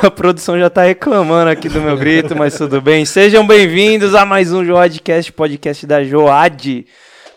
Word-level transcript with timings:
A 0.02 0.10
produção 0.10 0.58
já 0.58 0.70
tá 0.70 0.82
reclamando 0.84 1.50
aqui 1.50 1.68
do 1.68 1.80
meu 1.80 1.96
grito, 1.96 2.34
mas 2.34 2.56
tudo 2.56 2.80
bem. 2.80 3.04
Sejam 3.04 3.46
bem-vindos 3.46 4.14
a 4.14 4.24
mais 4.24 4.52
um 4.52 4.64
Joadcast, 4.64 5.32
podcast 5.32 5.86
da 5.86 6.02
Joad. 6.02 6.86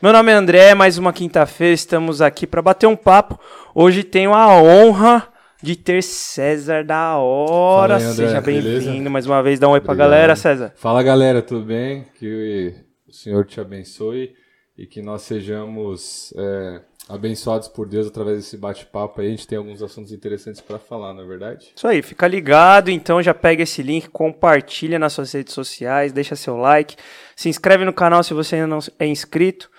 Meu 0.01 0.13
nome 0.13 0.31
é 0.31 0.35
André, 0.35 0.73
mais 0.73 0.97
uma 0.97 1.11
quinta-feira 1.11 1.73
estamos 1.73 2.21
aqui 2.21 2.47
para 2.47 2.61
bater 2.61 2.87
um 2.87 2.95
papo. 2.95 3.39
Hoje 3.75 4.03
tenho 4.03 4.33
a 4.33 4.61
honra 4.61 5.27
de 5.61 5.75
ter 5.75 6.01
César 6.01 6.83
da 6.83 7.17
Hora. 7.17 7.97
Aí, 7.97 8.03
André, 8.03 8.27
Seja 8.27 8.41
bem-vindo 8.41 9.09
mais 9.09 9.25
uma 9.25 9.43
vez. 9.43 9.59
Dá 9.59 9.67
um 9.67 9.71
oi 9.71 9.81
pra 9.81 9.93
Obrigado. 9.93 10.11
galera, 10.11 10.35
César. 10.35 10.73
Fala 10.75 11.03
galera, 11.03 11.41
tudo 11.41 11.65
bem? 11.65 12.05
Que 12.17 12.73
o 13.07 13.11
Senhor 13.11 13.45
te 13.45 13.59
abençoe 13.59 14.31
e 14.77 14.85
que 14.85 15.01
nós 15.01 15.21
sejamos 15.23 16.33
é, 16.37 16.81
abençoados 17.07 17.67
por 17.67 17.87
Deus 17.87 18.07
através 18.07 18.37
desse 18.37 18.57
bate-papo 18.57 19.21
aí. 19.21 19.27
A 19.27 19.29
gente 19.31 19.47
tem 19.47 19.57
alguns 19.57 19.81
assuntos 19.81 20.11
interessantes 20.11 20.61
para 20.61 20.79
falar, 20.79 21.13
não 21.13 21.23
é 21.23 21.27
verdade? 21.27 21.71
Isso 21.75 21.87
aí, 21.87 22.01
fica 22.01 22.27
ligado, 22.27 22.89
então 22.89 23.21
já 23.21 23.33
pega 23.33 23.63
esse 23.63 23.81
link, 23.83 24.09
compartilha 24.09 24.97
nas 24.97 25.13
suas 25.13 25.31
redes 25.33 25.53
sociais, 25.53 26.11
deixa 26.11 26.35
seu 26.35 26.57
like, 26.57 26.95
se 27.35 27.49
inscreve 27.49 27.85
no 27.85 27.93
canal 27.93 28.23
se 28.23 28.33
você 28.33 28.55
ainda 28.55 28.67
não 28.67 28.79
é 28.99 29.05
inscrito, 29.05 29.69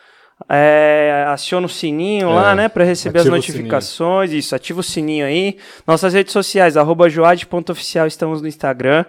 é, 0.48 1.24
aciona 1.28 1.66
o 1.66 1.70
sininho 1.70 2.28
É, 2.28 2.34
lá, 2.34 2.54
né, 2.54 2.68
para 2.68 2.84
receber 2.84 3.20
as 3.20 3.26
notificações, 3.26 4.32
isso, 4.32 4.54
ativa 4.54 4.80
o 4.80 4.82
sininho 4.82 5.24
aí. 5.24 5.58
Nossas 5.86 6.12
redes 6.12 6.32
sociais, 6.32 6.76
arroba 6.76 7.08
joad.oficial, 7.08 8.06
estamos 8.06 8.42
no 8.42 8.48
Instagram. 8.48 9.04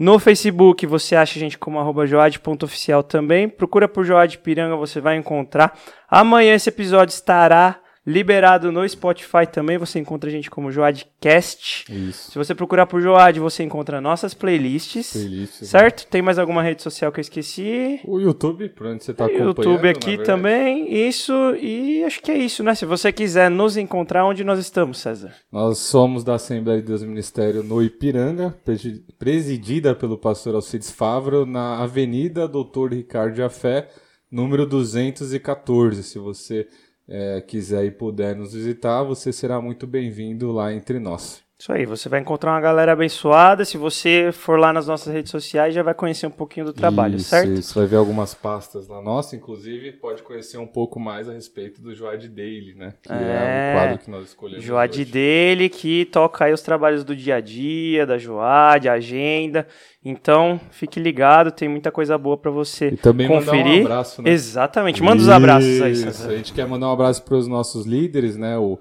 No 0.00 0.18
Facebook 0.18 0.86
você 0.86 1.14
acha 1.14 1.38
a 1.38 1.40
gente 1.40 1.58
como 1.58 1.78
arroba 1.78 2.06
joad.oficial 2.06 3.02
também. 3.02 3.46
Procura 3.46 3.86
por 3.86 4.02
Joad 4.02 4.38
Piranga, 4.38 4.74
você 4.74 4.98
vai 4.98 5.18
encontrar. 5.18 5.78
Amanhã 6.08 6.54
esse 6.54 6.70
episódio 6.70 7.12
estará 7.12 7.78
liberado 8.10 8.70
no 8.72 8.86
Spotify 8.88 9.46
também. 9.50 9.78
Você 9.78 9.98
encontra 9.98 10.28
a 10.28 10.32
gente 10.32 10.50
como 10.50 10.70
Joadcast. 10.70 11.86
Isso. 11.92 12.32
Se 12.32 12.38
você 12.38 12.54
procurar 12.54 12.86
por 12.86 13.00
Joad, 13.00 13.38
você 13.40 13.62
encontra 13.62 14.00
nossas 14.00 14.34
playlists. 14.34 15.12
Playlists, 15.12 15.60
né? 15.60 15.66
Certo? 15.66 16.06
Tem 16.06 16.20
mais 16.22 16.38
alguma 16.38 16.62
rede 16.62 16.82
social 16.82 17.10
que 17.12 17.20
eu 17.20 17.22
esqueci? 17.22 18.00
O 18.04 18.18
YouTube, 18.18 18.68
por 18.70 18.86
onde 18.86 19.04
você 19.04 19.10
está 19.12 19.24
acompanhando. 19.24 19.48
YouTube 19.48 19.82
na 19.84 19.90
aqui 19.90 20.18
também. 20.18 20.92
Isso, 21.08 21.32
e 21.56 22.02
acho 22.04 22.20
que 22.22 22.30
é 22.30 22.36
isso, 22.38 22.62
né? 22.62 22.74
Se 22.74 22.84
você 22.84 23.12
quiser 23.12 23.50
nos 23.50 23.76
encontrar, 23.76 24.24
onde 24.26 24.42
nós 24.44 24.58
estamos, 24.58 24.98
César? 24.98 25.34
Nós 25.52 25.78
somos 25.78 26.24
da 26.24 26.34
Assembleia 26.34 26.80
de 26.80 26.86
Deus 26.86 27.02
Ministério 27.02 27.62
no 27.62 27.82
Ipiranga, 27.82 28.54
presi- 28.64 29.04
presidida 29.18 29.94
pelo 29.94 30.18
pastor 30.18 30.54
Alcides 30.54 30.90
Favro, 30.90 31.46
na 31.46 31.78
Avenida 31.82 32.48
Doutor 32.48 32.92
Ricardo 32.92 33.36
Jafé, 33.36 33.88
número 34.30 34.66
214. 34.66 36.02
Se 36.02 36.18
você 36.18 36.66
eh, 37.10 37.42
quiser 37.42 37.84
e 37.84 37.90
puder 37.90 38.36
nos 38.36 38.54
visitar, 38.54 39.02
você 39.02 39.32
será 39.32 39.60
muito 39.60 39.86
bem-vindo 39.86 40.52
lá 40.52 40.72
entre 40.72 40.98
nós. 41.00 41.49
Isso 41.60 41.70
aí, 41.74 41.84
você 41.84 42.08
vai 42.08 42.20
encontrar 42.20 42.52
uma 42.52 42.60
galera 42.60 42.92
abençoada. 42.92 43.66
Se 43.66 43.76
você 43.76 44.30
for 44.32 44.58
lá 44.58 44.72
nas 44.72 44.86
nossas 44.86 45.12
redes 45.12 45.30
sociais, 45.30 45.74
já 45.74 45.82
vai 45.82 45.92
conhecer 45.92 46.26
um 46.26 46.30
pouquinho 46.30 46.64
do 46.64 46.72
trabalho, 46.72 47.16
Isso, 47.16 47.28
certo? 47.28 47.52
Isso, 47.52 47.78
vai 47.78 47.86
ver 47.86 47.96
algumas 47.96 48.32
pastas 48.32 48.88
lá 48.88 49.02
nossa, 49.02 49.36
inclusive 49.36 49.92
pode 49.92 50.22
conhecer 50.22 50.56
um 50.56 50.66
pouco 50.66 50.98
mais 50.98 51.28
a 51.28 51.34
respeito 51.34 51.82
do 51.82 51.94
Joad 51.94 52.26
Daily, 52.30 52.74
né? 52.74 52.94
Que 53.02 53.12
é, 53.12 53.14
É, 53.14 53.74
o 53.74 53.78
quadro 53.78 53.98
que 53.98 54.10
nós 54.10 54.28
escolhemos. 54.28 54.64
Joad 54.64 55.04
dele, 55.04 55.68
que 55.68 56.06
toca 56.06 56.46
aí 56.46 56.52
os 56.54 56.62
trabalhos 56.62 57.04
do 57.04 57.14
dia 57.14 57.36
a 57.36 57.40
dia, 57.42 58.06
da 58.06 58.16
Joad, 58.16 58.88
a 58.88 58.94
agenda. 58.94 59.66
Então, 60.02 60.58
fique 60.70 60.98
ligado, 60.98 61.52
tem 61.52 61.68
muita 61.68 61.92
coisa 61.92 62.16
boa 62.16 62.38
pra 62.38 62.50
você 62.50 62.88
E 62.88 62.96
também 62.96 63.28
conferir. 63.28 63.82
um 63.82 63.84
abraço, 63.84 64.22
né? 64.22 64.30
Exatamente, 64.30 65.02
manda 65.02 65.20
os 65.20 65.28
abraços 65.28 65.82
aí, 65.82 65.92
Isso. 65.92 66.26
A 66.26 66.36
gente 66.38 66.54
quer 66.54 66.66
mandar 66.66 66.88
um 66.88 66.92
abraço 66.92 67.22
para 67.22 67.34
os 67.36 67.46
nossos 67.46 67.84
líderes, 67.84 68.34
né? 68.34 68.56
O, 68.56 68.78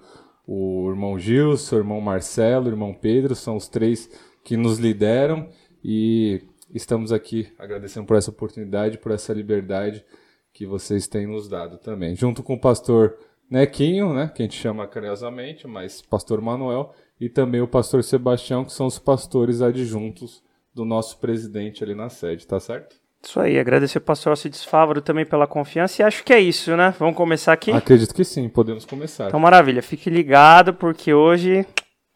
o 0.52 0.90
irmão 0.90 1.20
Gilson, 1.20 1.76
o 1.76 1.80
irmão 1.80 2.02
Marcelo, 2.02 2.66
o 2.66 2.70
irmão 2.70 2.92
Pedro, 2.92 3.36
são 3.36 3.56
os 3.56 3.68
três 3.68 4.10
que 4.44 4.58
nos 4.58 4.80
lideram 4.80 5.48
e 5.84 6.42
estamos 6.74 7.12
aqui 7.12 7.54
agradecendo 7.60 8.08
por 8.08 8.18
essa 8.18 8.32
oportunidade, 8.32 8.98
por 8.98 9.12
essa 9.12 9.32
liberdade 9.32 10.04
que 10.52 10.66
vocês 10.66 11.08
têm 11.08 11.28
nos 11.28 11.48
dado 11.48 11.78
também. 11.78 12.16
Junto 12.16 12.42
com 12.42 12.56
o 12.56 12.60
pastor 12.60 13.16
Nequinho, 13.48 14.12
né? 14.12 14.32
Que 14.34 14.42
a 14.42 14.46
gente 14.46 14.58
chama 14.58 14.88
carinhosamente, 14.88 15.68
mas 15.68 16.02
pastor 16.02 16.42
Manuel, 16.42 16.96
e 17.22 17.30
também 17.30 17.62
o 17.62 17.68
pastor 17.68 18.04
Sebastião, 18.04 18.66
que 18.66 18.74
são 18.74 18.88
os 18.88 18.98
pastores 18.98 19.62
adjuntos 19.62 20.44
do 20.74 20.84
nosso 20.84 21.20
presidente 21.20 21.84
ali 21.84 21.94
na 21.94 22.10
sede, 22.10 22.48
tá 22.48 22.60
certo? 22.60 22.99
Isso 23.22 23.40
aí, 23.40 23.60
agradecer 23.60 23.98
o 23.98 24.02
pastor 24.02 24.32
Alcides 24.32 24.64
Fávaro 24.64 25.02
também 25.02 25.26
pela 25.26 25.46
confiança 25.46 26.02
e 26.02 26.06
acho 26.06 26.24
que 26.24 26.32
é 26.34 26.40
isso, 26.40 26.76
né? 26.78 26.94
Vamos 26.98 27.16
começar 27.16 27.52
aqui? 27.52 27.72
Acredito 27.72 28.14
que 28.16 28.24
sim, 28.24 28.48
podemos 28.48 28.86
começar. 28.86 29.28
Então, 29.28 29.40
maravilha, 29.40 29.82
fique 29.84 30.10
ligado 30.10 30.74
porque 30.74 31.14
hoje 31.14 31.66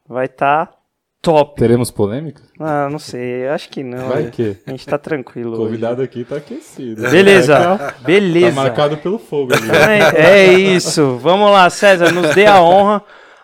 vai 0.08 0.25
estar 0.25 0.72
top. 1.22 1.56
Teremos 1.59 1.91
polêmica? 1.91 2.41
Ah, 2.58 2.88
não 2.90 3.00
sei, 3.00 3.47
acho 3.50 3.69
que 3.69 3.84
não. 3.84 4.08
Vai 4.08 4.24
né? 4.24 4.31
que? 4.31 4.56
A 4.66 4.72
gente 4.72 4.86
tá 4.86 4.97
tranquilo 4.97 5.52
O 5.52 5.53
hoje. 5.56 5.64
convidado 5.66 6.02
aqui 6.02 6.24
tá 6.24 6.38
aquecido. 6.38 7.02
Beleza, 7.09 7.78
Tá, 7.78 7.94
beleza. 8.02 8.56
tá 8.56 8.62
marcado 8.62 8.97
pelo 8.97 9.20
fogo 9.20 9.53
ali. 9.53 9.70
É, 10.18 10.22
é 10.52 10.53
isso. 10.53 11.18
Vamos 11.18 11.52
lá, 11.52 11.70
César, 11.70 12.12
nos 12.14 12.34
dê 12.34 12.46
a 12.46 12.62
honra. 12.62 13.03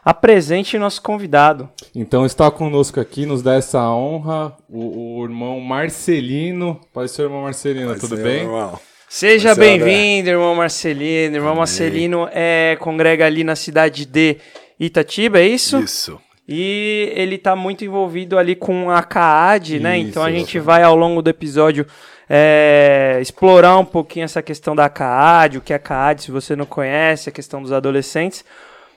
Apresente 0.09 0.75
nosso 0.79 1.03
convidado. 1.03 1.69
Então 1.93 2.25
está 2.25 2.49
conosco 2.49 2.99
aqui, 2.99 3.27
nos 3.27 3.43
dá 3.43 3.53
essa 3.53 3.79
honra, 3.91 4.57
o, 4.67 5.19
o 5.19 5.23
irmão 5.23 5.59
Marcelino. 5.59 6.81
Pode 6.91 7.11
ser 7.11 7.21
o 7.21 7.25
irmão 7.25 7.43
Marcelino, 7.43 7.89
Vai 7.89 7.99
tudo 7.99 8.15
ser 8.15 8.23
bem? 8.23 8.43
normal. 8.43 8.81
Seja 9.07 9.53
bem-vindo, 9.53 10.29
irmão 10.29 10.55
Marcelino. 10.55 11.35
Irmão 11.35 11.53
Marcelino 11.53 12.27
é, 12.31 12.75
congrega 12.79 13.23
ali 13.27 13.43
na 13.43 13.55
cidade 13.55 14.07
de 14.07 14.37
Itatiba, 14.79 15.41
é 15.41 15.47
isso? 15.47 15.77
Isso. 15.77 16.19
E 16.47 17.13
ele 17.13 17.37
tá 17.37 17.55
muito 17.55 17.85
envolvido 17.85 18.35
ali 18.39 18.55
com 18.55 18.89
a 18.89 19.03
CAAD, 19.03 19.79
né? 19.79 19.99
Isso, 19.99 20.09
Então 20.09 20.23
a 20.23 20.31
gente 20.31 20.57
vai 20.57 20.81
ao 20.81 20.95
longo 20.95 21.21
do 21.21 21.29
episódio 21.29 21.85
é, 22.27 23.19
explorar 23.21 23.77
um 23.77 23.85
pouquinho 23.85 24.23
essa 24.23 24.41
questão 24.41 24.75
da 24.75 24.89
CAAD, 24.89 25.59
o 25.59 25.61
que 25.61 25.71
é 25.71 25.75
a 25.75 25.79
CAAD, 25.79 26.23
se 26.23 26.31
você 26.31 26.55
não 26.55 26.65
conhece, 26.65 27.29
a 27.29 27.31
questão 27.31 27.61
dos 27.61 27.71
adolescentes. 27.71 28.43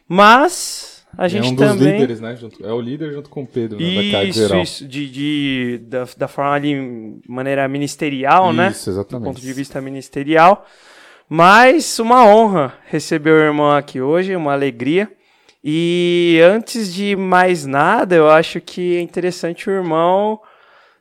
Mas 0.09 0.91
a 1.17 1.28
gente 1.28 1.47
é 1.49 1.50
um 1.50 1.55
dos 1.55 1.69
também. 1.69 1.93
líderes, 1.93 2.21
né? 2.21 2.37
junto- 2.37 2.65
é 2.67 2.73
o 2.73 2.81
líder 2.81 3.12
junto 3.12 3.28
com 3.31 3.43
o 3.43 3.47
Pedro, 3.47 3.78
né, 3.78 3.95
da 4.05 4.11
CAD 4.11 4.28
Isso, 4.31 4.39
geral. 4.41 4.62
isso, 4.62 4.89
de, 4.89 5.11
de, 5.11 5.78
da, 5.87 6.06
da 6.17 6.28
forma 6.28 6.53
ali, 6.53 7.21
maneira 7.28 7.67
ministerial, 7.69 8.53
né? 8.53 8.71
Isso, 8.71 8.91
exatamente. 8.91 9.23
Do 9.25 9.27
ponto 9.34 9.41
de 9.41 9.53
vista 9.53 9.81
ministerial. 9.81 10.67
Mas 11.28 11.99
uma 11.99 12.27
honra 12.27 12.75
receber 12.89 13.31
o 13.31 13.39
irmão 13.43 13.71
aqui 13.73 14.00
hoje, 14.00 14.34
uma 14.37 14.53
alegria. 14.53 15.11
E 15.65 16.41
antes 16.45 16.93
de 16.93 17.15
mais 17.15 17.65
nada, 17.65 18.15
eu 18.17 18.29
acho 18.29 18.61
que 18.61 18.97
é 18.97 19.00
interessante 19.00 19.69
o 19.71 19.73
irmão 19.73 20.41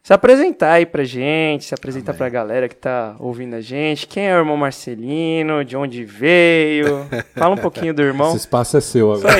se 0.03 0.13
apresentar 0.13 0.73
aí 0.73 0.85
pra 0.85 1.03
gente, 1.03 1.65
se 1.65 1.73
apresentar 1.73 2.13
pra 2.13 2.27
galera 2.27 2.67
que 2.67 2.75
tá 2.75 3.15
ouvindo 3.19 3.55
a 3.55 3.61
gente. 3.61 4.07
Quem 4.07 4.27
é 4.27 4.35
o 4.35 4.39
irmão 4.39 4.57
Marcelino? 4.57 5.63
De 5.63 5.77
onde 5.77 6.03
veio? 6.03 7.07
Fala 7.37 7.55
um 7.55 7.57
pouquinho 7.57 7.93
do 7.93 8.01
irmão. 8.01 8.29
Esse 8.29 8.39
espaço 8.39 8.77
é 8.77 8.81
seu 8.81 9.13
Isso 9.13 9.27
agora. 9.27 9.37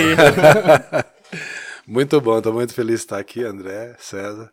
aí. 0.93 1.03
Muito 1.87 2.21
bom, 2.21 2.37
estou 2.37 2.53
muito 2.53 2.73
feliz 2.73 2.99
de 2.99 3.05
estar 3.05 3.17
aqui, 3.17 3.43
André, 3.43 3.95
César. 3.99 4.49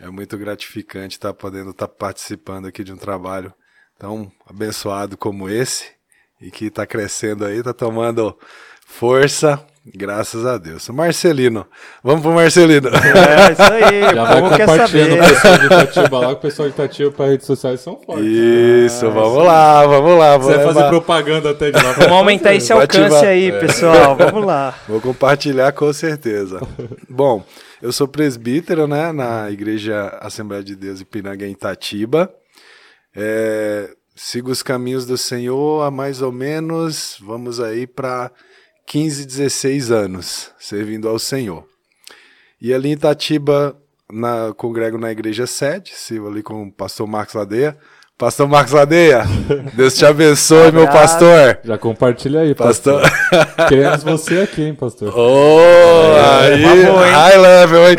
É 0.00 0.08
muito 0.08 0.38
gratificante 0.38 1.16
estar 1.16 1.34
podendo 1.34 1.70
estar 1.70 1.88
participando 1.88 2.66
aqui 2.66 2.82
de 2.82 2.92
um 2.92 2.96
trabalho 2.96 3.52
tão 3.98 4.32
abençoado 4.48 5.16
como 5.16 5.50
esse 5.50 5.90
e 6.40 6.50
que 6.50 6.66
está 6.66 6.86
crescendo 6.86 7.44
aí, 7.44 7.58
está 7.58 7.74
tomando 7.74 8.38
força, 8.86 9.64
graças 9.84 10.46
a 10.46 10.58
Deus. 10.58 10.88
Marcelino, 10.90 11.66
vamos 12.02 12.22
pro 12.22 12.32
Marcelino. 12.32 12.88
É, 12.88 13.52
isso 13.52 13.62
aí. 13.62 14.02
Já 14.14 14.24
vai 14.24 14.58
compartilhando 14.58 15.14
o 15.14 15.28
pessoal 15.28 15.58
de 15.58 15.66
Itatiba 15.66 16.18
lá, 16.18 16.26
que 16.28 16.32
o 16.32 16.36
pessoal 16.36 16.68
de 16.68 16.74
Itatiba 16.74 17.10
para 17.10 17.26
redes 17.26 17.46
sociais 17.46 17.80
são 17.80 18.00
fortes. 18.00 18.26
Isso, 18.26 19.10
vamos 19.10 19.44
lá, 19.44 19.86
vamos 19.86 20.18
lá. 20.18 20.36
Você 20.36 20.54
vai 20.54 20.58
vamos 20.58 20.74
fazer 20.74 20.88
propaganda 20.88 21.50
até 21.50 21.70
de 21.70 21.82
lá. 21.82 21.92
Vamos 21.92 22.12
aumentar 22.12 22.54
esse 22.54 22.72
alcance 22.72 23.00
ativar. 23.00 23.24
aí, 23.24 23.52
pessoal. 23.52 24.16
Vamos 24.16 24.44
lá. 24.44 24.74
Vou 24.86 25.00
compartilhar 25.00 25.72
com 25.72 25.92
certeza. 25.92 26.60
Bom, 27.08 27.44
eu 27.80 27.92
sou 27.92 28.06
presbítero, 28.06 28.86
né, 28.86 29.10
na 29.10 29.50
Igreja 29.50 30.16
Assembleia 30.20 30.62
de 30.62 30.76
Deus 30.76 31.00
Ipiranga 31.00 31.46
em 31.46 31.52
Itatiba. 31.52 32.32
É, 33.14 33.90
sigo 34.14 34.50
os 34.50 34.62
caminhos 34.62 35.04
do 35.04 35.18
Senhor 35.18 35.82
há 35.82 35.90
mais 35.90 36.22
ou 36.22 36.32
menos, 36.32 37.16
vamos 37.20 37.60
aí 37.60 37.86
para 37.86 38.30
15, 38.86 39.26
16 39.26 39.90
anos, 39.90 40.50
servindo 40.58 41.08
ao 41.08 41.18
Senhor. 41.18 41.64
E 42.60 42.72
ali 42.72 42.90
em 42.90 42.92
Itatiba, 42.92 43.76
na, 44.12 44.52
congrego 44.56 44.98
na 44.98 45.10
igreja 45.10 45.46
sede, 45.46 45.92
sigo 45.94 46.28
ali 46.28 46.42
com 46.42 46.64
o 46.64 46.72
pastor 46.72 47.06
Marcos 47.06 47.34
Ladeia. 47.34 47.76
Pastor 48.18 48.46
Marcos 48.46 48.72
Ladeia, 48.72 49.24
Deus 49.74 49.96
te 49.96 50.04
abençoe, 50.04 50.70
meu 50.70 50.86
pastor. 50.86 51.58
Já 51.64 51.76
compartilha 51.76 52.40
aí, 52.40 52.54
Pastor. 52.54 53.02
pastor. 53.02 53.68
Queremos 53.68 54.02
você 54.04 54.40
aqui, 54.40 54.62
hein, 54.62 54.74
pastor. 54.74 55.12
Oh, 55.16 56.40
aí, 56.40 56.64
uma 56.64 56.92
boa, 56.92 57.06
hein? 57.06 57.12
high 57.12 57.38
level, 57.38 57.90
hein? 57.90 57.96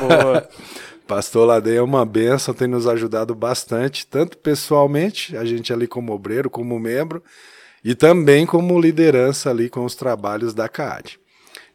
Boa. 0.00 0.48
Pastor 1.06 1.46
Ladeia 1.46 1.78
é 1.78 1.82
uma 1.82 2.06
benção, 2.06 2.54
tem 2.54 2.66
nos 2.66 2.86
ajudado 2.86 3.34
bastante, 3.34 4.06
tanto 4.06 4.38
pessoalmente, 4.38 5.36
a 5.36 5.44
gente 5.44 5.70
ali 5.70 5.86
como 5.86 6.12
obreiro, 6.12 6.48
como 6.48 6.78
membro, 6.78 7.22
e 7.84 7.94
também 7.94 8.46
como 8.46 8.80
liderança 8.80 9.50
ali 9.50 9.68
com 9.68 9.84
os 9.84 9.94
trabalhos 9.94 10.54
da 10.54 10.68
CAAD. 10.68 11.18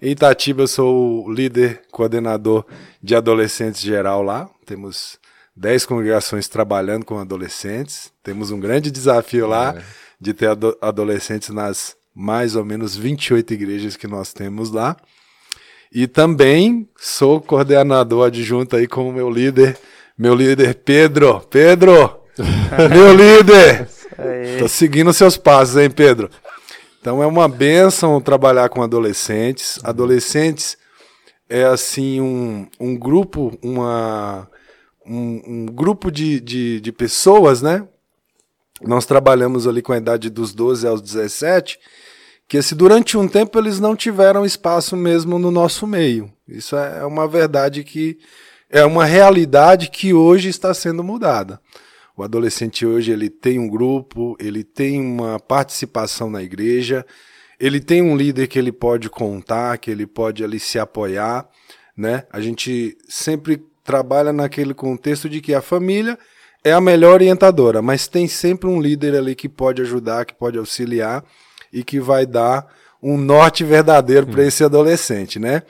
Em 0.02 0.12
Itatiba 0.12 0.64
eu 0.64 0.68
sou 0.68 1.26
o 1.26 1.32
líder 1.32 1.82
coordenador 1.92 2.66
de 3.02 3.16
adolescentes 3.16 3.82
geral 3.82 4.22
lá. 4.22 4.48
Temos 4.66 5.18
10 5.56 5.86
congregações 5.86 6.48
trabalhando 6.48 7.04
com 7.04 7.18
adolescentes. 7.18 8.12
Temos 8.24 8.52
um 8.52 8.60
grande 8.60 8.92
desafio 8.92 9.48
lá 9.48 9.76
é. 9.76 9.84
de 10.22 10.34
ter 10.34 10.50
ado 10.50 10.78
adolescentes 10.80 11.50
nas 11.50 11.96
mais 12.14 12.56
ou 12.56 12.64
menos 12.64 12.96
28 12.96 13.54
igrejas 13.54 13.98
que 13.98 14.08
nós 14.08 14.34
temos 14.34 14.72
lá. 14.72 14.96
E 15.92 16.06
também 16.06 16.88
sou 16.98 17.42
coordenador 17.42 18.28
adjunto 18.28 18.76
aí 18.76 18.88
com 18.88 19.10
o 19.10 19.14
meu 19.14 19.30
líder, 19.30 19.78
meu 20.18 20.36
líder 20.36 20.76
Pedro. 20.76 21.42
Pedro! 21.50 22.22
meu 22.92 23.14
líder! 23.16 23.97
Tô 24.60 24.68
seguindo 24.68 25.14
seus 25.14 25.38
passos, 25.38 25.78
hein, 25.78 25.90
Pedro? 25.90 26.30
Então 27.00 27.22
é 27.22 27.28
uma 27.28 27.48
benção 27.48 28.20
trabalhar 28.20 28.70
com 28.70 28.82
adolescentes. 28.82 29.80
Adolescentes 29.84 30.78
é 31.48 31.64
assim 31.64 32.20
um, 32.20 32.68
um 32.80 32.98
grupo, 32.98 33.58
uma, 33.62 34.50
um, 35.06 35.42
um 35.46 35.66
grupo 35.68 36.12
de, 36.12 36.40
de, 36.40 36.82
de, 36.82 36.92
pessoas, 36.92 37.62
né? 37.62 37.88
Nós 38.82 39.06
trabalhamos 39.06 39.68
ali 39.68 39.82
com 39.82 39.94
a 39.94 39.98
idade 39.98 40.30
dos 40.30 40.54
12 40.54 40.86
aos 40.88 41.02
17, 41.02 41.80
que 42.48 42.62
se 42.62 42.76
durante 42.76 43.18
um 43.18 43.28
tempo 43.28 43.58
eles 43.58 43.80
não 43.80 43.96
tiveram 43.96 44.46
espaço 44.46 44.96
mesmo 44.96 45.40
no 45.40 45.52
nosso 45.52 45.88
meio. 45.88 46.32
Isso 46.48 46.76
é 46.76 47.06
uma 47.06 47.28
verdade 47.28 47.84
que 47.84 48.18
é 48.70 48.84
uma 48.84 49.06
realidade 49.06 49.90
que 49.90 50.14
hoje 50.14 50.50
está 50.50 50.74
sendo 50.74 51.04
mudada. 51.04 51.60
O 52.18 52.24
adolescente 52.24 52.84
hoje 52.84 53.12
ele 53.12 53.30
tem 53.30 53.60
um 53.60 53.70
grupo, 53.70 54.36
ele 54.40 54.64
tem 54.64 55.00
uma 55.00 55.40
participação 55.40 56.32
na 56.32 56.42
igreja, 56.42 57.06
ele 57.60 57.80
tem 57.80 58.02
um 58.02 58.18
líder 58.18 58.48
que 58.48 58.58
ele 58.58 58.72
pode 58.72 59.08
contar, 59.08 59.78
que 59.78 59.92
ele 59.92 60.08
pode 60.08 60.44
ali 60.44 60.60
se 60.60 60.80
apoiar, 60.80 61.48
né? 61.96 62.24
A 62.34 62.42
gente 62.42 62.98
sempre 63.08 63.64
trabalha 63.84 64.34
naquele 64.34 64.74
contexto 64.74 65.30
de 65.30 65.40
que 65.40 65.54
a 65.54 65.62
família 65.62 66.18
é 66.64 66.74
a 66.74 66.82
melhor 66.82 67.14
orientadora, 67.14 67.84
mas 67.84 68.08
tem 68.08 68.28
sempre 68.28 68.68
um 68.68 68.82
líder 68.82 69.16
ali 69.16 69.36
que 69.36 69.48
pode 69.48 69.84
ajudar, 69.84 70.26
que 70.26 70.34
pode 70.34 70.58
auxiliar 70.58 71.24
e 71.72 71.84
que 71.84 72.00
vai 72.00 72.26
dar 72.26 72.66
um 73.02 73.16
norte 73.16 73.64
verdadeiro 73.64 74.26
para 74.26 74.44
esse 74.44 74.64
adolescente, 74.64 75.38
né? 75.38 75.62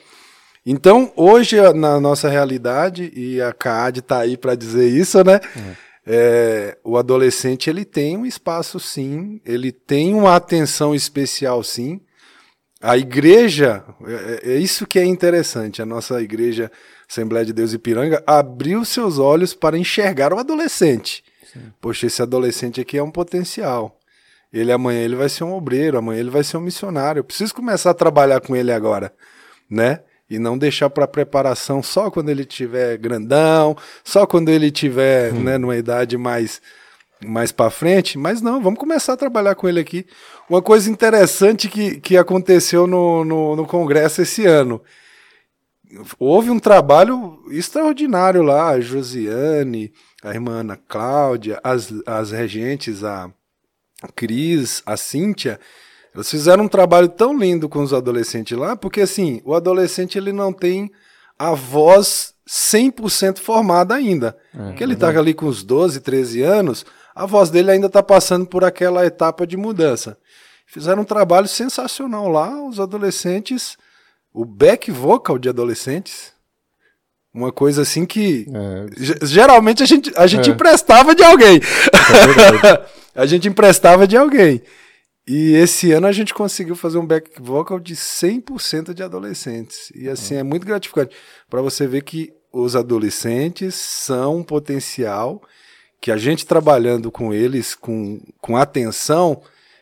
Então, 0.66 1.12
hoje, 1.14 1.58
na 1.74 2.00
nossa 2.00 2.30
realidade, 2.30 3.12
e 3.14 3.42
a 3.42 3.52
CAD 3.52 4.00
está 4.00 4.20
aí 4.20 4.38
para 4.38 4.56
dizer 4.56 4.88
isso, 4.88 5.22
né? 5.26 5.42
É 5.56 5.87
é, 6.07 6.77
o 6.86 6.98
adolescente 6.98 7.69
ele 7.69 7.83
tem 7.83 8.15
um 8.15 8.25
espaço 8.25 8.80
sim, 8.80 9.42
ele 9.45 9.74
tem 9.74 10.13
uma 10.13 10.36
atenção 10.36 10.95
especial 10.95 11.62
sim. 11.63 12.00
A 12.81 12.98
igreja, 12.98 13.83
é, 14.06 14.54
é 14.54 14.56
isso 14.57 14.88
que 14.88 14.98
é 14.98 15.06
interessante, 15.06 15.81
a 15.81 15.86
nossa 15.86 16.21
igreja 16.21 16.71
Assembleia 17.09 17.45
de 17.45 17.54
Deus 17.54 17.74
Ipiranga 17.74 18.24
abriu 18.27 18.83
seus 18.86 19.18
olhos 19.18 19.54
para 19.54 19.77
enxergar 19.77 20.33
o 20.33 20.39
adolescente. 20.39 21.24
Sim. 21.51 21.71
Poxa, 21.80 22.07
esse 22.07 22.21
adolescente 22.21 22.81
aqui 22.81 22.98
é 22.98 23.03
um 23.03 23.12
potencial. 23.12 23.98
Ele 24.51 24.71
amanhã 24.71 25.01
ele 25.01 25.15
vai 25.15 25.30
ser 25.30 25.44
um 25.44 25.53
obreiro, 25.53 25.98
amanhã 25.98 26.19
ele 26.19 26.30
vai 26.30 26.44
ser 26.44 26.57
um 26.57 26.62
missionário. 26.62 27.19
Eu 27.19 27.24
preciso 27.24 27.53
começar 27.53 27.92
a 27.92 27.94
trabalhar 27.94 28.42
com 28.42 28.56
ele 28.56 28.71
agora, 28.71 29.13
né? 29.69 30.01
E 30.29 30.38
não 30.38 30.57
deixar 30.57 30.89
para 30.89 31.07
preparação 31.07 31.81
só 31.81 32.12
quando 32.12 32.29
ele 32.29 32.45
tiver 32.45 32.97
grandão, 32.97 33.75
só 34.03 34.25
quando 34.25 34.50
ele 34.50 34.71
tiver, 34.71 35.33
hum. 35.33 35.44
né, 35.44 35.57
numa 35.57 35.77
idade 35.77 36.18
mais 36.18 36.62
mais 37.25 37.51
para 37.51 37.71
frente, 37.71 38.15
mas 38.15 38.41
não, 38.41 38.62
vamos 38.62 38.79
começar 38.79 39.13
a 39.13 39.18
trabalhar 39.18 39.56
com 39.56 39.68
ele 39.68 39.79
aqui. 39.79 40.06
Uma 40.47 40.62
coisa 40.62 40.88
interessante 40.88 41.68
que, 41.68 42.00
que 42.00 42.15
aconteceu 42.15 42.85
no, 42.85 43.25
no, 43.25 43.56
no 43.56 43.65
congresso 43.65 44.21
esse 44.21 44.45
ano. 44.45 44.79
Houve 46.19 46.51
um 46.51 46.59
trabalho 46.59 47.44
extraordinário 47.50 48.44
lá, 48.44 48.69
a 48.69 48.79
Josiane, 48.79 49.91
a 50.24 50.29
irmã 50.29 50.59
Ana 50.59 50.77
Cláudia, 50.88 51.59
as, 51.63 51.91
as 52.06 52.31
regentes, 52.31 53.03
a 53.03 53.31
Cris, 54.15 54.83
a 54.85 54.95
Cíntia, 54.95 55.59
eles 56.18 56.31
fizeram 56.31 56.64
um 56.64 56.68
trabalho 56.68 57.08
tão 57.08 57.38
lindo 57.38 57.69
com 57.69 57.81
os 57.81 57.94
adolescentes 57.94 58.58
lá, 58.58 58.75
porque 58.75 59.02
assim, 59.02 59.40
o 59.46 59.54
adolescente 59.54 60.18
ele 60.18 60.34
não 60.34 60.52
tem 60.52 60.92
a 61.38 61.52
voz 61.52 62.34
100% 62.50 63.38
formada 63.38 63.94
ainda. 63.94 64.36
É, 64.54 64.69
porque 64.69 64.84
ele 64.84 64.94
está 64.94 65.10
ali 65.10 65.34
com 65.34 65.46
os 65.46 65.64
12, 65.64 66.00
13 66.00 66.42
anos, 66.42 66.86
a 67.14 67.25
voz 67.28 67.52
dele 67.52 67.69
ainda 67.69 67.86
está 67.86 68.02
passando 68.02 68.48
por 68.48 68.64
aquela 68.64 69.06
etapa 69.06 69.46
de 69.46 69.56
mudança. 69.56 70.18
Fizeram 70.66 71.04
um 71.04 71.06
trabalho 71.06 71.48
sensacional 71.48 72.28
lá, 72.28 72.63
os 72.63 72.80
adolescentes, 72.80 73.78
o 74.34 74.44
back 74.44 74.90
vocal 74.90 75.38
de 75.38 75.50
adolescentes. 75.50 76.34
Uma 77.31 77.52
coisa 77.52 77.84
assim 77.84 78.08
que 78.08 78.48
é. 78.52 79.25
geralmente 79.25 79.84
a 79.84 79.86
gente, 79.86 80.12
a 80.16 80.25
gente 80.25 80.50
é. 80.50 80.54
emprestava 80.54 81.13
de 81.13 81.24
alguém. 81.24 81.62
É 83.13 83.22
a 83.22 83.25
gente 83.28 83.48
emprestava 83.48 84.08
de 84.08 84.18
alguém. 84.18 84.63
E 85.27 85.53
esse 85.53 85.91
ano 85.91 86.07
a 86.07 86.12
gente 86.12 86.33
conseguiu 86.33 86.75
fazer 86.75 86.97
um 86.97 87.06
back 87.06 87.41
vocal 87.41 87.79
de 87.79 87.95
100% 87.95 88.94
de 88.94 89.03
adolescentes. 89.03 89.91
E 89.94 90.07
assim, 90.07 90.35
é 90.35 90.44
muito 90.44 90.65
gratificante 90.65 91.15
para 91.50 91.62
você 91.62 91.85
ver 91.85 92.03
que 92.03 92.33
os 92.51 92.75
adolescentes 92.75 93.75
são 93.75 94.38
um 94.38 94.44
potencial 94.44 95.41
que 96.00 96.12
a 96.12 96.18
gente 96.18 96.45
trabalhando 96.45 97.12
com 97.12 97.33
eles 97.33 97.75
com, 97.75 98.21
com 98.39 98.56
atenção, 98.56 99.41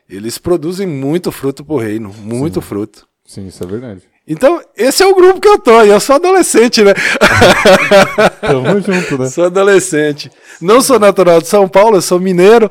eles 0.09 0.37
produzem 0.37 0.87
muito 0.87 1.31
fruto 1.31 1.63
pro 1.63 1.77
reino, 1.77 2.11
muito 2.13 2.61
Sim. 2.61 2.67
fruto. 2.67 3.07
Sim, 3.25 3.47
isso 3.47 3.63
é 3.63 3.67
verdade. 3.67 4.14
Então, 4.27 4.59
esse 4.75 5.03
é 5.03 5.05
o 5.05 5.13
grupo 5.13 5.39
que 5.39 5.47
eu 5.47 5.59
tô, 5.59 5.83
e 5.83 5.89
eu 5.89 5.99
sou 5.99 6.15
adolescente, 6.15 6.83
né? 6.83 6.93
Tamo 8.41 8.81
junto, 8.81 9.19
né? 9.19 9.29
Sou 9.29 9.45
adolescente. 9.45 10.31
Não 10.59 10.81
sou 10.81 10.97
natural 10.97 11.39
de 11.41 11.47
São 11.47 11.67
Paulo, 11.67 11.97
eu 11.97 12.01
sou 12.01 12.19
mineiro. 12.19 12.69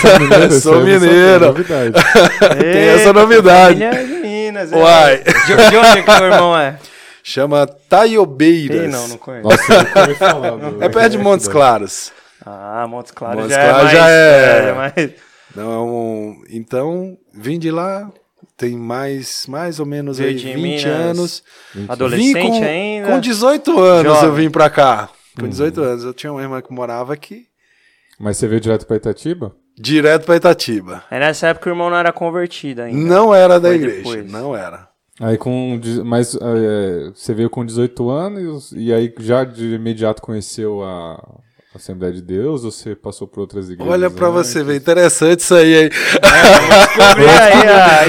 Sou 0.00 0.20
mineiro. 0.20 0.52
sou 0.60 0.80
mineiro. 0.80 1.46
Novidade. 1.46 1.92
Tem 2.58 2.88
essa 2.88 3.12
novidade. 3.12 3.78
de 3.78 4.14
Minas, 4.20 4.72
é. 4.72 4.76
Uai. 4.76 5.18
De, 5.18 5.70
de 5.70 5.76
onde 5.76 6.02
que 6.02 6.10
o 6.10 6.24
irmão 6.24 6.58
é? 6.58 6.78
Chama 7.22 7.66
Taiobeiras. 7.66 8.80
Ei, 8.80 8.88
não, 8.88 9.06
não 9.08 9.18
conheço. 9.18 9.48
Nossa, 9.48 9.72
eu 9.74 10.06
não 10.08 10.14
falar. 10.14 10.58
É 10.80 10.88
perto 10.88 11.10
de 11.10 11.18
Montes 11.18 11.46
Claros. 11.46 12.10
Ah, 12.44 12.86
Montes 12.88 13.12
Claros 13.12 13.42
Montes 13.42 13.54
já, 13.54 13.68
Claros 13.68 13.90
é 13.90 13.92
já 13.92 14.00
mais, 14.00 14.12
é- 14.14 14.68
é 14.68 14.72
mais... 14.72 15.10
Não, 15.54 16.36
é. 16.48 16.56
Então, 16.56 17.18
vim 17.34 17.58
de 17.58 17.70
lá, 17.70 18.08
tem 18.60 18.76
mais, 18.76 19.46
mais 19.48 19.80
ou 19.80 19.86
menos 19.86 20.20
aí 20.20 20.26
Veio 20.34 20.38
de 20.38 20.46
20 20.52 20.60
Minas. 20.60 20.84
anos. 20.84 21.42
Adolescente 21.88 22.34
Vim 22.34 22.48
com, 22.50 22.62
ainda. 22.62 23.08
Com 23.08 23.20
18 23.20 23.80
anos 23.80 24.12
eu 24.12 24.20
Jovem. 24.20 24.44
vim 24.44 24.50
pra 24.50 24.68
cá. 24.68 25.08
Com 25.38 25.48
18 25.48 25.80
anos. 25.80 26.04
Eu 26.04 26.12
tinha 26.12 26.30
uma 26.30 26.42
irmã 26.42 26.60
que 26.60 26.70
morava 26.70 27.14
aqui. 27.14 27.46
Mas 28.18 28.36
você 28.36 28.46
veio 28.46 28.60
direto 28.60 28.86
pra 28.86 28.96
Itatiba? 28.96 29.56
Direto 29.78 30.26
pra 30.26 30.36
Itatiba. 30.36 31.02
Aí 31.10 31.18
nessa 31.18 31.46
época 31.46 31.70
o 31.70 31.72
irmão 31.72 31.88
não 31.88 31.96
era 31.96 32.12
convertido 32.12 32.82
ainda. 32.82 33.00
Não 33.00 33.34
era 33.34 33.58
da 33.58 33.68
Foi 33.68 33.76
igreja. 33.76 33.96
depois. 33.96 34.30
Não 34.30 34.54
era. 34.54 34.90
Aí 35.18 35.38
com. 35.38 35.80
Mas 36.04 36.34
é, 36.34 37.10
você 37.14 37.32
veio 37.32 37.48
com 37.48 37.64
18 37.64 38.10
anos 38.10 38.72
e 38.76 38.92
aí 38.92 39.10
já 39.20 39.42
de 39.42 39.74
imediato 39.74 40.20
conheceu 40.20 40.82
a 40.84 41.18
Assembleia 41.74 42.12
de 42.12 42.20
Deus 42.20 42.64
ou 42.64 42.70
você 42.72 42.96
passou 42.96 43.28
por 43.28 43.40
outras 43.40 43.70
igrejas? 43.70 43.92
Olha 43.92 44.10
pra 44.10 44.28
antes? 44.28 44.48
você 44.48 44.64
ver. 44.64 44.76
Interessante 44.76 45.40
isso 45.40 45.54
aí, 45.54 45.84
hein? 45.84 45.90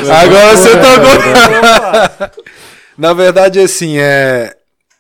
História. 0.02 0.18
Agora 0.22 0.58
você 0.58 0.70
tocou. 0.72 1.14
Opa. 1.60 2.32
Na 2.98 3.14
verdade, 3.14 3.60
assim, 3.60 3.98
é. 4.00 4.56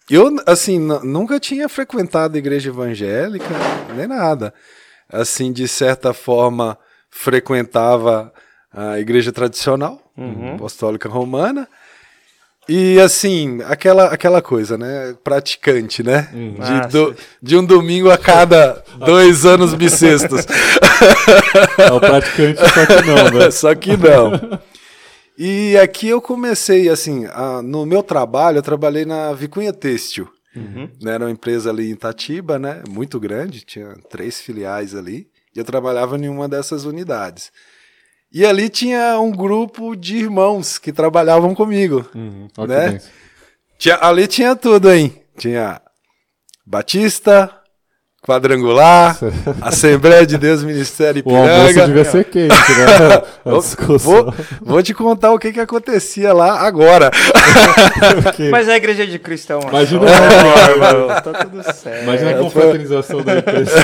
Eu, 0.09 0.35
assim, 0.45 0.77
nunca 1.03 1.39
tinha 1.39 1.67
frequentado 1.69 2.37
igreja 2.37 2.69
evangélica, 2.69 3.47
nem 3.95 4.07
nada. 4.07 4.53
Assim, 5.09 5.51
de 5.51 5.67
certa 5.67 6.13
forma, 6.13 6.77
frequentava 7.09 8.31
a 8.73 8.99
igreja 8.99 9.31
tradicional, 9.31 10.01
apostólica 10.53 11.09
romana. 11.09 11.67
E, 12.69 12.99
assim, 12.99 13.59
aquela, 13.65 14.05
aquela 14.05 14.41
coisa, 14.41 14.77
né? 14.77 15.15
Praticante, 15.23 16.03
né? 16.03 16.29
De, 16.31 16.61
Ah, 16.61 16.87
do- 16.87 17.15
de 17.41 17.57
um 17.57 17.65
domingo 17.65 18.09
a 18.11 18.17
cada 18.17 18.83
dois 19.05 19.45
anos 19.45 19.73
bissextos. 19.73 20.45
É 21.77 21.91
o 21.91 21.99
praticante, 21.99 22.59
só 22.59 22.85
que 22.85 23.01
não, 23.07 23.39
né? 23.39 23.51
Só 23.51 23.75
que 23.75 23.97
não. 23.97 24.59
E 25.37 25.75
aqui 25.77 26.07
eu 26.07 26.21
comecei, 26.21 26.87
assim, 26.87 27.25
a- 27.33 27.61
no 27.63 27.85
meu 27.85 28.03
trabalho, 28.03 28.59
eu 28.59 28.61
trabalhei 28.61 29.05
na 29.05 29.33
Vicunha 29.33 29.73
Têxtil. 29.73 30.27
Né, 30.55 31.13
Era 31.13 31.25
uma 31.25 31.31
empresa 31.31 31.69
ali 31.69 31.89
em 31.89 31.93
Itatiba, 31.93 32.59
né? 32.59 32.83
Muito 32.89 33.19
grande, 33.19 33.61
tinha 33.61 33.95
três 34.09 34.39
filiais 34.41 34.93
ali. 34.95 35.27
E 35.55 35.59
eu 35.59 35.65
trabalhava 35.65 36.17
em 36.17 36.29
uma 36.29 36.47
dessas 36.47 36.85
unidades. 36.85 37.51
E 38.33 38.45
ali 38.45 38.69
tinha 38.69 39.19
um 39.19 39.31
grupo 39.31 39.95
de 39.95 40.17
irmãos 40.17 40.77
que 40.77 40.91
trabalhavam 40.93 41.53
comigo. 41.53 42.09
Uhum. 42.15 42.47
Né? 42.67 42.99
Tinha- 43.77 43.99
ali 44.01 44.25
tinha 44.27 44.55
tudo, 44.55 44.91
hein? 44.91 45.13
Tinha 45.37 45.81
Batista, 46.65 47.49
quadrangular, 48.25 49.17
Assembleia 49.61 50.25
de 50.25 50.37
Deus 50.37 50.63
Ministério 50.63 51.23
O 51.25 51.35
almoço 51.35 51.71
Ipiranga. 51.71 51.87
devia 51.87 52.05
ser 52.05 52.23
quente, 52.25 52.53
né? 52.53 53.21
Vou, 53.43 53.61
vou, 53.97 54.33
vou 54.61 54.83
te 54.83 54.93
contar 54.93 55.31
o 55.33 55.39
que, 55.39 55.51
que 55.51 55.59
acontecia 55.59 56.31
lá 56.31 56.59
agora. 56.61 57.09
Mas 58.51 58.69
a 58.69 58.77
igreja 58.77 59.05
de 59.07 59.17
cristão. 59.19 59.59
Imagina- 59.67 60.05
tá 61.21 61.33
tudo 61.43 61.63
certo. 61.73 62.03
Imagina 62.03 62.31
a 62.31 62.37
confraternização 62.37 63.23
da 63.23 63.39
empresa. 63.39 63.75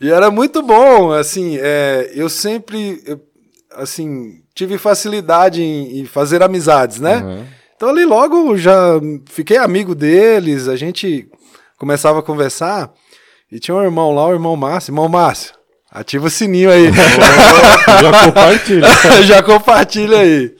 E 0.00 0.10
era 0.10 0.30
muito 0.30 0.62
bom, 0.62 1.10
assim, 1.12 1.56
é, 1.58 2.10
eu 2.14 2.28
sempre, 2.28 3.02
eu, 3.06 3.20
assim, 3.72 4.42
tive 4.54 4.76
facilidade 4.76 5.62
em, 5.62 6.00
em 6.00 6.04
fazer 6.04 6.42
amizades, 6.42 7.00
né? 7.00 7.18
Uhum. 7.18 7.44
Então 7.76 7.88
ali 7.90 8.04
logo 8.04 8.56
já 8.56 9.00
fiquei 9.26 9.58
amigo 9.58 9.94
deles, 9.94 10.68
a 10.68 10.76
gente 10.76 11.28
começava 11.78 12.20
a 12.20 12.22
conversar 12.22 12.90
e 13.52 13.58
tinha 13.58 13.74
um 13.74 13.82
irmão 13.82 14.14
lá, 14.14 14.26
o 14.26 14.32
irmão 14.32 14.56
Márcio. 14.56 14.90
Irmão 14.90 15.08
Márcio, 15.08 15.54
ativa 15.90 16.26
o 16.26 16.30
sininho 16.30 16.70
aí. 16.70 16.86
Já 18.02 18.24
compartilha. 18.24 18.88
já 19.22 19.42
compartilha 19.42 20.18
aí. 20.18 20.54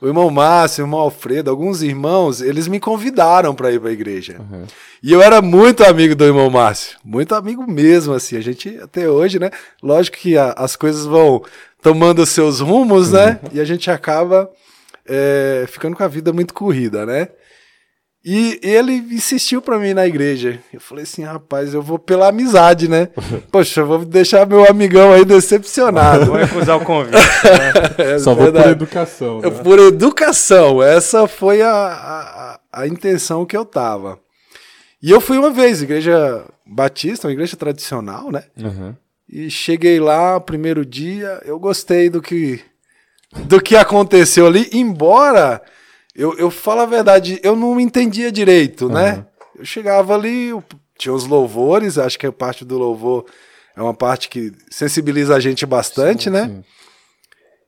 O 0.00 0.06
irmão 0.06 0.28
Márcio, 0.30 0.84
o 0.84 0.86
irmão 0.86 1.00
Alfredo, 1.00 1.50
alguns 1.50 1.82
irmãos, 1.82 2.40
eles 2.40 2.68
me 2.68 2.78
convidaram 2.78 3.54
para 3.54 3.70
ir 3.72 3.80
para 3.80 3.90
a 3.90 3.92
igreja. 3.92 4.36
Uhum. 4.38 4.64
E 5.02 5.12
eu 5.12 5.22
era 5.22 5.40
muito 5.40 5.84
amigo 5.84 6.14
do 6.16 6.24
irmão 6.24 6.50
Márcio, 6.50 6.98
muito 7.04 7.34
amigo 7.34 7.64
mesmo, 7.70 8.14
assim. 8.14 8.36
A 8.36 8.40
gente, 8.40 8.78
até 8.82 9.08
hoje, 9.08 9.38
né? 9.38 9.50
Lógico 9.82 10.16
que 10.16 10.36
a- 10.36 10.54
as 10.56 10.74
coisas 10.74 11.06
vão 11.06 11.42
tomando 11.80 12.24
seus 12.26 12.58
rumos, 12.60 13.12
né? 13.12 13.38
E 13.52 13.60
a 13.60 13.64
gente 13.64 13.90
acaba 13.90 14.50
é, 15.10 15.64
ficando 15.68 15.96
com 15.96 16.02
a 16.04 16.08
vida 16.08 16.32
muito 16.32 16.52
corrida, 16.52 17.06
né? 17.06 17.28
E 18.24 18.58
ele 18.62 18.92
insistiu 18.92 19.62
pra 19.62 19.78
mim 19.78 19.94
na 19.94 20.06
igreja. 20.06 20.58
Eu 20.74 20.80
falei 20.80 21.04
assim, 21.04 21.22
rapaz, 21.22 21.72
eu 21.72 21.80
vou 21.80 21.98
pela 21.98 22.28
amizade, 22.28 22.88
né? 22.88 23.08
Poxa, 23.50 23.80
eu 23.80 23.86
vou 23.86 24.04
deixar 24.04 24.46
meu 24.46 24.68
amigão 24.68 25.12
aí 25.12 25.24
decepcionado. 25.24 26.26
Vou 26.26 26.34
recusar 26.36 26.76
o 26.76 26.84
convite. 26.84 27.14
né? 27.16 27.72
É 28.16 28.18
Só 28.18 28.34
vou 28.34 28.52
por 28.52 28.66
educação. 28.68 29.40
Eu- 29.42 29.50
Né? 29.52 29.62
Por 29.62 29.78
educação, 29.78 30.82
essa 30.82 31.26
foi 31.28 31.62
a, 31.62 31.70
a- 31.70 32.60
a 32.72 32.86
intenção 32.86 33.46
que 33.46 33.56
eu 33.56 33.64
tava. 33.64 34.18
E 35.02 35.10
eu 35.10 35.20
fui 35.20 35.38
uma 35.38 35.50
vez, 35.50 35.82
igreja 35.82 36.44
batista, 36.66 37.26
uma 37.28 37.32
igreja 37.32 37.56
tradicional, 37.56 38.30
né? 38.32 38.44
Uhum. 38.56 38.94
E 39.28 39.50
cheguei 39.50 40.00
lá, 40.00 40.40
primeiro 40.40 40.84
dia, 40.84 41.40
eu 41.44 41.58
gostei 41.58 42.08
do 42.10 42.20
que 42.20 42.60
do 43.44 43.60
que 43.60 43.76
aconteceu 43.76 44.46
ali, 44.46 44.70
embora 44.72 45.60
eu, 46.14 46.36
eu 46.38 46.50
falo 46.50 46.80
a 46.80 46.86
verdade, 46.86 47.38
eu 47.42 47.54
não 47.54 47.78
entendia 47.78 48.32
direito, 48.32 48.88
né? 48.88 49.14
Uhum. 49.16 49.24
Eu 49.58 49.64
chegava 49.66 50.14
ali, 50.14 50.46
eu- 50.46 50.64
tinha 50.98 51.12
os 51.14 51.26
louvores, 51.26 51.96
acho 51.98 52.18
que 52.18 52.26
a 52.26 52.32
parte 52.32 52.64
do 52.64 52.76
louvor 52.78 53.24
é 53.76 53.82
uma 53.82 53.94
parte 53.94 54.28
que 54.28 54.50
sensibiliza 54.70 55.36
a 55.36 55.40
gente 55.40 55.64
bastante, 55.66 56.28
né? 56.30 56.46
Sim. 56.46 56.64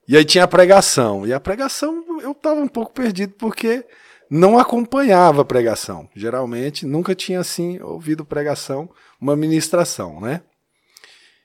E 0.09 0.17
aí 0.17 0.25
tinha 0.25 0.43
a 0.45 0.49
pregação. 0.49 1.25
E 1.25 1.33
a 1.33 1.39
pregação 1.39 2.03
eu 2.23 2.35
tava 2.35 2.59
um 2.61 2.67
pouco 2.67 2.91
perdido 2.93 3.35
porque 3.39 3.85
não 4.31 4.59
acompanhava 4.59 5.43
a 5.43 5.45
pregação. 5.45 6.09
Geralmente 6.15 6.87
nunca 6.87 7.15
tinha 7.15 7.41
assim 7.41 7.81
ouvido 7.83 8.25
pregação, 8.25 8.89
uma 9.21 9.35
ministração, 9.35 10.21
né? 10.21 10.43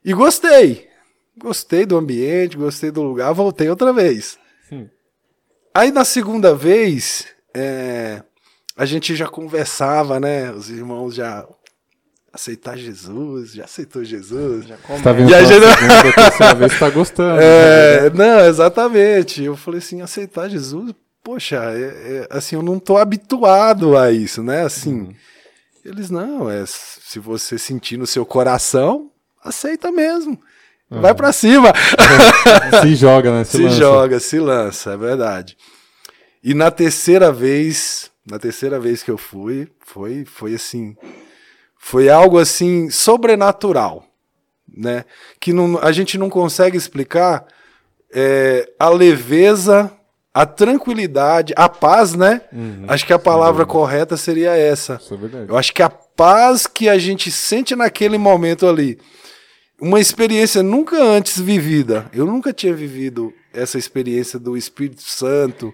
E 0.04 0.14
gostei. 0.14 0.88
Gostei 1.38 1.86
do 1.86 1.98
ambiente, 1.98 2.56
gostei 2.56 2.92
do 2.92 3.02
lugar, 3.02 3.34
voltei 3.34 3.70
outra 3.70 3.92
vez. 3.92 4.38
Hum. 4.72 4.88
Aí 5.74 5.92
na 5.92 6.06
segunda 6.06 6.56
vez, 6.56 7.28
é, 7.54 8.22
a 8.78 8.86
gente 8.86 9.16
já 9.16 9.28
conversava, 9.28 10.20
né? 10.20 10.52
Os 10.52 10.70
irmãos 10.70 11.16
já 11.16 11.46
aceitar 12.32 12.78
Jesus, 12.78 13.54
já 13.54 13.64
aceitou 13.66 14.04
Jesus. 14.04 14.66
Já 14.68 14.76
Você 14.76 15.04
tá 15.04 15.12
vendo 15.12 15.30
E 15.30 15.34
a 15.36 15.44
gente- 15.44 15.62
segunda, 15.62 16.14
terceira 16.14 16.54
vez, 16.56 16.72
você 16.74 16.80
tá 16.80 16.90
gostando. 16.90 17.40
É, 17.42 18.10
né? 18.10 18.10
não, 18.14 18.46
exatamente. 18.46 19.44
Eu 19.44 19.58
falei 19.58 19.80
assim, 19.80 20.02
aceitar 20.02 20.50
Jesus, 20.50 20.94
poxa, 21.26 21.56
é- 21.74 22.20
é, 22.20 22.28
assim, 22.30 22.56
eu 22.56 22.62
não 22.62 22.78
tô 22.80 22.98
habituado 22.98 23.98
a 23.98 24.12
isso, 24.12 24.44
né? 24.44 24.62
Assim, 24.64 25.14
eles 25.84 26.12
não, 26.12 26.48
é 26.50 26.64
se 26.68 27.18
você 27.18 27.58
sentir 27.58 27.98
no 27.98 28.06
seu 28.06 28.24
coração, 28.26 29.10
aceita 29.44 29.92
mesmo. 29.92 30.40
Vai 30.88 31.16
pra 31.16 31.34
cima. 31.34 31.74
Se 32.84 32.96
joga, 32.96 33.32
né? 33.40 33.44
Se, 33.44 33.58
se 33.58 33.64
lança. 33.64 33.76
joga, 33.76 34.20
se 34.20 34.40
lança, 34.40 34.92
é 34.94 34.98
verdade. 34.98 35.58
E 36.44 36.54
na 36.54 36.70
terceira 36.70 37.32
vez, 37.32 38.12
na 38.24 38.38
terceira 38.38 38.80
vez 38.80 39.02
que 39.02 39.10
eu 39.10 39.18
fui, 39.18 39.68
foi, 39.80 40.26
foi 40.26 40.54
assim, 40.54 40.96
foi 41.76 42.08
algo 42.08 42.38
assim 42.38 42.88
sobrenatural, 42.92 44.06
né? 44.72 45.06
Que 45.40 45.52
não, 45.52 45.80
a 45.80 45.92
gente 45.92 46.20
não 46.20 46.30
consegue 46.30 46.78
explicar 46.78 47.48
é, 48.14 48.72
a 48.78 48.88
leveza, 48.88 49.92
a 50.36 50.46
tranquilidade, 50.46 51.54
a 51.56 51.70
paz, 51.70 52.14
né? 52.14 52.42
Uhum, 52.52 52.84
Acho 52.90 53.06
que 53.06 53.14
a 53.14 53.18
palavra 53.18 53.66
correta 53.66 54.18
seria 54.18 54.52
essa. 54.54 55.00
Isso 55.02 55.14
é 55.14 55.18
verdade. 55.18 55.46
Eu 55.48 55.58
acho 55.58 55.74
que 55.74 55.82
a 55.82 55.88
paz 55.90 56.68
que 56.68 56.90
a 56.90 56.98
gente 56.98 57.32
sente 57.32 57.74
naquele 57.74 58.18
momento 58.18 58.68
ali, 58.68 59.00
uma 59.80 59.98
experiência 59.98 60.62
nunca 60.62 61.02
antes 61.02 61.40
vivida. 61.40 62.10
Eu 62.12 62.26
nunca 62.26 62.52
tinha 62.52 62.74
vivido 62.74 63.34
essa 63.54 63.78
experiência 63.78 64.38
do 64.38 64.58
Espírito 64.58 65.04
Santo, 65.04 65.74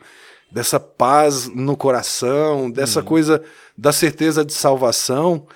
dessa 0.51 0.79
paz 0.79 1.47
no 1.47 1.75
coração, 1.75 2.69
dessa 2.69 3.01
coisa 3.01 3.43
da 3.75 3.91
certeza 3.91 4.45
de 4.45 4.53
salvação, 4.53 5.47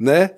né? 0.00 0.30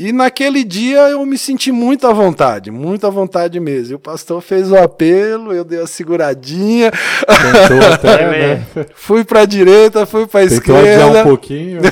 E 0.00 0.12
naquele 0.12 0.64
dia 0.64 0.98
eu 1.10 1.24
me 1.26 1.36
senti 1.36 1.70
muito 1.70 2.06
à 2.06 2.12
vontade, 2.12 2.70
muito 2.70 3.06
à 3.06 3.10
vontade 3.10 3.60
mesmo. 3.60 3.92
E 3.92 3.96
o 3.96 3.98
pastor 3.98 4.40
fez 4.40 4.70
o 4.72 4.76
apelo, 4.76 5.52
eu 5.52 5.62
dei 5.64 5.80
a 5.80 5.86
seguradinha, 5.86 6.90
Tentou 6.90 7.92
até, 7.92 8.56
né? 8.74 8.86
fui 8.94 9.24
para 9.24 9.40
a 9.42 9.44
direita, 9.46 10.06
fui 10.06 10.26
para 10.26 10.40
a 10.40 10.44
esquerda. 10.44 11.20
um 11.20 11.24
pouquinho. 11.24 11.80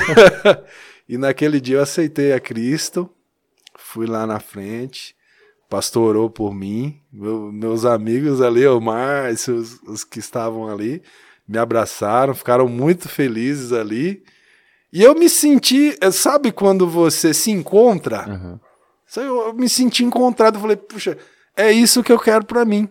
E 1.10 1.16
naquele 1.16 1.58
dia 1.58 1.76
eu 1.78 1.82
aceitei 1.82 2.34
a 2.34 2.38
Cristo, 2.40 3.08
fui 3.78 4.06
lá 4.06 4.26
na 4.26 4.38
frente, 4.38 5.14
o 5.64 5.70
pastor 5.70 6.10
orou 6.10 6.28
por 6.28 6.54
mim, 6.54 6.98
meu- 7.10 7.50
meus 7.50 7.86
amigos 7.86 8.42
ali, 8.42 8.66
o 8.66 8.78
Márcio, 8.78 9.54
os, 9.54 9.80
os 9.84 10.04
que 10.04 10.18
estavam 10.18 10.68
ali, 10.68 11.00
me 11.48 11.56
abraçaram, 11.56 12.34
ficaram 12.34 12.68
muito 12.68 13.08
felizes 13.08 13.72
ali. 13.72 14.22
E 14.92 15.02
eu 15.02 15.14
me 15.14 15.28
senti, 15.28 15.96
eh, 16.00 16.10
sabe 16.10 16.50
quando 16.50 16.88
você 16.88 17.34
se 17.34 17.50
encontra? 17.50 18.26
Uhum. 18.28 18.60
Eu, 19.16 19.54
me 19.54 19.68
senti 19.68 20.04
encontrado, 20.04 20.56
eu 20.56 20.60
falei, 20.60 20.76
puxa, 20.76 21.16
é 21.56 21.72
isso 21.72 22.02
que 22.02 22.12
eu 22.12 22.18
quero 22.18 22.44
pra 22.44 22.64
mim. 22.64 22.88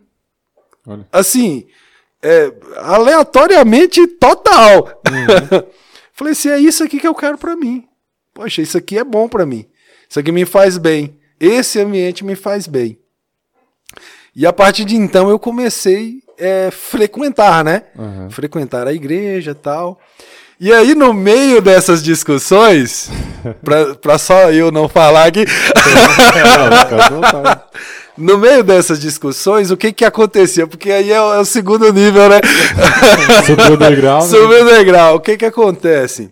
Olha. 0.85 1.07
Assim, 1.11 1.67
é, 2.21 2.53
aleatoriamente 2.77 4.05
total. 4.07 5.01
falei 6.13 6.33
assim, 6.33 6.49
é 6.49 6.59
isso 6.59 6.83
aqui 6.83 6.99
que 6.99 7.07
eu 7.07 7.15
quero 7.15 7.37
pra 7.37 7.55
mim. 7.55 7.87
Poxa, 8.33 8.61
isso 8.61 8.77
aqui 8.77 8.97
é 8.97 9.03
bom 9.03 9.27
pra 9.27 9.45
mim. 9.45 9.65
Isso 10.09 10.19
aqui 10.19 10.31
me 10.31 10.45
faz 10.45 10.77
bem. 10.77 11.17
Esse 11.39 11.79
ambiente 11.79 12.23
me 12.23 12.35
faz 12.35 12.67
bem. 12.67 12.99
E 14.35 14.45
a 14.45 14.53
partir 14.53 14.85
de 14.85 14.95
então 14.95 15.29
eu 15.29 15.39
comecei 15.39 16.21
a 16.39 16.71
frequentar, 16.71 17.63
né? 17.63 17.83
Uhum. 17.95 18.29
Frequentar 18.29 18.87
a 18.87 18.93
igreja 18.93 19.51
e 19.51 19.55
tal. 19.55 19.99
E 20.59 20.73
aí, 20.73 20.95
no 20.95 21.13
meio 21.13 21.61
dessas 21.61 22.01
discussões, 22.01 23.11
pra, 23.63 23.93
pra 23.95 24.17
só 24.17 24.51
eu 24.51 24.71
não 24.71 24.89
falar 24.89 25.25
aqui, 25.25 25.45
no 28.17 28.39
meio 28.39 28.63
dessas 28.63 28.99
discussões, 28.99 29.69
o 29.69 29.77
que 29.77 29.93
que 29.93 30.03
acontecia? 30.03 30.65
Porque 30.65 30.91
aí 30.91 31.11
é 31.11 31.21
o, 31.21 31.33
é 31.35 31.39
o 31.39 31.45
segundo 31.45 31.93
nível, 31.93 32.27
né? 32.27 32.39
Subiu 33.45 33.73
o 33.73 33.77
degrau. 33.77 34.21
né? 34.21 34.27
Subiu 34.27 34.63
o 34.63 34.65
degrau. 34.65 35.15
O 35.17 35.19
que 35.19 35.37
que 35.37 35.45
acontece? 35.45 36.31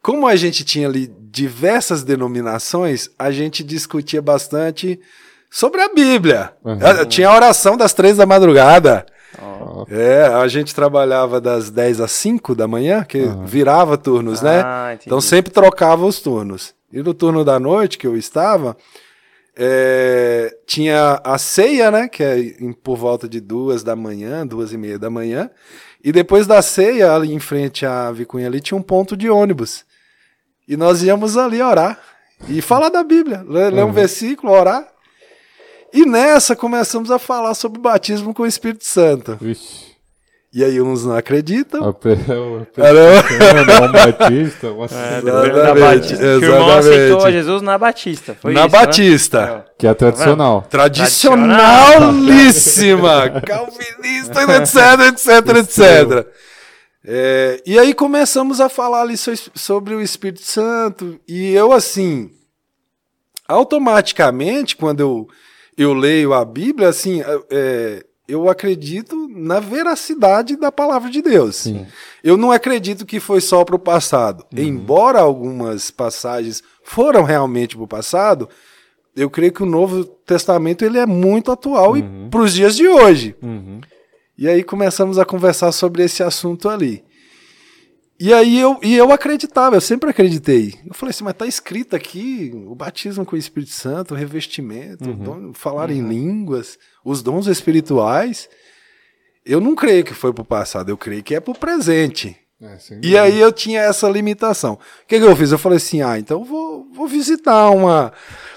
Como 0.00 0.28
a 0.28 0.36
gente 0.36 0.62
tinha 0.64 0.86
ali 0.86 1.10
diversas 1.32 2.04
denominações, 2.04 3.10
a 3.18 3.32
gente 3.32 3.64
discutia 3.64 4.22
bastante 4.22 5.00
sobre 5.50 5.80
a 5.80 5.88
Bíblia. 5.88 6.52
Uhum. 6.64 6.78
Tinha 7.08 7.28
a 7.28 7.34
oração 7.34 7.76
das 7.76 7.92
três 7.92 8.16
da 8.16 8.26
madrugada. 8.26 9.04
Ó, 9.40 9.84
É, 9.88 10.24
a 10.26 10.46
gente 10.48 10.74
trabalhava 10.74 11.40
das 11.40 11.70
10 11.70 12.00
às 12.00 12.12
5 12.12 12.54
da 12.54 12.66
manhã, 12.68 13.04
que 13.04 13.24
virava 13.44 13.96
turnos, 13.96 14.42
né? 14.42 14.60
Ah. 14.64 14.96
Então 15.04 15.20
sempre 15.20 15.52
trocava 15.52 16.04
os 16.04 16.20
turnos. 16.20 16.74
E 16.92 17.02
no 17.02 17.14
turno 17.14 17.44
da 17.44 17.58
noite 17.58 17.96
que 17.96 18.06
eu 18.06 18.16
estava, 18.16 18.76
é, 19.56 20.54
tinha 20.66 21.20
a 21.24 21.38
ceia, 21.38 21.90
né? 21.90 22.08
Que 22.08 22.22
é 22.22 22.38
em- 22.38 22.72
por 22.72 22.96
volta 22.96 23.28
de 23.28 23.40
duas 23.40 23.82
da 23.82 23.94
manhã, 23.96 24.46
duas 24.46 24.72
e 24.72 24.76
meia 24.78 24.98
da 24.98 25.10
manhã. 25.10 25.50
E 26.04 26.10
depois 26.10 26.46
da 26.46 26.60
ceia, 26.62 27.12
ali 27.14 27.32
em 27.32 27.38
frente 27.38 27.86
à 27.86 28.10
Vicunha 28.10 28.46
ali, 28.46 28.60
tinha 28.60 28.76
um 28.76 28.82
ponto 28.82 29.16
de 29.16 29.30
ônibus. 29.30 29.84
E 30.66 30.76
nós 30.76 31.02
íamos 31.02 31.36
ali 31.36 31.60
orar. 31.62 31.98
E 32.48 32.60
falar 32.60 32.88
da 32.88 33.04
Bíblia, 33.04 33.44
ler, 33.48 33.72
ler 33.72 33.82
um 33.84 33.86
Uhum. 33.86 33.92
versículo, 33.92 34.52
orar. 34.52 34.86
E 35.92 36.06
nessa 36.06 36.54
começamos 36.56 37.10
a 37.10 37.18
falar 37.18 37.52
sobre 37.54 37.78
o 37.78 37.82
batismo 37.82 38.32
com 38.32 38.44
o 38.44 38.46
Espírito 38.46 38.84
Santo. 38.84 39.36
Vixe. 39.40 39.90
E 40.54 40.62
aí 40.62 40.78
uns 40.82 41.06
não 41.06 41.16
acreditam. 41.16 41.88
O 41.88 41.94
Pe- 41.94 42.10
o 42.12 42.66
Pe- 42.74 42.82
Ah, 42.82 42.92
não. 42.92 43.86
o 43.86 43.92
Batista, 43.92 44.70
uma 44.70 44.84
É, 44.84 45.22
da 45.22 45.46
Exatamente, 45.46 45.80
Batista. 45.80 46.16
Que 46.18 46.24
o 46.24 46.44
irmão 46.44 46.68
exatamente. 46.68 46.88
aceitou 46.94 47.32
Jesus 47.32 47.62
na 47.62 47.78
Batista. 47.78 48.36
Foi 48.40 48.52
Na 48.52 48.66
isso, 48.66 48.76
né? 48.76 48.80
Batista. 48.86 49.64
que 49.78 49.86
é 49.86 49.94
tradicional. 49.94 50.66
Tradicionalíssima! 50.68 53.40
Calvinista, 53.46 54.42
etc, 54.42 54.76
etc, 55.08 55.56
etc. 55.56 56.26
É, 57.04 57.60
e 57.66 57.76
aí 57.78 57.92
começamos 57.94 58.60
a 58.60 58.68
falar 58.68 59.00
ali 59.02 59.16
so- 59.16 59.32
sobre 59.54 59.94
o 59.94 60.00
Espírito 60.02 60.44
Santo. 60.44 61.18
E 61.26 61.52
eu, 61.54 61.72
assim, 61.72 62.30
automaticamente, 63.48 64.76
quando 64.76 65.00
eu, 65.00 65.26
eu 65.82 65.92
leio 65.94 66.32
a 66.32 66.44
Bíblia, 66.44 66.88
assim, 66.88 67.22
é, 67.50 68.04
eu 68.26 68.48
acredito 68.48 69.28
na 69.28 69.60
veracidade 69.60 70.56
da 70.56 70.72
palavra 70.72 71.10
de 71.10 71.20
Deus. 71.20 71.56
Sim. 71.56 71.86
Eu 72.22 72.36
não 72.36 72.50
acredito 72.50 73.04
que 73.04 73.20
foi 73.20 73.40
só 73.40 73.64
para 73.64 73.76
o 73.76 73.78
passado. 73.78 74.44
Embora 74.56 75.20
algumas 75.20 75.90
passagens 75.90 76.62
foram 76.82 77.24
realmente 77.24 77.76
para 77.76 77.84
o 77.84 77.88
passado, 77.88 78.48
eu 79.14 79.28
creio 79.28 79.52
que 79.52 79.62
o 79.62 79.66
Novo 79.66 80.04
Testamento 80.04 80.84
ele 80.84 80.98
é 80.98 81.06
muito 81.06 81.52
atual 81.52 81.96
e 81.96 82.02
para 82.30 82.40
os 82.40 82.54
dias 82.54 82.76
de 82.76 82.88
hoje. 82.88 83.36
Uhum. 83.42 83.80
E 84.38 84.48
aí 84.48 84.62
começamos 84.62 85.18
a 85.18 85.24
conversar 85.24 85.70
sobre 85.72 86.02
esse 86.02 86.22
assunto 86.22 86.68
ali. 86.68 87.04
E 88.24 88.32
aí 88.32 88.58
eu, 88.60 88.78
e 88.82 88.94
eu 88.94 89.10
acreditava, 89.12 89.74
eu 89.76 89.80
sempre 89.80 90.08
acreditei. 90.10 90.74
Eu 90.86 90.94
falei 90.94 91.10
assim, 91.10 91.24
mas 91.24 91.34
tá 91.34 91.44
escrito 91.46 91.96
aqui 91.96 92.52
o 92.68 92.74
batismo 92.74 93.24
com 93.24 93.34
o 93.34 93.38
Espírito 93.38 93.72
Santo, 93.72 94.14
o 94.14 94.16
revestimento, 94.16 95.10
o 95.10 95.14
dom- 95.14 95.52
falar 95.54 95.90
em 95.90 96.00
línguas, 96.06 96.78
os 97.04 97.22
dons 97.22 97.46
espirituais. 97.48 98.48
Eu 99.44 99.60
não 99.60 99.74
creio 99.74 100.04
que 100.04 100.14
foi 100.14 100.32
pro 100.32 100.44
passado, 100.44 100.88
eu 100.88 100.96
creio 100.96 101.22
que 101.22 101.34
é 101.34 101.40
pro 101.40 101.52
presente. 101.52 102.36
É, 102.62 102.76
E 103.02 103.18
aí 103.18 103.40
eu 103.40 103.50
tinha 103.50 103.80
essa 103.80 104.08
limitação. 104.08 104.74
O 104.74 104.78
que, 105.08 105.18
que 105.18 105.24
eu 105.26 105.34
fiz? 105.34 105.50
Eu 105.50 105.58
falei 105.58 105.78
assim, 105.78 106.00
ah, 106.00 106.16
então 106.16 106.38
eu 106.38 106.44
vou, 106.44 106.86
vou 106.94 107.08
visitar 107.08 107.70
uma, 107.70 108.12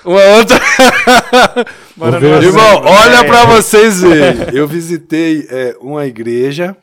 uma 0.05 0.21
outra... 0.37 0.59
Irmão, 2.43 2.81
olha 2.85 3.23
pra 3.25 3.45
vocês 3.45 4.01
verem. 4.01 4.47
Eu 4.55 4.67
visitei 4.67 5.47
é, 5.49 5.75
uma 5.81 6.05
igreja, 6.05 6.77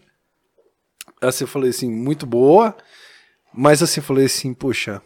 assim, 1.23 1.45
eu 1.45 1.49
falei 1.49 1.71
assim, 1.71 1.91
muito 1.91 2.27
boa, 2.27 2.77
mas 3.55 3.83
assim, 3.83 4.01
eu 4.01 4.05
falei 4.05 4.27
assim, 4.27 4.53
puxa, 4.53 5.01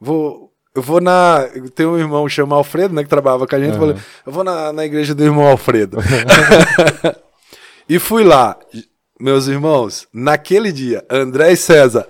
vou... 0.00 0.50
Eu 0.74 0.80
vou 0.80 1.02
na. 1.02 1.46
Tem 1.74 1.84
um 1.84 1.98
irmão 1.98 2.26
chama 2.30 2.56
Alfredo, 2.56 2.94
né? 2.94 3.02
Que 3.02 3.08
trabalhava 3.10 3.46
com 3.46 3.54
a 3.54 3.60
gente. 3.60 3.74
Eu 3.74 3.78
falei, 3.78 3.96
eu 4.24 4.32
vou 4.32 4.42
na, 4.42 4.72
na 4.72 4.86
igreja 4.86 5.14
do 5.14 5.22
irmão 5.22 5.46
Alfredo. 5.46 5.98
e 7.86 7.98
fui 7.98 8.24
lá. 8.24 8.58
Meus 9.20 9.46
irmãos, 9.46 10.08
naquele 10.12 10.72
dia, 10.72 11.04
André 11.10 11.52
e 11.52 11.56
César. 11.56 12.06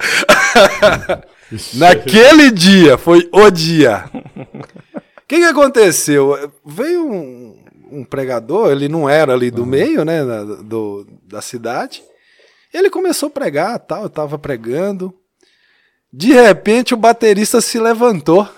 naquele 1.75 2.51
dia, 2.51 2.97
foi 2.97 3.29
o 3.33 3.51
dia. 3.51 4.05
O 4.15 5.27
que, 5.29 5.39
que 5.39 5.45
aconteceu? 5.45 6.51
Veio 6.65 7.05
um, 7.05 7.63
um 7.91 8.05
pregador, 8.05 8.71
ele 8.71 8.89
não 8.89 9.11
era 9.11 9.35
ali 9.35 9.51
do 9.51 9.67
meio, 9.67 10.05
né, 10.05 10.25
do, 10.65 11.07
da 11.25 11.43
cidade. 11.43 12.03
Ele 12.73 12.91
começou 12.91 13.29
a 13.29 13.31
pregar, 13.31 13.79
tal, 13.79 14.05
eu 14.05 14.11
tava 14.11 14.39
pregando. 14.39 15.13
De 16.13 16.33
repente 16.33 16.95
o 16.95 16.97
baterista 16.97 17.61
se 17.61 17.79
levantou. 17.79 18.49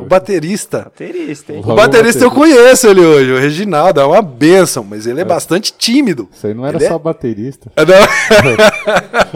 O 0.00 0.06
baterista. 0.06 0.84
Baterista, 0.90 1.52
hein? 1.52 1.62
O 1.64 1.74
baterista 1.74 2.24
eu 2.24 2.30
conheço 2.32 2.88
ele 2.88 3.00
hoje, 3.00 3.30
o 3.32 3.38
Reginaldo, 3.38 4.00
é 4.00 4.04
uma 4.04 4.20
benção, 4.20 4.82
mas 4.82 5.06
ele 5.06 5.20
é 5.20 5.24
bastante 5.24 5.72
tímido. 5.72 6.28
Isso 6.32 6.48
aí 6.48 6.54
não 6.54 6.66
era 6.66 6.76
Ele 6.78 6.84
é- 6.84 6.88
só 6.88 6.98
baterista. 6.98 7.70
Não, 7.76 7.84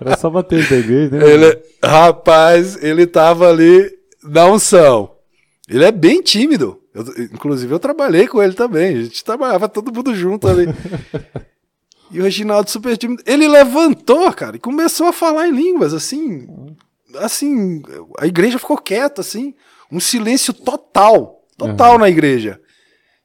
Era 0.00 0.16
só 0.16 0.28
baterista 0.30 0.74
da 0.74 0.80
igreja, 0.80 1.16
né? 1.16 1.30
ele, 1.30 1.58
rapaz, 1.82 2.82
ele 2.82 3.06
tava 3.06 3.48
ali 3.48 3.90
na 4.22 4.46
unção. 4.46 5.12
Ele 5.68 5.84
é 5.84 5.92
bem 5.92 6.20
tímido. 6.20 6.80
Eu- 6.92 7.04
inclusive, 7.32 7.72
eu 7.72 7.78
trabalhei 7.78 8.26
com 8.26 8.42
ele 8.42 8.54
também. 8.54 8.96
A 8.96 9.02
gente 9.02 9.24
trabalhava 9.24 9.68
todo 9.68 9.92
mundo 9.94 10.14
junto 10.14 10.48
ali. 10.48 10.66
E 12.10 12.20
o 12.20 12.22
Reginaldo 12.22 12.70
super 12.70 12.96
tímido. 12.96 13.22
Ele 13.26 13.48
levantou, 13.48 14.32
cara, 14.32 14.56
e 14.56 14.60
começou 14.60 15.08
a 15.08 15.12
falar 15.12 15.48
em 15.48 15.52
línguas, 15.52 15.92
assim. 15.92 16.46
Assim, 17.16 17.82
a 18.18 18.26
igreja 18.26 18.58
ficou 18.58 18.78
quieta, 18.78 19.20
assim. 19.20 19.54
Um 19.90 20.00
silêncio 20.00 20.52
total. 20.52 21.42
Total 21.56 21.98
na 21.98 22.08
igreja. 22.08 22.60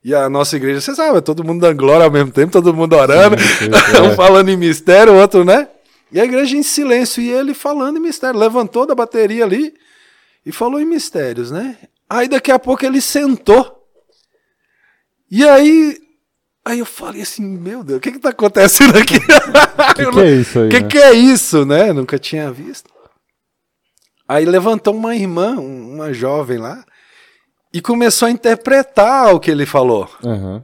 E 0.03 0.15
a 0.15 0.29
nossa 0.29 0.55
igreja, 0.55 0.79
você 0.79 0.95
sabe, 0.95 1.17
é 1.17 1.21
todo 1.21 1.43
mundo 1.43 1.61
dando 1.61 1.77
glória 1.77 2.05
ao 2.05 2.11
mesmo 2.11 2.31
tempo, 2.31 2.53
todo 2.53 2.73
mundo 2.73 2.95
orando, 2.95 3.35
sim, 3.37 3.65
um 4.01 4.11
é. 4.11 4.15
falando 4.15 4.47
em 4.47 4.55
mistério, 4.55 5.13
o 5.13 5.17
outro, 5.17 5.43
né? 5.43 5.67
E 6.11 6.19
a 6.19 6.23
igreja 6.23 6.55
em 6.55 6.63
silêncio, 6.63 7.21
e 7.21 7.29
ele 7.29 7.53
falando 7.53 7.97
em 7.97 8.01
mistério. 8.01 8.39
Levantou 8.39 8.85
da 8.85 8.95
bateria 8.95 9.43
ali 9.43 9.73
e 10.45 10.51
falou 10.51 10.79
em 10.79 10.85
mistérios, 10.85 11.51
né? 11.51 11.77
Aí 12.09 12.27
daqui 12.27 12.51
a 12.51 12.57
pouco 12.57 12.85
ele 12.85 13.01
sentou. 13.01 13.85
E 15.29 15.47
aí. 15.47 15.97
Aí 16.69 16.79
eu 16.79 16.85
falei 16.85 17.21
assim, 17.21 17.43
meu 17.45 17.83
Deus, 17.83 17.97
o 17.97 18.01
que 18.01 18.11
que 18.11 18.19
tá 18.19 18.29
acontecendo 18.29 18.97
aqui? 18.97 19.15
O 19.17 19.19
que, 19.95 20.11
que 20.11 20.19
é 20.19 20.31
isso 20.39 20.59
aí? 20.59 20.67
O 20.67 20.69
que, 20.69 20.79
né? 20.81 20.87
que 20.87 20.97
é 20.97 21.13
isso, 21.13 21.65
né? 21.65 21.91
Nunca 21.93 22.19
tinha 22.19 22.51
visto. 22.51 22.89
Aí 24.27 24.45
levantou 24.45 24.93
uma 24.93 25.15
irmã, 25.15 25.55
um- 25.59 25.95
uma 25.95 26.13
jovem 26.13 26.57
lá, 26.59 26.83
e 27.73 27.81
começou 27.81 28.27
a 28.27 28.31
interpretar 28.31 29.33
o 29.33 29.39
que 29.39 29.49
ele 29.49 29.65
falou. 29.65 30.09
Aham. 30.23 30.63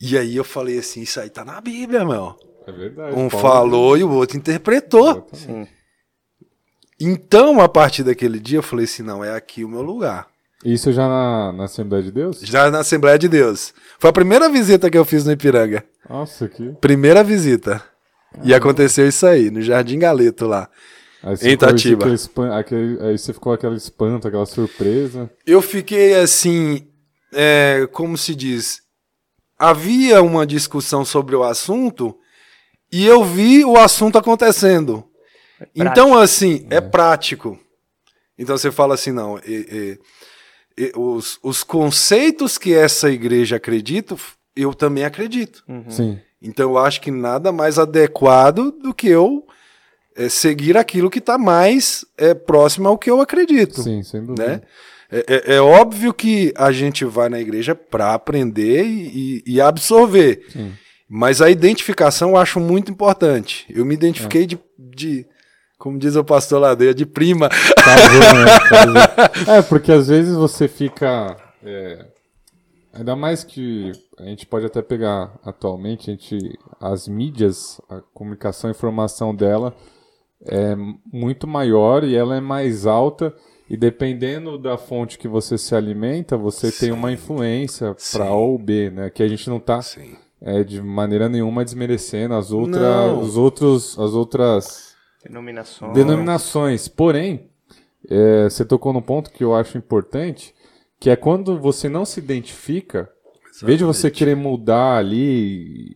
E 0.00 0.16
aí 0.18 0.34
eu 0.36 0.44
falei 0.44 0.78
assim, 0.78 1.02
isso 1.02 1.20
aí 1.20 1.28
tá 1.30 1.44
na 1.44 1.60
Bíblia, 1.60 2.04
meu. 2.04 2.34
É 2.66 2.72
verdade. 2.72 3.14
Um 3.18 3.28
Paulo- 3.28 3.42
falou 3.42 3.96
e 3.98 4.02
o 4.04 4.10
outro 4.10 4.36
interpretou. 4.36 5.28
Então, 6.98 7.60
a 7.60 7.68
partir 7.68 8.02
daquele 8.04 8.38
dia, 8.38 8.58
eu 8.58 8.62
falei 8.62 8.84
assim, 8.84 9.02
não, 9.02 9.22
é 9.24 9.34
aqui 9.34 9.64
o 9.64 9.68
meu 9.68 9.82
lugar. 9.82 10.26
Isso 10.64 10.92
já 10.92 11.08
na, 11.08 11.52
na 11.52 11.64
Assembleia 11.64 12.02
de 12.04 12.12
Deus? 12.12 12.40
Já 12.40 12.70
na 12.70 12.80
Assembleia 12.80 13.18
de 13.18 13.28
Deus. 13.28 13.74
Foi 13.98 14.10
a 14.10 14.12
primeira 14.12 14.48
visita 14.48 14.88
que 14.90 14.96
eu 14.96 15.04
fiz 15.04 15.24
no 15.24 15.32
Ipiranga. 15.32 15.84
Nossa, 16.08 16.48
que. 16.48 16.70
Primeira 16.80 17.22
visita. 17.24 17.82
E 18.44 18.54
aconteceu 18.54 19.06
isso 19.08 19.26
aí, 19.26 19.50
no 19.50 19.60
Jardim 19.60 19.98
Galeto 19.98 20.46
lá. 20.46 20.68
Aí 21.22 21.34
Em 21.34 21.36
ficou 21.36 21.46
esse- 21.46 21.52
Itatiba. 21.52 21.98
aquele 22.04 22.14
espan- 22.14 22.56
aquele- 22.58 22.98
aí 23.02 23.18
você 23.18 23.32
ficou 23.32 23.52
aquele 23.52 23.76
espanto, 23.76 24.26
aquela 24.26 24.46
surpresa. 24.46 25.30
Eu 25.46 25.60
fiquei 25.60 26.14
assim, 26.14 26.86
é, 27.32 27.86
como 27.92 28.16
se 28.16 28.34
diz, 28.34 28.80
havia 29.58 30.22
uma 30.22 30.46
discussão 30.46 31.04
sobre 31.04 31.36
o 31.36 31.44
assunto 31.44 32.16
e 32.90 33.06
eu 33.06 33.22
vi 33.24 33.64
o 33.64 33.76
assunto 33.76 34.16
acontecendo. 34.18 35.04
então, 35.76 36.16
assim, 36.18 36.66
é 36.70 36.80
prático. 36.80 37.56
Então 38.36 38.56
você 38.58 38.72
fala 38.72 38.94
assim, 38.94 39.12
não, 39.12 39.38
e 39.46 39.98
os, 40.96 41.38
os 41.42 41.62
conceitos 41.62 42.58
que 42.58 42.74
essa 42.74 43.10
igreja 43.10 43.56
acredita, 43.56 44.16
eu 44.56 44.74
também 44.74 45.04
acredito. 45.04 45.64
Sim. 45.88 46.18
Então 46.40 46.70
eu 46.70 46.78
acho 46.78 47.00
que 47.00 47.10
nada 47.10 47.52
mais 47.52 47.78
adequado 47.78 48.70
do 48.72 48.92
que 48.92 49.08
eu 49.08 49.46
é, 50.16 50.28
seguir 50.28 50.76
aquilo 50.76 51.08
que 51.10 51.20
está 51.20 51.38
mais 51.38 52.04
é, 52.18 52.34
próximo 52.34 52.88
ao 52.88 52.98
que 52.98 53.08
eu 53.10 53.20
acredito 53.20 53.80
Sim, 53.82 54.02
sem 54.02 54.20
dúvida. 54.24 54.46
né? 54.46 54.62
É, 55.10 55.24
é- 55.28 55.54
é 55.56 55.60
óbvio 55.60 56.12
que 56.12 56.52
a 56.56 56.72
gente 56.72 57.04
vai 57.04 57.28
na 57.28 57.38
igreja 57.40 57.74
para 57.74 58.12
aprender 58.14 58.84
e, 58.84 59.42
e- 59.46 59.54
e 59.54 59.60
absorver. 59.60 60.44
Sim. 60.52 60.72
Mas 61.08 61.40
a 61.42 61.50
identificação 61.50 62.30
eu 62.30 62.36
acho 62.38 62.58
muito 62.58 62.90
importante. 62.90 63.66
Eu 63.68 63.84
me 63.84 63.92
identifiquei 63.94 64.46
de, 64.46 64.58
de, 64.78 65.26
como 65.82 65.98
diz 65.98 66.14
o 66.14 66.22
pastor 66.22 66.60
Ladeia, 66.60 66.94
de 66.94 67.04
prima. 67.04 67.48
Casou, 67.48 68.20
né? 68.20 68.60
Casou. 68.68 69.52
É, 69.52 69.62
porque 69.62 69.90
às 69.90 70.06
vezes 70.06 70.32
você 70.36 70.68
fica. 70.68 71.36
é, 71.60 72.06
ainda 72.92 73.16
mais 73.16 73.42
que 73.42 73.90
a 74.16 74.22
gente 74.26 74.46
pode 74.46 74.64
até 74.64 74.80
pegar 74.80 75.36
atualmente, 75.44 76.08
a 76.08 76.14
gente, 76.14 76.56
as 76.80 77.08
mídias, 77.08 77.80
a 77.90 78.00
comunicação, 78.14 78.68
a 78.68 78.70
informação 78.70 79.34
dela 79.34 79.74
é 80.46 80.76
muito 81.12 81.48
maior 81.48 82.04
e 82.04 82.14
ela 82.14 82.36
é 82.36 82.40
mais 82.40 82.86
alta. 82.86 83.34
E 83.68 83.76
dependendo 83.76 84.58
da 84.58 84.78
fonte 84.78 85.18
que 85.18 85.26
você 85.26 85.58
se 85.58 85.74
alimenta, 85.74 86.36
você 86.36 86.70
tem 86.70 86.92
uma 86.92 87.10
influência 87.10 87.96
para 88.12 88.26
A 88.26 88.34
ou 88.36 88.56
B, 88.56 88.88
né? 88.90 89.10
Que 89.10 89.24
a 89.24 89.28
gente 89.28 89.50
não 89.50 89.56
está 89.56 89.82
Sim. 89.82 90.14
é, 90.40 90.62
de 90.62 90.80
maneira 90.80 91.28
nenhuma 91.28 91.64
desmerecendo 91.64 92.34
as 92.34 92.52
outras, 92.52 92.80
Não. 92.80 93.20
os 93.20 93.36
outros, 93.36 93.98
as 93.98 94.12
outras 94.12 94.91
Denominações. 95.24 95.94
denominações. 95.94 96.88
Porém, 96.88 97.48
é, 98.08 98.44
você 98.44 98.64
tocou 98.64 98.92
num 98.92 99.02
ponto 99.02 99.30
que 99.30 99.44
eu 99.44 99.54
acho 99.54 99.78
importante, 99.78 100.54
que 100.98 101.10
é 101.10 101.16
quando 101.16 101.58
você 101.58 101.88
não 101.88 102.04
se 102.04 102.20
identifica, 102.20 103.10
em 103.62 103.66
vez 103.66 103.78
de 103.78 103.84
você 103.84 104.10
querer 104.10 104.34
mudar 104.34 104.96
ali 104.96 105.92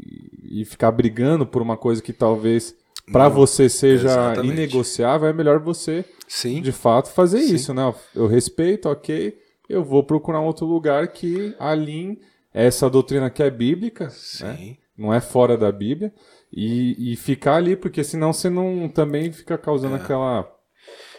e, 0.51 0.65
ficar 0.65 0.91
brigando 0.93 1.47
por 1.47 1.63
uma 1.63 1.77
coisa 1.77 2.03
que 2.03 2.13
talvez 2.13 2.75
para 3.13 3.29
você 3.29 3.69
seja 3.69 4.09
exatamente. 4.09 4.53
inegociável, 4.53 5.29
é 5.29 5.33
melhor 5.33 5.61
você, 5.61 6.05
Sim. 6.27 6.61
de 6.61 6.73
fato, 6.73 7.09
fazer 7.11 7.39
isso, 7.39 7.73
né? 7.73 7.95
Eu 8.15 8.27
respeito, 8.27 8.89
ok, 8.89 9.39
eu 9.69 9.85
vou 9.85 10.03
procurar 10.03 10.41
um 10.41 10.47
outro 10.47 10.67
lugar 10.67 11.09
que 11.09 11.55
alinhe 11.59 12.19
essa 12.53 12.91
doutrina 12.91 13.31
que 13.31 13.43
é 13.43 13.51
bíblica, 13.51 14.05
né? 14.05 14.11
Sim. 14.11 14.77
não 14.97 15.13
é 15.13 15.21
fora 15.21 15.57
da 15.57 15.71
Bíblia, 15.71 16.13
e, 16.53 17.13
e 17.13 17.17
ficar 17.17 17.57
ali, 17.57 17.77
porque 17.77 18.03
senão 18.05 18.33
você 18.33 18.49
não 18.49 18.89
também 18.89 19.33
fica 19.33 19.57
causando 19.59 19.97
É. 19.97 19.99
aquela, 19.99 20.49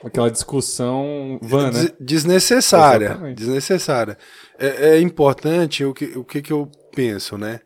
aquela 0.04 0.32
discussão 0.32 1.40
vã, 1.42 1.72
né? 1.72 1.82
Des- 1.82 1.94
Desnecessária. 2.00 3.06
Exatamente. 3.08 3.38
Desnecessária. 3.38 4.18
É, 4.58 4.96
é 4.96 5.00
importante 5.02 5.84
o 5.86 5.94
que, 5.94 6.06
o 6.18 6.24
que, 6.24 6.42
que 6.42 6.52
eu 6.54 6.70
penso, 6.96 7.38
né? 7.38 7.60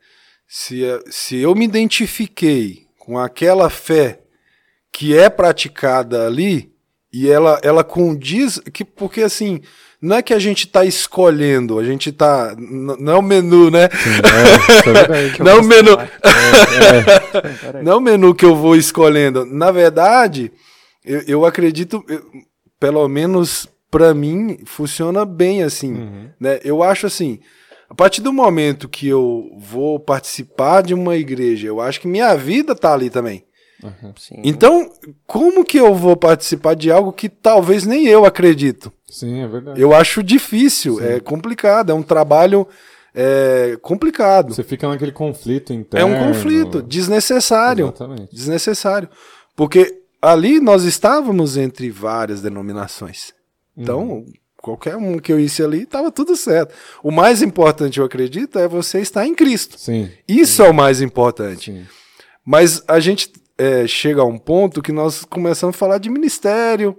Se, 0.48 0.84
é- 0.84 1.00
se 1.10 1.38
eu 1.38 1.56
me 1.56 1.66
identifiquei 1.66 2.86
com 2.98 3.18
aquela 3.18 3.70
fé 3.70 4.22
que 4.92 5.18
é 5.18 5.30
praticada 5.30 6.26
ali 6.28 6.74
e 7.14 7.30
ela, 7.30 7.60
ela 7.64 7.84
condiz. 7.84 8.60
Que, 8.74 8.84
porque 8.84 9.22
assim, 9.22 9.62
não 10.02 10.16
é 10.18 10.22
que 10.22 10.34
a 10.34 10.40
gente 10.40 10.66
está 10.66 10.84
escolhendo, 10.84 11.78
a 11.78 11.84
gente 11.84 12.10
está. 12.10 12.56
Não 12.58 13.14
é 13.14 13.18
o 13.18 13.22
menu, 13.22 13.70
né? 13.70 13.88
Sim, 13.90 14.10
é, 14.10 15.40
é. 15.40 15.40
Não 15.44 15.52
é 15.52 15.56
o 15.56 15.64
menu. 15.64 15.98
Peraí. 17.62 17.84
Não 17.84 17.92
é 17.92 17.96
o 17.96 18.02
menu 18.02 18.34
que 18.36 18.46
eu 18.46 18.56
vou 18.56 18.76
escolhendo. 18.76 19.46
Na 19.46 19.72
verdade, 19.72 20.52
eu, 21.06 21.22
eu 21.28 21.46
acredito, 21.46 22.04
eu- 22.08 22.24
pelo 22.80 23.08
menos 23.08 23.68
pra 23.90 24.14
mim, 24.14 24.60
funciona 24.66 25.26
bem 25.26 25.64
assim. 25.64 25.94
Uhum. 25.94 26.30
Né? 26.40 26.60
Eu 26.64 26.82
acho 26.82 27.06
assim, 27.06 27.40
a 27.90 27.94
partir 27.94 28.22
do 28.22 28.32
momento 28.34 28.88
que 28.90 29.08
eu 29.08 29.50
vou 29.60 30.00
participar 30.00 30.82
de 30.82 30.94
uma 30.94 31.16
igreja, 31.16 31.68
eu 31.68 31.82
acho 31.82 32.00
que 32.00 32.08
minha 32.08 32.34
vida 32.36 32.74
tá 32.74 32.94
ali 32.94 33.10
também. 33.10 33.44
Uhum. 33.84 34.14
Sim. 34.18 34.42
Então, 34.44 34.92
como 35.26 35.64
que 35.66 35.78
eu 35.78 35.94
vou 35.96 36.16
participar 36.16 36.76
de 36.76 36.92
algo 36.92 37.12
que 37.12 37.28
talvez 37.30 37.86
nem 37.86 38.06
eu 38.08 38.26
acredito? 38.26 38.92
Sim, 39.10 39.42
é 39.42 39.48
verdade. 39.48 39.82
Eu 39.82 39.94
acho 39.94 40.22
difícil, 40.24 41.02
é 41.04 41.20
complicado, 41.20 41.92
é 41.92 41.94
um 41.96 42.04
trabalho 42.04 42.68
é, 43.14 43.78
complicado. 43.82 44.54
Você 44.54 44.64
fica 44.64 44.88
naquele 44.88 45.12
conflito 45.12 45.74
É 45.74 45.76
interno. 45.76 46.08
um 46.16 46.28
conflito 46.28 46.82
desnecessário. 46.82 47.86
Exatamente. 47.88 48.34
desnecessário. 48.36 49.10
Porque 49.56 50.02
ali 50.22 50.60
nós 50.60 50.84
estávamos 50.84 51.58
entre 51.58 51.90
várias 51.90 52.42
denominações. 52.42 53.34
Então, 53.76 54.02
Uhum. 54.10 54.26
qualquer 54.62 54.96
um 54.96 55.18
que 55.18 55.32
euisse 55.34 55.62
ali, 55.64 55.84
estava 55.84 56.12
tudo 56.12 56.36
certo. 56.36 56.74
O 57.04 57.12
mais 57.12 57.42
importante, 57.42 58.00
eu 58.00 58.06
acredito, 58.06 58.58
é 58.60 58.68
você 58.68 59.00
estar 59.02 59.26
em 59.26 59.34
Cristo. 59.36 59.78
Sim, 59.80 60.10
Isso 60.28 60.62
é 60.62 60.70
o 60.70 60.74
mais 60.74 61.02
importante. 61.02 61.72
sim. 61.72 61.86
Mas 62.46 62.82
a 62.88 63.00
gente 63.00 63.32
é, 63.62 63.86
chega 63.86 64.22
a 64.22 64.26
um 64.26 64.40
ponto 64.40 64.82
que 64.82 64.92
nós 64.92 65.24
começamos 65.24 65.76
a 65.76 65.78
falar 65.78 66.00
de 66.00 66.10
ministério, 66.10 66.98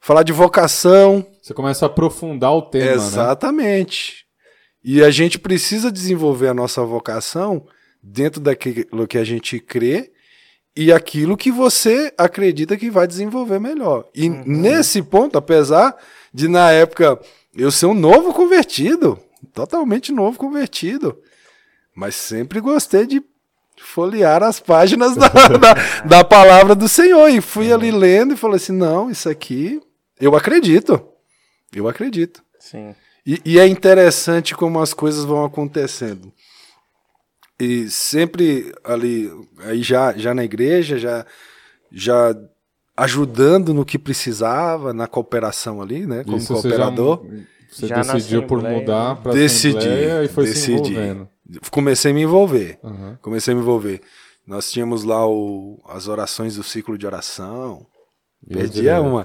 falar 0.00 0.22
de 0.22 0.32
vocação. 0.32 1.26
Você 1.42 1.52
começa 1.52 1.84
a 1.84 1.88
aprofundar 1.88 2.52
o 2.52 2.62
tema, 2.62 2.86
né? 2.86 2.92
Exatamente. 2.92 4.24
E 4.84 5.02
a 5.02 5.10
gente 5.10 5.40
precisa 5.40 5.90
desenvolver 5.90 6.46
a 6.46 6.54
nossa 6.54 6.84
vocação 6.84 7.66
dentro 8.00 8.40
daquilo 8.40 9.08
que 9.08 9.18
a 9.18 9.24
gente 9.24 9.58
crê 9.58 10.12
e 10.76 10.92
aquilo 10.92 11.36
que 11.36 11.50
você 11.50 12.12
acredita 12.16 12.76
que 12.76 12.90
vai 12.90 13.08
desenvolver 13.08 13.58
melhor. 13.58 14.08
E 14.14 14.28
nesse 14.28 15.02
ponto, 15.02 15.36
apesar 15.36 15.96
de 16.32 16.46
na 16.46 16.70
época 16.70 17.18
eu 17.56 17.72
ser 17.72 17.86
um 17.86 17.94
novo 17.94 18.32
convertido, 18.32 19.18
totalmente 19.52 20.12
novo 20.12 20.38
convertido, 20.38 21.18
mas 21.92 22.14
sempre 22.14 22.60
gostei 22.60 23.04
de 23.04 23.20
folhear 23.84 24.42
as 24.42 24.58
páginas 24.60 25.14
da, 25.16 25.28
da, 25.58 25.74
da 26.04 26.24
palavra 26.24 26.74
do 26.74 26.88
Senhor 26.88 27.28
e 27.28 27.40
fui 27.40 27.72
ali 27.72 27.90
lendo 27.90 28.34
e 28.34 28.36
falei 28.36 28.56
assim, 28.56 28.72
não, 28.72 29.10
isso 29.10 29.28
aqui 29.28 29.80
eu 30.20 30.34
acredito, 30.34 31.00
eu 31.74 31.86
acredito. 31.88 32.42
Sim. 32.58 32.94
E, 33.26 33.40
e 33.44 33.58
é 33.58 33.66
interessante 33.66 34.54
como 34.54 34.80
as 34.80 34.92
coisas 34.94 35.24
vão 35.24 35.44
acontecendo. 35.44 36.32
E 37.60 37.88
sempre 37.88 38.74
ali, 38.82 39.30
aí 39.60 39.82
já, 39.82 40.12
já 40.14 40.34
na 40.34 40.44
igreja, 40.44 40.98
já, 40.98 41.24
já 41.92 42.34
ajudando 42.96 43.72
no 43.72 43.84
que 43.84 43.98
precisava, 43.98 44.92
na 44.92 45.06
cooperação 45.06 45.80
ali, 45.80 46.06
né? 46.06 46.24
Como 46.24 46.36
Isso 46.36 46.52
você 46.54 46.68
já- 46.68 46.76
cooperador. 46.76 47.26
Você 47.70 47.88
Já 47.88 48.02
decidiu 48.02 48.44
por 48.46 48.62
mudar 48.62 49.16
né? 49.16 49.20
para 49.20 49.32
Decidi, 49.32 49.76
Assembleia 49.78 50.22
e 50.24 50.28
foi 50.28 50.46
se 50.46 50.52
decidi. 50.54 50.72
envolvendo. 50.92 51.28
Comecei 51.70 52.10
a 52.10 52.14
me 52.14 52.22
envolver. 52.22 52.78
Aham. 52.82 53.18
Comecei 53.20 53.52
a 53.52 53.56
me 53.56 53.62
envolver. 53.62 54.00
Nós 54.46 54.70
tínhamos 54.70 55.04
lá 55.04 55.26
o, 55.26 55.80
as 55.88 56.06
orações 56.08 56.56
do 56.56 56.62
ciclo 56.62 56.98
de 56.98 57.06
oração. 57.06 57.86
Perdia 58.46 59.00
uma. 59.00 59.24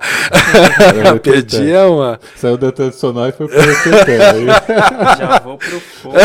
Era 0.98 1.20
Perdia 1.20 1.88
uma. 1.88 2.18
Saiu 2.38 2.58
da 2.58 2.72
tradicional 2.72 3.28
e 3.28 3.34
foi 3.34 3.48
pro. 3.48 3.60
Aí 3.60 3.68
Já 5.20 5.40
vou 5.40 5.58
pro 5.58 5.80
fogo. 5.80 6.16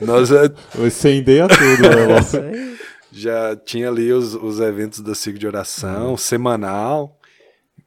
Nós 0.00 0.32
eh, 0.32 0.50
você 0.74 0.86
incendeia 0.86 1.46
tudo, 1.46 1.82
né, 1.82 2.02
irmão? 2.02 2.18
Já 3.12 3.54
tinha 3.54 3.88
ali 3.88 4.12
os, 4.12 4.34
os 4.34 4.58
eventos 4.58 4.98
da 5.00 5.14
ciclo 5.14 5.38
de 5.38 5.46
oração, 5.46 6.16
semanal. 6.16 7.16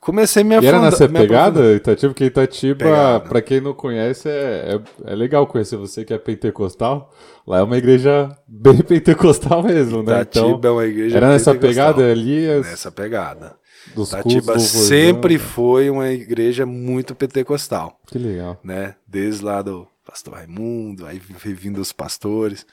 Comecei 0.06 0.44
a 0.44 0.46
me 0.46 0.54
E 0.54 0.58
era 0.60 0.78
afundar- 0.78 0.92
nessa 0.92 1.10
pegada, 1.10 1.74
Itatiba? 1.74 2.14
Porque 2.14 2.26
Itatiba, 2.26 2.78
Pegada. 2.86 3.20
pra 3.28 3.42
quem 3.42 3.60
não 3.60 3.74
conhece, 3.74 4.30
é, 4.30 4.80
é, 5.06 5.12
é 5.12 5.16
legal 5.16 5.48
conhecer 5.48 5.78
você 5.78 6.06
que 6.06 6.14
é 6.14 6.18
pentecostal. 6.20 7.12
Lá 7.48 7.58
é 7.60 7.64
uma 7.64 7.76
igreja 7.78 8.30
bem 8.48 8.78
pentecostal 8.84 9.64
mesmo, 9.64 10.04
né? 10.04 10.24
Tatiba 10.24 10.68
é 10.68 10.72
uma 10.72 10.86
igreja 10.86 11.18
era 11.18 11.30
nessa 11.30 11.56
pegada 11.56 12.12
ali 12.12 12.48
as, 12.48 12.68
Nessa 12.68 12.92
pegada. 12.92 13.56
dos 13.96 14.12
cultos 14.12 14.34
Tatiba 14.34 14.52
louvorzão, 14.54 14.82
sempre 14.88 15.34
né? 15.34 15.40
foi 15.40 15.90
uma 15.90 16.10
igreja 16.10 16.66
muito 16.68 17.16
pentecostal, 17.16 18.00
Que 18.06 18.20
legal. 18.20 18.60
né? 18.64 18.94
Desde 19.08 19.44
lá 19.44 19.64
do 19.64 19.88
pastor 20.06 20.36
Raimundo, 20.36 21.08
aí 21.08 21.20
vindo 21.46 21.82
os 21.82 21.92
pastores, 21.92 22.64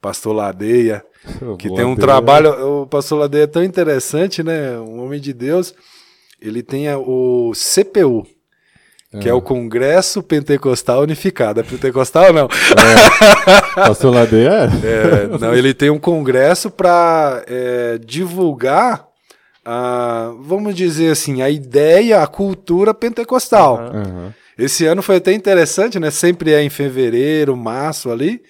pastor 0.00 0.32
Ladeia, 0.32 1.04
que 1.58 1.68
tem 1.68 1.84
um 1.84 1.90
Ladeira. 1.90 1.96
trabalho, 1.96 2.82
o 2.82 2.86
pastor 2.86 3.18
Ladeia 3.18 3.42
é 3.42 3.46
tão 3.48 3.64
interessante, 3.64 4.44
né? 4.44 4.78
Um 4.78 5.02
homem 5.04 5.20
de 5.20 5.32
Deus, 5.32 5.74
ele 6.40 6.62
tem 6.62 6.88
a- 6.88 6.98
o 6.98 7.52
CPU, 7.54 8.26
que 9.20 9.28
é 9.28 9.32
o 9.34 9.40
Congresso 9.40 10.22
Pentecostal 10.22 11.02
Unificado. 11.02 11.60
É 11.60 11.62
pentecostal 11.62 12.26
ou 12.26 12.32
não? 12.32 12.48
Pastor 13.74 14.14
Ladeia 14.14 14.50
é? 14.50 14.64
É, 15.34 15.38
não, 15.38 15.54
ele 15.54 15.72
tem 15.74 15.90
um 15.90 15.98
congresso 15.98 16.70
para 16.70 17.42
divulgar, 18.04 19.06
a, 19.64 20.32
vamos 20.40 20.74
dizer 20.74 21.12
assim, 21.12 21.42
a 21.42 21.50
ideia, 21.50 22.22
a 22.22 22.26
cultura 22.26 22.92
pentecostal. 22.94 23.78
Aham. 23.78 24.34
Esse 24.58 24.86
ano 24.86 25.02
foi 25.02 25.16
até 25.16 25.32
interessante, 25.32 26.00
né? 26.00 26.10
Sempre 26.10 26.52
é 26.52 26.60
em 26.62 26.68
fevereiro, 26.70 27.56
março 27.56 28.10
ali. 28.10 28.42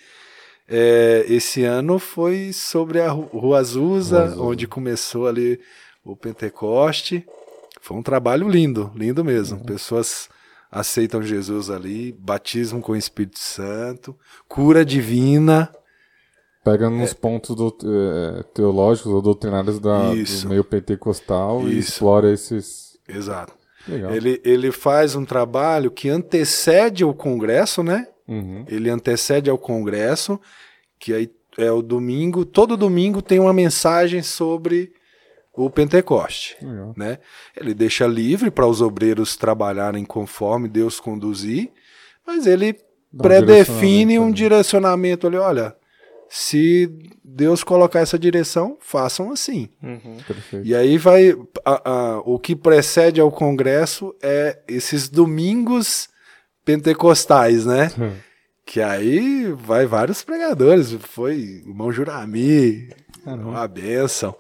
É, 0.67 1.25
esse 1.29 1.65
ano 1.65 1.99
foi 1.99 2.51
sobre 2.53 3.01
a 3.01 3.11
Ru- 3.11 3.29
Rua 3.33 3.59
Azusa, 3.59 4.17
Rua 4.21 4.27
Azusa. 4.27 4.43
onde 4.43 4.67
começou 4.67 5.27
ali 5.27 5.61
o 6.05 6.17
Pentecoste. 6.17 7.25
Foi 7.89 7.97
um 7.97 8.03
trabalho 8.03 8.47
lindo, 8.47 8.93
lindo 8.95 9.25
mesmo. 9.25 9.65
Pessoas 9.65 10.29
aceitam 10.71 11.23
Jesus 11.23 11.71
ali, 11.71 12.13
batismo 12.13 12.83
com 12.83 12.93
o 12.93 12.97
Espírito 12.97 13.39
Santo, 13.39 14.15
cura 14.47 14.85
divina. 14.85 15.73
Pega 16.63 16.91
nos 16.91 17.15
pontos 17.15 17.57
do, 17.57 17.75
eh, 17.83 18.45
teológicos 18.53 19.11
ou 19.11 19.23
doutrinários 19.23 19.81
da, 19.81 20.15
Isso. 20.15 20.43
do 20.43 20.51
meio 20.51 20.63
pentecostal 20.65 21.63
e 21.63 21.79
Isso. 21.79 21.93
explora 21.93 22.31
esses. 22.31 22.99
Exato. 23.09 23.55
Legal. 23.89 24.13
Ele, 24.13 24.39
ele 24.45 24.71
faz 24.71 25.15
um 25.15 25.25
trabalho 25.25 25.91
que 25.91 26.11
antecede 26.11 27.07
o 27.07 27.15
Congresso, 27.15 27.83
né? 27.83 28.07
Uhum. 28.29 28.67
Ele 28.69 28.91
antecede 28.91 29.49
ao 29.49 29.57
Congresso, 29.57 30.39
que 30.99 31.15
aí 31.15 31.31
é 31.57 31.73
o 31.73 31.81
domingo. 31.81 32.45
Todo 32.45 32.77
domingo 32.77 33.23
tem 33.23 33.41
uma 33.41 33.55
mensagem 33.55 34.23
sobre 34.23 34.93
o 35.67 35.71
Pentecoste, 35.71 36.57
Legal. 36.63 36.95
né? 36.97 37.19
Ele 37.57 37.75
deixa 37.75 38.07
livre 38.07 38.51
para 38.51 38.67
os 38.67 38.81
obreiros 38.81 39.37
trabalharem 39.37 40.05
conforme 40.05 40.69
Deus 40.69 41.01
conduzir, 41.01 41.71
mas 42.27 42.47
ele 42.47 42.77
um 43.13 43.19
predefine 43.19 44.19
um 44.19 44.31
direcionamento 44.31 45.27
ali. 45.27 45.37
Olha, 45.37 45.75
se 46.29 46.91
Deus 47.25 47.65
colocar 47.65 48.01
essa 48.01 48.19
direção, 48.19 48.77
façam 48.81 49.33
assim. 49.33 49.69
Uhum. 49.83 50.19
E 50.63 50.75
aí 50.75 50.99
vai. 50.99 51.31
a- 51.65 51.91
a- 51.91 52.19
o 52.25 52.39
que 52.39 52.55
precede 52.55 53.21
ao 53.21 53.31
Congresso 53.33 54.15
é 54.23 54.59
esses 54.69 55.09
domingos 55.09 56.09
pentecostais, 56.65 57.65
né? 57.67 57.91
Que 58.71 58.83
aí 58.83 59.51
vai 59.51 59.87
vários 59.87 60.23
pregadores. 60.23 60.93
Foi 61.01 61.63
o 61.65 61.71
irmão 61.71 61.91
Jurami, 61.91 62.91
Caramba. 63.25 63.49
uma 63.49 63.67
bênção. 63.67 64.37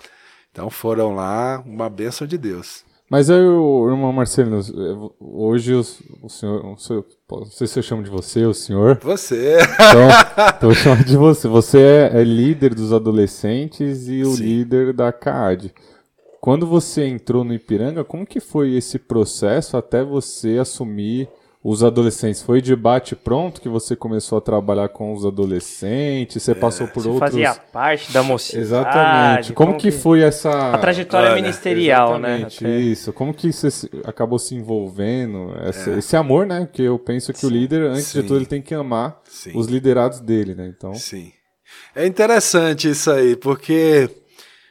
Então 0.52 0.70
foram 0.70 1.14
lá, 1.14 1.62
uma 1.64 1.88
bênção 1.88 2.26
de 2.26 2.36
Deus. 2.38 2.84
Mas 3.10 3.30
aí, 3.30 3.40
o 3.42 3.88
irmão 3.88 4.12
Marcelino, 4.12 4.60
hoje 5.18 5.72
o, 5.74 5.80
o 6.22 6.28
senhor, 6.28 6.62
o 6.66 6.76
senhor- 6.76 7.06
Não 7.30 7.46
sei 7.46 7.66
se 7.66 7.78
eu 7.78 7.82
chamo 7.82 8.02
de 8.02 8.10
você, 8.10 8.44
o 8.44 8.52
senhor. 8.52 8.98
Você. 9.02 9.56
Então, 9.62 10.48
então 10.56 10.68
eu 10.70 10.74
chamo 10.74 11.02
de 11.02 11.16
você. 11.16 11.48
Você 11.48 11.78
é, 11.80 12.20
é 12.20 12.24
líder 12.24 12.74
dos 12.74 12.92
adolescentes 12.92 14.08
e 14.08 14.22
o 14.22 14.32
Sim. 14.32 14.42
líder 14.42 14.92
da 14.92 15.10
CAD. 15.10 15.72
Quando 16.38 16.66
você 16.66 17.06
entrou 17.06 17.44
no 17.44 17.54
Ipiranga, 17.54 18.04
como 18.04 18.26
que 18.26 18.40
foi 18.40 18.74
esse 18.76 18.98
processo 18.98 19.76
até 19.76 20.04
você 20.04 20.58
assumir 20.58 21.28
os 21.62 21.82
adolescentes, 21.82 22.40
foi 22.40 22.62
de 22.62 22.74
bate 22.76 23.16
pronto 23.16 23.60
que 23.60 23.68
você 23.68 23.96
começou 23.96 24.38
a 24.38 24.40
trabalhar 24.40 24.88
com 24.90 25.12
os 25.12 25.26
adolescentes? 25.26 26.42
Você 26.42 26.54
passou 26.54 26.86
por 26.86 27.02
Você 27.02 27.08
outros. 27.08 27.30
fazia 27.30 27.54
parte 27.54 28.12
da 28.12 28.22
mocidade. 28.22 28.64
Exatamente. 28.64 29.52
Como, 29.52 29.76
que, 29.76 29.90
foi 29.90 30.22
essa. 30.22 30.72
A 30.72 30.78
trajetória 30.78 31.30
Olha, 31.30 31.42
ministerial, 31.42 32.18
né? 32.18 32.36
Exatamente, 32.36 32.64
Até. 32.64 32.78
Isso. 32.78 33.12
Como 33.12 33.34
que 33.34 33.52
você 33.52 33.68
acabou 34.04 34.38
se 34.38 34.54
envolvendo? 34.54 35.52
Esse, 35.68 35.90
esse 35.90 36.16
amor, 36.16 36.46
né? 36.46 36.64
Porque 36.64 36.82
eu 36.82 36.98
penso 36.98 37.32
que 37.32 37.44
o 37.44 37.50
líder, 37.50 37.82
antes 37.90 38.06
Sim. 38.06 38.22
de 38.22 38.28
tudo, 38.28 38.38
ele 38.38 38.46
tem 38.46 38.62
que 38.62 38.74
amar 38.74 39.20
Sim. 39.24 39.52
os 39.56 39.66
liderados 39.66 40.20
dele, 40.20 40.54
né? 40.54 40.72
Então. 40.74 40.94
Sim. 40.94 41.32
É 41.94 42.06
interessante 42.06 42.88
isso 42.88 43.10
aí, 43.10 43.34
porque 43.36 44.08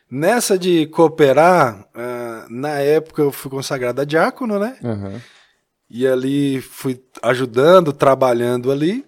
nessa 0.10 0.58
de 0.58 0.88
cooperar, 0.88 1.86
ah, 1.93 2.47
na 2.50 2.80
época 2.80 3.21
eu 3.21 3.32
fui 3.32 3.52
consagrado 3.52 4.02
a 4.02 4.06
diácono, 4.06 4.58
né? 4.58 4.78
aham. 4.84 5.21
E 5.89 6.06
ali 6.06 6.62
fui 6.62 7.02
ajudando, 7.21 7.93
trabalhando 7.93 8.71
ali. 8.71 9.06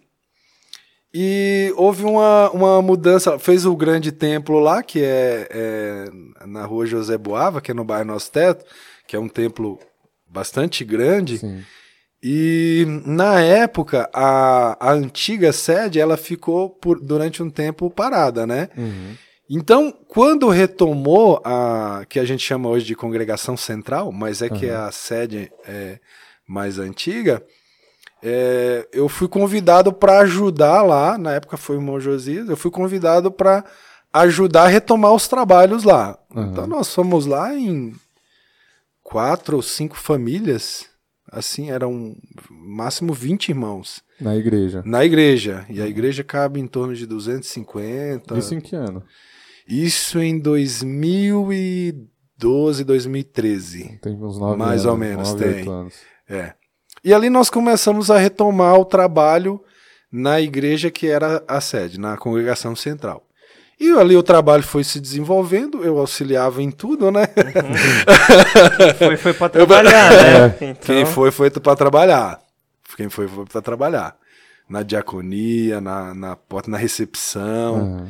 E 1.13 1.73
houve 1.75 2.03
uma, 2.03 2.49
uma 2.51 2.81
mudança. 2.81 3.37
Fez 3.39 3.65
o 3.65 3.75
grande 3.75 4.11
templo 4.11 4.59
lá, 4.59 4.83
que 4.83 5.03
é, 5.03 5.47
é 5.49 6.45
na 6.45 6.65
rua 6.65 6.85
José 6.85 7.17
Boava, 7.17 7.61
que 7.61 7.71
é 7.71 7.73
no 7.73 7.83
bairro 7.83 8.05
Nosso 8.05 8.31
Teto, 8.31 8.63
que 9.07 9.15
é 9.15 9.19
um 9.19 9.27
templo 9.27 9.79
bastante 10.27 10.85
grande. 10.85 11.39
Sim. 11.39 11.63
E 12.21 12.85
na 13.05 13.41
época, 13.41 14.09
a, 14.13 14.77
a 14.79 14.91
antiga 14.91 15.53
sede 15.53 15.99
ela 15.99 16.17
ficou 16.17 16.69
por, 16.69 16.99
durante 16.99 17.41
um 17.41 17.49
tempo 17.49 17.89
parada, 17.89 18.45
né? 18.45 18.69
Uhum. 18.77 19.15
Então, 19.49 19.91
quando 20.07 20.47
retomou 20.49 21.41
a 21.43 22.05
que 22.07 22.19
a 22.19 22.25
gente 22.25 22.45
chama 22.45 22.69
hoje 22.69 22.85
de 22.85 22.95
congregação 22.95 23.57
central, 23.57 24.11
mas 24.11 24.41
é 24.41 24.49
que 24.49 24.67
é 24.67 24.75
a 24.75 24.91
sede 24.91 25.51
é, 25.65 25.97
mais 26.49 26.79
antiga, 26.79 27.43
é, 28.23 28.88
eu 28.91 29.07
fui 29.07 29.27
convidado 29.27 29.93
para 29.93 30.19
ajudar 30.21 30.81
lá. 30.81 31.15
Na 31.17 31.33
época 31.33 31.55
foi 31.55 31.77
o 31.77 31.79
irmão 31.79 31.99
Josias. 31.99 32.49
Eu 32.49 32.57
fui 32.57 32.71
convidado 32.71 33.31
para 33.31 33.63
ajudar 34.12 34.63
a 34.63 34.67
retomar 34.67 35.13
os 35.13 35.27
trabalhos 35.27 35.83
lá. 35.83 36.17
Uhum. 36.35 36.51
Então, 36.51 36.65
nós 36.67 36.91
fomos 36.93 37.27
lá 37.27 37.53
em 37.55 37.93
quatro 39.03 39.55
ou 39.57 39.62
cinco 39.62 39.95
famílias. 39.95 40.88
Assim, 41.31 41.69
eram 41.69 42.15
máximo 42.49 43.13
20 43.13 43.49
irmãos 43.49 44.01
Na 44.19 44.35
igreja. 44.35 44.81
na 44.83 45.05
igreja. 45.05 45.63
E 45.69 45.79
a 45.79 45.85
igreja 45.85 46.23
cabe 46.23 46.59
em 46.59 46.65
torno 46.65 46.95
de 46.95 47.05
250. 47.05 48.35
Isso 48.35 48.55
em 48.55 48.59
que 48.59 48.75
ano? 48.75 49.03
Isso 49.67 50.19
em 50.19 50.39
2012, 50.39 52.83
2013. 52.83 53.99
Tem 54.01 54.15
uns 54.15 54.39
nove 54.39 54.57
Mais 54.57 54.81
anos. 54.81 54.85
ou 54.91 54.97
menos, 54.97 55.33
tem. 55.35 55.69
anos. 55.69 55.93
É. 56.29 56.53
E 57.03 57.13
ali 57.13 57.29
nós 57.29 57.49
começamos 57.49 58.11
a 58.11 58.17
retomar 58.17 58.75
o 58.75 58.85
trabalho 58.85 59.61
na 60.11 60.41
igreja 60.41 60.91
que 60.91 61.07
era 61.07 61.43
a 61.47 61.61
sede, 61.61 61.99
na 61.99 62.17
congregação 62.17 62.75
central. 62.75 63.25
E 63.79 63.89
ali 63.91 64.17
o 64.17 64.23
trabalho 64.23 64.63
foi 64.63 64.83
se 64.83 64.99
desenvolvendo, 64.99 65.83
eu 65.85 65.97
auxiliava 65.99 66.61
em 66.61 66.69
tudo, 66.69 67.09
né? 67.11 67.27
Foi, 68.99 69.15
foi 69.15 69.33
pra 69.33 69.47
trabalhar, 69.47 70.11
né? 70.11 70.55
Então, 70.59 70.75
Quem 70.81 71.05
foi, 71.05 71.31
foi 71.31 71.49
para 71.49 71.75
trabalhar. 71.77 72.41
Quem 72.97 73.07
foi, 73.07 73.29
foi 73.29 73.45
para 73.45 73.61
trabalhar. 73.61 74.17
Na 74.67 74.83
diaconia, 74.83 75.79
na, 75.79 76.13
na 76.13 76.35
porta, 76.35 76.69
na 76.69 76.77
recepção. 76.77 77.75
Aham. 77.75 78.09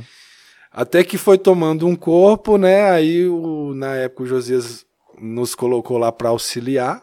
Até 0.71 1.03
que 1.03 1.17
foi 1.17 1.38
tomando 1.38 1.88
um 1.88 1.95
corpo, 1.95 2.58
né? 2.58 2.89
Aí, 2.91 3.27
o, 3.27 3.73
na 3.75 3.95
época, 3.95 4.23
o 4.23 4.27
Josias 4.27 4.86
nos 5.19 5.55
colocou 5.55 5.97
lá 5.97 6.12
para 6.12 6.29
auxiliar, 6.29 7.01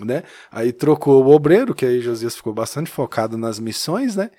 né? 0.00 0.22
Aí 0.50 0.72
trocou 0.72 1.24
o 1.24 1.34
obreiro, 1.34 1.74
que 1.74 1.84
aí 1.84 2.00
Josias 2.00 2.36
ficou 2.36 2.52
bastante 2.52 2.90
focado 2.90 3.36
nas 3.36 3.58
missões, 3.58 4.16
né? 4.16 4.30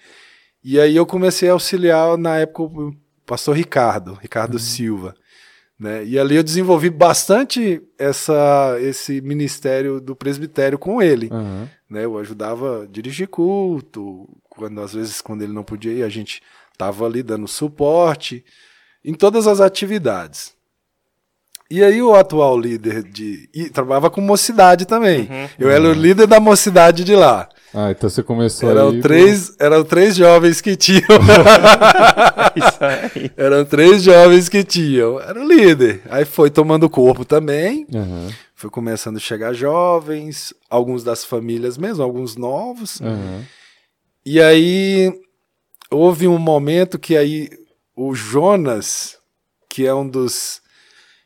E 0.63 0.79
aí 0.79 0.95
eu 0.95 1.05
comecei 1.05 1.49
a 1.49 1.53
auxiliar, 1.53 2.17
na 2.17 2.37
época, 2.37 2.63
o 2.63 2.95
pastor 3.25 3.55
Ricardo, 3.55 4.17
Ricardo 4.21 4.57
Silva. 4.57 5.13
Né? 5.77 6.05
E 6.05 6.17
ali 6.17 6.35
eu 6.35 6.43
desenvolvi 6.43 6.89
bastante 6.89 7.81
essa, 7.97 8.77
esse 8.79 9.19
ministério 9.21 9.99
do 9.99 10.15
presbitério 10.15 10.79
com 10.79 11.01
ele 11.01 11.27
Aham. 11.31 11.69
né? 11.89 12.05
Eu 12.05 12.17
ajudava 12.17 12.83
a 12.83 12.85
dirigir 12.85 13.27
culto, 13.27 14.29
quando 14.49 14.79
às 14.79 14.93
vezes 14.93 15.19
quando 15.19 15.41
ele 15.41 15.51
não 15.51 15.63
podia 15.63 15.91
ir, 15.91 16.03
a 16.03 16.09
gente 16.09 16.41
tava 16.77 17.05
ali 17.05 17.21
dando 17.21 17.47
suporte 17.47 18.45
em 19.03 19.13
todas 19.13 19.47
as 19.47 19.59
atividades. 19.59 20.52
E 21.73 21.83
aí 21.83 22.03
o 22.03 22.13
atual 22.13 22.55
líder 22.59 23.01
de 23.01 23.49
e 23.51 23.67
trabalhava 23.67 24.07
com 24.11 24.21
mocidade 24.21 24.85
também. 24.85 25.27
Eu 25.57 25.71
era 25.71 25.81
o 25.83 25.91
líder 25.91 26.27
da 26.27 26.39
mocidade 26.39 27.03
de 27.03 27.15
lá. 27.15 27.49
Ah, 27.73 27.89
então 27.89 28.07
você 28.07 28.21
começou 28.21 28.69
Eram 28.69 28.89
aí. 28.89 29.01
três, 29.01 29.55
eram 29.57 29.83
três 29.83 30.15
jovens 30.15 30.61
que 30.61 30.75
tinham. 30.75 31.01
Isso 32.55 32.77
aí. 32.79 33.31
eram 33.35 33.65
três 33.65 34.03
jovens 34.03 34.47
que 34.49 34.63
tinham. 34.63 35.19
Era 35.19 35.41
o 35.41 35.47
líder. 35.47 36.03
Aí 36.11 36.25
foi 36.25 36.51
tomando 36.51 36.87
corpo 36.87 37.25
também. 37.25 37.87
Aham. 37.91 38.27
Foi 38.53 38.69
começando 38.69 39.17
a 39.17 39.19
chegar 39.19 39.51
jovens, 39.53 40.53
alguns 40.69 41.03
das 41.03 41.25
famílias 41.25 41.75
mesmo, 41.75 42.03
alguns 42.03 42.35
novos. 42.35 43.01
Aham. 43.01 43.41
E 44.23 44.39
aí 44.39 45.11
houve 45.89 46.27
um 46.27 46.37
momento 46.37 46.99
que 46.99 47.17
aí 47.17 47.49
o 47.95 48.13
Jonas, 48.13 49.17
que 49.67 49.87
é 49.87 49.93
um 49.95 50.07
dos 50.07 50.61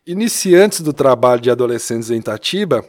iniciantes 0.07 0.81
do 0.81 0.93
trabalho 0.93 1.41
de 1.41 1.51
adolescentes 1.51 2.09
em 2.09 2.17
Itatiba, 2.17 2.83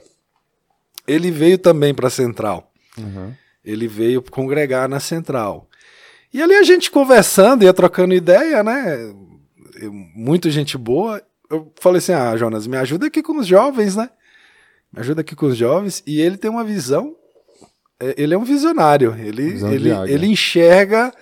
ele 1.06 1.30
veio 1.30 1.58
também 1.58 1.92
para 1.94 2.08
a 2.08 2.10
central. 2.10 2.72
Aham. 2.98 3.34
Ele 3.64 3.86
veio 3.88 4.22
congregar 4.22 4.88
na 4.88 5.00
central. 5.00 5.68
E 6.32 6.42
ali 6.42 6.54
a 6.54 6.62
gente 6.62 6.90
conversando, 6.90 7.64
ia 7.64 7.74
trocando 7.74 8.14
ideia, 8.14 8.62
né? 8.62 9.02
Eu- 9.80 9.92
Muita 9.92 10.50
gente 10.50 10.76
boa. 10.78 11.22
Eu 11.50 11.72
falei 11.80 11.98
assim: 11.98 12.12
ah, 12.12 12.36
Jonas, 12.36 12.66
me 12.66 12.76
ajuda 12.76 13.06
aqui 13.06 13.22
com 13.22 13.38
os 13.38 13.46
jovens, 13.46 13.96
né? 13.96 14.10
Me 14.92 15.00
ajuda 15.00 15.20
aqui 15.20 15.34
com 15.36 15.46
os 15.46 15.56
jovens. 15.56 16.02
E 16.06 16.20
ele 16.20 16.36
tem 16.36 16.50
uma 16.50 16.64
visão. 16.64 17.14
é, 18.00 18.14
Ele 18.16 18.34
é 18.34 18.38
um 18.38 18.44
visionário. 18.44 19.14
Ele, 19.18 19.50
Visão 19.50 19.72
ele, 19.72 19.90
ele 20.12 20.26
enxerga. 20.26 21.12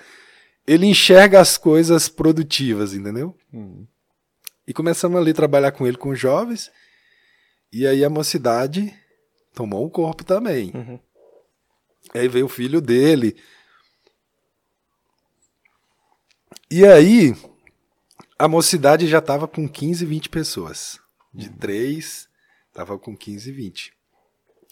Ele 0.67 0.87
enxerga 0.87 1.41
as 1.41 1.57
coisas 1.57 2.09
produtivas, 2.09 2.93
entendeu? 2.95 3.37
Hum. 3.55 3.85
E 4.67 4.75
começamos 4.75 5.21
ali 5.21 5.31
a 5.31 5.35
trabalhar 5.35 5.73
com 5.73 5.87
ele, 5.87 5.97
com 5.97 6.11
os 6.11 6.19
jovens. 6.19 6.71
E 7.73 7.87
aí 7.87 8.05
a 8.05 8.11
mocidade 8.11 8.93
tomou 9.55 9.85
um 9.85 9.91
corpo 9.91 10.25
também. 10.25 10.73
Uhum. 10.75 10.99
Aí 12.15 12.29
veio 12.29 12.47
o 12.47 12.49
filho 12.49 12.81
dele. 12.81 13.37
E 16.71 16.85
aí, 16.85 17.35
a 18.39 18.49
mocidade 18.49 19.07
já 19.07 19.19
estava 19.19 19.47
com 19.47 19.69
15, 19.69 20.05
20 20.05 20.29
pessoas. 20.29 20.99
De 21.33 21.49
três, 21.49 22.29
estava 22.69 22.99
com 22.99 23.17
15, 23.17 23.53
20. 23.53 23.93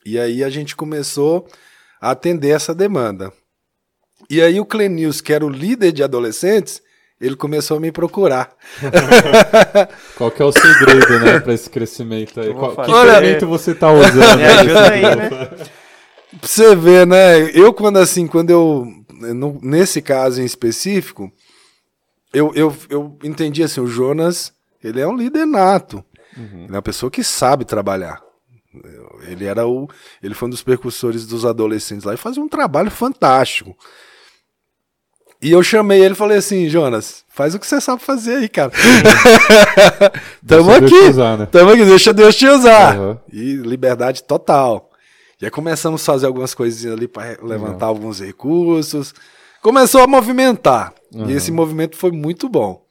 E 0.05 0.19
aí 0.19 0.43
a 0.43 0.51
gente 0.51 0.75
começou 0.75 1.49
a 2.01 2.11
atender 2.11 2.51
essa 2.51 2.75
demanda. 2.75 3.33
E 4.29 4.43
aí 4.43 4.59
o 4.59 4.67
Clenils, 4.67 5.21
que 5.21 5.33
era 5.33 5.45
o 5.45 5.51
líder 5.51 5.93
de 5.93 6.03
adolescentes, 6.03 6.83
ele 7.21 7.37
começou 7.37 7.77
a 7.77 7.81
me 7.81 7.91
procurar. 7.93 8.51
Qual 10.17 10.31
que 10.31 10.43
é 10.43 10.45
o 10.45 10.53
segredo, 10.53 11.19
né, 11.21 11.41
para 11.41 11.55
esse 11.55 11.69
crescimento 11.71 12.41
aí? 12.41 12.53
Qual, 12.55 12.71
que 12.85 12.93
ferramenta 13.07 13.47
você 13.47 13.75
tá 13.75 13.91
usando? 13.93 14.37
Me 14.37 14.45
ajuda 14.45 14.91
aí, 14.93 15.03
né? 15.03 15.31
Pra 16.41 16.49
você 16.49 16.75
ver, 16.75 17.07
né? 17.07 17.49
Eu, 17.55 17.73
quando 17.73 17.97
assim, 17.99 18.27
quando 18.27 18.51
eu. 18.51 18.85
no- 19.33 19.61
nesse 19.63 20.03
caso 20.03 20.43
em 20.43 20.45
específico, 20.45 21.31
eu, 22.33 22.51
eu, 22.57 22.75
eu 22.91 23.17
entendi 23.23 23.63
assim: 23.63 23.81
o 23.81 23.87
Jonas, 23.87 24.53
ele 24.83 25.01
é 25.01 25.07
um 25.07 25.17
líder 25.17 25.47
nato. 25.47 26.05
Ele 26.37 26.67
é 26.71 26.73
uma 26.73 26.83
pessoa 26.83 27.09
que 27.09 27.23
sabe 27.23 27.65
trabalhar. 27.65 28.21
Ele 29.29 29.45
era 29.45 29.65
o. 29.65 29.89
Ele 30.21 30.35
foi 30.35 30.49
um 30.49 30.51
dos 30.51 30.65
percussores 30.65 31.25
dos 31.25 31.45
adolescentes 31.47 32.05
lá 32.05 32.13
e 32.15 32.17
fazia 32.17 32.43
um 32.43 32.49
trabalho 32.49 32.91
fantástico. 32.91 33.73
E 35.45 35.53
eu 35.53 35.63
chamei 35.63 36.01
ele 36.03 36.15
e 36.15 36.17
falei 36.17 36.39
assim, 36.39 36.71
Jonas, 36.71 37.23
faz 37.29 37.55
o 37.55 37.59
que 37.59 37.67
você 37.67 37.79
sabe 37.79 38.03
fazer 38.03 38.37
aí, 38.37 38.49
cara. 38.49 38.73
Tamo 40.47 40.71
Deixa 40.81 40.85
aqui. 40.97 41.09
usar, 41.11 41.37
né? 41.39 41.47
Tamo 41.47 41.71
aqui, 41.71 41.85
deixa 41.85 42.13
Deus 42.15 42.35
te 42.35 42.47
usar. 42.47 42.97
Aham. 42.97 43.19
E 43.31 43.57
liberdade 43.57 44.23
total. 44.25 44.91
E 45.41 45.45
aí 45.45 45.51
começamos 45.51 46.01
a 46.01 46.05
fazer 46.05 46.27
algumas 46.27 46.55
coisinhas 46.55 46.97
ali 46.97 47.07
para 47.07 47.37
levantar 47.43 47.87
alguns 47.87 48.21
recursos. 48.21 49.13
Começou 49.61 50.01
a 50.03 50.07
movimentar. 50.07 50.95
Uhum. 51.13 51.29
E 51.29 51.35
esse 51.35 51.53
movimento 51.53 51.95
foi 51.97 52.11
muito 52.11 52.49
bom. 52.49 52.83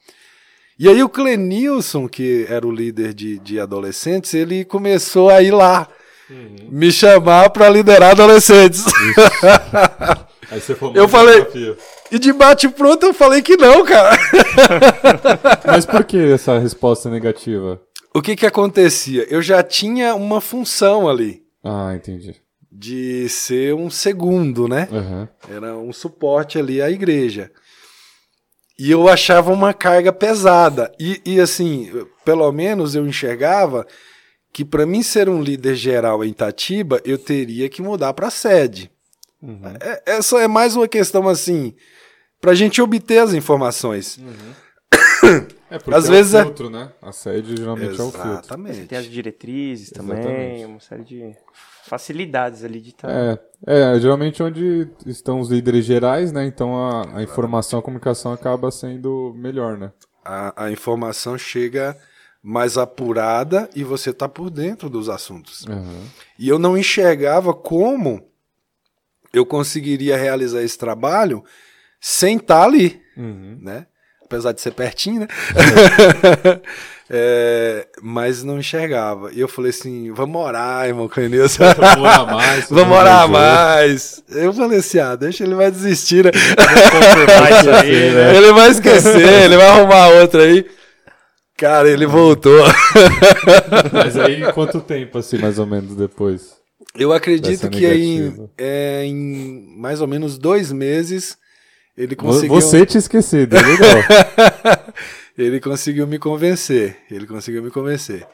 E 0.77 0.87
aí 0.87 1.01
o 1.03 1.09
Clenilson, 1.09 2.07
que 2.07 2.45
era 2.49 2.67
o 2.67 2.71
líder 2.71 3.13
de, 3.15 3.39
de 3.39 3.59
adolescentes, 3.59 4.33
ele 4.35 4.63
começou 4.63 5.29
a 5.29 5.41
ir 5.41 5.51
lá 5.51 5.87
Uhum. 6.29 6.55
me 6.71 6.89
chamar 6.91 7.49
para 7.49 7.67
liderar 7.69 8.11
adolescentes. 8.11 8.85
Aí 10.53 10.61
você 10.61 10.75
foi 10.75 10.91
Eu 10.95 11.07
falei- 11.07 11.39
desafio. 11.41 11.77
e 12.11 12.19
de 12.19 12.31
bate 12.31 12.69
pronto 12.69 13.05
eu 13.05 13.13
falei 13.13 13.41
que 13.41 13.57
não, 13.57 13.83
cara. 13.83 14.15
Mas 15.65 15.85
por 15.85 16.03
que 16.03 16.17
essa 16.31 16.59
resposta 16.59 17.09
negativa? 17.09 17.81
O 18.13 18.21
que 18.21 18.35
que 18.35 18.45
acontecia? 18.45 19.25
Eu 19.29 19.41
já 19.41 19.63
tinha 19.63 20.13
uma 20.15 20.39
função 20.39 21.09
ali. 21.09 21.41
Ah, 21.63 21.93
entendi. 21.95 22.35
de 22.71 23.27
ser 23.29 23.73
um 23.73 23.89
segundo, 23.89 24.67
né? 24.67 24.87
Aham. 24.91 25.29
Era 25.49 25.75
um 25.77 25.91
suporte 25.93 26.57
ali 26.59 26.81
à 26.81 26.89
igreja. 26.89 27.51
E 28.77 28.89
eu 28.91 29.07
achava 29.07 29.51
uma 29.53 29.73
carga 29.73 30.11
pesada. 30.11 30.91
E, 30.99 31.21
e 31.25 31.39
assim, 31.39 31.91
pelo 32.25 32.51
menos 32.51 32.95
eu 32.95 33.05
enxergava 33.07 33.85
que 34.51 34.65
para 34.65 34.85
mim 34.85 35.01
ser 35.03 35.29
um 35.29 35.41
líder 35.41 35.75
geral 35.75 36.23
em 36.23 36.29
Itatiba, 36.29 36.99
eu 37.05 37.17
teria 37.17 37.69
que 37.69 37.81
mudar 37.81 38.13
para 38.13 38.29
sede. 38.29 38.91
É, 39.81 40.03
essa 40.17 40.39
é 40.39 40.47
mais 40.47 40.75
uma 40.75 40.87
questão 40.87 41.27
assim, 41.27 41.73
para 42.39 42.51
a 42.51 42.55
gente 42.55 42.81
obter 42.81 43.19
as 43.19 43.33
informações. 43.33 44.19
É 45.73 45.79
porque 45.79 45.95
Às 45.97 46.05
é 46.07 46.11
vezes 46.11 46.33
o 46.33 46.37
é- 46.37 46.43
filtro, 46.43 46.69
né? 46.69 46.91
A 47.01 47.11
sede 47.11 47.57
geralmente 47.57 47.99
é 47.99 48.03
o 48.03 48.11
filtro. 48.11 48.29
Exatamente. 48.29 48.85
Tem 48.85 48.95
as 48.99 49.05
diretrizes 49.05 49.89
também, 49.89 50.19
Exatamente. 50.19 50.65
uma 50.65 50.79
série 50.79 51.03
de 51.03 51.35
facilidades 51.83 52.63
ali 52.63 52.79
de 52.79 52.89
estar. 52.89 53.09
É, 53.09 53.39
é, 53.65 53.99
geralmente 53.99 54.43
onde 54.43 54.87
estão 55.07 55.39
os 55.39 55.49
líderes 55.49 55.83
gerais, 55.83 56.31
né? 56.31 56.45
Então 56.45 56.75
a, 56.77 57.17
a 57.17 57.23
informação, 57.23 57.79
a 57.79 57.81
comunicação 57.81 58.31
acaba 58.31 58.69
sendo 58.69 59.33
melhor, 59.35 59.75
né? 59.75 59.91
A, 60.23 60.65
a 60.65 60.71
informação 60.71 61.39
chega 61.39 61.97
mais 62.43 62.77
apurada 62.77 63.67
e 63.75 63.83
você 63.83 64.11
está 64.11 64.29
por 64.29 64.51
dentro 64.51 64.91
dos 64.91 65.09
assuntos. 65.09 65.65
Aham. 65.67 66.03
E 66.37 66.47
eu 66.47 66.59
não 66.59 66.77
enxergava 66.77 67.51
como 67.51 68.23
eu 69.33 69.45
conseguiria 69.45 70.15
realizar 70.17 70.61
esse 70.61 70.77
trabalho 70.77 71.43
sem 71.99 72.37
estar 72.37 72.63
ali, 72.63 73.01
Uhum. 73.17 73.57
né? 73.61 73.85
Apesar 74.23 74.51
de 74.51 74.61
ser 74.61 74.71
pertinho, 74.71 75.21
né? 75.21 75.27
É, 77.09 77.85
mas 78.01 78.43
não 78.43 78.57
enxergava. 78.57 79.29
E 79.33 79.39
eu 79.39 79.47
falei 79.47 79.69
assim, 79.69 80.11
vamos 80.13 80.41
orar, 80.41 80.87
irmão 80.87 81.07
Clenilson. 81.07 81.63
Vamos 81.75 81.99
orar 81.99 82.25
mais. 82.25 82.65
Vamos 82.71 82.97
orar 82.97 83.27
mais. 83.29 84.23
Eu 84.29 84.53
falei 84.53 84.79
assim, 84.79 84.99
ah, 84.99 85.15
deixa 85.15 85.43
ele 85.43 85.53
vai 85.53 85.69
desistir, 85.69 86.23
né? 86.23 86.31
Aí, 87.81 88.09
né? 88.09 88.35
Ele 88.37 88.53
vai 88.53 88.69
esquecer, 88.71 89.43
ele 89.43 89.57
vai 89.57 89.67
arrumar 89.67 90.07
outra 90.21 90.43
aí. 90.43 90.65
Cara, 91.57 91.87
ele 91.89 92.07
voltou. 92.07 92.63
Mas 93.91 94.17
aí 94.17 94.51
quanto 94.53 94.81
tempo, 94.81 95.17
assim, 95.19 95.37
mais 95.37 95.59
ou 95.59 95.67
menos 95.67 95.95
depois? 95.95 96.55
Eu 96.95 97.11
acredito 97.11 97.69
que 97.69 97.85
aí, 97.85 98.33
é, 98.57 99.03
em 99.05 99.65
mais 99.77 99.99
ou 99.99 100.07
menos 100.07 100.37
dois 100.37 100.71
meses 100.71 101.37
ele 101.97 102.15
conseguiu. 102.15 102.49
Você 102.55 102.85
tinha 102.85 102.99
esquecido, 102.99 103.55
é 103.55 103.61
legal. 103.61 104.93
ele 105.37 105.59
conseguiu 105.59 106.05
me 106.07 106.19
convencer. 106.19 106.97
Ele 107.09 107.25
conseguiu 107.25 107.63
me 107.63 107.71
convencer. 107.71 108.27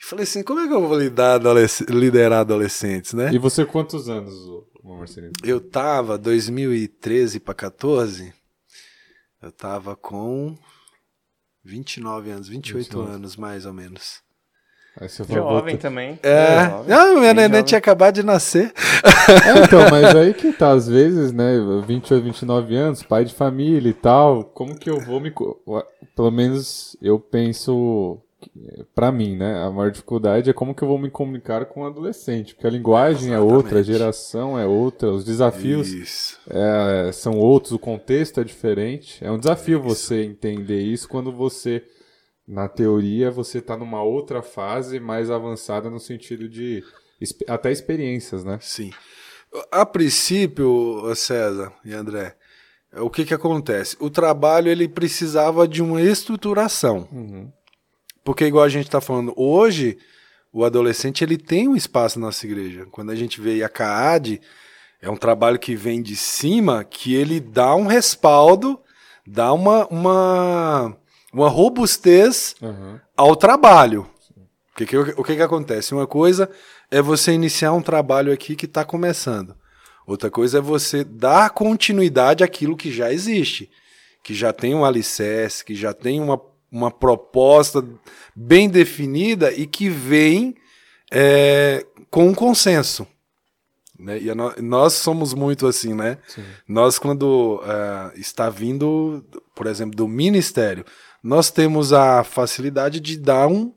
E 0.00 0.04
falei 0.04 0.24
assim: 0.24 0.42
como 0.42 0.60
é 0.60 0.66
que 0.68 0.74
eu 0.74 0.86
vou 0.86 0.98
lidar 0.98 1.34
adolesc- 1.34 1.88
liderar 1.88 2.40
adolescentes, 2.40 3.12
né? 3.14 3.32
e 3.32 3.38
você 3.38 3.64
quantos 3.64 4.08
anos, 4.08 4.34
Marcelino? 4.82 5.32
Eu 5.42 5.60
tava 5.60 6.18
2013 6.18 7.40
para 7.40 7.54
14. 7.54 8.32
Eu 9.42 9.52
tava 9.52 9.94
com 9.94 10.56
29 11.64 12.30
anos, 12.30 12.48
28 12.48 12.78
29. 12.84 13.12
anos 13.12 13.36
mais 13.36 13.66
ou 13.66 13.72
menos. 13.72 14.23
Aí 15.00 15.08
você 15.08 15.24
foi 15.24 15.34
Jovem 15.34 15.76
também. 15.76 16.18
É, 16.22 16.70
Jovem. 16.70 16.88
não, 16.88 17.20
minha 17.20 17.34
neném 17.34 17.48
jovem. 17.48 17.64
tinha 17.64 17.78
acabado 17.78 18.14
de 18.14 18.22
nascer. 18.22 18.72
É, 19.04 19.64
então, 19.64 19.80
mas 19.90 20.14
aí 20.14 20.32
que 20.32 20.52
tá, 20.52 20.70
às 20.70 20.86
vezes, 20.88 21.32
né, 21.32 21.54
28, 21.86 22.22
29 22.22 22.76
anos, 22.76 23.02
pai 23.02 23.24
de 23.24 23.34
família 23.34 23.88
e 23.88 23.94
tal, 23.94 24.44
como 24.44 24.78
que 24.78 24.88
eu 24.88 25.00
vou 25.00 25.20
me... 25.20 25.32
Pelo 26.14 26.30
menos 26.30 26.96
eu 27.02 27.18
penso, 27.18 28.18
pra 28.94 29.10
mim, 29.10 29.36
né, 29.36 29.64
a 29.64 29.70
maior 29.70 29.90
dificuldade 29.90 30.48
é 30.48 30.52
como 30.52 30.74
que 30.74 30.82
eu 30.82 30.88
vou 30.88 30.98
me 30.98 31.10
comunicar 31.10 31.64
com 31.66 31.80
um 31.82 31.86
adolescente, 31.86 32.54
porque 32.54 32.66
a 32.66 32.70
linguagem 32.70 33.32
é 33.32 33.40
outra, 33.40 33.78
a 33.78 33.80
Exatamente. 33.80 33.92
geração 33.92 34.58
é 34.58 34.64
outra, 34.66 35.10
os 35.10 35.24
desafios 35.24 36.38
é, 36.48 37.10
são 37.12 37.36
outros, 37.38 37.72
o 37.72 37.78
contexto 37.78 38.40
é 38.40 38.44
diferente. 38.44 39.24
É 39.24 39.30
um 39.30 39.38
desafio 39.38 39.82
você 39.82 40.22
entender 40.22 40.80
isso 40.82 41.08
quando 41.08 41.32
você, 41.32 41.82
na 42.46 42.68
teoria, 42.68 43.30
você 43.30 43.58
está 43.58 43.76
numa 43.76 44.02
outra 44.02 44.42
fase 44.42 45.00
mais 45.00 45.30
avançada 45.30 45.88
no 45.88 45.98
sentido 45.98 46.48
de 46.48 46.82
até 47.48 47.72
experiências, 47.72 48.44
né? 48.44 48.58
Sim. 48.60 48.90
A 49.70 49.86
princípio, 49.86 51.14
César 51.14 51.72
e 51.84 51.94
André, 51.94 52.36
o 52.92 53.08
que 53.08 53.24
que 53.24 53.34
acontece? 53.34 53.96
O 53.98 54.10
trabalho 54.10 54.68
ele 54.68 54.88
precisava 54.88 55.66
de 55.66 55.82
uma 55.82 56.02
estruturação. 56.02 57.08
Uhum. 57.10 57.50
Porque 58.22 58.44
igual 58.44 58.64
a 58.64 58.68
gente 58.68 58.86
está 58.86 59.00
falando, 59.00 59.32
hoje 59.36 59.98
o 60.52 60.64
adolescente 60.64 61.24
ele 61.24 61.36
tem 61.36 61.68
um 61.68 61.76
espaço 61.76 62.18
na 62.18 62.26
nossa 62.26 62.46
igreja. 62.46 62.86
Quando 62.90 63.10
a 63.10 63.16
gente 63.16 63.40
vê 63.40 63.62
a 63.62 63.68
CAAD, 63.68 64.40
é 65.02 65.10
um 65.10 65.16
trabalho 65.16 65.58
que 65.58 65.74
vem 65.74 66.00
de 66.00 66.16
cima, 66.16 66.84
que 66.84 67.14
ele 67.14 67.40
dá 67.40 67.74
um 67.74 67.86
respaldo, 67.86 68.80
dá 69.26 69.52
uma, 69.52 69.86
uma, 69.88 70.96
uma 71.34 71.48
robustez 71.48 72.54
Uhum. 72.62 72.98
ao 73.16 73.36
trabalho. 73.36 74.08
O 74.72 74.76
que, 74.76 74.86
que, 74.86 74.96
o 74.96 75.22
que, 75.24 75.36
que 75.36 75.42
acontece? 75.42 75.94
Uma 75.94 76.06
coisa 76.06 76.48
é 76.90 77.00
você 77.02 77.32
iniciar 77.32 77.72
um 77.72 77.82
trabalho 77.82 78.32
aqui 78.32 78.56
que 78.56 78.66
está 78.66 78.84
começando. 78.84 79.54
Outra 80.06 80.30
coisa 80.30 80.58
é 80.58 80.60
você 80.60 81.02
dar 81.04 81.50
continuidade 81.50 82.42
àquilo 82.44 82.76
que 82.76 82.92
já 82.92 83.12
existe, 83.12 83.70
que 84.22 84.34
já 84.34 84.52
tem 84.52 84.74
um 84.74 84.84
alicerce, 84.84 85.64
que 85.64 85.74
já 85.74 85.92
tem 85.94 86.20
uma, 86.20 86.40
uma 86.70 86.90
proposta 86.90 87.84
bem 88.34 88.68
definida 88.68 89.52
e 89.52 89.66
que 89.66 89.88
vem 89.88 90.54
é, 91.12 91.86
com 92.10 92.26
um 92.28 92.34
consenso. 92.34 93.06
Né? 93.98 94.18
E 94.20 94.34
no- 94.34 94.54
nós 94.60 94.94
somos 94.94 95.32
muito 95.34 95.66
assim, 95.68 95.94
né? 95.94 96.18
Nós, 96.66 96.98
quando 96.98 97.60
ah, 97.64 98.10
está 98.16 98.50
vindo, 98.50 99.24
por 99.54 99.66
exemplo, 99.68 99.94
do 99.96 100.08
ministério, 100.08 100.84
nós 101.24 101.50
temos 101.50 101.92
a 101.92 102.22
facilidade 102.22 103.00
de 103.00 103.18
dar 103.18 103.48
um. 103.48 103.72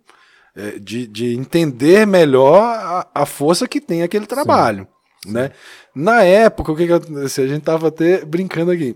eh, 0.56 0.78
de, 0.80 1.08
de 1.08 1.34
entender 1.36 2.06
melhor 2.06 2.62
a, 2.64 3.08
a 3.16 3.26
força 3.26 3.68
que 3.68 3.80
tem 3.80 4.04
aquele 4.04 4.26
trabalho. 4.26 4.88
Né? 5.26 5.52
Na 5.96 6.24
época, 6.24 6.72
o 6.72 6.76
que, 6.76 6.86
que 6.88 6.94
aconteceu? 6.94 7.46
A 7.46 7.48
gente 7.48 7.60
estava 7.60 7.88
até 7.90 8.24
brincando 8.26 8.72
aqui. 8.72 8.96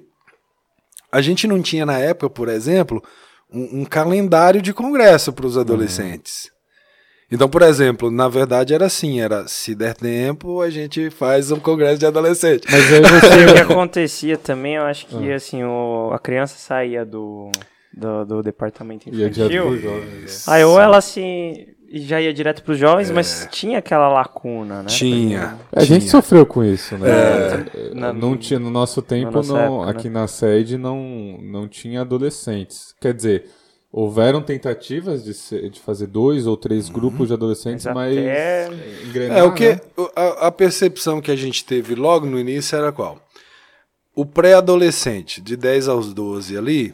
A 1.12 1.22
gente 1.22 1.46
não 1.48 1.62
tinha, 1.62 1.86
na 1.86 1.98
época, 2.00 2.30
por 2.30 2.48
exemplo, 2.50 3.04
um, 3.52 3.82
um 3.82 3.86
calendário 3.86 4.62
de 4.62 4.74
congresso 4.74 5.32
para 5.34 5.46
os 5.46 5.58
adolescentes. 5.58 6.50
Então, 7.32 7.48
por 7.50 7.62
exemplo, 7.62 8.10
na 8.12 8.28
verdade 8.28 8.74
era 8.74 8.86
assim, 8.88 9.22
era 9.22 9.48
se 9.48 9.74
der 9.76 9.94
tempo, 9.96 10.62
a 10.62 10.70
gente 10.70 11.10
faz 11.10 11.50
um 11.52 11.60
congresso 11.60 11.98
de 12.00 12.06
adolescente. 12.06 12.66
Mas 12.70 12.92
aí 12.92 13.02
E 13.02 13.06
o 13.06 13.20
você. 13.48 13.54
que 13.54 13.60
acontecia 13.60 14.38
também, 14.38 14.76
eu 14.76 14.84
acho 14.84 15.08
Ah. 15.14 15.18
que 15.18 15.32
assim, 15.32 15.64
o, 15.64 16.12
a 16.14 16.20
criança 16.20 16.56
saía 16.58 17.06
do, 17.06 17.50
do, 17.94 18.26
do 18.26 18.42
departamento 18.44 19.10
Ia 19.10 19.30
direto 19.30 19.50
pro 19.64 19.76
infantil. 19.76 19.92
né? 19.92 20.26
Aí 20.48 20.64
ou 20.64 20.80
ela 20.80 20.98
assim 20.98 21.68
já 21.94 22.22
ia 22.22 22.34
direto 22.34 22.64
pros 22.64 22.78
jovens, 22.78 23.12
mas 23.12 23.50
tinha 23.52 23.80
aquela 23.80 24.08
lacuna, 24.08 24.78
né? 24.78 24.84
É. 24.86 24.88
Tinha. 24.88 25.60
A 25.76 25.84
gente 25.84 26.00
tinha. 26.04 26.12
sofreu 26.12 26.46
com 26.46 26.64
isso, 26.64 26.98
né? 26.98 27.10
É, 27.10 27.94
na- 27.94 28.14
não 28.14 28.38
tinha, 28.38 28.58
no 28.58 28.70
nosso 28.72 29.02
tempo, 29.02 29.30
nossa 29.34 29.52
não, 29.54 29.84
época, 29.84 30.00
aqui 30.00 30.08
né? 30.10 30.22
na 30.22 30.26
sede 30.28 30.78
não, 30.78 31.38
não 31.42 31.68
tinha 31.68 32.00
adolescentes. 32.00 32.96
Quer 33.02 33.14
dizer, 33.14 33.50
houveram 33.92 34.42
tentativas 34.42 35.22
de, 35.22 35.34
ser- 35.34 35.70
de 35.70 35.82
fazer 35.82 36.08
dois 36.08 36.48
ou 36.48 36.56
três 36.56 36.88
grupos 36.88 37.28
de 37.28 37.34
adolescentes, 37.34 37.86
Mas 37.88 37.94
mas, 37.94 38.18
até- 38.18 38.70
engrenar, 39.06 39.38
É, 39.40 39.44
o 39.44 39.54
que, 39.54 39.68
né? 39.74 39.80
a, 40.16 40.48
a 40.48 40.52
percepção 40.52 41.20
que 41.20 41.30
a 41.30 41.36
gente 41.36 41.66
teve 41.66 41.94
logo 41.94 42.26
no 42.26 42.40
início 42.40 42.74
era 42.78 42.94
qual? 42.94 43.20
O 44.16 44.26
pré-adolescente, 44.26 45.42
de 45.42 45.58
10 45.58 45.90
aos 45.90 46.14
12 46.14 46.58
ali, 46.58 46.94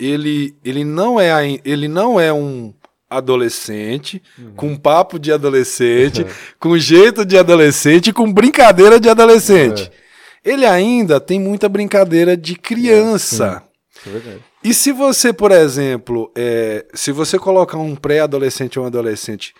ele, 0.00 0.56
ele, 0.64 0.84
não, 0.84 1.20
é, 1.20 1.30
ele 1.64 1.86
não 1.86 2.18
é 2.18 2.32
um 2.32 2.72
adolescente, 3.08 4.22
com 4.56 4.76
papo 4.76 5.18
de 5.18 5.32
adolescente, 5.32 6.24
com 6.58 6.78
jeito 6.78 7.24
de 7.24 7.36
adolescente, 7.36 8.12
com 8.12 8.32
brincadeira 8.32 8.98
de 8.98 9.08
adolescente. 9.08 9.90
Ele 10.44 10.64
ainda 10.64 11.20
tem 11.20 11.38
muita 11.38 11.68
brincadeira 11.68 12.36
de 12.36 12.54
criança. 12.54 13.62
É 14.06 14.10
verdade. 14.10 14.40
E 14.62 14.72
se 14.72 14.92
você, 14.92 15.32
por 15.32 15.50
exemplo, 15.50 16.30
é, 16.36 16.86
se 16.94 17.12
você 17.12 17.38
colocar 17.38 17.78
um 17.78 17.96
pré-adolescente 17.96 18.78
ou 18.78 18.84
um 18.84 18.88
adolescente 18.88 19.54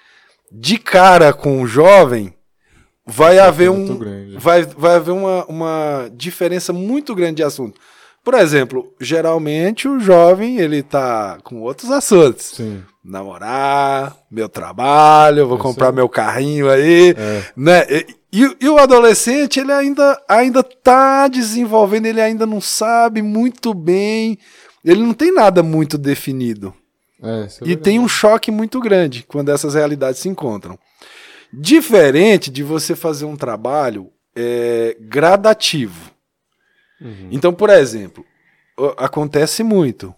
de 0.53 0.79
cara 0.79 1.33
com 1.33 1.61
um 1.61 1.67
jovem, 1.67 2.35
vai 3.07 3.37
Choque 3.37 3.49
haver 3.49 3.71
um, 3.71 3.99
grande. 3.99 4.37
vai, 4.37 4.63
vai 4.63 4.97
haver 4.97 5.13
uma, 5.13 5.45
uma 5.47 6.11
diferença 6.15 6.73
muito 6.73 7.15
grande 7.15 7.37
de 7.37 7.43
assunto. 7.43 7.81
Por 8.31 8.39
exemplo, 8.39 8.95
geralmente 9.01 9.89
o 9.89 9.99
jovem 9.99 10.59
ele 10.59 10.85
tá 10.85 11.39
com 11.43 11.61
outros 11.63 11.91
assuntos. 11.91 12.53
Sim. 12.55 12.81
Namorar, 13.05 14.17
meu 14.31 14.49
trabalho, 14.49 15.49
vou 15.49 15.57
Isso 15.57 15.65
comprar 15.67 15.89
aí. 15.89 15.95
meu 15.97 16.09
carrinho 16.09 16.71
aí, 16.71 17.11
É. 17.19 17.43
né? 17.57 17.85
E, 18.33 18.57
e- 18.61 18.69
o 18.69 18.79
adolescente, 18.79 19.59
ele 19.59 19.73
ainda, 19.73 20.17
ainda 20.29 20.63
tá 20.63 21.27
desenvolvendo, 21.27 22.07
ele 22.07 22.21
ainda 22.21 22.47
não 22.47 22.61
sabe 22.61 23.21
muito 23.21 23.75
bem, 23.75 24.39
ele 24.85 25.03
não 25.03 25.13
tem 25.13 25.35
nada 25.35 25.61
muito 25.61 25.99
definido. 25.99 26.73
É, 27.21 27.49
é 27.67 27.69
E 27.69 27.75
tem 27.75 27.99
um 27.99 28.07
choque 28.07 28.53
muito 28.53 28.79
grande 28.81 29.25
quando 29.27 29.49
essas 29.51 29.75
realidades 29.75 30.21
se 30.21 30.29
encontram. 30.29 30.79
Diferente 31.53 32.49
de 32.49 32.63
você 32.63 32.95
fazer 32.95 33.25
um 33.25 33.35
trabalho 33.37 34.09
é, 34.37 34.97
gradativo. 37.01 37.29
Então, 37.31 37.53
por 37.53 37.71
exemplo, 37.71 38.25
acontece 38.97 39.63
muito 39.63 40.15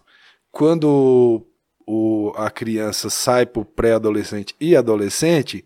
quando 0.50 1.44
o, 1.86 2.32
a 2.36 2.50
criança 2.50 3.08
sai 3.10 3.46
para 3.46 3.62
o 3.62 3.64
pré-adolescente 3.64 4.54
e 4.60 4.76
adolescente, 4.76 5.64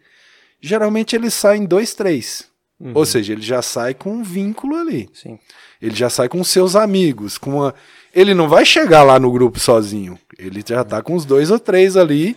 geralmente 0.61 1.15
ele 1.17 1.31
sai 1.31 1.59
em 1.59 1.65
dois, 1.65 1.95
três. 1.95 2.49
Ou 2.95 3.07
seja, 3.07 3.33
ele 3.33 3.41
já 3.41 3.63
sai 3.63 3.95
com 3.95 4.11
um 4.13 4.23
vínculo 4.23 4.77
ali. 4.77 5.09
Sim. 5.15 5.39
Ele 5.81 5.95
já 5.95 6.11
sai 6.11 6.29
com 6.29 6.45
seus 6.45 6.77
amigos, 6.77 7.39
com 7.39 7.53
uma... 7.55 7.75
ele 8.15 8.35
não 8.35 8.51
vai 8.51 8.67
chegar 8.67 9.03
lá 9.03 9.19
no 9.19 9.33
grupo 9.33 9.59
sozinho. 9.59 10.19
Ele 10.39 10.63
já 10.67 10.85
tá 10.85 11.01
com 11.01 11.15
os 11.15 11.25
dois 11.25 11.51
ou 11.51 11.59
três 11.59 11.97
ali 11.97 12.37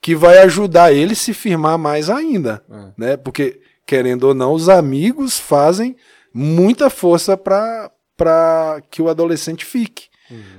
que 0.00 0.14
vai 0.14 0.38
ajudar 0.38 0.92
ele 0.92 1.16
se 1.16 1.34
firmar 1.34 1.76
mais 1.76 2.08
ainda, 2.08 2.62
É. 2.70 2.92
né? 2.96 3.16
Porque 3.16 3.60
querendo 3.84 4.24
ou 4.28 4.34
não, 4.34 4.52
os 4.52 4.68
amigos 4.68 5.40
fazem 5.40 5.96
muita 6.32 6.88
força 6.88 7.36
para 7.36 7.90
para 8.20 8.82
que 8.90 9.00
o 9.00 9.08
adolescente 9.08 9.64
fique, 9.64 10.08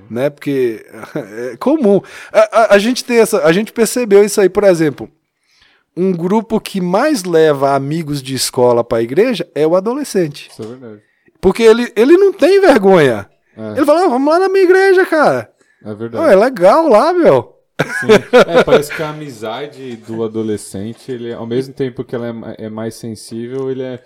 né? 0.09 0.31
Porque 0.31 0.83
é 1.53 1.57
comum. 1.57 2.01
A, 2.33 2.39
a- 2.63 2.75
a 2.75 2.77
gente 2.79 3.03
tem 3.03 3.19
essa, 3.19 3.45
a 3.45 3.51
gente 3.51 3.71
percebeu 3.71 4.23
isso 4.23 4.41
aí, 4.41 4.49
por 4.49 4.63
exemplo, 4.63 5.07
um 5.95 6.11
grupo 6.11 6.59
que 6.59 6.81
mais 6.81 7.23
leva 7.23 7.75
amigos 7.75 8.19
de 8.23 8.33
escola 8.33 8.83
para 8.83 8.97
a 8.97 9.03
igreja 9.03 9.47
é 9.53 9.67
o 9.67 9.75
adolescente. 9.75 10.49
Isso 10.51 10.63
é 10.63 10.65
verdade. 10.65 11.01
Porque 11.39 11.61
ele, 11.61 11.91
ele 11.95 12.17
não 12.17 12.33
tem 12.33 12.59
vergonha. 12.59 13.29
É, 13.55 13.77
Ele 13.77 13.85
fala, 13.85 14.05
"Ah, 14.05 14.07
vamos 14.07 14.31
lá 14.31 14.39
na 14.39 14.49
minha 14.49 14.63
igreja, 14.63 15.05
cara. 15.05 15.51
é 15.85 15.93
verdade. 15.93 16.33
é 16.33 16.35
legal 16.35 16.87
lá, 16.87 17.13
meu. 17.13 17.57
É, 18.47 18.63
parece 18.63 18.95
que 18.95 19.01
a 19.03 19.09
amizade 19.09 19.95
do 19.97 20.23
adolescente, 20.23 21.11
ele, 21.11 21.33
ao 21.33 21.45
mesmo 21.47 21.73
tempo 21.73 22.03
que 22.03 22.15
ela 22.15 22.27
é, 22.57 22.65
é 22.65 22.69
mais 22.69 22.95
sensível, 22.95 23.69
ele 23.71 23.81
é, 23.83 24.03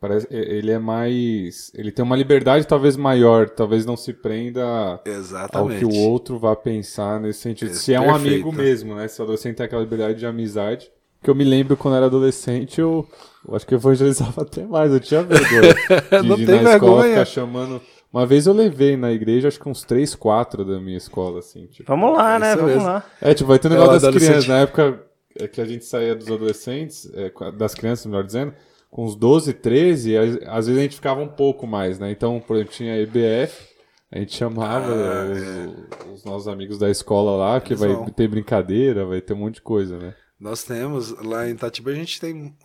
parece, 0.00 0.26
ele 0.30 0.70
é 0.70 0.78
mais. 0.78 1.70
Ele 1.74 1.92
tem 1.92 2.04
uma 2.04 2.16
liberdade 2.16 2.66
talvez 2.66 2.96
maior, 2.96 3.48
talvez 3.50 3.84
não 3.84 3.96
se 3.96 4.12
prenda 4.12 4.64
ao 4.64 5.00
Exatamente. 5.04 5.78
que 5.78 5.84
o 5.84 5.94
outro 6.08 6.38
vá 6.38 6.56
pensar 6.56 7.20
nesse 7.20 7.40
sentido. 7.40 7.70
É, 7.70 7.74
Se 7.74 7.92
é 7.94 8.00
um 8.00 8.04
perfeito. 8.12 8.26
amigo 8.32 8.52
mesmo, 8.52 8.94
né? 8.94 9.06
Se 9.08 9.20
o 9.20 9.24
adolescente 9.24 9.56
tem 9.56 9.66
aquela 9.66 9.82
liberdade 9.82 10.18
de 10.18 10.26
amizade. 10.26 10.90
Que 11.22 11.28
eu 11.28 11.34
me 11.34 11.44
lembro 11.44 11.76
quando 11.76 11.96
era 11.98 12.06
adolescente, 12.06 12.80
eu, 12.80 13.06
eu 13.46 13.54
acho 13.54 13.66
que 13.66 13.74
eu 13.74 13.78
evangelizava 13.78 14.40
até 14.40 14.64
mais, 14.64 14.90
eu 14.90 14.98
tinha 14.98 15.22
vergonha. 15.22 15.74
De, 16.22 16.26
Não 16.28 16.34
de 16.36 16.42
ir 16.44 16.46
tem 16.46 16.62
na 16.62 16.72
escola 16.74 17.02
vergonha. 17.02 17.08
ficar 17.10 17.24
chamando. 17.26 17.80
Uma 18.10 18.24
vez 18.24 18.46
eu 18.46 18.54
levei 18.54 18.96
na 18.96 19.12
igreja, 19.12 19.48
acho 19.48 19.60
que 19.60 19.68
uns 19.68 19.84
3, 19.84 20.14
4 20.14 20.64
da 20.64 20.80
minha 20.80 20.96
escola, 20.96 21.40
assim. 21.40 21.66
Tipo, 21.66 21.84
Vamos 21.92 22.16
lá, 22.16 22.38
né? 22.38 22.56
Vamos 22.56 22.70
mesmo. 22.72 22.86
lá. 22.86 23.04
é, 23.20 23.34
tipo, 23.34 23.48
vai 23.48 23.58
ter 23.58 23.68
um 23.68 23.72
É, 23.74 23.78
negócio 23.78 24.00
das 24.00 24.14
crianças. 24.14 24.46
Na 24.48 24.60
época 24.60 24.98
é, 25.38 25.46
que 25.46 25.60
a 25.60 25.64
gente 25.66 25.84
saía 25.84 26.14
dos 26.16 26.26
adolescentes, 26.30 27.06
é, 27.14 27.30
das 27.52 27.74
crianças, 27.74 28.06
melhor 28.06 28.24
dizendo, 28.24 28.54
com 28.90 29.04
uns 29.04 29.14
12, 29.14 29.54
13, 29.54 30.16
às, 30.16 30.66
vezes 30.66 30.78
a 30.78 30.82
gente 30.82 30.96
ficava 30.96 31.20
um 31.20 31.28
pouco 31.28 31.66
mais, 31.66 31.98
né? 31.98 32.10
Então, 32.10 32.40
por 32.40 32.56
exemplo, 32.56 32.72
tinha 32.74 32.96
EBF, 32.96 33.68
a 34.10 34.18
gente 34.18 34.36
chamava 34.36 34.92
Ah, 34.92 36.04
os, 36.08 36.14
os 36.14 36.24
nossos 36.24 36.48
amigos 36.48 36.78
da 36.78 36.90
escola 36.90 37.36
lá, 37.36 37.60
que 37.60 37.74
vai 37.74 37.90
vão. 37.90 38.06
ter 38.06 38.26
brincadeira, 38.26 39.06
vai 39.06 39.20
ter 39.20 39.34
um 39.34 39.38
monte 39.38 39.56
de 39.56 39.62
coisa, 39.62 39.98
né? 39.98 40.14
Nós 40.38 40.64
temos, 40.64 41.10
lá 41.22 41.46
em 41.48 41.52
Itatiba, 41.52 41.90
a 41.90 41.94
gente 41.94 42.18
tem 42.18 42.56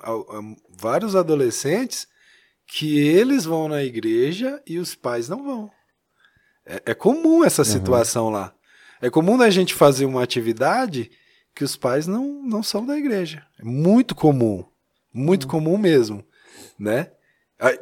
vários 0.70 1.16
adolescentes 1.16 2.08
que 2.66 2.98
eles 2.98 3.46
vão 3.46 3.68
na 3.68 3.84
igreja 3.84 4.62
e 4.66 4.80
os 4.80 4.96
pais 4.96 5.30
não 5.30 5.44
vão. 5.44 5.70
É, 6.66 6.82
é 6.88 6.94
comum 6.96 7.44
essa 7.44 7.64
situação 7.64 8.30
lá. 8.30 8.54
É 9.02 9.10
comum 9.10 9.40
a 9.42 9.50
gente 9.50 9.74
fazer 9.74 10.06
uma 10.06 10.24
atividade 10.24 11.12
que 11.54 11.64
os 11.64 11.76
pais 11.76 12.08
não, 12.08 12.42
não 12.44 12.64
são 12.64 12.86
da 12.86 12.98
igreja. 12.98 13.46
É 13.60 13.64
muito 13.64 14.16
comum. 14.16 14.66
Muito 15.16 15.48
comum 15.48 15.78
mesmo. 15.78 16.24
Né? 16.78 17.08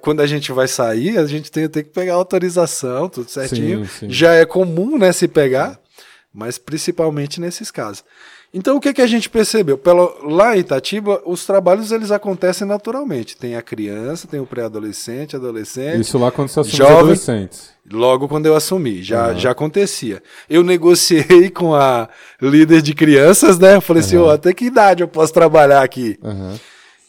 Quando 0.02 0.22
a 0.22 0.28
gente 0.28 0.52
vai 0.52 0.68
sair, 0.68 1.18
a 1.18 1.26
gente 1.26 1.52
tem, 1.52 1.68
tem 1.68 1.84
que 1.84 1.90
pegar 1.90 2.14
autorização, 2.14 3.10
tudo 3.10 3.30
certinho. 3.30 3.86
Sim, 3.86 3.92
sim. 4.00 4.10
Já 4.10 4.34
é 4.36 4.46
comum, 4.46 5.00
né, 5.00 5.12
se 5.12 5.28
pegar, 5.28 5.80
mas 6.32 6.60
principalmente 6.60 7.42
nesses 7.42 7.72
casos. 7.72 8.04
Então 8.54 8.78
o 8.78 8.80
que, 8.80 8.94
que 8.94 9.02
a 9.02 9.08
gente 9.08 9.32
percebeu? 9.32 9.80
Pelo, 9.80 10.16
lá 10.30 10.56
em 10.56 10.60
Itatiba, 10.60 11.20
os 11.26 11.44
trabalhos 11.44 11.92
eles 11.92 12.12
acontecem 12.12 12.68
naturalmente. 12.68 13.36
Tem 13.36 13.56
a 13.56 13.64
criança, 13.64 14.28
tem 14.28 14.40
o 14.40 14.46
pré-adolescente, 14.46 15.36
adolescente. 15.36 16.02
Isso 16.02 16.20
lá 16.20 16.32
quando 16.32 16.50
você 16.50 16.64
Jovem. 16.70 16.98
adolescentes. 16.98 17.72
Logo 17.92 18.28
quando 18.28 18.46
eu 18.46 18.56
assumi, 18.56 19.02
já, 19.02 19.32
Aham. 19.32 19.40
já 19.40 19.52
acontecia. 19.52 20.22
Eu 20.48 20.64
negociei 20.64 21.50
com 21.50 21.74
a 21.74 22.08
líder 22.40 22.84
de 22.84 22.94
crianças, 22.94 23.58
né? 23.58 23.76
Eu 23.76 23.82
falei 23.82 24.04
assim, 24.04 24.18
Aham. 24.18 24.26
ó, 24.26 24.32
até 24.34 24.54
que 24.54 24.66
idade 24.66 25.02
eu 25.02 25.08
posso 25.08 25.34
trabalhar 25.34 25.82
aqui? 25.82 26.20
Aham, 26.24 26.60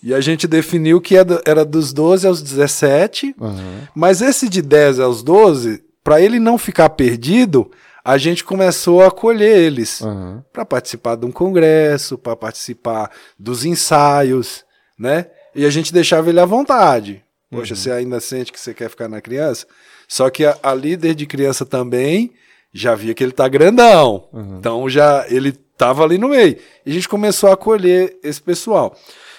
E 0.05 0.13
a 0.13 0.21
gente 0.21 0.47
definiu 0.47 1.01
que 1.01 1.17
era 1.17 1.41
era 1.47 1.65
dos 1.65 1.91
12 1.91 2.27
aos 2.27 2.43
17, 2.43 3.35
aham. 3.41 3.89
mas 3.95 4.21
esse 4.21 4.51
de 4.51 4.61
10 4.61 5.01
aos 5.01 5.23
12, 5.23 5.83
para 6.05 6.21
ele 6.21 6.39
não 6.39 6.59
ficar 6.59 6.91
perdido, 6.91 7.71
a 8.05 8.19
gente 8.19 8.45
começou 8.45 9.03
a 9.03 9.07
acolher 9.07 9.57
eles 9.57 10.03
aham. 10.03 10.45
para 10.53 10.67
participar 10.67 11.17
de 11.17 11.25
um 11.25 11.33
congresso, 11.33 12.19
para 12.19 12.37
participar 12.37 13.11
dos 13.39 13.65
ensaios, 13.65 14.63
né? 14.99 15.29
E 15.55 15.65
a 15.65 15.71
gente 15.71 15.91
deixava 15.91 16.29
ele 16.29 16.39
à 16.41 16.45
vontade. 16.45 17.25
Poxa, 17.51 17.75
você 17.75 17.91
ainda 17.91 18.21
sente 18.21 18.53
que 18.53 18.61
você 18.61 18.75
quer 18.75 18.91
ficar 18.91 19.09
na 19.09 19.23
criança? 19.23 19.65
Só 20.07 20.29
que 20.29 20.45
a, 20.45 20.59
a 20.63 20.75
líder 20.75 21.15
de 21.15 21.25
criança 21.25 21.65
também 21.65 22.33
já 22.75 22.95
via 22.95 23.15
que 23.15 23.23
ele 23.25 23.33
tá 23.33 23.49
grandão. 23.49 24.29
Então 24.59 24.87
já 24.87 25.25
ele 25.31 25.53
tava 25.79 26.03
ali 26.05 26.19
no 26.19 26.29
meio. 26.29 26.59
E 26.85 26.91
a 26.91 26.93
gente 26.93 27.09
começou 27.09 27.49
a 27.49 27.55
acolher 27.55 28.19
esse 28.23 28.43
pessoal. 28.43 28.95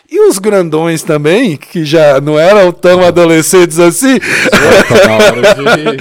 E 0.10 0.20
os 0.30 0.38
grandões 0.38 1.01
também, 1.01 1.58
que 1.58 1.84
já 1.84 2.22
não 2.22 2.38
eram 2.38 2.72
tão 2.72 3.03
adolescentes 3.03 3.80
assim, 3.80 4.20
Tá 4.20 5.08
na 5.08 5.16
hora 5.16 5.56
de. 5.56 5.97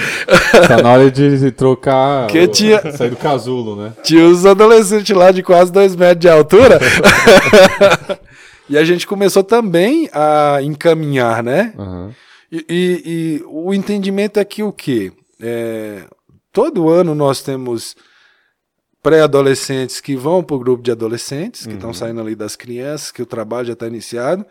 Tá 0.68 0.82
na 0.82 0.92
hora 0.92 1.10
de 1.10 1.50
trocar. 1.50 2.26
Que 2.30 2.46
tinha- 2.46 2.92
Sair 2.92 3.10
do 3.10 3.16
casulo, 3.16 3.76
né? 3.82 3.92
Tinha 4.02 4.26
os 4.26 4.44
adolescentes 4.44 5.16
lá 5.16 5.30
de 5.30 5.42
quase 5.42 5.72
dois 5.72 5.96
metros 5.96 6.20
de 6.20 6.28
altura. 6.28 6.78
e 8.68 8.76
a 8.78 8.84
gente 8.84 9.06
começou 9.06 9.42
também 9.42 10.08
a 10.12 10.58
encaminhar, 10.62 11.42
né? 11.42 11.72
Aham. 11.78 12.10
E, 12.52 12.64
e- 12.68 13.02
e 13.06 13.44
o 13.48 13.74
entendimento 13.74 14.38
é 14.38 14.44
que 14.44 14.62
o 14.62 14.72
quê? 14.72 15.12
É, 15.40 16.02
todo 16.52 16.88
ano 16.88 17.14
nós 17.14 17.42
temos 17.42 17.96
pré-adolescentes 19.04 20.00
que 20.00 20.16
vão 20.16 20.42
para 20.42 20.56
o 20.56 20.58
grupo 20.58 20.82
de 20.82 20.90
adolescentes, 20.90 21.66
que 21.66 21.74
estão 21.74 21.92
saindo 21.92 22.20
ali 22.20 22.34
das 22.34 22.56
crianças, 22.56 23.12
que 23.12 23.22
o 23.22 23.26
trabalho 23.26 23.66
já 23.68 23.74
está 23.74 23.86
iniciado, 23.86 24.44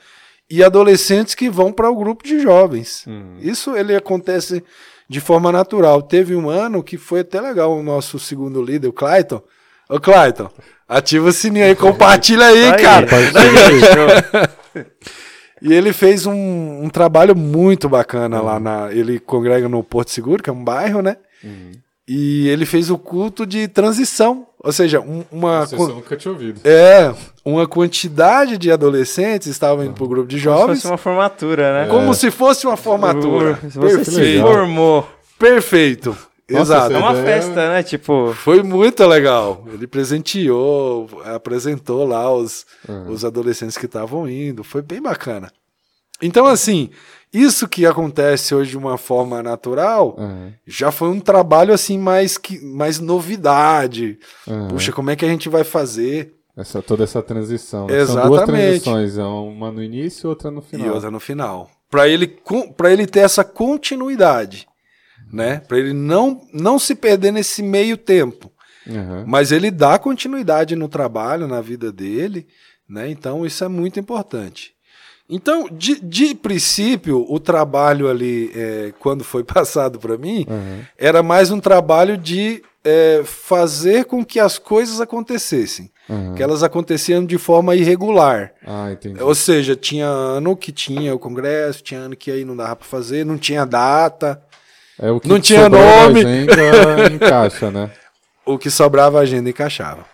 e 0.50 0.64
adolescentes 0.64 1.34
que 1.34 1.50
vão 1.50 1.72
para 1.74 1.90
o 1.90 1.96
grupo 1.96 2.24
de 2.24 2.40
jovens. 2.40 3.04
Isso 3.42 3.76
ele 3.76 3.96
acontece 3.96 4.64
de 5.10 5.20
forma 5.20 5.52
natural. 5.52 6.02
Teve 6.04 6.36
um 6.36 6.50
ano 6.50 6.84
que 6.84 6.98
foi 6.98 7.22
até 7.22 7.42
legal 7.42 7.76
o 7.78 7.82
nosso 7.84 8.20
segundo 8.20 8.62
líder, 8.64 8.88
o 8.88 8.94
Clayton. 8.94 9.42
Ô 9.90 10.00
Clayton, 10.00 10.50
ativa 10.88 11.28
o 11.30 11.34
sininho 11.34 11.66
aí, 11.66 11.76
compartilha 11.76 12.46
aí, 12.46 12.70
Tá 12.70 12.76
aí. 12.76 12.82
cara. 12.84 13.08
E 15.66 15.74
ele 15.74 15.94
fez 15.94 16.26
um, 16.26 16.84
um 16.84 16.90
trabalho 16.90 17.34
muito 17.38 17.88
bacana 17.88 18.42
lá 18.42 18.60
na. 18.60 18.92
Ele 18.92 19.18
congrega 19.18 19.70
no 19.70 19.82
Porto 19.82 20.12
Seguro, 20.12 20.44
que 20.44 20.50
é 20.50 20.54
um 20.54 20.62
bairro, 20.62 21.02
né? 21.02 21.16
E 22.08 22.48
ele 22.50 22.66
fez 22.66 22.90
o 22.90 22.98
culto 22.98 23.46
de 23.46 23.68
transição. 23.68 24.46
Ou 24.62 24.72
seja, 24.72 25.00
um- 25.00 25.24
uma. 25.32 25.60
Nossa, 25.62 25.76
isso 25.76 25.90
eu 25.90 25.96
nunca 25.96 26.16
tinha 26.18 26.32
ouvido. 26.32 26.60
É, 26.64 27.14
uma 27.46 27.68
quantidade 27.68 28.58
de 28.58 28.72
adolescentes 28.72 29.48
estavam 29.48 29.86
indo 29.86 29.94
pro 29.94 30.08
grupo 30.08 30.28
de 30.28 30.36
Como 30.36 30.40
se 30.40 30.44
jovens, 30.62 30.76
fosse 30.82 30.88
uma 30.92 30.98
formatura, 30.98 31.74
né? 31.86 31.90
como 31.90 32.14
se 32.14 32.32
fosse 32.32 32.66
uma 32.68 32.78
formatura. 32.78 33.58
Se 33.70 33.78
você 33.78 34.04
se 34.06 34.12
Perfeito. 34.12 34.42
formou. 34.48 35.08
Perfeito. 35.40 36.18
Nossa, 36.50 36.74
Exato. 36.76 36.94
É 36.94 36.98
uma 36.98 37.12
ideia- 37.14 37.26
festa, 37.42 37.70
né? 37.70 37.84
Tipo, 37.84 38.34
Foi 38.34 38.62
muito 38.62 39.06
legal. 39.08 39.66
Ele 39.74 39.88
presenteou, 39.88 41.10
apresentou 41.26 42.06
lá 42.06 42.32
os, 42.34 42.66
os 43.10 43.24
adolescentes 43.26 43.78
que 43.78 43.86
estavam 43.86 44.28
indo. 44.30 44.64
Foi 44.64 44.82
bem 44.82 45.02
bacana. 45.02 45.52
Então, 46.22 46.46
assim, 46.46 46.90
isso 47.34 47.68
que 47.68 47.86
acontece 47.86 48.54
hoje 48.54 48.72
de 48.72 48.78
uma 48.78 48.98
forma 48.98 49.42
natural 49.42 50.16
Aham, 50.20 50.54
já 50.68 50.92
foi 50.92 51.10
um 51.10 51.20
trabalho 51.20 51.74
assim 51.74 51.98
mais, 51.98 52.38
que, 52.38 52.60
mais 52.64 53.00
novidade. 53.00 54.20
aham. 54.48 54.68
Puxa, 54.70 54.92
como 54.92 55.10
é 55.10 55.16
que 55.16 55.26
a 55.26 55.30
gente 55.30 55.50
vai 55.50 55.64
fazer? 55.64 56.34
Essa, 56.56 56.82
toda 56.84 57.04
essa 57.04 57.22
transição. 57.24 57.88
né? 57.88 58.06
São 58.06 58.16
duas 58.28 58.32
Exatamente. 58.44 58.84
transições, 58.84 59.18
é 59.18 59.24
uma 59.24 59.72
no 59.72 59.82
início 59.84 60.28
e 60.28 60.30
outra 60.30 60.52
no 60.52 60.62
final. 60.62 60.86
E 60.86 60.90
outra 60.90 61.10
no 61.10 61.20
final. 61.20 61.70
Para 61.90 62.08
ele, 62.08 62.28
para 62.78 62.92
ele 62.94 63.08
ter 63.08 63.22
essa 63.22 63.44
continuidade, 63.44 64.68
né? 65.32 65.62
Para 65.68 65.80
ele 65.80 65.94
não, 65.94 66.42
não 66.54 66.78
se 66.78 66.94
perder 66.96 67.32
nesse 67.32 67.64
meio 67.64 67.98
tempo. 67.98 68.52
Aham. 68.88 69.24
Mas 69.28 69.52
ele 69.52 69.72
dá 69.72 69.98
continuidade 69.98 70.76
no 70.76 70.88
trabalho, 70.88 71.48
na 71.48 71.62
vida 71.62 71.92
dele, 71.92 72.48
né? 72.88 73.10
Então 73.10 73.46
isso 73.46 73.64
é 73.64 73.68
muito 73.68 74.00
importante. 74.00 74.74
Então, 75.30 75.68
de, 75.72 76.00
de 76.02 76.36
princípio, 76.36 77.26
o 77.30 77.40
trabalho 77.40 78.10
ali, 78.10 78.52
é, 78.56 78.94
quando 79.00 79.24
foi 79.24 79.44
passado 79.46 79.98
para 80.00 80.18
mim, 80.18 80.46
Uhum. 80.50 80.82
era 80.98 81.24
mais 81.24 81.50
um 81.52 81.60
trabalho 81.60 82.18
de 82.18 82.62
é, 82.84 83.22
fazer 83.24 84.06
com 84.06 84.24
que 84.26 84.40
as 84.40 84.58
coisas 84.60 85.00
acontecessem. 85.00 85.90
Uhum. 86.10 86.36
Que 86.36 86.44
elas 86.44 86.64
aconteciam 86.64 87.26
de 87.26 87.38
forma 87.38 87.74
irregular. 87.76 88.52
Ah. 88.68 88.88
Ou 89.22 89.34
seja, 89.34 89.74
tinha 89.74 90.06
ano 90.06 90.56
que 90.58 90.70
tinha 90.74 91.16
o 91.16 91.20
congresso, 91.20 91.82
tinha 91.82 92.02
ano 92.02 92.16
que 92.16 92.30
aí 92.30 92.44
não 92.44 92.58
dava 92.58 92.76
para 92.76 92.86
fazer, 92.86 93.26
não 93.26 93.38
tinha 93.38 93.66
data, 93.66 94.42
É 95.00 95.10
o 95.10 95.20
que 95.22 95.30
não 95.30 95.40
tinha 95.40 95.70
nome. 95.70 96.20
agenda 96.20 97.08
encaixa, 97.16 97.72
né? 97.72 97.90
o 98.46 98.58
que 98.58 98.70
sobrava 98.70 99.20
a 99.20 99.22
agenda 99.22 99.50
encaixava. 99.50 100.06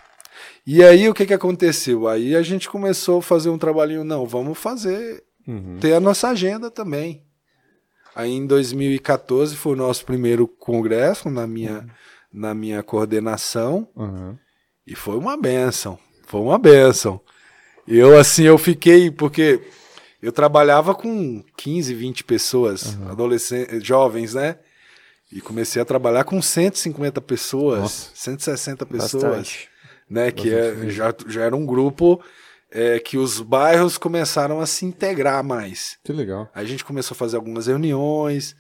E 0.71 0.83
aí 0.83 1.09
o 1.09 1.15
que, 1.15 1.25
que 1.25 1.33
aconteceu? 1.33 2.07
Aí 2.07 2.35
a 2.35 2.43
gente 2.43 2.69
começou 2.69 3.17
a 3.17 3.23
fazer 3.23 3.49
um 3.49 3.57
trabalhinho, 3.57 4.03
não, 4.03 4.27
vamos 4.27 4.55
fazer, 4.55 5.23
Uhum. 5.47 5.79
ter 5.81 5.93
a 5.93 5.99
nossa 5.99 6.27
agenda 6.29 6.69
também. 6.69 7.23
Aí 8.13 8.29
em 8.31 8.45
2014 8.45 9.55
foi 9.55 9.73
o 9.73 9.75
nosso 9.75 10.05
primeiro 10.05 10.47
congresso 10.47 11.27
na 11.27 11.47
minha, 11.47 11.87
na 12.31 12.53
minha 12.53 12.83
coordenação 12.83 13.87
Uhum. 13.95 14.37
e 14.85 14.93
foi 14.95 15.17
uma 15.17 15.35
benção, 15.35 15.97
foi 16.27 16.41
uma 16.41 16.59
benção. 16.59 17.19
Eu 17.87 18.15
assim, 18.19 18.43
eu 18.43 18.59
fiquei, 18.59 19.09
porque 19.09 19.59
eu 20.21 20.31
trabalhava 20.31 20.93
com 20.93 21.43
15, 21.57 21.95
20 21.95 22.23
pessoas, 22.23 22.95
adolescentes, 23.09 23.83
jovens, 23.83 24.35
né? 24.35 24.59
E 25.31 25.41
comecei 25.41 25.81
a 25.81 25.85
trabalhar 25.85 26.25
com 26.25 26.39
150 26.39 27.19
pessoas, 27.21 27.79
Nossa. 27.79 28.11
160 28.13 28.85
pessoas 28.85 29.23
Bastante. 29.23 29.69
Né? 30.09 30.31
Que 30.31 30.53
é, 30.53 30.89
já, 30.89 31.13
já 31.27 31.43
era 31.43 31.55
um 31.55 31.65
grupo 31.65 32.21
é, 32.71 32.99
que 32.99 33.17
os 33.17 33.41
bairros 33.41 33.97
começaram 33.97 34.59
a 34.59 34.65
se 34.65 34.85
integrar 34.85 35.43
mais. 35.43 35.97
Que 36.03 36.13
legal. 36.13 36.49
A 36.53 36.63
gente 36.63 36.85
começou 36.85 37.15
a 37.15 37.17
fazer 37.17 37.35
algumas 37.35 37.67
reuniões. 37.67 38.55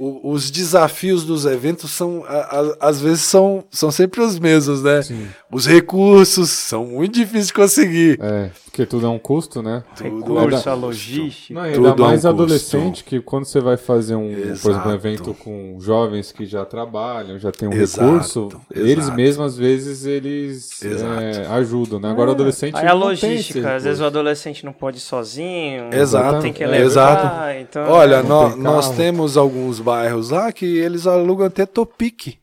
O- 0.00 0.30
os 0.30 0.48
desafios 0.48 1.24
dos 1.24 1.44
eventos 1.44 1.90
são, 1.90 2.24
a- 2.28 2.32
a- 2.60 2.88
às 2.88 3.00
vezes, 3.00 3.22
são, 3.22 3.64
são 3.68 3.90
sempre 3.90 4.20
os 4.20 4.38
mesmos, 4.38 4.80
né? 4.80 5.02
Sim. 5.02 5.26
Os 5.50 5.66
recursos 5.66 6.50
são 6.50 6.86
muito 6.86 7.14
difíceis 7.14 7.48
de 7.48 7.52
conseguir. 7.52 8.16
É, 8.22 8.50
porque 8.66 8.86
tudo 8.86 9.06
é 9.06 9.08
um 9.08 9.18
custo, 9.18 9.60
né? 9.60 9.82
Tudo 9.96 10.34
Recurso, 10.38 10.68
é 10.68 10.72
a 10.72 10.74
da- 10.76 10.80
logística. 10.80 11.52
Não, 11.60 11.66
e 11.68 11.72
Tudo 11.72 11.88
ainda 11.88 12.00
é 12.00 12.04
um 12.04 12.06
mais 12.06 12.20
custo. 12.20 12.28
adolescente, 12.28 13.02
que 13.02 13.20
quando 13.20 13.46
você 13.46 13.58
vai 13.60 13.76
fazer 13.76 14.14
um, 14.14 14.30
por 14.62 14.70
exemplo, 14.70 14.90
um 14.90 14.94
evento 14.94 15.34
com 15.34 15.76
jovens 15.80 16.30
que 16.30 16.46
já 16.46 16.64
trabalham, 16.64 17.36
já 17.36 17.50
tem 17.50 17.68
um 17.68 17.72
Exato, 17.72 18.04
recurso, 18.12 18.48
eles 18.72 18.98
exato. 18.98 19.16
mesmos, 19.16 19.46
às 19.46 19.56
vezes, 19.58 20.04
eles 20.06 20.80
é, 20.84 21.46
ajudam, 21.54 21.98
né? 21.98 22.08
Agora 22.08 22.30
o 22.30 22.34
adolescente 22.34 22.76
Aí 22.76 22.86
a 22.86 22.92
logística, 22.92 23.74
às 23.74 23.82
vezes 23.82 24.00
o 24.00 24.04
adolescente 24.04 24.64
não 24.64 24.72
pode 24.72 24.98
ir 24.98 25.00
sozinho. 25.00 25.92
Exato, 25.92 26.40
Tem 26.42 26.52
que 26.52 26.62
é, 26.62 26.68
levar. 26.68 26.84
exato. 26.86 27.58
Então, 27.60 27.88
Olha, 27.90 28.22
nós 28.22 28.84
carro. 28.86 28.96
temos 28.96 29.36
alguns 29.36 29.87
bairros 29.88 30.30
lá 30.30 30.52
que 30.52 30.66
eles 30.66 31.06
alugam 31.06 31.46
até 31.46 31.64
topique 31.64 32.38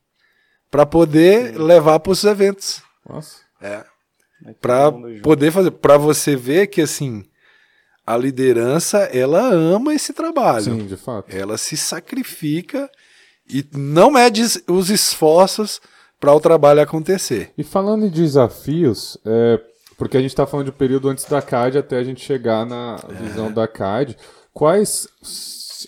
para 0.72 0.86
poder 0.86 1.58
levar 1.60 2.00
para 2.00 2.12
os 2.12 2.24
eventos. 2.24 2.82
Nossa, 3.08 3.38
É. 3.62 3.84
todo 4.44 4.56
Para 4.60 4.92
poder 5.22 5.52
fazer, 5.52 5.72
para 5.72 5.98
você 5.98 6.36
ver 6.36 6.68
que 6.68 6.82
assim, 6.82 7.24
a 8.06 8.18
liderança, 8.18 9.00
ela 9.14 9.42
ama 9.48 9.94
esse 9.94 10.12
trabalho. 10.14 10.64
sim, 10.64 10.86
de 10.88 10.98
fato. 10.98 11.36
Ela 11.36 11.58
se 11.58 11.78
sacrifica 11.78 12.90
e 13.48 13.64
não 13.74 14.12
mede 14.12 14.42
os 14.68 14.90
esforços 14.90 15.80
para 16.20 16.34
o 16.34 16.40
trabalho 16.40 16.82
acontecer. 16.82 17.52
E 17.58 17.64
falando 17.64 18.06
em 18.06 18.10
desafios, 18.10 19.18
é, 19.26 19.60
porque 19.98 20.18
a 20.18 20.22
gente 20.22 20.32
está 20.32 20.46
falando 20.48 20.66
de 20.66 20.72
um 20.72 20.78
período 20.78 21.10
antes 21.10 21.26
da 21.26 21.42
CAD 21.42 21.78
até 21.78 21.98
a 21.98 22.04
gente 22.04 22.24
chegar 22.26 22.66
na 22.66 22.98
visão 23.22 23.52
da 23.52 23.68
CAD, 23.68 24.18
quais 24.54 25.08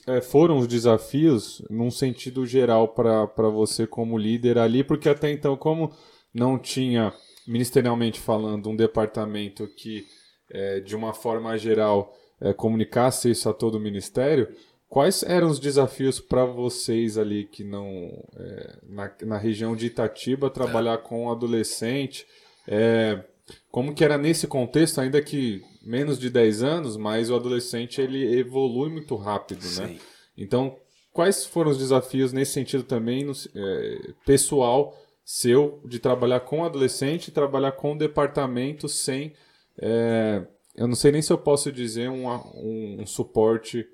é, 0.05 0.21
foram 0.21 0.57
os 0.57 0.67
desafios 0.67 1.61
num 1.69 1.89
sentido 1.89 2.45
geral 2.45 2.89
para 2.89 3.49
você 3.49 3.87
como 3.87 4.17
líder 4.17 4.57
ali? 4.57 4.83
Porque 4.83 5.09
até 5.09 5.31
então, 5.31 5.55
como 5.55 5.91
não 6.33 6.57
tinha, 6.59 7.13
ministerialmente 7.47 8.19
falando, 8.19 8.69
um 8.69 8.75
departamento 8.75 9.67
que, 9.75 10.05
é, 10.51 10.79
de 10.79 10.95
uma 10.95 11.13
forma 11.13 11.57
geral, 11.57 12.13
é, 12.39 12.53
comunicasse 12.53 13.31
isso 13.31 13.49
a 13.49 13.53
todo 13.53 13.75
o 13.75 13.79
ministério, 13.79 14.47
quais 14.87 15.23
eram 15.23 15.49
os 15.49 15.59
desafios 15.59 16.19
para 16.19 16.45
vocês 16.45 17.17
ali 17.17 17.45
que 17.45 17.63
não 17.63 18.11
é, 18.35 18.79
na, 18.83 19.11
na 19.23 19.37
região 19.37 19.75
de 19.75 19.87
Itatiba 19.87 20.49
trabalhar 20.49 20.99
com 20.99 21.31
adolescente? 21.31 22.25
É, 22.67 23.23
como 23.71 23.93
que 23.93 24.03
era 24.03 24.17
nesse 24.17 24.47
contexto, 24.47 24.99
ainda 24.99 25.21
que 25.21 25.61
menos 25.87 26.19
de 26.19 26.29
10 26.29 26.63
anos, 26.63 26.97
mas 26.97 27.29
o 27.29 27.35
adolescente 27.35 28.01
ele 28.01 28.37
evolui 28.37 28.89
muito 28.89 29.15
rápido, 29.15 29.63
né? 29.63 29.87
Sim. 29.87 29.99
Então, 30.37 30.75
quais 31.13 31.45
foram 31.45 31.71
os 31.71 31.77
desafios 31.77 32.33
nesse 32.33 32.51
sentido 32.51 32.83
também, 32.83 33.23
no, 33.23 33.31
é, 33.55 34.11
pessoal 34.25 34.95
seu, 35.23 35.81
de 35.85 35.99
trabalhar 35.99 36.41
com 36.41 36.63
adolescente 36.63 37.29
e 37.29 37.31
trabalhar 37.31 37.71
com 37.71 37.93
o 37.93 37.97
departamento 37.97 38.87
sem, 38.87 39.33
é, 39.79 40.45
eu 40.75 40.87
não 40.87 40.95
sei 40.95 41.11
nem 41.11 41.21
se 41.21 41.31
eu 41.33 41.37
posso 41.37 41.71
dizer 41.71 42.09
um, 42.09 42.27
um, 42.27 42.97
um 43.01 43.05
suporte 43.05 43.85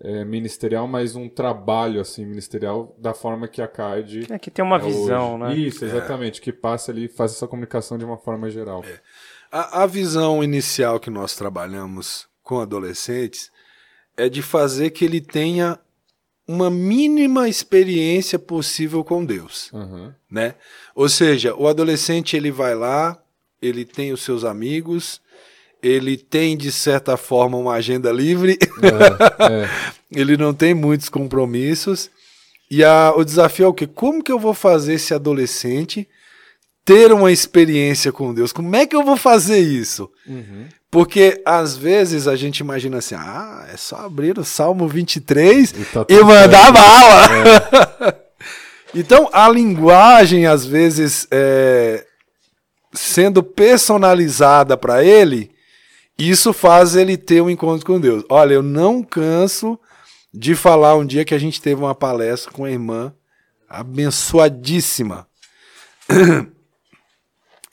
é, 0.00 0.24
ministerial, 0.24 0.86
mas 0.86 1.16
um 1.16 1.28
trabalho 1.28 2.00
assim 2.00 2.24
ministerial 2.24 2.94
da 2.98 3.12
forma 3.12 3.48
que 3.48 3.60
a 3.60 3.66
CAD 3.66 4.32
É 4.32 4.38
que 4.38 4.50
tem 4.50 4.64
uma 4.64 4.76
é 4.76 4.80
visão, 4.80 5.34
hoje. 5.34 5.44
né? 5.44 5.56
Isso, 5.56 5.84
exatamente, 5.84 6.40
que 6.40 6.52
passa 6.52 6.92
ali 6.92 7.06
e 7.06 7.08
faz 7.08 7.32
essa 7.32 7.48
comunicação 7.48 7.98
de 7.98 8.04
uma 8.04 8.16
forma 8.16 8.48
geral. 8.48 8.82
A, 9.50 9.82
a 9.82 9.86
visão 9.86 10.42
inicial 10.42 11.00
que 11.00 11.10
nós 11.10 11.34
trabalhamos 11.34 12.26
com 12.42 12.60
adolescentes 12.60 13.50
é 14.16 14.28
de 14.28 14.42
fazer 14.42 14.90
que 14.90 15.04
ele 15.04 15.20
tenha 15.20 15.78
uma 16.46 16.70
mínima 16.70 17.48
experiência 17.48 18.38
possível 18.38 19.04
com 19.04 19.24
Deus. 19.24 19.70
Aham. 19.72 20.14
né? 20.30 20.54
Ou 20.94 21.08
seja, 21.08 21.54
o 21.54 21.68
adolescente 21.68 22.36
ele 22.36 22.50
vai 22.50 22.74
lá, 22.74 23.22
ele 23.60 23.84
tem 23.84 24.12
os 24.12 24.22
seus 24.22 24.44
amigos, 24.44 25.20
ele 25.82 26.16
tem 26.16 26.56
de 26.56 26.72
certa 26.72 27.16
forma 27.16 27.58
uma 27.58 27.74
agenda 27.74 28.10
livre, 28.10 28.58
É, 28.82 29.62
é. 29.62 29.68
ele 30.10 30.36
não 30.36 30.54
tem 30.54 30.72
muitos 30.74 31.08
compromissos. 31.08 32.10
E 32.70 32.82
a, 32.82 33.12
o 33.14 33.24
desafio 33.24 33.66
é 33.66 33.68
o 33.68 33.74
quê? 33.74 33.86
Como 33.86 34.22
que 34.22 34.32
eu 34.32 34.38
vou 34.38 34.54
fazer 34.54 34.94
esse 34.94 35.14
adolescente 35.14 36.08
ter 36.88 37.12
uma 37.12 37.30
experiência 37.30 38.10
com 38.10 38.32
Deus? 38.32 38.50
Como 38.50 38.74
é 38.74 38.86
que 38.86 38.96
eu 38.96 39.04
vou 39.04 39.18
fazer 39.18 39.58
isso? 39.58 40.10
Uhum. 40.26 40.66
Porque 40.90 41.42
às 41.44 41.76
vezes 41.76 42.26
a 42.26 42.34
gente 42.34 42.60
imagina 42.60 42.96
assim: 42.96 43.14
ah, 43.14 43.68
é 43.70 43.76
só 43.76 44.06
abrir 44.06 44.38
o 44.38 44.44
Salmo 44.44 44.88
23 44.88 45.70
E 45.70 45.84
tá 45.84 46.06
e 46.08 46.18
mandar 46.24 46.72
bala. 46.72 48.24
então, 48.94 49.28
a 49.34 49.50
linguagem, 49.50 50.46
às 50.46 50.64
vezes, 50.64 51.28
é, 51.30 52.06
sendo 52.94 53.42
personalizada 53.42 54.74
para 54.74 55.04
ele, 55.04 55.50
isso 56.18 56.54
faz 56.54 56.96
ele 56.96 57.18
ter 57.18 57.42
um 57.42 57.50
encontro 57.50 57.84
com 57.84 58.00
Deus. 58.00 58.24
Olha, 58.30 58.54
eu 58.54 58.62
não 58.62 59.02
canso 59.02 59.78
de 60.32 60.54
falar 60.54 60.96
um 60.96 61.04
dia 61.04 61.22
que 61.22 61.34
a 61.34 61.38
gente 61.38 61.60
teve 61.60 61.82
uma 61.82 61.94
palestra 61.94 62.50
com 62.50 62.64
a 62.64 62.70
irmã 62.70 63.12
abençoadíssima. 63.68 65.26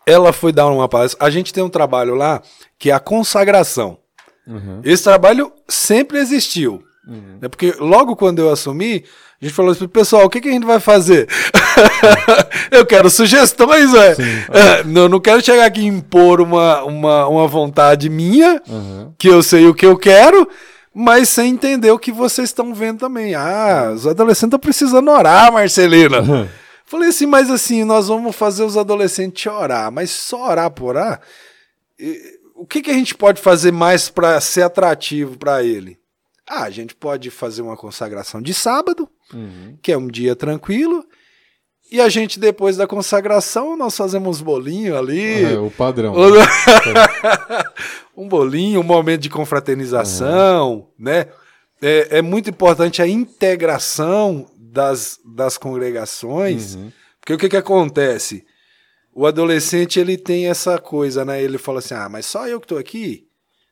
Ela 0.05 0.31
foi 0.31 0.51
dar 0.51 0.67
uma 0.67 0.87
palestra. 0.87 1.25
A 1.25 1.29
gente 1.29 1.53
tem 1.53 1.63
um 1.63 1.69
trabalho 1.69 2.15
lá 2.15 2.41
que 2.77 2.91
é 2.91 2.93
a 2.93 2.99
consagração. 2.99 3.97
Uhum. 4.47 4.81
Esse 4.83 5.03
trabalho 5.03 5.51
sempre 5.67 6.19
existiu. 6.19 6.83
Uhum. 7.07 7.37
Né? 7.41 7.47
Porque 7.49 7.73
logo 7.79 8.15
quando 8.15 8.39
eu 8.39 8.51
assumi, 8.51 9.03
a 9.41 9.45
gente 9.45 9.53
falou 9.53 9.71
assim, 9.71 9.87
pessoal, 9.87 10.25
o 10.25 10.29
que, 10.29 10.41
que 10.41 10.49
a 10.49 10.51
gente 10.51 10.65
vai 10.65 10.79
fazer? 10.79 11.27
eu 12.71 12.85
quero 12.85 13.09
sugestões, 13.09 13.91
velho. 13.91 14.17
não, 14.85 15.09
não 15.09 15.19
quero 15.19 15.43
chegar 15.43 15.65
aqui 15.65 15.81
e 15.81 15.85
impor 15.87 16.41
uma, 16.41 16.83
uma, 16.83 17.27
uma 17.27 17.47
vontade 17.47 18.09
minha, 18.09 18.61
Uhum. 18.67 19.13
que 19.17 19.27
eu 19.27 19.41
sei 19.43 19.67
o 19.67 19.73
que 19.73 19.85
eu 19.85 19.97
quero, 19.97 20.47
mas 20.93 21.29
sem 21.29 21.51
entender 21.51 21.91
o 21.91 21.99
que 21.99 22.11
vocês 22.11 22.49
estão 22.49 22.73
vendo 22.73 22.99
também. 22.99 23.35
Ah, 23.35 23.91
os 23.93 24.07
adolescentes 24.07 24.47
estão 24.47 24.59
precisando 24.59 25.09
orar, 25.11 25.51
Marcelina. 25.51 26.21
Falei 26.85 27.09
assim, 27.09 27.25
mas 27.25 27.49
assim, 27.49 27.83
nós 27.83 28.07
vamos 28.07 28.35
fazer 28.35 28.63
os 28.63 28.77
adolescentes 28.77 29.45
orar, 29.51 29.91
mas 29.91 30.11
só 30.11 30.49
orar 30.49 30.69
por 30.71 30.89
orar? 30.89 31.21
E, 31.99 32.39
O 32.55 32.65
que, 32.65 32.81
que 32.81 32.91
a 32.91 32.93
gente 32.93 33.15
pode 33.15 33.41
fazer 33.41 33.71
mais 33.71 34.09
para 34.09 34.39
ser 34.39 34.61
atrativo 34.61 35.37
para 35.37 35.63
ele? 35.63 35.97
Ah, 36.47 36.63
a 36.63 36.69
gente 36.69 36.95
pode 36.95 37.29
fazer 37.31 37.61
uma 37.61 37.75
consagração 37.75 38.41
de 38.41 38.53
sábado, 38.53 39.09
Uhum. 39.33 39.75
que 39.81 39.91
é 39.91 39.97
um 39.97 40.07
dia 40.07 40.35
tranquilo, 40.35 41.03
e 41.91 41.99
a 41.99 42.07
gente, 42.07 42.39
depois 42.39 42.77
da 42.77 42.85
consagração, 42.87 43.75
nós 43.75 43.97
fazemos 43.97 44.39
bolinho 44.41 44.95
ali, 44.97 45.43
É, 45.43 45.57
o 45.57 45.71
padrão. 45.71 46.13
um 48.15 48.27
bolinho, 48.27 48.79
um 48.79 48.83
momento 48.83 49.21
de 49.21 49.29
confraternização, 49.29 50.87
né? 50.97 51.27
É, 51.81 52.19
é 52.19 52.21
muito 52.21 52.49
importante 52.49 53.01
a 53.01 53.07
integração 53.07 54.47
das, 54.75 55.17
das 55.25 55.57
congregações, 55.57 56.75
Uhum. 56.75 56.91
porque 57.21 57.33
o 57.33 57.37
que, 57.37 57.47
que 57.49 57.57
acontece? 57.57 58.45
O 59.13 59.25
adolescente 59.25 59.97
ele 59.99 60.17
tem 60.17 60.47
essa 60.49 60.77
coisa, 60.77 61.23
né? 61.23 61.41
Ele 61.41 61.57
fala 61.57 61.79
assim: 61.79 61.93
ah, 61.93 62.09
mas 62.09 62.25
só 62.25 62.45
eu 62.47 62.59
que 62.59 62.67
tô 62.67 62.77
aqui? 62.77 63.25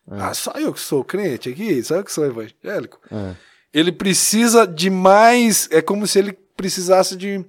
Ah, 0.10 0.34
só 0.34 0.52
eu 0.54 0.74
que 0.74 0.80
sou 0.80 1.04
crente 1.04 1.50
aqui, 1.50 1.84
só 1.84 1.96
eu 1.96 2.04
que 2.04 2.12
sou 2.12 2.26
evangélico. 2.26 3.00
É. 3.12 3.36
Ele 3.74 3.92
precisa 3.92 4.66
de 4.66 4.90
mais. 4.90 5.68
É 5.72 5.82
como 5.82 6.08
se 6.08 6.20
ele 6.20 6.34
precisasse 6.56 7.16
de 7.18 7.44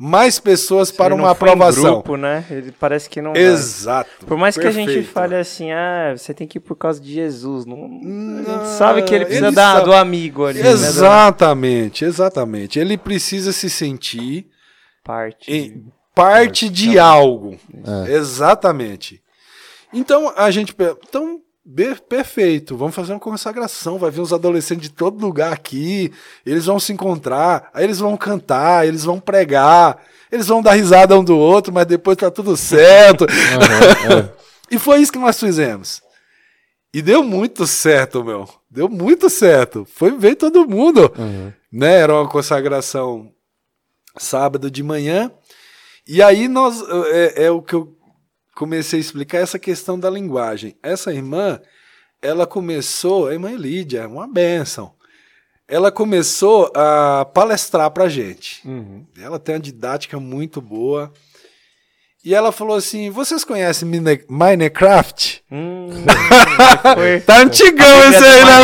mais 0.00 0.38
pessoas 0.38 0.92
para 0.92 1.12
uma 1.12 1.32
aprovação. 1.32 1.94
grupo, 1.94 2.16
né? 2.16 2.44
Ele 2.48 2.70
parece 2.70 3.10
que 3.10 3.20
não 3.20 3.32
vai. 3.32 3.42
Exato. 3.42 4.08
Por 4.26 4.38
mais 4.38 4.56
que 4.56 4.64
a 4.66 4.70
gente 4.70 4.86
Perfeito. 4.86 5.10
fale 5.10 5.34
assim, 5.34 5.72
ah, 5.72 6.14
você 6.16 6.32
tem 6.32 6.46
que 6.46 6.58
ir 6.58 6.60
por 6.60 6.76
causa 6.76 7.00
de 7.00 7.12
Jesus. 7.12 7.66
Não, 7.66 7.84
a 7.84 7.88
Não, 7.88 8.44
gente 8.44 8.68
sabe 8.78 9.02
que 9.02 9.12
ele 9.14 9.24
precisa 9.24 9.46
ele 9.48 9.56
da- 9.56 9.72
sabe. 9.74 9.84
do 9.86 9.92
amigo 9.92 10.46
ali, 10.46 10.62
né? 10.62 10.70
Exatamente, 10.70 12.04
exatamente. 12.04 12.78
Ele 12.78 12.96
precisa 12.96 13.52
se 13.52 13.68
sentir 13.68 14.46
parte. 15.02 15.52
em 15.52 15.84
parte 16.14 16.68
de 16.68 16.98
algo. 16.98 17.58
É. 18.06 18.12
Exatamente. 18.12 19.20
Então 19.92 20.32
a 20.36 20.50
gente. 20.50 20.74
Então, 21.08 21.40
perfeito. 22.08 22.76
Vamos 22.76 22.94
fazer 22.94 23.12
uma 23.12 23.20
consagração. 23.20 23.98
Vai 23.98 24.10
vir 24.10 24.20
os 24.20 24.32
adolescentes 24.32 24.88
de 24.88 24.94
todo 24.94 25.20
lugar 25.20 25.52
aqui. 25.52 26.12
Eles 26.44 26.66
vão 26.66 26.80
se 26.80 26.92
encontrar. 26.92 27.70
Aí 27.74 27.84
eles 27.84 27.98
vão 27.98 28.16
cantar. 28.16 28.86
Eles 28.86 29.04
vão 29.04 29.20
pregar. 29.20 29.98
Eles 30.30 30.46
vão 30.46 30.62
dar 30.62 30.72
risada 30.72 31.18
um 31.18 31.24
do 31.24 31.36
outro, 31.36 31.72
mas 31.72 31.86
depois 31.86 32.16
tá 32.16 32.30
tudo 32.30 32.56
certo. 32.56 33.24
É. 33.24 34.38
E 34.70 34.78
foi 34.78 35.00
isso 35.00 35.10
que 35.10 35.18
nós 35.18 35.40
fizemos. 35.40 36.02
E 36.92 37.00
deu 37.00 37.24
muito 37.24 37.66
certo, 37.66 38.22
meu. 38.22 38.46
Deu 38.70 38.86
muito 38.86 39.30
certo. 39.30 39.86
Foi 39.90 40.10
ver 40.10 40.34
todo 40.34 40.68
mundo. 40.68 41.10
Uhum. 41.18 41.50
Né? 41.72 42.00
Era 42.00 42.14
uma 42.14 42.28
consagração 42.28 43.32
sábado 44.18 44.70
de 44.70 44.82
manhã. 44.82 45.30
E 46.06 46.22
aí 46.22 46.48
nós 46.48 46.82
é, 47.12 47.44
é 47.44 47.50
o 47.50 47.62
que 47.62 47.74
eu 47.74 47.97
comecei 48.58 48.98
a 48.98 49.00
explicar 49.00 49.38
essa 49.38 49.56
questão 49.56 49.96
da 49.96 50.10
linguagem. 50.10 50.76
Essa 50.82 51.14
irmã, 51.14 51.60
ela 52.20 52.44
começou, 52.44 53.28
a 53.28 53.32
irmã 53.32 53.52
Lídia, 53.52 54.08
uma 54.08 54.26
benção. 54.26 54.92
Ela 55.68 55.92
começou 55.92 56.68
a 56.74 57.24
palestrar 57.24 57.88
pra 57.92 58.08
gente. 58.08 58.66
Uhum. 58.66 59.06
Ela 59.16 59.38
tem 59.38 59.54
uma 59.54 59.60
didática 59.60 60.18
muito 60.18 60.60
boa. 60.60 61.12
E 62.28 62.34
ela 62.34 62.52
falou 62.52 62.76
assim: 62.76 63.08
Vocês 63.08 63.42
conhecem 63.42 63.88
Mine- 63.88 64.22
Minecraft? 64.28 65.42
Hum, 65.50 65.88
foi. 66.94 67.20
Tá 67.24 67.40
antigão 67.40 67.98
esse 68.10 68.22
aí, 68.22 68.44
né, 68.44 68.58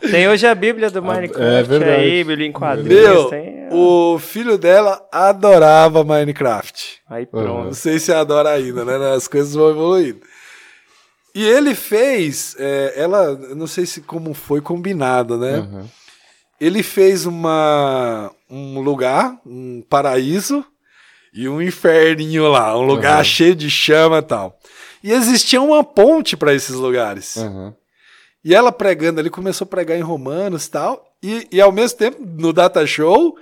meu? 0.00 0.08
Tem 0.10 0.26
hoje 0.26 0.46
a 0.46 0.54
Bíblia 0.54 0.88
do 0.90 1.02
Minecraft 1.02 1.42
é 1.44 1.62
verdade. 1.62 1.90
aí, 2.00 2.24
Bíblia 2.24 2.46
em 2.48 2.52
quadrinhos. 2.52 3.02
Meu, 3.02 3.24
tem, 3.26 3.68
o 3.70 4.18
filho 4.18 4.56
dela 4.56 5.06
adorava 5.12 6.02
Minecraft. 6.02 7.00
Aí 7.10 7.28
Não 7.30 7.42
pronto. 7.44 7.74
sei 7.74 7.98
se 7.98 8.10
adora 8.10 8.52
ainda, 8.52 8.86
né? 8.86 9.12
As 9.14 9.28
coisas 9.28 9.52
vão 9.52 9.68
evoluindo. 9.68 10.20
E 11.34 11.44
ele 11.46 11.74
fez, 11.74 12.56
é, 12.58 12.94
ela, 12.96 13.34
não 13.54 13.66
sei 13.66 13.84
se 13.84 14.00
como 14.00 14.32
foi 14.32 14.62
combinado, 14.62 15.36
né? 15.36 15.58
Uhum. 15.58 15.84
Ele 16.58 16.82
fez 16.82 17.26
uma, 17.26 18.30
um 18.50 18.80
lugar, 18.80 19.36
um 19.44 19.82
paraíso 19.90 20.64
e 21.40 21.48
um 21.48 21.62
inferninho 21.62 22.48
lá, 22.48 22.76
um 22.76 22.82
lugar 22.82 23.18
Uhum. 23.18 23.24
cheio 23.24 23.54
de 23.54 23.70
chama 23.70 24.18
e 24.18 24.22
tal. 24.22 24.58
E 25.04 25.12
existia 25.12 25.62
uma 25.62 25.84
ponte 25.84 26.36
para 26.36 26.52
esses 26.52 26.74
lugares. 26.74 27.36
Uhum. 27.36 27.72
E 28.44 28.52
ela 28.52 28.72
pregando 28.72 29.20
ali, 29.20 29.30
começou 29.30 29.64
a 29.64 29.68
pregar 29.68 29.96
em 29.96 30.00
Romanos 30.02 30.66
e 30.66 30.70
tal. 30.72 31.04
E, 31.22 31.46
e 31.52 31.60
ao 31.60 31.70
mesmo 31.70 31.96
tempo, 31.96 32.18
no 32.26 32.52
Data 32.52 32.84
Show, 32.84 33.36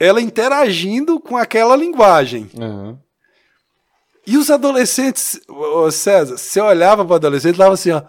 ela 0.00 0.22
interagindo 0.22 1.20
com 1.20 1.36
aquela 1.36 1.76
linguagem. 1.76 2.50
Uhum. 2.54 2.98
E 4.26 4.38
os 4.38 4.50
adolescentes, 4.50 5.38
ô 5.48 5.90
César, 5.90 6.38
você 6.38 6.60
olhava 6.62 7.04
para 7.04 7.12
o 7.12 7.16
adolescente 7.16 7.56
e 7.56 7.58
tava 7.58 7.74
assim, 7.74 7.90
ó. 7.90 8.02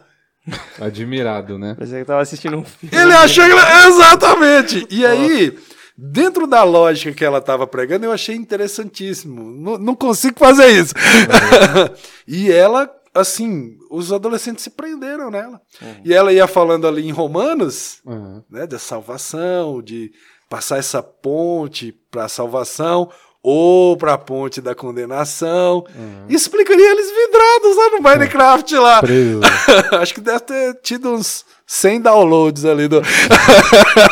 Admirado, 0.80 1.60
né? 1.60 1.74
Parecia 1.76 1.98
que 1.98 2.02
eu 2.04 2.08
tava 2.08 2.22
assistindo 2.22 2.58
um 2.58 2.64
filme. 2.64 2.96
Ele 2.96 3.14
achou 3.14 3.44
que. 3.44 3.88
Exatamente! 3.88 4.88
E 4.90 5.06
aí, 5.06 5.58
dentro 6.02 6.48
da 6.48 6.64
lógica 6.64 7.12
que 7.14 7.26
ela 7.26 7.40
estava 7.40 7.68
pregando, 7.68 8.06
eu 8.06 8.12
achei 8.12 8.36
interessantíssimo. 8.36 9.44
Não, 9.52 9.78
não 9.78 9.96
consigo 9.96 10.40
fazer 10.40 10.68
isso. 10.68 10.94
e 12.28 12.52
ela, 12.52 12.90
assim, 13.14 13.78
os 13.90 14.14
adolescentes 14.14 14.64
se 14.64 14.70
prenderam 14.70 15.30
nela. 15.30 15.62
E 16.06 16.14
ela 16.14 16.32
ia 16.32 16.48
falando 16.48 16.88
ali 16.88 17.08
em 17.08 17.12
Romanos, 17.12 18.00
Uhum. 18.06 18.42
né, 18.50 18.66
da 18.66 18.80
salvação, 18.80 19.82
de 19.82 20.12
passar 20.50 20.78
essa 20.78 21.04
ponte 21.04 21.92
para 22.10 22.26
a 22.26 22.30
salvação 22.30 23.10
ou 23.52 23.98
para 23.98 24.14
a 24.14 24.18
ponte 24.18 24.62
da 24.62 24.76
condenação. 24.76 25.84
E 26.28 26.36
explicaria 26.36 26.92
eles 26.92 27.08
vidrados 27.10 27.76
lá 27.76 27.90
no 27.90 28.02
Minecraft 28.02 28.76
lá. 28.76 29.02
Acho 30.00 30.14
que 30.14 30.22
deve 30.22 30.42
ter 30.42 30.76
tido 30.84 31.10
uns 31.10 31.44
100 31.66 32.02
downloads 32.02 32.64
ali 32.64 32.88
do. 32.88 33.02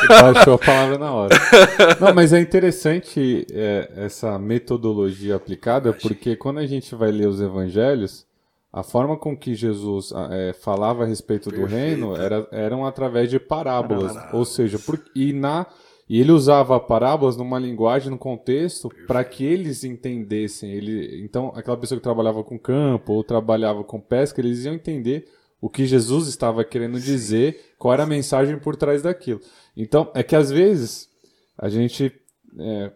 Baixou 0.07 0.55
a 0.55 0.57
palavra 0.57 0.97
na 0.97 1.13
hora. 1.13 1.35
Não, 2.01 2.15
mas 2.15 2.33
é 2.33 2.39
interessante 2.39 3.45
é, 3.51 3.91
essa 3.97 4.39
metodologia 4.39 5.35
aplicada, 5.35 5.93
porque 5.93 6.35
quando 6.35 6.57
a 6.57 6.65
gente 6.65 6.95
vai 6.95 7.11
ler 7.11 7.27
os 7.27 7.39
evangelhos, 7.39 8.25
a 8.73 8.81
forma 8.81 9.17
com 9.17 9.37
que 9.37 9.53
Jesus 9.53 10.11
é, 10.31 10.53
falava 10.53 11.03
a 11.03 11.05
respeito 11.05 11.51
do 11.51 11.57
Perfeito. 11.57 11.75
reino 11.75 12.15
era, 12.15 12.47
eram 12.51 12.87
através 12.87 13.29
de 13.29 13.39
parábolas. 13.39 14.13
Parábolas. 14.13 14.33
Ou 14.33 14.45
seja, 14.45 14.79
por, 14.79 14.99
e, 15.15 15.31
na, 15.31 15.67
e 16.09 16.19
ele 16.21 16.31
usava 16.31 16.79
parábolas 16.79 17.35
numa 17.35 17.59
linguagem, 17.59 18.09
num 18.09 18.17
contexto, 18.17 18.89
para 19.05 19.23
que 19.23 19.43
eles 19.43 19.83
entendessem. 19.83 20.71
Ele, 20.71 21.21
então, 21.23 21.51
aquela 21.55 21.75
pessoa 21.75 21.99
que 21.99 22.03
trabalhava 22.03 22.43
com 22.43 22.57
campo 22.57 23.13
ou 23.13 23.23
trabalhava 23.23 23.83
com 23.83 23.99
pesca, 23.99 24.39
eles 24.39 24.63
iam 24.63 24.73
entender 24.73 25.27
o 25.59 25.69
que 25.69 25.85
Jesus 25.85 26.27
estava 26.27 26.63
querendo 26.63 26.99
dizer, 26.99 27.73
qual 27.77 27.93
era 27.93 28.03
a 28.03 28.07
mensagem 28.07 28.57
por 28.57 28.75
trás 28.75 29.01
daquilo. 29.01 29.41
Então, 29.75 30.09
é 30.13 30.23
que 30.23 30.35
às 30.35 30.49
vezes 30.49 31.09
a 31.57 31.67
gente, 31.67 32.13
é, 32.57 32.91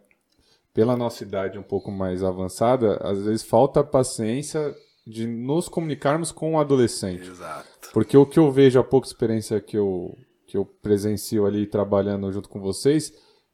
pela 0.73 0.95
nossa 0.95 1.23
idade 1.23 1.57
um 1.57 1.63
pouco 1.63 1.91
mais 1.91 2.23
avançada, 2.23 2.97
às 3.01 3.23
vezes 3.23 3.43
falta 3.43 3.83
paciência 3.83 4.73
de 5.05 5.27
nos 5.27 5.67
comunicarmos 5.67 6.31
com 6.31 6.53
o 6.53 6.59
adolescente. 6.59 7.27
Exato. 7.27 7.89
Porque 7.91 8.15
o 8.15 8.25
que 8.25 8.39
eu 8.39 8.51
vejo, 8.51 8.79
a 8.79 8.83
pouca 8.83 9.07
experiência 9.07 9.59
que 9.59 9.77
eu, 9.77 10.15
que 10.51 10.57
eu 10.57 10.65
presencio 10.65 11.45
ali 11.45 11.65
trabalhando 11.65 12.29
junto 12.29 12.49
com 12.49 12.59
vocês, 12.59 13.13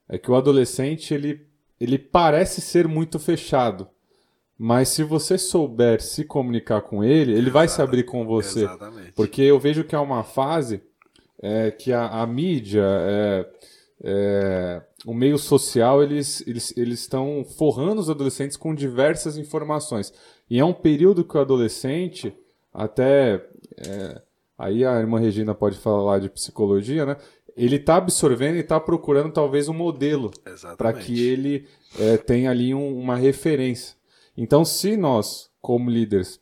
é 0.09 0.17
que 0.17 0.31
o 0.31 0.35
adolescente, 0.35 1.13
ele, 1.13 1.45
ele 1.79 1.99
parece 1.99 2.59
ser 2.59 2.87
muito 2.87 3.19
fechado. 3.19 3.87
Mas 4.57 4.89
se 4.89 5.03
você 5.03 5.37
souber 5.37 6.01
se 6.01 6.23
comunicar 6.23 6.81
com 6.81 7.03
ele, 7.03 7.33
ele 7.33 7.51
vai 7.51 7.67
se 7.67 7.79
abrir 7.83 8.01
com 8.01 8.25
você. 8.25 8.63
Exatamente. 8.63 9.11
Porque 9.11 9.43
eu 9.43 9.59
vejo 9.59 9.83
que 9.83 9.93
é 9.93 9.99
uma 9.99 10.23
fase 10.23 10.81
é, 11.39 11.69
que 11.69 11.93
a, 11.93 12.07
a 12.07 12.25
mídia, 12.25 12.81
é, 12.83 13.49
é, 14.03 14.81
o 15.05 15.13
meio 15.13 15.37
social, 15.37 16.01
eles, 16.01 16.43
eles, 16.47 16.75
eles 16.75 17.01
estão 17.01 17.45
forrando 17.45 18.01
os 18.01 18.09
adolescentes 18.09 18.57
com 18.57 18.73
diversas 18.73 19.37
informações. 19.37 20.11
E 20.49 20.59
é 20.59 20.65
um 20.65 20.73
período 20.73 21.23
que 21.23 21.37
o 21.37 21.41
adolescente, 21.41 22.35
até. 22.73 23.47
é, 23.77 24.26
aí 24.57 24.83
a 24.85 24.99
irmã 24.99 25.19
Regina 25.19 25.53
pode 25.53 25.77
falar 25.77 26.19
de 26.19 26.29
psicologia, 26.29 27.05
né? 27.05 27.17
Ele 27.55 27.77
está 27.77 27.95
absorvendo 27.95 28.55
e 28.55 28.59
está 28.59 28.79
procurando 28.79 29.31
talvez 29.31 29.67
um 29.67 29.73
modelo 29.73 30.31
para 30.77 30.93
que 30.93 31.27
ele 31.27 31.67
é, 31.99 32.15
tenha 32.17 32.51
ali 32.51 32.73
um- 32.73 32.97
uma 32.99 33.15
referência. 33.15 33.95
Então, 34.35 34.63
se 34.63 34.95
nós, 34.95 35.49
como 35.59 35.89
líderes, 35.89 36.39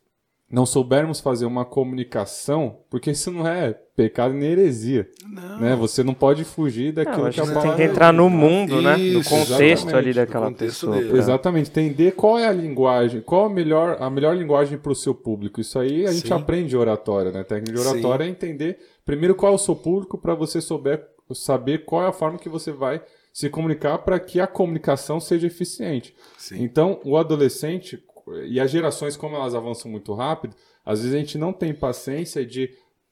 não 0.50 0.66
soubermos 0.66 1.20
fazer 1.22 1.46
uma 1.46 1.64
comunicação, 1.64 2.80
porque 2.90 3.12
isso 3.12 3.32
não 3.32 3.48
é 3.48 3.80
pecado 3.96 4.34
nem 4.34 4.52
heresia, 4.52 5.10
Não. 5.30 5.60
né? 5.60 5.76
Você 5.76 6.04
não 6.04 6.14
pode 6.14 6.44
fugir 6.44 6.88
Não, 6.88 7.04
daquilo 7.04 7.26
acho 7.28 7.36
que 7.36 7.42
a 7.42 7.46
você 7.46 7.54
tem 7.54 7.62
palavra 7.62 7.86
que 7.86 7.92
entrar 7.92 8.12
no 8.12 8.30
mundo, 8.30 8.82
né? 8.82 8.98
No 8.98 9.20
Isso, 9.20 9.30
contexto 9.30 9.62
exatamente, 9.62 9.96
ali 9.96 10.10
no 10.10 10.16
daquela 10.16 10.46
contexto 10.48 10.74
pessoa. 10.82 10.96
dele. 10.98 11.10
pra- 11.10 11.18
Exatamente, 11.18 11.70
entender 11.70 12.12
qual 12.12 12.38
é 12.38 12.46
a 12.48 12.52
linguagem, 12.52 13.22
qual 13.22 13.46
a 13.46 13.50
melhor, 13.50 13.98
a 14.02 14.10
melhor 14.10 14.36
linguagem 14.36 14.78
para 14.78 14.92
o 14.92 14.96
seu 14.96 15.16
público. 15.16 15.62
Isso 15.62 15.80
aí 15.80 16.06
a 16.06 16.12
gente 16.12 16.28
Sim. 16.28 16.34
aprende 16.34 16.76
oratória, 16.76 17.32
né? 17.32 17.44
Técnica 17.44 17.74
de 17.74 17.80
Sim. 17.82 17.90
oratória 17.90 18.24
é 18.26 18.28
entender 18.28 18.78
primeiro 19.06 19.34
qual 19.34 19.52
é 19.54 19.56
o 19.56 19.60
seu 19.60 19.76
público 19.76 20.18
para 20.18 20.36
você 20.36 20.60
souber, 20.60 21.08
saber 21.34 21.86
qual 21.86 22.04
é 22.04 22.08
a 22.08 22.12
forma 22.12 22.38
que 22.38 22.50
você 22.50 22.72
vai 22.72 23.02
se 23.32 23.50
comunicar 23.50 23.98
para 24.00 24.20
que 24.20 24.40
a 24.40 24.48
comunicação 24.48 25.20
seja 25.20 25.48
eficiente. 25.48 26.14
Sim. 26.38 26.64
Então, 26.64 27.00
o 27.04 27.18
adolescente 27.18 28.02
e 28.48 28.60
as 28.60 28.72
gerações, 28.72 29.16
como 29.18 29.36
elas 29.36 29.54
avançam 29.54 29.90
muito 29.92 30.14
rápido, 30.14 30.56
às 30.86 31.00
vezes 31.00 31.14
a 31.16 31.18
gente 31.20 31.38
não 31.38 31.52
tem 31.54 31.74
paciência 31.74 32.46
de 32.46 32.70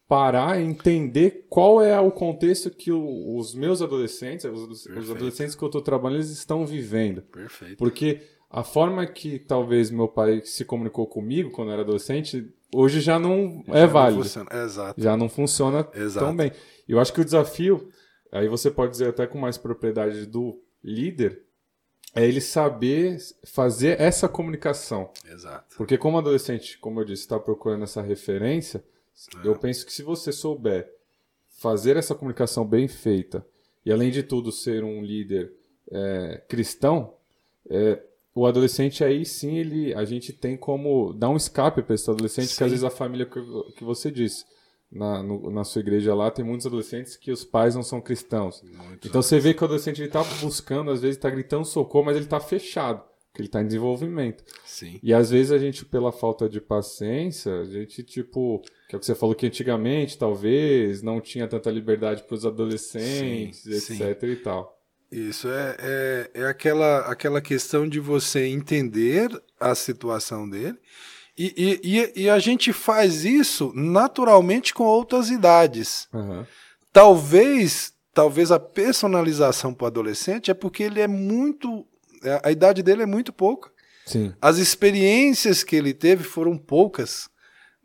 parar 0.08 0.60
e 0.60 0.64
entender 0.64 1.46
qual 1.50 1.82
é 1.82 2.00
o 2.00 2.12
contexto 2.12 2.70
que 2.70 2.92
o- 2.92 3.38
os 3.38 3.56
meus 3.56 3.82
adolescentes, 3.82 4.46
os, 4.46 4.86
os 4.86 5.10
adolescentes 5.12 5.56
que 5.56 5.64
eu 5.64 5.68
estou 5.68 5.82
trabalhando, 5.82 6.18
eles 6.20 6.30
estão 6.30 6.66
vivendo. 6.66 7.22
Perfeito. 7.24 7.78
Porque 7.78 8.22
a 8.50 8.64
forma 8.64 9.06
que 9.08 9.40
talvez 9.40 9.90
meu 9.90 10.08
pai 10.08 10.42
se 10.44 10.64
comunicou 10.66 11.08
comigo 11.08 11.50
quando 11.52 11.70
eu 11.70 11.74
era 11.74 11.82
adolescente, 11.82 12.54
hoje 12.74 13.00
já 13.02 13.18
não 13.18 13.64
Já 13.68 13.74
é 13.80 13.88
válido. 13.88 14.24
Já 14.98 15.18
não 15.18 15.30
funciona 15.30 15.88
Exato. 15.94 16.26
tão 16.26 16.36
bem. 16.36 16.52
Eu 16.88 17.00
acho 17.00 17.14
que 17.14 17.22
o 17.22 17.26
desafio, 17.26 17.90
aí 18.32 18.48
você 18.48 18.70
pode 18.70 18.92
dizer 18.92 19.10
até 19.10 19.26
com 19.26 19.38
mais 19.40 19.58
propriedade 19.58 20.26
do 20.28 20.62
líder, 20.84 21.42
é 22.16 22.28
ele 22.28 22.42
saber 22.42 23.18
fazer 23.46 24.00
essa 24.00 24.28
comunicação. 24.28 25.10
Exato. 25.28 25.76
Porque 25.78 25.98
como 25.98 26.18
adolescente, 26.20 26.78
como 26.78 27.00
eu 27.00 27.06
disse, 27.06 27.24
está 27.24 27.40
procurando 27.40 27.84
essa 27.86 28.02
referência, 28.04 28.84
Eu 29.44 29.56
penso 29.56 29.86
que 29.86 29.94
se 29.94 30.04
você 30.04 30.32
souber 30.32 30.90
fazer 31.60 31.96
essa 31.98 32.16
comunicação 32.16 32.66
bem 32.66 32.88
feita 32.88 33.46
e, 33.86 33.92
além 33.92 34.12
de 34.12 34.24
tudo, 34.24 34.52
ser 34.52 34.84
um 34.84 35.02
líder 35.04 35.52
é, 35.92 36.42
cristão, 36.48 37.14
é, 37.70 38.02
o 38.36 38.46
adolescente 38.48 39.04
aí 39.04 39.26
sim 39.26 39.58
ele 39.58 39.94
a 39.94 40.04
gente 40.04 40.34
tem 40.34 40.58
como 40.58 41.14
dar 41.14 41.30
um 41.30 41.38
escape 41.38 41.84
para 41.84 41.94
esse 41.96 42.10
adolescente 42.10 42.48
Sim. 42.48 42.58
que 42.58 42.64
às 42.64 42.72
vezes 42.72 42.84
a 42.84 42.90
família 42.90 43.26
que, 43.28 43.40
que 43.78 43.84
você 43.84 44.10
disse 44.10 44.44
na, 44.92 45.22
no- 45.22 45.52
na 45.52 45.64
sua 45.64 45.82
igreja 45.82 46.16
lá 46.16 46.32
tem 46.32 46.44
muitos 46.44 46.66
adolescentes 46.66 47.16
que 47.16 47.32
os 47.32 47.44
pais 47.44 47.76
não 47.76 47.84
são 47.84 48.02
cristãos. 48.02 48.64
Então 49.06 49.22
você 49.22 49.40
vê 49.40 49.54
que 49.54 49.62
o 49.62 49.66
adolescente 49.66 50.02
ele 50.02 50.10
tá 50.10 50.24
buscando 50.42 50.90
às 50.92 51.02
vezes 51.02 51.18
tá 51.18 51.30
gritando 51.30 51.64
socorro 51.66 52.06
mas 52.06 52.18
ele 52.18 52.26
tá 52.26 52.40
fechado 52.40 53.04
porque 53.34 53.42
ele 53.42 53.50
tá 53.50 53.62
em 53.62 53.66
desenvolvimento 53.66 54.44
Sim. 54.64 55.00
e 55.02 55.12
às 55.12 55.32
vezes 55.32 55.52
a 55.52 55.58
gente 55.58 55.84
pela 55.84 56.12
falta 56.12 56.48
de 56.48 56.62
paciência 56.62 57.62
a 57.62 57.66
gente 57.66 58.04
tipo 58.04 58.62
que 58.88 58.96
é 58.96 58.98
o 58.98 59.00
que 59.00 59.06
você 59.06 59.16
falou 59.16 59.34
que 59.34 59.48
antigamente 59.48 60.18
talvez 60.18 61.02
não 61.02 61.20
tinha 61.20 61.48
tanta 61.48 61.72
liberdade 61.72 62.24
para 62.24 62.36
os 62.36 62.46
adolescentes 62.46 63.62
Sim, 63.62 63.74
etc 63.74 64.20
sim. 64.22 64.28
e 64.28 64.36
tal 64.36 64.80
Isso 65.12 65.48
é, 65.48 65.76
é, 65.80 66.32
é 66.42 66.46
aquela, 66.46 67.00
aquela 67.02 67.42
questão 67.42 67.90
de 67.90 68.00
você 68.00 68.46
entender 68.46 69.30
a 69.60 69.76
situação 69.76 70.50
dele. 70.50 70.78
E, 71.38 71.80
e, 71.84 72.24
e, 72.24 72.30
a 72.30 72.38
gente 72.38 72.72
faz 72.72 73.26
isso 73.26 73.72
naturalmente 73.76 74.74
com 74.74 74.84
outras 74.84 75.32
idades. 75.32 76.08
Aham. 76.14 76.46
Talvez, 76.92 77.92
talvez 78.14 78.52
a 78.52 78.60
personalização 78.60 79.74
para 79.74 79.86
o 79.86 79.88
adolescente 79.88 80.52
é 80.52 80.54
porque 80.54 80.84
ele 80.84 81.02
é 81.02 81.08
muito. 81.08 81.88
A 82.44 82.52
idade 82.52 82.82
dele 82.84 83.04
é 83.04 83.06
muito 83.08 83.32
pouca. 83.34 83.70
sim 84.06 84.34
As 84.42 84.58
experiências 84.58 85.64
que 85.64 85.76
ele 85.76 85.94
teve 85.94 86.24
foram 86.24 86.58
poucas. 86.58 87.30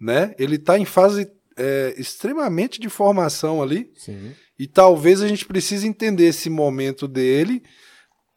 Né? 0.01 0.35
Ele 0.39 0.57
está 0.57 0.79
em 0.79 0.85
fase 0.85 1.31
é, 1.57 1.95
extremamente 1.97 2.81
de 2.81 2.89
formação 2.89 3.61
ali. 3.63 3.91
sim 3.97 4.33
E 4.59 4.67
talvez 4.67 5.21
a 5.23 5.29
gente 5.29 5.45
precise 5.45 5.87
entender 5.89 6.27
esse 6.27 6.49
momento 6.49 7.09
dele 7.09 7.63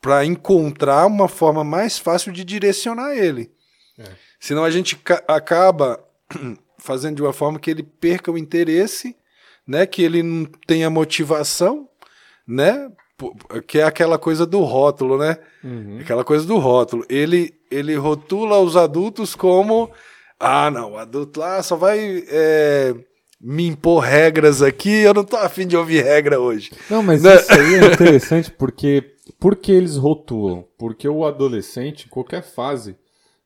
para 0.02 0.26
encontrar 0.26 1.06
uma 1.06 1.28
forma 1.28 1.64
mais 1.64 2.00
fácil 2.00 2.32
de 2.32 2.44
direcionar 2.44 3.16
ele. 3.16 3.52
É. 4.00 4.06
Senão 4.40 4.64
a 4.64 4.72
gente 4.72 4.96
ca- 4.96 5.24
acaba 5.28 6.04
fazendo 6.80 7.18
de 7.18 7.22
uma 7.22 7.32
forma 7.34 7.60
que 7.60 7.70
ele 7.70 7.84
perca 7.84 8.32
o 8.32 8.38
interesse, 8.40 9.16
né? 9.68 9.86
Que 9.86 10.02
ele 10.02 10.24
não 10.24 10.46
tenha 10.66 10.90
motivação, 10.90 11.88
né? 12.48 12.90
Que 13.68 13.80
é 13.80 13.84
aquela 13.84 14.18
coisa 14.18 14.46
do 14.46 14.62
rótulo, 14.62 15.18
né? 15.18 15.38
Uhum. 15.64 16.00
Aquela 16.02 16.24
coisa 16.24 16.46
do 16.46 16.58
rótulo. 16.58 17.06
Ele, 17.10 17.54
ele 17.70 17.96
rotula 17.96 18.60
os 18.60 18.76
adultos 18.76 19.36
como. 19.36 19.90
Ah, 20.40 20.72
não, 20.72 20.94
o 20.94 20.98
adulto 20.98 21.40
lá 21.40 21.62
só 21.62 21.76
vai 21.76 22.24
é, 22.28 22.96
me 23.40 23.68
impor 23.68 24.00
regras 24.04 24.62
aqui, 24.62 24.90
eu 24.90 25.14
não 25.14 25.24
tô 25.24 25.36
afim 25.38 25.68
de 25.68 25.78
ouvir 25.78 26.04
regra 26.04 26.40
hoje. 26.40 26.72
Não, 26.90 27.02
mas 27.04 27.22
Né? 27.22 27.36
isso 27.36 27.52
aí 27.54 27.76
é 27.76 27.86
interessante 27.94 28.52
porque 28.52 29.04
por 29.40 29.56
que 29.56 29.72
eles 29.72 29.98
rotulam? 29.98 30.66
Porque 30.78 31.08
o 31.08 31.26
adolescente, 31.26 32.06
em 32.06 32.10
qualquer 32.10 32.44
fase 32.44 32.96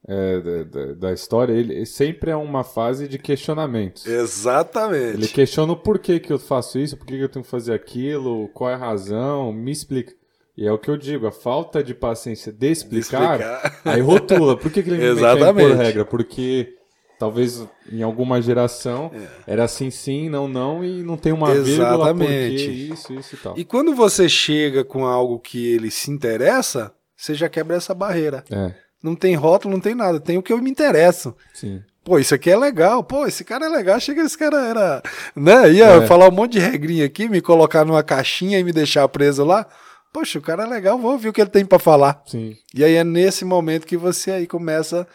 é, 0.07 0.39
da, 0.39 0.63
da- 0.63 0.93
da 0.93 1.13
história, 1.13 1.53
ele 1.53 1.85
sempre 1.85 2.29
é 2.31 2.35
uma 2.35 2.63
fase 2.63 3.07
de 3.07 3.17
questionamentos. 3.17 4.05
Ele 4.05 4.17
Exatamente. 4.17 5.27
questiona 5.29 5.73
o 5.73 5.77
porquê 5.77 6.19
que 6.19 6.31
eu 6.31 6.37
faço 6.39 6.77
isso, 6.79 6.95
por 6.97 7.05
que 7.07 7.15
eu 7.19 7.29
tenho 7.29 7.43
que 7.43 7.49
fazer 7.51 7.73
aquilo, 7.73 8.47
qual 8.53 8.69
é 8.69 8.73
a 8.73 8.77
razão, 8.77 9.51
me 9.51 9.71
explica. 9.71 10.13
E 10.57 10.65
é 10.65 10.71
o 10.71 10.77
que 10.77 10.89
eu 10.89 10.95
digo, 10.95 11.27
a 11.27 11.31
falta 11.31 11.83
de 11.83 11.93
paciência 11.93 12.51
de 12.51 12.71
explicar, 12.71 13.39
Explicar. 13.41 13.81
aí 13.83 13.99
rotula. 14.01 14.55
Por 14.55 14.71
que, 14.71 14.81
que 14.81 14.89
ele 14.89 14.97
não 15.09 15.15
quer 15.15 15.19
Exatamente. 15.21 15.65
impor 15.71 15.77
regra? 15.83 16.05
Porque 16.05 16.73
talvez 17.19 17.67
em 17.91 18.01
alguma 18.03 18.41
geração 18.41 19.11
era 19.45 19.63
assim 19.65 19.89
sim, 19.91 20.29
não, 20.29 20.47
não, 20.47 20.81
e 20.83 21.03
não 21.03 21.17
tem 21.17 21.33
uma 21.33 21.53
vírgula, 21.53 22.13
porque 22.13 22.23
Exatamente. 22.23 22.91
isso, 22.93 23.13
isso 23.13 23.35
e 23.35 23.37
tal. 23.37 23.57
E 23.57 23.65
quando 23.65 23.93
você 23.93 24.29
chega 24.29 24.85
com 24.85 25.05
algo 25.05 25.39
que 25.39 25.73
ele 25.73 25.91
se 25.91 26.09
interessa, 26.09 26.93
você 27.17 27.33
já 27.33 27.49
quebra 27.49 27.75
essa 27.75 27.93
barreira. 27.93 28.43
É, 28.49 28.73
Não 29.05 29.15
tem 29.15 29.35
rótulo, 29.35 29.73
não 29.73 29.79
tem 29.81 29.93
nada, 29.95 30.19
tem 30.19 30.37
o 30.37 30.41
que 30.43 30.51
eu 30.51 30.57
me 30.61 30.69
interesso. 30.69 31.35
sim. 31.53 31.81
Pô, 32.03 32.19
isso 32.19 32.35
aqui 32.35 32.51
é 32.51 32.55
legal. 32.55 33.03
Pô, 33.03 33.25
esse 33.25 33.43
cara 33.43 33.65
é 33.65 33.69
legal. 33.69 33.99
Chega 33.99 34.21
esse 34.21 34.37
cara 34.37 34.57
era. 34.67 35.01
Né? 35.35 35.71
Ia 35.73 35.85
É. 36.03 36.05
falar 36.07 36.29
um 36.29 36.31
monte 36.31 36.51
de 36.51 36.59
regrinha 36.59 37.03
aqui, 37.03 37.27
me 37.27 37.41
colocar 37.41 37.83
numa 37.83 38.03
caixinha 38.03 38.59
e 38.59 38.63
me 38.63 38.71
deixar 38.71 39.07
preso 39.07 39.43
lá. 39.43 39.65
Poxa, 40.13 40.37
o 40.37 40.41
cara 40.41 40.63
é 40.63 40.67
legal, 40.67 40.99
vou 40.99 41.13
ouvir 41.13 41.29
o 41.29 41.33
que 41.33 41.41
ele 41.41 41.49
tem 41.49 41.65
pra 41.65 41.79
falar. 41.79 42.21
Sim, 42.27 42.55
E 42.75 42.83
aí 42.83 42.93
é 42.93 43.03
nesse 43.03 43.43
momento 43.43 43.87
que 43.87 43.97
você 43.97 44.29
aí 44.29 44.45
começa 44.45 45.07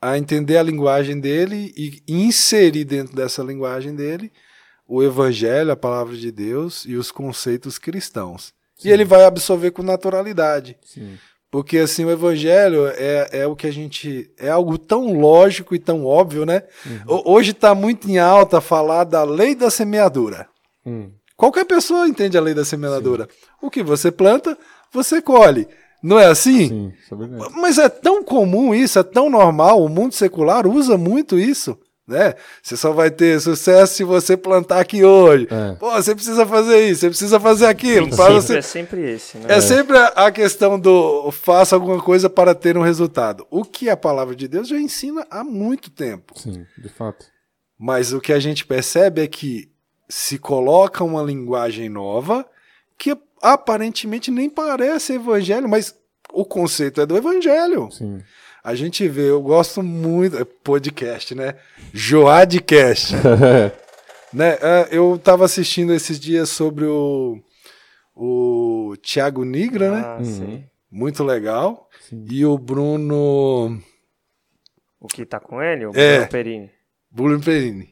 a 0.00 0.16
entender 0.16 0.56
a 0.56 0.62
linguagem 0.62 1.20
dele 1.20 1.74
e 1.76 2.02
inserir 2.08 2.84
dentro 2.86 3.14
dessa 3.14 3.42
linguagem 3.42 3.94
dele 3.94 4.32
o 4.88 5.02
evangelho, 5.02 5.70
a 5.70 5.76
palavra 5.76 6.16
de 6.16 6.32
Deus 6.32 6.86
e 6.86 6.96
os 6.96 7.12
conceitos 7.12 7.76
cristãos. 7.78 8.54
E 8.82 8.88
ele 8.90 9.04
vai 9.04 9.24
absorver 9.24 9.72
com 9.72 9.82
naturalidade. 9.82 10.78
sim. 10.86 11.18
Porque 11.50 11.78
assim, 11.78 12.04
o 12.04 12.10
evangelho 12.10 12.86
é, 12.86 13.28
é 13.32 13.46
o 13.46 13.56
que 13.56 13.66
a 13.66 13.72
gente. 13.72 14.30
É 14.38 14.48
algo 14.50 14.78
tão 14.78 15.12
lógico 15.18 15.74
e 15.74 15.78
tão 15.80 16.06
óbvio, 16.06 16.46
né? 16.46 16.62
Ho- 17.08 17.32
Hoje 17.32 17.50
está 17.50 17.74
muito 17.74 18.08
em 18.08 18.18
alta 18.18 18.60
falar 18.60 19.04
da 19.04 19.24
lei 19.24 19.54
da 19.54 19.68
semeadura. 19.70 20.46
Hum, 20.86 21.10
Qualquer 21.36 21.64
pessoa 21.64 22.06
entende 22.06 22.36
a 22.38 22.40
lei 22.40 22.54
da 22.54 22.64
semeadura. 22.64 23.28
O 23.60 23.68
que 23.70 23.82
você 23.82 24.12
planta, 24.12 24.56
você 24.92 25.20
colhe. 25.22 25.66
Não 26.02 26.18
é 26.18 26.26
assim? 26.26 26.68
sim, 26.68 26.92
é. 27.46 27.60
Mas 27.60 27.78
é 27.78 27.88
tão 27.88 28.22
comum 28.22 28.74
isso, 28.74 28.98
é 28.98 29.02
tão 29.02 29.28
normal. 29.28 29.82
O 29.82 29.88
mundo 29.88 30.12
secular 30.14 30.66
usa 30.66 30.96
muito 30.96 31.38
isso. 31.38 31.76
Né? 32.10 32.34
Você 32.62 32.76
só 32.76 32.92
vai 32.92 33.10
ter 33.10 33.40
sucesso 33.40 33.94
se 33.94 34.04
você 34.04 34.36
plantar 34.36 34.80
aqui 34.80 35.04
hoje. 35.04 35.46
É. 35.50 35.74
Pô, 35.76 35.90
você 35.92 36.14
precisa 36.14 36.44
fazer 36.44 36.80
isso, 36.90 37.00
você 37.02 37.08
precisa 37.08 37.38
fazer 37.40 37.66
aquilo. 37.66 38.06
O 38.08 38.16
Para 38.16 38.34
você... 38.34 38.58
é 38.58 38.62
sempre 38.62 39.10
esse, 39.12 39.38
né? 39.38 39.46
É 39.48 39.60
sempre 39.60 39.96
a- 39.96 40.08
a 40.26 40.30
questão 40.32 40.78
do 40.78 41.30
faça 41.30 41.76
alguma 41.76 42.02
coisa 42.02 42.28
para 42.28 42.54
ter 42.54 42.76
um 42.76 42.82
resultado. 42.82 43.46
O 43.50 43.64
que 43.64 43.88
a 43.88 43.96
palavra 43.96 44.34
de 44.34 44.48
Deus 44.48 44.68
já 44.68 44.76
ensina 44.78 45.24
há 45.30 45.44
muito 45.44 45.90
tempo. 45.90 46.38
Sim, 46.38 46.66
de 46.76 46.88
fato. 46.88 47.24
Mas 47.78 48.12
o 48.12 48.20
que 48.20 48.32
a 48.32 48.38
gente 48.40 48.66
percebe 48.66 49.22
é 49.22 49.26
que 49.26 49.70
se 50.08 50.36
coloca 50.38 51.04
uma 51.04 51.22
linguagem 51.22 51.88
nova 51.88 52.44
que 52.98 53.16
aparentemente 53.40 54.30
nem 54.30 54.50
parece 54.50 55.14
evangelho, 55.14 55.68
mas 55.68 55.94
o 56.32 56.44
conceito 56.44 57.00
é 57.00 57.06
do 57.06 57.16
evangelho. 57.16 57.88
Sim. 57.90 58.20
A 58.62 58.74
gente 58.74 59.08
vê, 59.08 59.30
eu 59.30 59.40
gosto 59.40 59.82
muito, 59.82 60.36
é 60.36 60.44
podcast, 60.44 61.34
né? 61.34 61.54
Joadcast. 61.92 63.14
né? 64.32 64.58
É, 64.60 64.88
Eu 64.92 65.14
estava 65.16 65.44
assistindo 65.44 65.94
esses 65.94 66.20
dias 66.20 66.50
sobre 66.50 66.84
o, 66.84 67.38
o 68.14 68.94
Thiago 69.02 69.44
Nigra, 69.44 69.90
né? 69.90 70.00
Ah, 70.04 70.24
sei. 70.24 70.64
Muito 70.90 71.24
legal. 71.24 71.88
Sim. 72.08 72.26
E 72.30 72.44
o 72.44 72.58
Bruno 72.58 73.80
O 75.00 75.06
que 75.08 75.24
tá 75.24 75.40
com 75.40 75.62
ele? 75.62 75.86
O 75.86 75.92
É. 75.94 76.16
Bruno 76.18 76.28
Perini. 76.30 76.70
Bruno 77.10 77.40
Perini. 77.40 77.88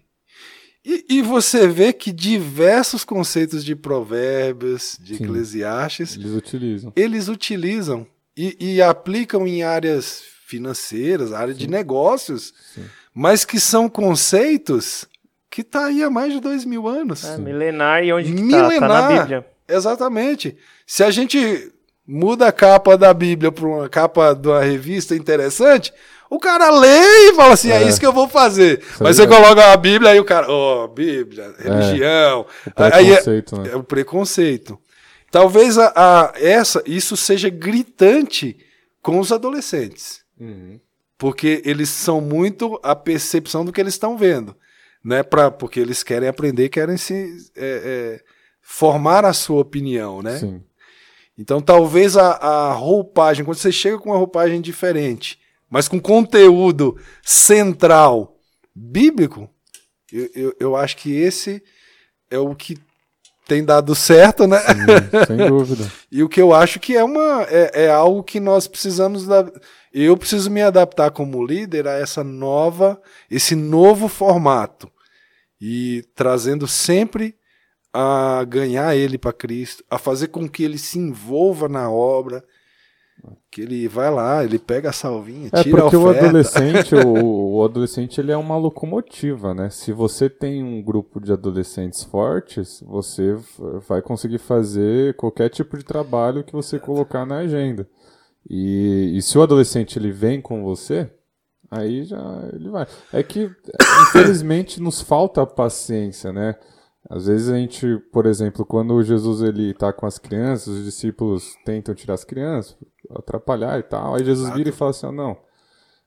E, 0.84 1.04
e 1.18 1.22
você 1.22 1.66
vê 1.68 1.92
que 1.92 2.12
diversos 2.12 3.04
conceitos 3.04 3.64
de 3.64 3.74
provérbios, 3.76 4.96
de 5.00 5.16
Sim. 5.16 5.24
Eclesiastes, 5.24 6.14
Eles 6.16 6.32
utilizam. 6.32 6.92
eles 6.96 7.28
utilizam 7.28 8.06
e, 8.36 8.56
e 8.58 8.82
aplicam 8.82 9.46
em 9.46 9.62
áreas 9.62 10.22
financeiras, 10.48 11.32
área 11.32 11.52
de 11.52 11.68
negócios, 11.68 12.54
Sim. 12.74 12.84
mas 13.14 13.44
que 13.44 13.60
são 13.60 13.86
conceitos 13.88 15.06
que 15.50 15.62
tá 15.62 15.86
aí 15.86 16.02
há 16.02 16.08
mais 16.10 16.32
de 16.32 16.40
dois 16.40 16.64
mil 16.64 16.88
anos. 16.88 17.22
É, 17.24 17.36
milenar 17.36 18.02
e 18.02 18.12
onde 18.12 18.32
que 18.32 18.50
tá? 18.50 18.68
Tá 18.80 18.88
na. 18.88 19.08
Bíblia. 19.20 19.46
Exatamente. 19.68 20.56
Se 20.86 21.04
a 21.04 21.10
gente 21.10 21.70
muda 22.06 22.46
a 22.48 22.52
capa 22.52 22.96
da 22.96 23.12
Bíblia 23.12 23.52
para 23.52 23.66
uma 23.66 23.88
capa 23.88 24.32
de 24.34 24.48
uma 24.48 24.62
revista 24.62 25.14
interessante, 25.14 25.92
o 26.30 26.38
cara 26.38 26.70
lê 26.70 27.28
e 27.28 27.34
fala 27.34 27.52
assim: 27.52 27.70
é, 27.70 27.82
É. 27.82 27.88
isso 27.88 28.00
que 28.00 28.06
eu 28.06 28.12
vou 28.12 28.26
fazer. 28.28 28.78
Isso 28.80 29.02
é 29.02 29.04
Mas 29.04 29.16
você 29.16 29.26
verdade. 29.26 29.42
coloca 29.42 29.72
a 29.72 29.76
Bíblia 29.76 30.12
aí 30.12 30.20
o 30.20 30.24
cara, 30.24 30.50
ó, 30.50 30.86
Bíblia, 30.86 31.54
religião. 31.58 32.46
O 32.74 32.82
Aí 32.82 33.12
é- 33.12 33.22
né? 33.26 33.70
é 33.72 33.76
o 33.76 33.84
preconceito. 33.84 34.78
Talvez 35.30 35.76
a, 35.76 35.92
a- 35.94 36.32
essa 36.36 36.82
isso 36.86 37.14
seja 37.16 37.50
gritante 37.50 38.56
com 39.02 39.18
os 39.20 39.30
adolescentes, 39.30 40.20
Uhum. 40.40 40.78
porque 41.16 41.62
eles 41.64 41.88
são 41.88 42.20
muito 42.20 42.78
a 42.82 42.94
percepção 42.94 43.64
do 43.64 43.72
que 43.72 43.80
eles 43.80 43.94
estão 43.94 44.16
vendo, 44.16 44.56
né? 45.04 45.22
Pra, 45.22 45.50
porque 45.50 45.80
eles 45.80 46.02
querem 46.02 46.28
aprender, 46.28 46.68
querem 46.68 46.96
se 46.96 47.36
é, 47.56 48.20
é, 48.20 48.24
formar 48.62 49.24
a 49.24 49.32
sua 49.32 49.60
opinião, 49.60 50.22
né? 50.22 50.38
Sim. 50.38 50.62
Então 51.36 51.60
talvez 51.60 52.16
a, 52.16 52.32
a 52.32 52.72
roupagem, 52.72 53.44
quando 53.44 53.58
você 53.58 53.72
chega 53.72 53.98
com 53.98 54.10
uma 54.10 54.18
roupagem 54.18 54.60
diferente, 54.60 55.38
mas 55.70 55.88
com 55.88 56.00
conteúdo 56.00 56.96
central 57.22 58.36
bíblico, 58.74 59.48
eu, 60.12 60.30
eu, 60.34 60.56
eu 60.60 60.76
acho 60.76 60.96
que 60.96 61.12
esse 61.12 61.62
é 62.30 62.38
o 62.38 62.54
que 62.54 62.78
tem 63.46 63.64
dado 63.64 63.94
certo, 63.94 64.46
né? 64.46 64.58
Sim, 64.60 65.26
sem 65.26 65.36
dúvida. 65.48 65.90
E 66.12 66.22
o 66.22 66.28
que 66.28 66.40
eu 66.40 66.52
acho 66.52 66.78
que 66.78 66.94
é 66.94 67.02
uma 67.02 67.44
é, 67.44 67.84
é 67.84 67.90
algo 67.90 68.22
que 68.22 68.38
nós 68.38 68.68
precisamos 68.68 69.26
da, 69.26 69.50
eu 69.92 70.16
preciso 70.16 70.50
me 70.50 70.62
adaptar 70.62 71.10
como 71.10 71.44
líder 71.44 71.86
a 71.88 71.92
essa 71.92 72.22
nova 72.22 73.00
esse 73.30 73.54
novo 73.54 74.08
formato 74.08 74.90
e 75.60 76.04
trazendo 76.14 76.66
sempre 76.66 77.34
a 77.92 78.44
ganhar 78.44 78.94
ele 78.94 79.18
para 79.18 79.32
Cristo, 79.32 79.82
a 79.90 79.98
fazer 79.98 80.28
com 80.28 80.48
que 80.48 80.62
ele 80.62 80.78
se 80.78 80.98
envolva 80.98 81.68
na 81.68 81.90
obra, 81.90 82.44
que 83.50 83.62
ele 83.62 83.88
vai 83.88 84.10
lá, 84.10 84.44
ele 84.44 84.58
pega 84.58 84.90
a 84.90 84.92
salvinha, 84.92 85.48
É 85.52 85.62
tira 85.62 85.78
a 85.78 85.82
porque 85.82 85.96
o 85.96 86.08
oferta. 86.08 86.26
adolescente, 86.28 86.94
o, 86.94 87.56
o 87.58 87.64
adolescente 87.64 88.20
ele 88.20 88.30
é 88.30 88.36
uma 88.36 88.56
locomotiva, 88.56 89.52
né? 89.54 89.70
Se 89.70 89.92
você 89.92 90.30
tem 90.30 90.62
um 90.62 90.80
grupo 90.82 91.18
de 91.20 91.32
adolescentes 91.32 92.04
fortes, 92.04 92.80
você 92.86 93.34
vai 93.88 94.00
conseguir 94.02 94.38
fazer 94.38 95.16
qualquer 95.16 95.48
tipo 95.48 95.76
de 95.76 95.84
trabalho 95.84 96.44
que 96.44 96.52
você 96.52 96.78
colocar 96.78 97.26
na 97.26 97.38
agenda. 97.38 97.88
E, 98.48 99.16
e 99.16 99.22
se 99.22 99.36
o 99.36 99.42
adolescente 99.42 99.98
ele 99.98 100.10
vem 100.10 100.40
com 100.40 100.62
você, 100.62 101.10
aí 101.70 102.04
já 102.04 102.18
ele 102.52 102.70
vai. 102.70 102.86
É 103.12 103.22
que 103.22 103.50
infelizmente 104.02 104.80
nos 104.80 105.00
falta 105.02 105.46
paciência, 105.46 106.32
né? 106.32 106.56
Às 107.10 107.26
vezes 107.26 107.48
a 107.48 107.56
gente, 107.56 107.98
por 108.12 108.26
exemplo, 108.26 108.66
quando 108.66 109.02
Jesus 109.02 109.42
ele 109.42 109.72
tá 109.72 109.92
com 109.92 110.06
as 110.06 110.18
crianças, 110.18 110.68
os 110.68 110.84
discípulos 110.84 111.54
tentam 111.64 111.94
tirar 111.94 112.14
as 112.14 112.24
crianças, 112.24 112.76
atrapalhar 113.10 113.78
e 113.78 113.82
tal. 113.82 114.14
Aí 114.14 114.24
Jesus 114.24 114.52
vira 114.54 114.68
e 114.68 114.72
fala 114.72 114.90
assim: 114.90 115.06
"Ó, 115.06 115.12
não. 115.12 115.36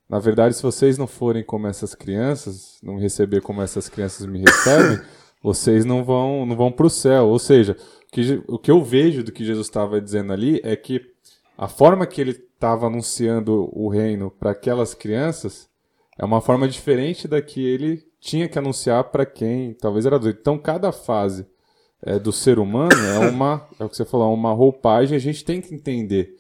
Na 0.10 0.20
verdade, 0.20 0.56
se 0.56 0.62
vocês 0.64 0.98
não 0.98 1.08
forem 1.08 1.44
como 1.44 1.68
essas 1.68 1.96
crianças, 1.96 2.78
não 2.84 2.96
me 2.96 3.02
receber 3.02 3.42
como 3.42 3.62
essas 3.62 3.88
crianças 3.88 4.26
me 4.28 4.40
recebem, 4.40 5.00
vocês 5.42 5.86
não 5.86 6.04
vão 6.04 6.46
não 6.46 6.56
vão 6.56 6.72
para 6.72 6.86
o 6.86 6.90
céu. 6.90 7.28
Ou 7.30 7.40
seja, 7.40 7.74
o 7.74 8.12
que, 8.12 8.44
o 8.48 8.60
que 8.60 8.72
eu 8.72 8.84
vejo 8.84 9.24
do 9.24 9.32
que 9.32 9.46
Jesus 9.46 9.68
estava 9.68 10.02
dizendo 10.02 10.34
ali 10.34 10.60
é 10.64 10.76
que 10.76 11.11
a 11.62 11.68
forma 11.68 12.08
que 12.08 12.20
ele 12.20 12.32
estava 12.32 12.88
anunciando 12.88 13.70
o 13.72 13.88
reino 13.88 14.32
para 14.32 14.50
aquelas 14.50 14.96
crianças 14.96 15.70
é 16.18 16.26
uma 16.26 16.42
forma 16.42 16.68
diferente 16.68 17.28
da 17.28 17.40
que 17.40 17.64
ele 17.64 18.04
tinha 18.20 18.50
que 18.50 18.58
anunciar 18.58 19.04
para 19.12 19.28
quem 19.28 19.76
talvez 19.76 20.08
era 20.08 20.18
doido. 20.18 20.40
Então, 20.42 20.58
cada 20.58 20.92
fase 20.92 21.46
é, 22.02 22.18
do 22.18 22.32
ser 22.32 22.58
humano 22.58 22.96
é 22.96 23.30
uma, 23.30 23.68
é 23.80 23.84
o 23.84 23.90
que 23.90 23.96
você 23.96 24.04
falou, 24.04 24.32
é 24.32 24.34
uma 24.34 24.52
roupagem. 24.52 25.16
A 25.16 25.20
gente 25.20 25.46
tem 25.46 25.62
que 25.62 25.72
entender 25.72 26.36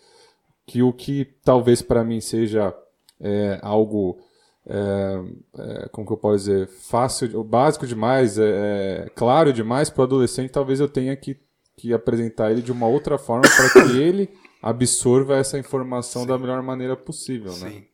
que 0.65 0.81
o 0.81 0.91
que 0.91 1.25
talvez 1.43 1.83
para 1.83 2.03
mim 2.03 2.19
seja 2.19 2.75
é, 3.19 3.59
algo, 3.61 4.17
é, 4.65 5.21
é, 5.55 5.89
como 5.91 6.07
que 6.07 6.13
eu 6.13 6.17
posso 6.17 6.37
dizer, 6.37 6.67
fácil, 6.67 7.43
básico 7.43 7.85
demais, 7.85 8.39
é, 8.39 9.07
claro 9.15 9.53
demais 9.53 9.87
para 9.87 10.01
o 10.01 10.05
adolescente, 10.05 10.49
talvez 10.49 10.79
eu 10.79 10.89
tenha 10.89 11.15
que, 11.15 11.39
que 11.77 11.93
apresentar 11.93 12.49
ele 12.49 12.63
de 12.63 12.71
uma 12.71 12.87
outra 12.87 13.19
forma 13.19 13.43
para 13.43 13.83
que 13.83 13.99
ele 13.99 14.27
absorva 14.61 15.37
essa 15.37 15.57
informação 15.57 16.25
da 16.25 16.37
melhor 16.37 16.61
maneira 16.61 16.95
possível, 16.95 17.51
né? 17.57 17.69
Sim. 17.71 17.87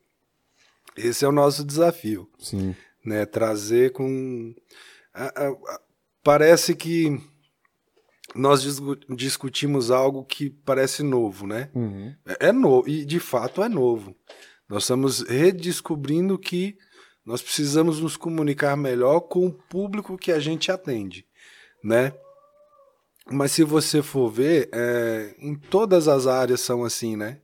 Esse 0.97 1.23
é 1.25 1.27
o 1.27 1.31
nosso 1.31 1.63
desafio, 1.63 2.29
Sim. 2.39 2.75
né? 3.05 3.25
Trazer 3.25 3.91
com. 3.91 4.53
a- 5.13 5.43
a- 5.43 5.49
a- 5.49 5.81
Parece 6.23 6.75
que 6.75 7.21
nós 8.35 8.61
discu- 8.61 8.97
discutimos 9.15 9.89
algo 9.91 10.25
que 10.25 10.49
parece 10.49 11.01
novo, 11.03 11.47
né? 11.47 11.69
Uhum. 11.73 12.13
É 12.39 12.51
novo, 12.51 12.87
e 12.89 13.05
de 13.05 13.19
fato 13.19 13.63
é 13.63 13.69
novo. 13.69 14.13
Nós 14.67 14.83
estamos 14.83 15.21
redescobrindo 15.21 16.37
que 16.37 16.77
nós 17.25 17.41
precisamos 17.41 18.01
nos 18.01 18.17
comunicar 18.17 18.75
melhor 18.75 19.21
com 19.21 19.47
o 19.47 19.51
público 19.53 20.17
que 20.17 20.31
a 20.31 20.39
gente 20.39 20.69
atende, 20.71 21.25
né? 21.83 22.13
Mas 23.31 23.51
se 23.51 23.63
você 23.63 24.01
for 24.01 24.29
ver, 24.29 24.69
é, 24.71 25.35
em 25.39 25.55
todas 25.55 26.07
as 26.07 26.27
áreas 26.27 26.61
são 26.61 26.83
assim, 26.83 27.15
né? 27.15 27.39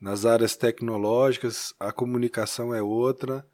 Nas 0.00 0.24
áreas 0.24 0.56
tecnológicas, 0.56 1.74
a 1.78 1.92
comunicação 1.92 2.74
é 2.74 2.82
outra. 2.82 3.44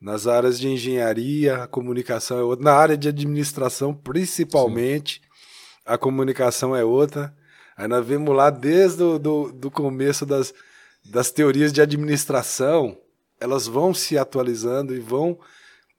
Nas 0.00 0.26
áreas 0.26 0.58
de 0.58 0.68
engenharia, 0.68 1.62
a 1.62 1.66
comunicação 1.66 2.38
é 2.38 2.42
outra. 2.42 2.64
Na 2.64 2.72
área 2.72 2.96
de 2.96 3.08
administração, 3.08 3.94
principalmente, 3.94 5.20
a 5.84 5.98
comunicação 5.98 6.74
é 6.74 6.84
outra. 6.84 7.34
Aí 7.76 7.86
nós 7.88 8.06
vemos 8.06 8.34
lá 8.34 8.50
desde 8.50 9.02
o 9.02 9.18
do, 9.18 9.52
do 9.52 9.70
começo 9.70 10.24
das, 10.24 10.54
das 11.04 11.30
teorias 11.30 11.72
de 11.72 11.80
administração, 11.80 12.98
elas 13.40 13.66
vão 13.66 13.92
se 13.94 14.18
atualizando 14.18 14.94
e 14.94 15.00
vão. 15.00 15.38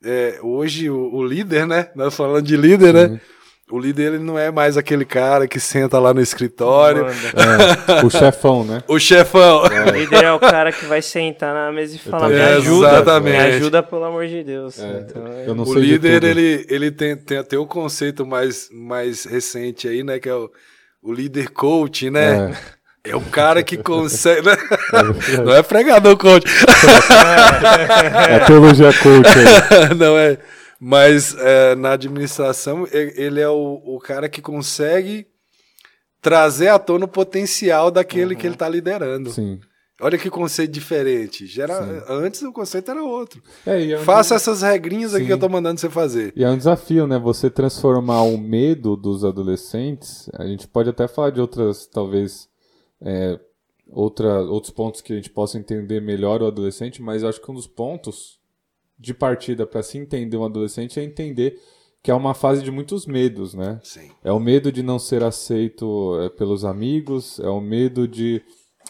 é, 0.03 0.39
hoje 0.41 0.89
o, 0.89 1.13
o 1.13 1.23
líder, 1.23 1.67
né? 1.67 1.91
Nós 1.95 2.15
falando 2.15 2.45
de 2.45 2.55
líder, 2.55 2.93
né? 2.93 3.21
O 3.71 3.79
líder 3.79 4.13
ele 4.13 4.19
não 4.19 4.37
é 4.37 4.51
mais 4.51 4.75
aquele 4.75 5.05
cara 5.05 5.47
que 5.47 5.59
senta 5.59 5.97
lá 5.97 6.13
no 6.13 6.19
escritório. 6.21 7.05
É, 7.07 8.03
o 8.05 8.09
chefão, 8.09 8.63
né? 8.65 8.83
O 8.87 8.99
chefão. 8.99 9.63
O 9.63 9.89
líder 9.91 10.25
é 10.25 10.31
o 10.33 10.39
cara 10.39 10.71
que 10.71 10.85
vai 10.85 11.01
sentar 11.01 11.53
na 11.53 11.71
mesa 11.71 11.95
e 11.95 11.99
falar: 11.99 12.27
Me 12.27 12.35
também- 12.35 12.53
ajuda, 12.57 12.87
Exatamente. 12.91 13.37
me 13.37 13.43
ajuda, 13.43 13.83
pelo 13.83 14.03
amor 14.03 14.27
de 14.27 14.43
Deus. 14.43 14.77
É, 14.77 15.05
Então, 15.09 15.25
é- 15.27 15.47
eu 15.47 15.55
não 15.55 15.63
O 15.63 15.73
líder, 15.73 16.23
ele, 16.23 16.65
ele 16.69 16.91
tem, 16.91 17.15
tem 17.15 17.37
até 17.37 17.57
o 17.57 17.65
conceito 17.65 18.25
mais, 18.25 18.67
mais 18.73 19.23
recente 19.23 19.87
aí, 19.87 20.03
né? 20.03 20.19
Que 20.19 20.27
é 20.27 20.35
o, 20.35 20.49
o 21.01 21.13
líder 21.13 21.49
coach, 21.51 22.09
né? 22.09 22.53
É. 23.03 23.15
o 23.15 23.21
cara 23.21 23.63
que 23.63 23.77
consegue. 23.77 24.45
né? 24.45 24.55
Não 25.43 25.53
é 25.53 25.63
pregador 25.63 26.15
coach. 26.17 26.45
É 28.29 28.35
a 28.35 28.39
teologia 28.45 28.91
coach 28.93 29.27
aí. 29.29 29.95
Não 29.97 30.17
é. 30.17 30.37
Mas 30.83 31.35
é, 31.37 31.75
na 31.75 31.91
administração, 31.91 32.87
ele 32.91 33.39
é 33.39 33.47
o, 33.47 33.79
o 33.85 33.99
cara 33.99 34.27
que 34.27 34.41
consegue 34.41 35.27
trazer 36.19 36.69
à 36.69 36.79
tona 36.79 37.05
o 37.05 37.07
potencial 37.07 37.91
daquele 37.91 38.35
que 38.35 38.47
ele 38.47 38.55
está 38.55 38.67
liderando. 38.67 39.29
Sim. 39.29 39.59
Olha 40.01 40.17
que 40.17 40.27
conceito 40.27 40.71
diferente. 40.71 41.45
Gera, 41.45 42.03
antes 42.09 42.41
o 42.41 42.51
conceito 42.51 42.89
era 42.89 43.03
outro. 43.03 43.43
É, 43.63 43.91
é 43.91 43.99
um- 43.99 44.03
Faça 44.03 44.33
essas 44.33 44.63
regrinhas 44.63 45.13
aqui 45.13 45.25
Sim. 45.25 45.27
que 45.27 45.33
eu 45.33 45.37
tô 45.39 45.47
mandando 45.47 45.79
você 45.79 45.87
fazer. 45.87 46.33
E 46.35 46.43
é 46.43 46.49
um 46.49 46.57
desafio, 46.57 47.05
né? 47.05 47.19
Você 47.19 47.51
transformar 47.51 48.23
o 48.23 48.35
medo 48.35 48.97
dos 48.97 49.23
adolescentes. 49.23 50.27
A 50.33 50.47
gente 50.47 50.67
pode 50.67 50.89
até 50.89 51.07
falar 51.07 51.29
de 51.29 51.39
outras, 51.39 51.85
talvez, 51.85 52.49
é, 52.99 53.39
outra, 53.87 54.41
outros 54.41 54.73
pontos 54.73 55.01
que 55.01 55.13
a 55.13 55.15
gente 55.15 55.29
possa 55.29 55.59
entender 55.59 56.01
melhor 56.01 56.41
o 56.41 56.47
adolescente, 56.47 57.03
mas 57.03 57.23
acho 57.23 57.39
que 57.39 57.51
um 57.51 57.55
dos 57.55 57.67
pontos 57.67 58.40
de 59.01 59.13
partida 59.13 59.65
para 59.65 59.81
se 59.81 59.97
entender 59.97 60.37
um 60.37 60.45
adolescente 60.45 60.99
é 60.99 61.03
entender 61.03 61.59
que 62.03 62.11
é 62.11 62.13
uma 62.13 62.33
fase 62.33 62.63
de 62.63 62.71
muitos 62.71 63.05
medos, 63.05 63.53
né? 63.53 63.79
Sim. 63.83 64.09
É 64.23 64.31
o 64.31 64.39
medo 64.39 64.71
de 64.71 64.81
não 64.81 64.97
ser 64.99 65.23
aceito 65.23 66.19
é, 66.21 66.29
pelos 66.29 66.63
amigos, 66.63 67.39
é 67.39 67.49
o 67.49 67.59
medo 67.59 68.07
de 68.07 68.41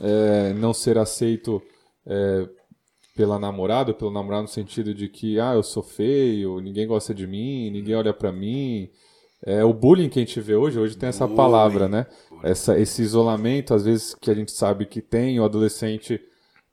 é, 0.01 0.53
não 0.53 0.73
ser 0.73 0.97
aceito 0.97 1.61
é, 2.05 2.47
pela 3.15 3.37
namorada, 3.37 3.93
pelo 3.93 4.11
namorado 4.11 4.43
no 4.43 4.47
sentido 4.47 4.93
de 4.93 5.07
que, 5.09 5.39
ah, 5.39 5.53
eu 5.53 5.63
sou 5.63 5.83
feio, 5.83 6.59
ninguém 6.59 6.87
gosta 6.87 7.13
de 7.13 7.27
mim, 7.27 7.69
ninguém 7.69 7.95
olha 7.95 8.13
pra 8.13 8.31
mim. 8.31 8.89
É 9.43 9.63
o 9.63 9.73
bullying 9.73 10.07
que 10.07 10.19
a 10.19 10.21
gente 10.21 10.39
vê 10.39 10.55
hoje, 10.55 10.79
hoje 10.79 10.95
tem 10.95 11.09
essa 11.09 11.25
Bullying. 11.25 11.37
palavra, 11.37 11.87
né? 11.87 12.05
Essa, 12.43 12.79
esse 12.79 13.01
isolamento, 13.01 13.73
às 13.73 13.83
vezes, 13.83 14.15
que 14.15 14.29
a 14.29 14.33
gente 14.33 14.51
sabe 14.51 14.85
que 14.85 15.01
tem, 15.01 15.39
o 15.39 15.43
adolescente, 15.43 16.21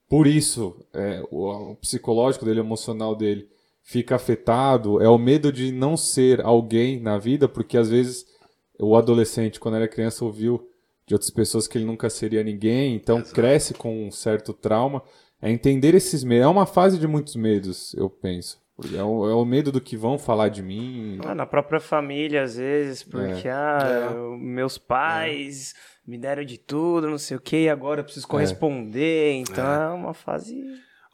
por 0.09 0.27
isso, 0.27 0.77
é, 0.95 1.23
o, 1.31 1.73
o 1.73 1.77
psicológico 1.77 2.45
dele, 2.45 2.61
o 2.61 2.65
emocional 2.65 3.15
dele, 3.15 3.49
fica 3.83 4.17
afetado, 4.17 5.01
é 5.03 5.09
o 5.09 5.19
medo 5.19 5.53
de 5.53 5.73
não 5.73 5.97
ser 5.97 6.41
alguém 6.43 7.01
na 7.01 7.19
vida, 7.19 7.49
porque 7.49 7.77
às 7.77 7.89
vezes 7.91 8.27
o 8.79 8.95
adolescente, 8.97 9.59
quando 9.59 9.77
era 9.77 9.89
criança, 9.89 10.25
ouviu 10.25 10.69
de 11.07 11.15
outras 11.15 11.31
pessoas 11.31 11.67
que 11.67 11.79
ele 11.79 11.85
nunca 11.87 12.11
seria 12.11 12.45
ninguém, 12.45 12.95
então 12.95 13.23
cresce 13.23 13.73
com 13.75 14.07
um 14.07 14.11
certo 14.11 14.53
trauma. 14.53 15.03
É 15.41 15.51
entender 15.51 15.95
esses 15.95 16.23
medos. 16.25 16.45
É 16.45 16.49
uma 16.49 16.67
fase 16.67 16.99
de 16.99 17.07
muitos 17.07 17.35
medos, 17.37 17.95
eu 17.95 18.11
penso. 18.11 18.61
É 18.95 19.03
o, 19.03 19.29
é 19.29 19.35
o 19.35 19.45
medo 19.45 19.73
do 19.73 19.81
que 19.81 19.97
vão 19.97 20.19
falar 20.19 20.49
de 20.49 20.63
mim. 20.63 21.19
Ah, 21.25 21.35
na 21.35 21.47
própria 21.47 21.81
família, 21.81 22.43
às 22.43 22.57
vezes, 22.57 23.03
porque 23.03 23.49
ah, 23.49 23.79
É. 24.13 24.17
eu- 24.17 24.37
meus 24.37 24.77
pais 24.79 25.75
me 26.09 26.17
deram 26.17 26.43
de 26.43 26.57
tudo, 26.57 27.11
não 27.11 27.19
sei 27.19 27.37
o 27.37 27.41
que, 27.41 27.65
e 27.65 27.69
agora 27.69 28.01
eu 28.01 28.05
preciso 28.05 28.27
corresponder. 28.27 29.35
Então 29.35 29.63
é, 29.63 29.89
uma 29.91 30.15
fase. 30.15 30.59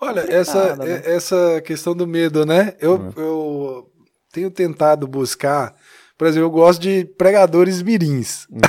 Olha, 0.01 0.21
essa, 0.33 0.77
né? 0.77 1.03
é- 1.05 1.17
essa 1.17 1.61
questão 1.63 1.97
do 1.97 2.07
medo, 2.07 2.47
né? 2.47 2.77
Eu, 2.79 3.13
eu 3.17 3.91
tenho 4.33 4.53
tentado 4.53 5.09
buscar. 5.09 5.75
Por 6.17 6.29
exemplo, 6.29 6.47
eu 6.47 6.51
gosto 6.51 6.81
de 6.81 7.05
pregadores 7.19 7.83
mirins. 7.83 8.47
Uhum. 8.49 8.61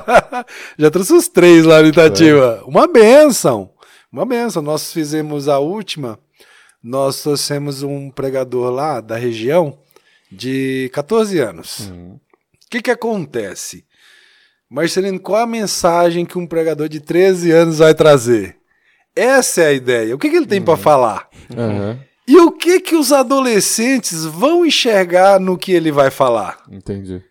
Já 0.78 0.90
trouxe 0.90 1.12
os 1.12 1.28
três 1.28 1.66
lá 1.66 1.82
no 1.82 1.88
Itatiba. 1.88 2.64
Uma 2.66 2.88
benção. 2.88 3.74
Uma 4.10 4.24
benção. 4.24 4.62
Nós 4.62 4.90
fizemos 4.90 5.48
a 5.48 5.58
última. 5.58 6.18
Nós 6.82 7.20
trouxemos 7.20 7.82
um 7.82 8.10
pregador 8.10 8.70
lá 8.70 9.02
da 9.02 9.16
região 9.16 9.78
de 10.32 10.90
14 10.94 11.38
anos. 11.40 11.90
Uhum. 11.90 12.14
O 12.14 12.70
que, 12.70 12.80
que 12.80 12.90
acontece? 12.90 13.84
Marcelino, 14.70 15.20
qual 15.20 15.42
a 15.42 15.46
mensagem 15.46 16.24
que 16.26 16.38
um 16.38 16.46
pregador 16.46 16.88
de 16.88 17.00
13 17.00 17.50
anos 17.52 17.78
vai 17.78 17.94
trazer? 17.94 18.56
Essa 19.14 19.62
é 19.62 19.66
a 19.68 19.72
ideia. 19.72 20.14
O 20.14 20.18
que, 20.18 20.28
que 20.28 20.36
ele 20.36 20.46
tem 20.46 20.60
para 20.60 20.76
falar? 20.76 21.28
Aham, 21.56 21.98
E 22.28 22.36
o 22.38 22.50
que 22.52 22.80
que 22.80 22.96
os 22.96 23.12
adolescentes 23.12 24.24
vão 24.24 24.66
enxergar 24.66 25.38
no 25.40 25.56
que 25.56 25.72
ele 25.72 25.90
vai 25.92 26.10
falar? 26.10 26.62
entendi. 26.70 27.22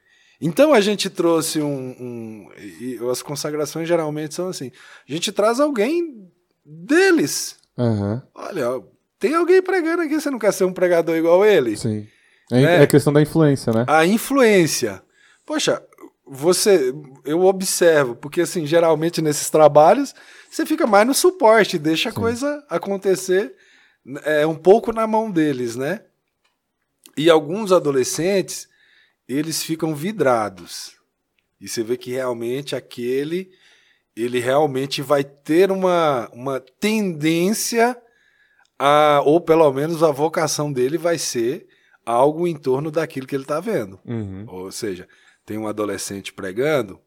Então 0.41 0.73
a 0.73 0.81
gente 0.81 1.09
trouxe 1.09 1.61
um, 1.61 1.95
um- 1.99 3.09
as 3.09 3.21
consagrações 3.21 3.87
geralmente 3.87 4.33
são 4.35 4.49
assim. 4.49 4.71
A 5.07 5.11
gente 5.11 5.31
traz 5.31 5.59
alguém 5.59 6.29
deles. 6.65 7.57
Aham, 7.77 8.21
Olha, 8.33 8.81
tem 9.19 9.33
alguém 9.35 9.61
pregando 9.61 10.01
aqui, 10.03 10.19
você 10.19 10.29
não 10.29 10.39
quer 10.39 10.51
ser 10.53 10.65
um 10.65 10.73
pregador 10.73 11.15
igual 11.15 11.45
ele? 11.45 11.75
sim. 11.77 12.07
É, 12.51 12.61
né? 12.61 12.83
é 12.83 12.87
questão 12.87 13.11
da 13.11 13.21
influência, 13.21 13.73
né? 13.73 13.85
A 13.87 14.05
influência. 14.05 15.01
Poxa, 15.45 15.81
você, 16.25 16.93
eu 17.23 17.41
observo, 17.43 18.15
porque 18.15 18.41
assim, 18.41 18.65
geralmente 18.65 19.21
nesses 19.21 19.49
trabalhos, 19.49 20.13
você 20.49 20.65
fica 20.65 20.87
mais 20.87 21.05
no 21.05 21.13
suporte, 21.13 21.77
deixa 21.77 22.09
a 22.09 22.13
coisa 22.13 22.65
acontecer 22.69 23.53
é, 24.23 24.45
um 24.45 24.55
pouco 24.55 24.91
na 24.91 25.05
mão 25.05 25.29
deles, 25.29 25.75
né? 25.75 26.01
E 27.17 27.29
alguns 27.29 27.71
adolescentes, 27.71 28.67
eles 29.27 29.63
ficam 29.63 29.95
vidrados. 29.95 30.95
E 31.61 31.67
você 31.67 31.83
vê 31.83 31.95
que 31.95 32.11
realmente 32.11 32.75
aquele, 32.75 33.51
ele 34.15 34.39
realmente 34.39 35.01
vai 35.01 35.23
ter 35.23 35.71
uma, 35.71 36.29
uma 36.33 36.59
tendência 36.59 37.95
a, 38.77 39.21
ou 39.23 39.39
pelo 39.39 39.71
menos 39.71 40.03
a 40.03 40.11
vocação 40.11 40.71
dele 40.71 40.97
vai 40.97 41.17
ser 41.17 41.67
algo 42.05 42.47
em 42.47 42.55
torno 42.55 42.91
daquilo 42.91 43.25
que 43.25 43.35
ele 43.35 43.43
está 43.43 43.59
vendo. 43.59 43.99
Uhum. 44.05 44.45
Ou 44.47 44.71
seja, 44.71 45.07
tem 45.45 45.57
um 45.57 45.67
adolescente 45.67 46.33
pregando, 46.33 46.99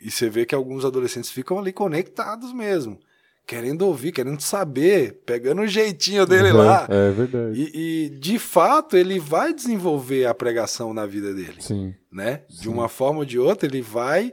e 0.00 0.10
você 0.10 0.28
vê 0.30 0.46
que 0.46 0.54
alguns 0.54 0.84
adolescentes 0.84 1.30
ficam 1.30 1.58
ali 1.58 1.72
conectados 1.72 2.52
mesmo, 2.52 2.98
querendo 3.44 3.82
ouvir, 3.82 4.12
querendo 4.12 4.40
saber, 4.40 5.22
pegando 5.26 5.62
o 5.62 5.66
jeitinho 5.66 6.24
dele 6.24 6.50
Uhum, 6.52 6.58
lá. 6.58 6.86
É 6.88 7.10
verdade. 7.10 7.60
E, 7.74 8.06
e, 8.06 8.10
de 8.10 8.38
fato 8.38 8.96
ele 8.96 9.18
vai 9.18 9.52
desenvolver 9.52 10.26
a 10.26 10.34
pregação 10.34 10.94
na 10.94 11.04
vida 11.04 11.34
dele, 11.34 11.56
Sim. 11.60 11.94
né? 12.12 12.42
De 12.48 12.64
Sim. 12.64 12.68
uma 12.68 12.88
forma 12.88 13.20
ou 13.20 13.24
de 13.24 13.38
outra 13.38 13.66
ele 13.66 13.82
vai 13.82 14.32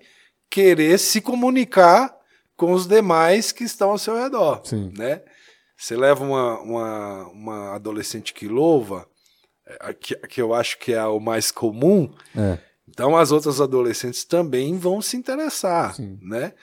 querer 0.49 0.99
se 0.99 1.19
comunicar 1.19 2.15
com 2.55 2.71
os 2.71 2.85
demais 2.85 3.51
que 3.51 3.63
estão 3.63 3.89
ao 3.91 3.97
seu 3.97 4.15
redor, 4.15 4.61
Sim. 4.65 4.91
né? 4.95 5.21
Você 5.77 5.97
leva 5.97 6.23
uma, 6.23 6.59
uma, 6.61 7.27
uma 7.29 7.75
adolescente 7.75 8.33
que 8.33 8.47
louva, 8.47 9.07
é, 9.65 9.93
que, 9.93 10.15
que 10.27 10.41
eu 10.41 10.53
acho 10.53 10.77
que 10.77 10.93
é 10.93 11.03
o 11.05 11.19
mais 11.19 11.51
comum, 11.51 12.13
É. 12.37 12.59
então 12.95 13.17
as 13.17 13.29
outras 13.33 13.59
adolescentes 13.59 14.23
também 14.23 14.77
vão 14.77 15.01
se 15.01 15.17
interessar, 15.17 15.93
Sim. 15.95 16.17
né? 16.21 16.53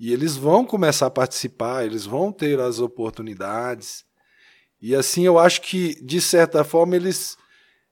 E 0.00 0.10
eles 0.10 0.34
vão 0.36 0.64
começar 0.64 1.06
a 1.06 1.10
participar, 1.10 1.84
eles 1.84 2.06
vão 2.06 2.32
ter 2.32 2.58
as 2.58 2.80
oportunidades. 2.80 4.04
E 4.80 4.94
assim 4.96 5.24
eu 5.26 5.38
acho 5.38 5.60
que, 5.60 5.94
de 6.02 6.18
certa 6.20 6.64
forma, 6.64 6.96
eles 6.96 7.36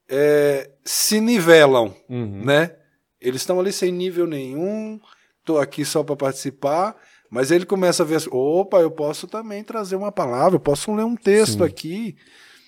é, 0.09 0.70
se 0.84 1.20
nivelam, 1.20 1.94
Uhum. 2.09 2.42
né? 2.44 2.74
Eles 3.20 3.42
estão 3.42 3.61
ali 3.61 3.70
sem 3.70 3.92
nível 3.92 4.26
nenhum, 4.26 4.98
tô 5.44 5.59
aqui 5.59 5.84
só 5.84 6.03
para 6.03 6.16
participar, 6.16 6.96
mas 7.30 7.51
ele 7.51 7.66
começa 7.66 8.03
a 8.03 8.07
ver, 8.07 8.16
assim, 8.16 8.30
opa, 8.32 8.78
eu 8.80 8.90
posso 8.90 9.28
também 9.28 9.62
trazer 9.62 9.94
uma 9.94 10.11
palavra, 10.11 10.57
eu 10.57 10.61
posso 10.61 10.92
ler 10.94 11.05
um 11.05 11.14
texto 11.14 11.59
Sim. 11.59 11.64
aqui, 11.64 12.16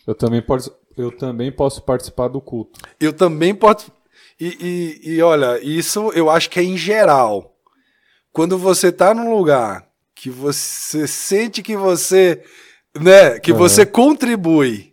Eu 0.06 0.14
também 0.14 0.42
posso, 0.42 0.70
eu 0.96 1.10
também 1.10 1.50
posso 1.50 1.82
participar 1.82 2.28
do 2.28 2.40
culto. 2.40 2.78
eu 3.00 3.12
também 3.14 3.54
posso. 3.54 3.90
E, 4.40 5.00
e, 5.04 5.14
e 5.14 5.22
olha, 5.22 5.60
isso 5.62 6.10
eu 6.14 6.28
acho 6.30 6.50
que 6.50 6.58
é 6.58 6.62
em 6.62 6.76
geral. 6.76 7.54
Quando 8.32 8.56
você 8.58 8.90
tá 8.90 9.12
num 9.14 9.34
lugar 9.36 9.84
que 10.14 10.30
você 10.30 11.06
sente 11.06 11.62
que 11.62 11.76
você, 11.76 12.42
né, 12.98 13.38
que 13.38 13.52
Uhum. 13.52 13.58
você 13.58 13.84
contribui. 13.84 14.92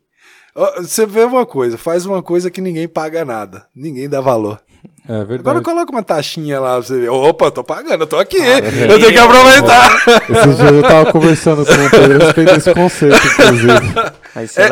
Você 0.77 1.05
vê 1.05 1.23
uma 1.23 1.45
coisa, 1.45 1.77
faz 1.77 2.05
uma 2.05 2.21
coisa 2.21 2.51
que 2.51 2.59
ninguém 2.59 2.87
paga 2.87 3.23
nada, 3.23 3.65
ninguém 3.73 4.09
dá 4.09 4.19
valor. 4.19 4.59
É 5.07 5.17
verdade. 5.23 5.39
Agora 5.41 5.61
coloca 5.61 5.91
uma 5.91 6.03
taxinha 6.03 6.59
lá 6.59 6.75
você 6.77 6.99
ver. 6.99 7.09
Opa, 7.09 7.45
eu 7.45 7.51
tô 7.51 7.63
pagando, 7.63 8.03
eu 8.03 8.07
tô 8.07 8.17
aqui, 8.17 8.37
é. 8.37 8.57
eu 8.59 8.99
tenho 8.99 9.11
que 9.11 9.17
aproveitar. 9.17 9.95
Esses 10.29 10.57
dias 10.57 10.71
eu 10.71 10.81
tava 10.83 11.11
conversando 11.11 11.65
com 11.65 11.71
o 11.71 11.89
Pedro 11.89 12.19
respeito 12.19 12.53
desse 12.53 12.73
conceito, 12.73 13.15
inclusive. 13.15 13.95
Aí 14.35 14.47
você 14.47 14.61
É, 14.61 14.67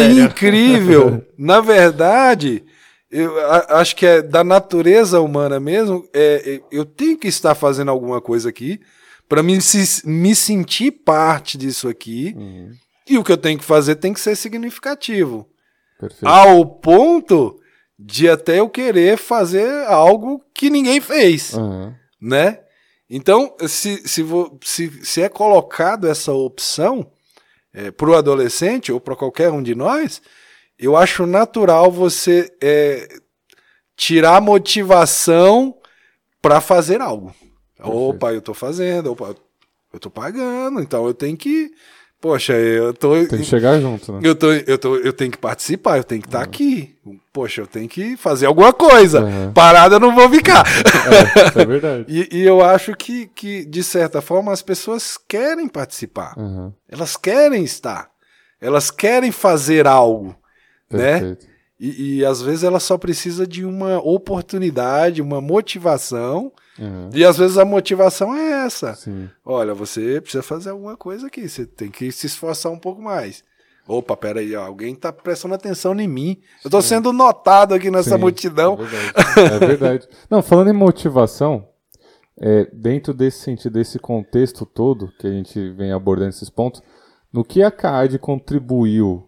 é 0.00 0.10
incrível. 0.12 1.24
Na 1.38 1.60
verdade, 1.60 2.62
eu 3.10 3.34
acho 3.76 3.96
que 3.96 4.06
é 4.06 4.22
da 4.22 4.44
natureza 4.44 5.20
humana 5.20 5.58
mesmo. 5.58 6.08
É, 6.14 6.54
é, 6.54 6.60
eu 6.70 6.84
tenho 6.84 7.18
que 7.18 7.28
estar 7.28 7.54
fazendo 7.54 7.90
alguma 7.90 8.20
coisa 8.20 8.48
aqui 8.48 8.80
para 9.28 9.42
me, 9.42 9.60
se- 9.60 10.06
me 10.06 10.34
sentir 10.34 10.90
parte 10.92 11.56
disso 11.58 11.88
aqui. 11.88 12.34
Uhum. 12.36 12.72
E 13.08 13.18
o 13.18 13.24
que 13.24 13.32
eu 13.32 13.36
tenho 13.36 13.58
que 13.58 13.64
fazer 13.64 13.96
tem 13.96 14.12
que 14.12 14.20
ser 14.20 14.36
significativo. 14.36 15.48
Perfeito. 15.98 16.26
Ao 16.26 16.64
ponto 16.64 17.58
de 17.98 18.28
até 18.28 18.60
eu 18.60 18.68
querer 18.68 19.18
fazer 19.18 19.68
algo 19.86 20.42
que 20.54 20.70
ninguém 20.70 21.00
fez 21.00 21.54
Aham. 21.54 21.94
né? 22.20 22.60
Então, 23.10 23.54
se, 23.66 24.06
se, 24.08 24.24
se, 24.62 25.04
se 25.04 25.20
é 25.22 25.28
colocado 25.28 26.06
essa 26.08 26.32
opção 26.32 27.10
para 27.96 28.08
o 28.10 28.14
adolescente 28.14 28.92
ou 28.92 29.00
para 29.00 29.16
qualquer 29.16 29.50
um 29.50 29.62
de 29.62 29.74
nós, 29.74 30.22
eu 30.80 30.96
acho 30.96 31.26
natural 31.26 31.90
você 31.90 32.50
é, 32.60 33.08
tirar 33.96 34.40
motivação 34.40 35.74
para 36.40 36.60
fazer 36.60 37.00
algo. 37.00 37.34
Opa, 37.82 38.32
eu 38.32 38.38
estou 38.38 38.54
fazendo, 38.54 39.12
opa, 39.12 39.34
eu 39.92 39.96
estou 39.96 40.10
pagando, 40.10 40.80
então 40.80 41.06
eu 41.06 41.14
tenho 41.14 41.36
que. 41.36 41.70
Poxa, 42.20 42.52
eu 42.52 42.92
tô. 42.92 43.14
Tem 43.26 43.38
que 43.38 43.44
chegar 43.44 43.80
junto, 43.80 44.12
né? 44.12 44.20
Eu, 44.22 44.34
tô, 44.34 44.52
eu, 44.52 44.78
tô, 44.78 44.96
eu 44.96 45.12
tenho 45.12 45.30
que 45.30 45.38
participar, 45.38 45.96
eu 45.96 46.04
tenho 46.04 46.20
que 46.20 46.28
estar 46.28 46.42
aqui. 46.42 46.94
Poxa, 47.32 47.62
eu 47.62 47.66
tenho 47.66 47.88
que 47.88 48.14
fazer 48.16 48.44
alguma 48.44 48.74
coisa. 48.74 49.24
Uhum. 49.24 49.52
Parada 49.54 49.96
eu 49.96 50.00
não 50.00 50.14
vou 50.14 50.28
ficar. 50.28 50.64
É, 50.66 51.62
é 51.62 51.64
verdade. 51.64 52.04
E, 52.08 52.28
e 52.30 52.42
eu 52.42 52.62
acho 52.62 52.94
que, 52.94 53.26
que, 53.28 53.64
de 53.64 53.82
certa 53.82 54.20
forma, 54.20 54.52
as 54.52 54.60
pessoas 54.60 55.16
querem 55.16 55.66
participar. 55.66 56.34
Aham. 56.36 56.74
Elas 56.88 57.16
querem 57.16 57.64
estar. 57.64 58.10
Elas 58.60 58.90
querem 58.90 59.32
fazer 59.32 59.86
algo. 59.86 60.36
Né? 60.90 61.36
E, 61.78 62.18
e 62.18 62.24
às 62.24 62.42
vezes 62.42 62.62
ela 62.62 62.78
só 62.78 62.98
precisa 62.98 63.46
de 63.46 63.64
uma 63.64 63.98
oportunidade, 63.98 65.22
uma 65.22 65.40
motivação. 65.40 66.52
Aham. 66.78 67.10
E 67.14 67.24
às 67.24 67.38
vezes 67.38 67.56
a 67.56 67.64
motivação 67.64 68.34
é 68.34 68.66
essa. 68.66 68.94
Sim. 68.94 69.30
Olha, 69.44 69.72
você 69.72 70.20
precisa 70.20 70.42
fazer 70.42 70.70
alguma 70.70 70.96
coisa 70.96 71.28
aqui. 71.28 71.48
Você 71.48 71.64
tem 71.64 71.90
que 71.90 72.12
se 72.12 72.26
esforçar 72.26 72.70
um 72.70 72.78
pouco 72.78 73.00
mais. 73.00 73.42
Opa, 73.88 74.16
peraí, 74.16 74.54
ó, 74.54 74.66
alguém 74.66 74.94
tá 74.94 75.12
prestando 75.12 75.54
atenção 75.54 75.98
em 75.98 76.06
mim. 76.06 76.38
Eu 76.64 76.70
tô 76.70 76.80
sendo 76.80 77.12
notado 77.12 77.74
aqui 77.74 77.90
nessa 77.90 78.14
Sim, 78.16 78.20
multidão. 78.20 78.78
É 78.80 78.84
verdade. 78.84 79.54
É 79.54 79.58
verdade. 79.66 80.08
Não, 80.28 80.42
falando 80.42 80.70
em 80.70 80.74
motivação, 80.74 81.66
é, 82.38 82.68
dentro 82.72 83.12
desse 83.12 83.40
sentido, 83.40 83.72
desse 83.72 83.98
contexto 83.98 84.64
todo 84.64 85.12
que 85.18 85.26
a 85.26 85.30
gente 85.30 85.70
vem 85.70 85.92
abordando 85.92 86.28
esses 86.28 86.48
pontos, 86.48 86.82
no 87.32 87.44
que 87.44 87.62
a 87.62 87.70
CAD 87.70 88.18
contribuiu, 88.18 89.26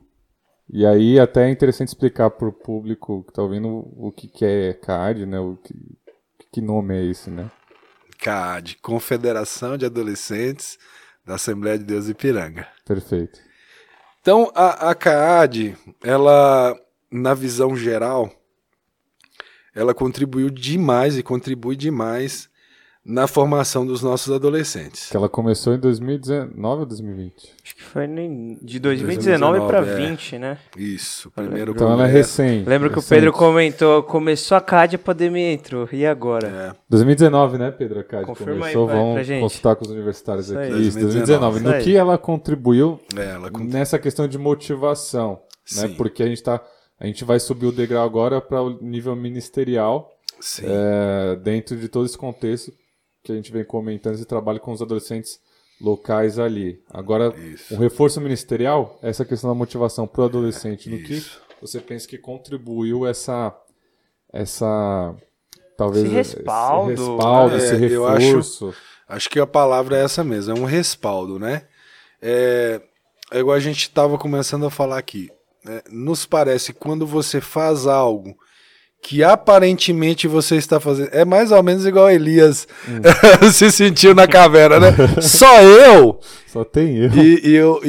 e 0.72 0.86
aí 0.86 1.20
até 1.20 1.46
é 1.46 1.50
interessante 1.50 1.88
explicar 1.88 2.30
para 2.30 2.48
o 2.48 2.52
público 2.52 3.22
que 3.24 3.30
está 3.30 3.42
ouvindo 3.42 3.68
o 3.68 4.10
que, 4.10 4.26
que 4.26 4.44
é 4.44 4.72
CAD, 4.72 5.26
né? 5.26 5.38
O 5.38 5.56
que, 5.56 5.74
que 6.50 6.60
nome 6.62 6.96
é 6.96 7.04
esse, 7.04 7.30
né? 7.30 7.50
CAD, 8.18 8.78
Confederação 8.80 9.76
de 9.76 9.84
Adolescentes 9.84 10.78
da 11.26 11.34
Assembleia 11.34 11.78
de 11.78 11.84
Deus 11.84 12.06
de 12.06 12.12
Ipiranga. 12.12 12.66
Perfeito. 12.86 13.38
Então, 14.20 14.50
a, 14.54 14.90
a 14.90 14.94
CAAD, 14.94 15.76
ela, 16.02 16.78
na 17.10 17.34
visão 17.34 17.76
geral, 17.76 18.30
ela 19.74 19.92
contribuiu 19.92 20.48
demais 20.48 21.18
e 21.18 21.22
contribui 21.22 21.76
demais 21.76 22.48
na 23.04 23.26
formação 23.26 23.84
dos 23.84 24.00
nossos 24.00 24.32
adolescentes. 24.32 25.10
Que 25.10 25.16
ela 25.16 25.28
começou 25.28 25.74
em 25.74 25.78
2019 25.78 26.80
ou 26.80 26.86
2020? 26.86 27.34
Acho 27.64 27.74
que 27.74 27.82
foi 27.82 28.06
de 28.62 28.78
2019 28.78 29.58
para 29.66 29.80
2019, 29.80 29.90
é. 29.90 30.10
20, 30.10 30.38
né? 30.38 30.58
Isso, 30.76 31.30
primeiro 31.32 31.72
Então 31.72 31.88
ela 31.90 32.04
é 32.04 32.06
congresso. 32.06 32.42
recente. 32.42 32.68
Lembro 32.68 32.88
que 32.90 32.94
o 32.96 33.00
recente. 33.00 33.18
Pedro 33.18 33.32
comentou, 33.32 34.02
começou 34.04 34.56
a 34.56 34.60
CAD, 34.60 34.96
a 34.96 34.98
pandemia 35.00 35.52
entrou. 35.52 35.88
E 35.92 36.06
agora? 36.06 36.46
É, 36.48 36.72
2019, 36.88 37.58
né, 37.58 37.70
Pedro? 37.72 37.98
A 38.00 38.04
CAD 38.04 38.24
Confirma 38.24 38.52
aí, 38.66 38.72
começou. 38.72 38.86
vai, 38.86 38.96
Vamos 38.96 39.26
gente. 39.26 39.40
consultar 39.42 39.74
com 39.76 39.84
os 39.84 39.90
universitários 39.90 40.48
Isso 40.48 40.58
aqui. 40.58 40.72
aí. 40.72 40.86
Isso, 40.86 40.98
2019. 41.00 41.56
Isso 41.56 41.64
No 41.68 41.74
aí. 41.74 41.82
que 41.82 41.96
ela 41.96 42.16
contribuiu 42.16 43.00
é, 43.16 43.30
ela 43.30 43.50
con- 43.50 43.64
nessa 43.64 43.98
questão 43.98 44.28
de 44.28 44.38
motivação, 44.38 45.40
né? 45.76 45.88
Sim. 45.88 45.94
Porque 45.94 46.22
a 46.22 46.26
gente 46.26 46.42
tá, 46.42 46.62
a 47.00 47.06
gente 47.06 47.24
vai 47.24 47.40
subir 47.40 47.66
o 47.66 47.72
degrau 47.72 48.04
agora 48.04 48.40
para 48.40 48.62
o 48.62 48.78
nível 48.80 49.16
ministerial, 49.16 50.08
Sim, 50.40 50.62
é, 50.66 51.34
dentro 51.36 51.76
de 51.76 51.88
todo 51.88 52.06
esse 52.06 52.16
contexto 52.16 52.72
que 53.22 53.32
a 53.32 53.34
gente 53.34 53.52
vem 53.52 53.64
comentando 53.64 54.14
esse 54.14 54.24
trabalho 54.24 54.58
com 54.60 54.72
os 54.72 54.82
adolescentes 54.82 55.40
locais 55.80 56.38
ali. 56.38 56.80
Agora, 56.90 57.34
Isso. 57.36 57.74
um 57.74 57.78
reforço 57.78 58.20
ministerial, 58.20 58.98
essa 59.02 59.24
questão 59.24 59.50
da 59.50 59.54
motivação 59.54 60.06
para 60.06 60.22
o 60.22 60.24
adolescente, 60.24 60.88
no 60.90 60.98
que 61.02 61.14
Isso. 61.14 61.40
você 61.60 61.80
pensa 61.80 62.06
que 62.08 62.18
contribuiu 62.18 63.06
essa 63.06 63.54
essa 64.32 65.14
talvez 65.76 66.04
Esse 66.06 66.14
respaldo, 66.14 66.92
esse, 66.92 67.02
respaldo, 67.02 67.56
né? 67.56 67.64
esse 67.64 67.74
É, 67.74 67.96
eu 67.96 68.06
acho- 68.06 68.26
reforço. 68.26 68.74
Acho 69.08 69.28
que 69.28 69.38
a 69.40 69.46
palavra 69.46 69.96
é 69.98 70.04
essa 70.04 70.24
mesmo, 70.24 70.56
é 70.56 70.58
um 70.60 70.64
respaldo, 70.64 71.38
né? 71.38 71.66
É, 72.20 72.80
é 73.30 73.38
igual 73.40 73.56
a 73.56 73.60
gente 73.60 73.82
estava 73.82 74.16
começando 74.16 74.64
a 74.66 74.70
falar 74.70 74.98
aqui. 74.98 75.30
né? 75.64 75.82
Nos 75.90 76.24
parece 76.26 76.72
que 76.72 76.78
quando 76.78 77.06
você 77.06 77.40
faz 77.40 77.86
algo 77.86 78.36
que 79.04 79.22
aparentemente 79.24 80.28
você 80.28 80.54
está 80.54 80.78
fazendo. 80.78 81.08
É 81.12 81.24
mais 81.24 81.50
ou 81.50 81.60
menos 81.60 81.84
igual 81.84 82.08
Elias 82.08 82.68
se 83.52 83.72
sentiu 83.72 84.14
na 84.14 84.28
caverna, 84.28 84.78
né? 84.78 84.92
Só 85.20 85.60
eu! 85.60 86.20
Só 86.46 86.62
tem 86.64 86.98
eu. 86.98 87.10
E, 87.12 87.48
e, 87.48 87.54
eu- 87.56 87.80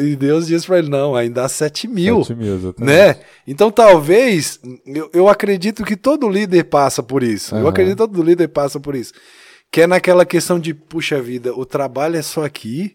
e, 0.00 0.12
e 0.12 0.16
Deus 0.16 0.46
disse 0.46 0.66
para 0.66 0.78
ele: 0.78 0.88
não, 0.88 1.14
ainda 1.14 1.44
há 1.44 1.48
sete 1.48 1.86
mil. 1.86 2.24
Sete 2.24 2.38
mil, 2.38 2.54
exatamente. 2.54 2.90
Né? 2.96 3.16
Então, 3.46 3.70
talvez, 3.70 4.58
eu, 4.86 5.10
eu 5.12 5.28
acredito 5.28 5.84
que 5.84 5.94
todo 5.96 6.26
líder 6.28 6.64
passa 6.64 7.02
por 7.02 7.22
isso. 7.22 7.54
Eu 7.54 7.60
Aham. 7.60 7.68
acredito 7.68 7.92
que 7.98 8.06
todo 8.08 8.22
líder 8.22 8.48
passa 8.48 8.80
por 8.80 8.94
isso. 8.94 9.12
Que 9.70 9.82
é 9.82 9.86
naquela 9.86 10.24
questão 10.24 10.58
de, 10.58 10.72
puxa 10.72 11.20
vida, 11.20 11.52
o 11.54 11.66
trabalho 11.66 12.16
é 12.16 12.22
só 12.22 12.44
aqui. 12.44 12.94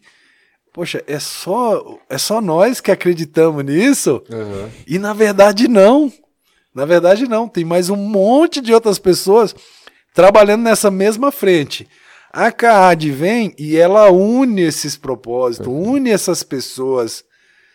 Poxa, 0.73 1.03
é 1.07 1.19
só, 1.19 1.99
é 2.09 2.17
só 2.17 2.39
nós 2.41 2.79
que 2.81 2.89
acreditamos 2.91 3.63
nisso. 3.65 4.23
Aham. 4.31 4.69
E 4.87 4.97
na 4.97 5.13
verdade 5.13 5.67
não. 5.67 6.11
Na 6.77 6.85
verdade 6.85 7.27
não. 7.27 7.47
Tem 7.47 7.65
mais 7.65 7.89
um 7.89 7.95
monte 7.95 8.61
de 8.61 8.71
outras 8.71 8.99
pessoas 8.99 9.55
trabalhando 10.13 10.61
nessa 10.61 10.91
mesma 10.91 11.31
frente. 11.31 11.87
A 12.31 12.51
CAAD 12.51 13.09
vem 13.09 13.55
e 13.57 13.75
ela 13.75 14.11
une 14.11 14.61
esses 14.61 14.95
propósitos, 14.95 15.65
une 15.67 16.11
essas 16.11 16.43
pessoas, 16.43 17.23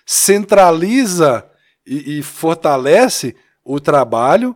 centraliza 0.06 1.44
e, 1.84 2.20
e 2.20 2.22
fortalece 2.22 3.34
o 3.64 3.80
trabalho. 3.80 4.54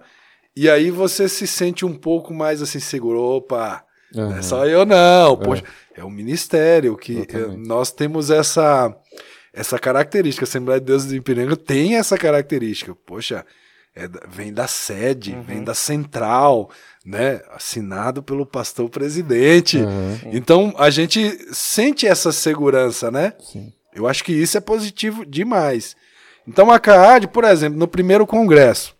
E 0.54 0.70
aí 0.70 0.92
você 0.92 1.28
se 1.28 1.44
sente 1.44 1.84
um 1.84 1.96
pouco 1.96 2.32
mais 2.32 2.62
assim, 2.62 2.78
seguro. 2.78 3.20
Opa, 3.20 3.84
não 4.14 4.30
Aham. 4.30 4.38
é 4.38 4.42
só 4.42 4.64
eu 4.64 4.86
não. 4.86 5.36
Poxa, 5.36 5.64
é 5.96 6.04
o 6.04 6.10
ministério 6.10 6.96
que 6.96 7.26
eh, 7.28 7.56
nós 7.56 7.90
temos 7.90 8.30
essa 8.30 8.96
essa 9.52 9.76
característica. 9.76 10.44
A 10.44 10.48
Assembleia 10.48 10.78
de 10.78 10.86
Deus 10.86 11.04
do 11.04 11.16
Ipiranga 11.16 11.56
tem 11.56 11.96
essa 11.96 12.16
característica. 12.16 12.94
Poxa, 12.94 13.44
é 13.96 14.08
vem 14.28 14.52
da 14.52 14.68
sede, 14.68 15.36
vem 15.46 15.64
da 15.64 15.74
central, 15.74 16.70
né? 17.04 17.40
Assinado 17.50 18.22
pelo 18.22 18.44
pastor 18.44 18.90
presidente. 18.90 19.78
Aham. 19.78 20.20
Então 20.26 20.74
a 20.76 20.90
gente 20.90 21.38
sente 21.52 22.06
essa 22.06 22.30
segurança, 22.30 23.10
né? 23.10 23.32
Sim. 23.40 23.72
Eu 23.94 24.06
acho 24.06 24.22
que 24.22 24.32
isso 24.32 24.58
é 24.58 24.60
positivo 24.60 25.24
demais. 25.24 25.96
Então 26.46 26.70
a 26.70 26.78
CAAD, 26.78 27.28
por 27.28 27.44
exemplo, 27.44 27.78
no 27.78 27.88
primeiro 27.88 28.26
congresso, 28.26 28.94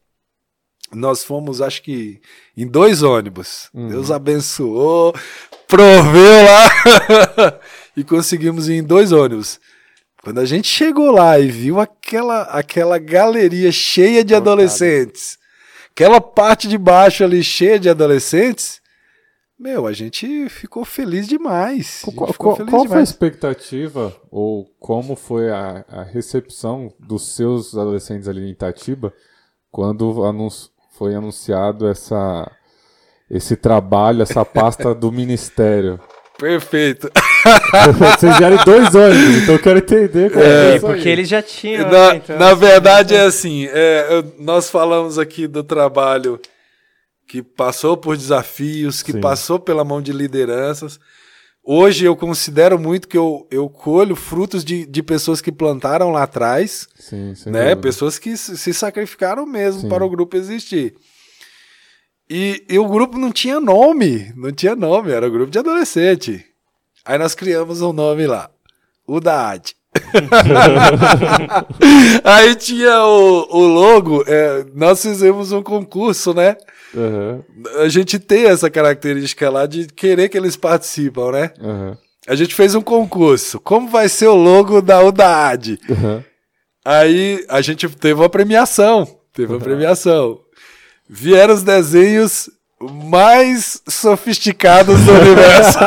nós 0.93 1.23
fomos, 1.23 1.61
acho 1.61 1.83
que, 1.83 2.21
em 2.57 2.67
dois 2.67 3.03
ônibus. 3.03 3.69
Uhum. 3.75 3.89
Deus 3.89 4.11
abençoou, 4.11 5.15
proveu 5.69 6.45
lá 6.45 7.61
e 7.95 8.03
conseguimos 8.03 8.69
ir 8.69 8.75
em 8.75 8.83
dois 8.83 9.13
ônibus. 9.13 9.61
Quando 10.27 10.41
a 10.41 10.45
gente 10.45 10.67
chegou 10.67 11.13
lá 11.13 11.39
e 11.39 11.49
viu 11.49 11.79
aquela, 11.79 12.43
aquela 12.43 12.99
galeria 12.99 13.71
cheia 13.71 14.25
de 14.25 14.35
Lotada. 14.35 14.51
adolescentes, 14.51 15.39
aquela 15.93 16.21
parte 16.21 16.67
de 16.67 16.77
baixo 16.77 17.23
ali 17.23 17.45
cheia 17.45 17.79
de 17.79 17.89
adolescentes, 17.89 18.81
meu, 19.57 19.87
a 19.87 19.93
gente 19.93 20.49
ficou 20.49 20.85
feliz 20.85 21.29
demais. 21.29 22.03
Qual, 22.03 22.27
ficou 22.33 22.49
qual- 22.49 22.57
feliz 22.57 22.71
qual 22.71 22.81
foi 22.83 22.87
a 22.89 22.91
demais. 22.95 23.09
expectativa 23.09 24.17
ou 24.29 24.67
como 24.81 25.15
foi 25.15 25.49
a, 25.49 25.85
a 25.89 26.03
recepção 26.03 26.93
dos 26.99 27.37
seus 27.37 27.77
adolescentes 27.77 28.27
ali 28.27 28.41
em 28.43 28.51
Itatiba 28.51 29.15
quando 29.71 30.25
foi 30.99 31.15
anunciado 31.15 31.87
essa, 31.87 32.51
esse 33.31 33.55
trabalho, 33.55 34.23
essa 34.23 34.45
pasta 34.45 34.93
do 34.93 35.13
ministério? 35.13 36.01
Perfeito. 36.39 37.11
Vocês 38.17 38.37
vieram 38.37 38.63
dois 38.65 38.95
ônibus, 38.95 39.43
então 39.43 39.55
eu 39.55 39.63
quero 39.63 39.79
entender 39.79 40.31
como 40.31 40.45
é, 40.45 40.73
É, 40.73 40.77
isso 40.77 40.87
porque 40.87 41.09
aí. 41.09 41.13
eles 41.13 41.29
já 41.29 41.41
tinham. 41.43 41.91
Na, 41.91 42.13
né, 42.13 42.17
então, 42.17 42.39
na 42.39 42.55
verdade 42.55 43.15
é 43.15 43.23
assim, 43.23 43.67
é, 43.71 44.23
nós 44.39 44.69
falamos 44.69 45.19
aqui 45.19 45.47
do 45.47 45.65
trabalho 45.65 46.41
que 47.27 47.43
passou 47.43 47.97
por 47.97 48.17
desafios, 48.17 49.03
que 49.03 49.13
Sim. 49.13 49.21
passou 49.21 49.59
pela 49.59 49.85
mão 49.85 50.03
de 50.03 50.13
lideranças. 50.13 50.99
Hoje 51.65 52.05
eu 52.05 52.15
considero 52.15 52.79
muito 52.79 53.09
que 53.09 53.19
eu, 53.19 53.45
eu 53.51 53.69
colho 53.69 54.15
frutos 54.15 54.65
de, 54.65 54.87
de 54.87 55.03
pessoas 55.03 55.41
que 55.41 55.51
plantaram 55.51 56.13
lá 56.13 56.23
atrás, 56.23 56.87
Sim, 56.97 57.35
né? 57.47 57.71
dúvida. 57.71 57.77
Pessoas 57.79 58.19
que 58.19 58.37
se 58.37 58.57
se 58.57 58.73
sacrificaram 58.73 59.45
mesmo 59.47 59.81
Sim. 59.81 59.89
para 59.89 60.05
o 60.05 60.11
grupo 60.11 60.37
existir. 60.37 60.95
E, 62.29 62.65
e 62.69 62.79
o 62.79 62.89
grupo 62.89 63.19
não 63.19 63.31
tinha 63.31 63.61
nome, 63.61 64.33
não 64.37 64.51
tinha 64.51 64.75
nome, 64.75 65.13
era 65.13 65.27
um 65.27 65.31
grupo 65.31 65.51
de 65.51 65.59
adolescente. 65.59 66.45
Aí 67.05 67.19
nós 67.19 67.35
criamos 67.35 67.81
um 67.83 67.93
nome 67.93 68.27
lá, 68.27 68.51
o 69.07 69.21
da. 69.21 69.55
Aí 72.25 72.55
tinha 72.57 73.05
o, 73.05 73.47
o 73.57 73.67
logo, 73.67 74.25
é, 74.27 74.65
nós 74.75 75.01
fizemos 75.03 75.53
um 75.53 75.63
concurso, 75.63 76.35
né? 76.35 76.57
Aham, 76.95 77.43
A 77.83 77.89
gente 77.89 78.19
tem 78.19 78.45
essa 78.47 78.71
característica 78.71 79.49
lá 79.51 79.67
de 79.67 79.87
querer 79.87 80.29
que 80.29 80.37
eles 80.37 80.57
participam, 80.57 81.31
né? 81.33 81.51
aham, 81.61 81.97
A 82.27 82.35
gente 82.35 82.55
fez 82.55 82.75
um 82.75 82.81
concurso. 82.83 83.61
Como 83.61 83.89
vai 83.89 84.09
ser 84.09 84.27
o 84.29 84.35
logo 84.35 84.81
da 84.83 85.03
UDAAD? 85.03 85.79
aham. 85.91 86.25
Aí 86.85 87.45
a 87.49 87.61
gente 87.61 87.89
teve 87.89 88.21
uma 88.21 88.29
premiação. 88.29 89.07
Teve 89.33 89.53
uma 89.53 89.61
premiação. 89.61 90.41
Vieram 91.09 91.55
os 91.55 91.63
desenhos 91.63 92.51
mais 92.81 93.81
sofisticados 93.89 95.01
do 95.01 95.13
universo. 95.13 95.79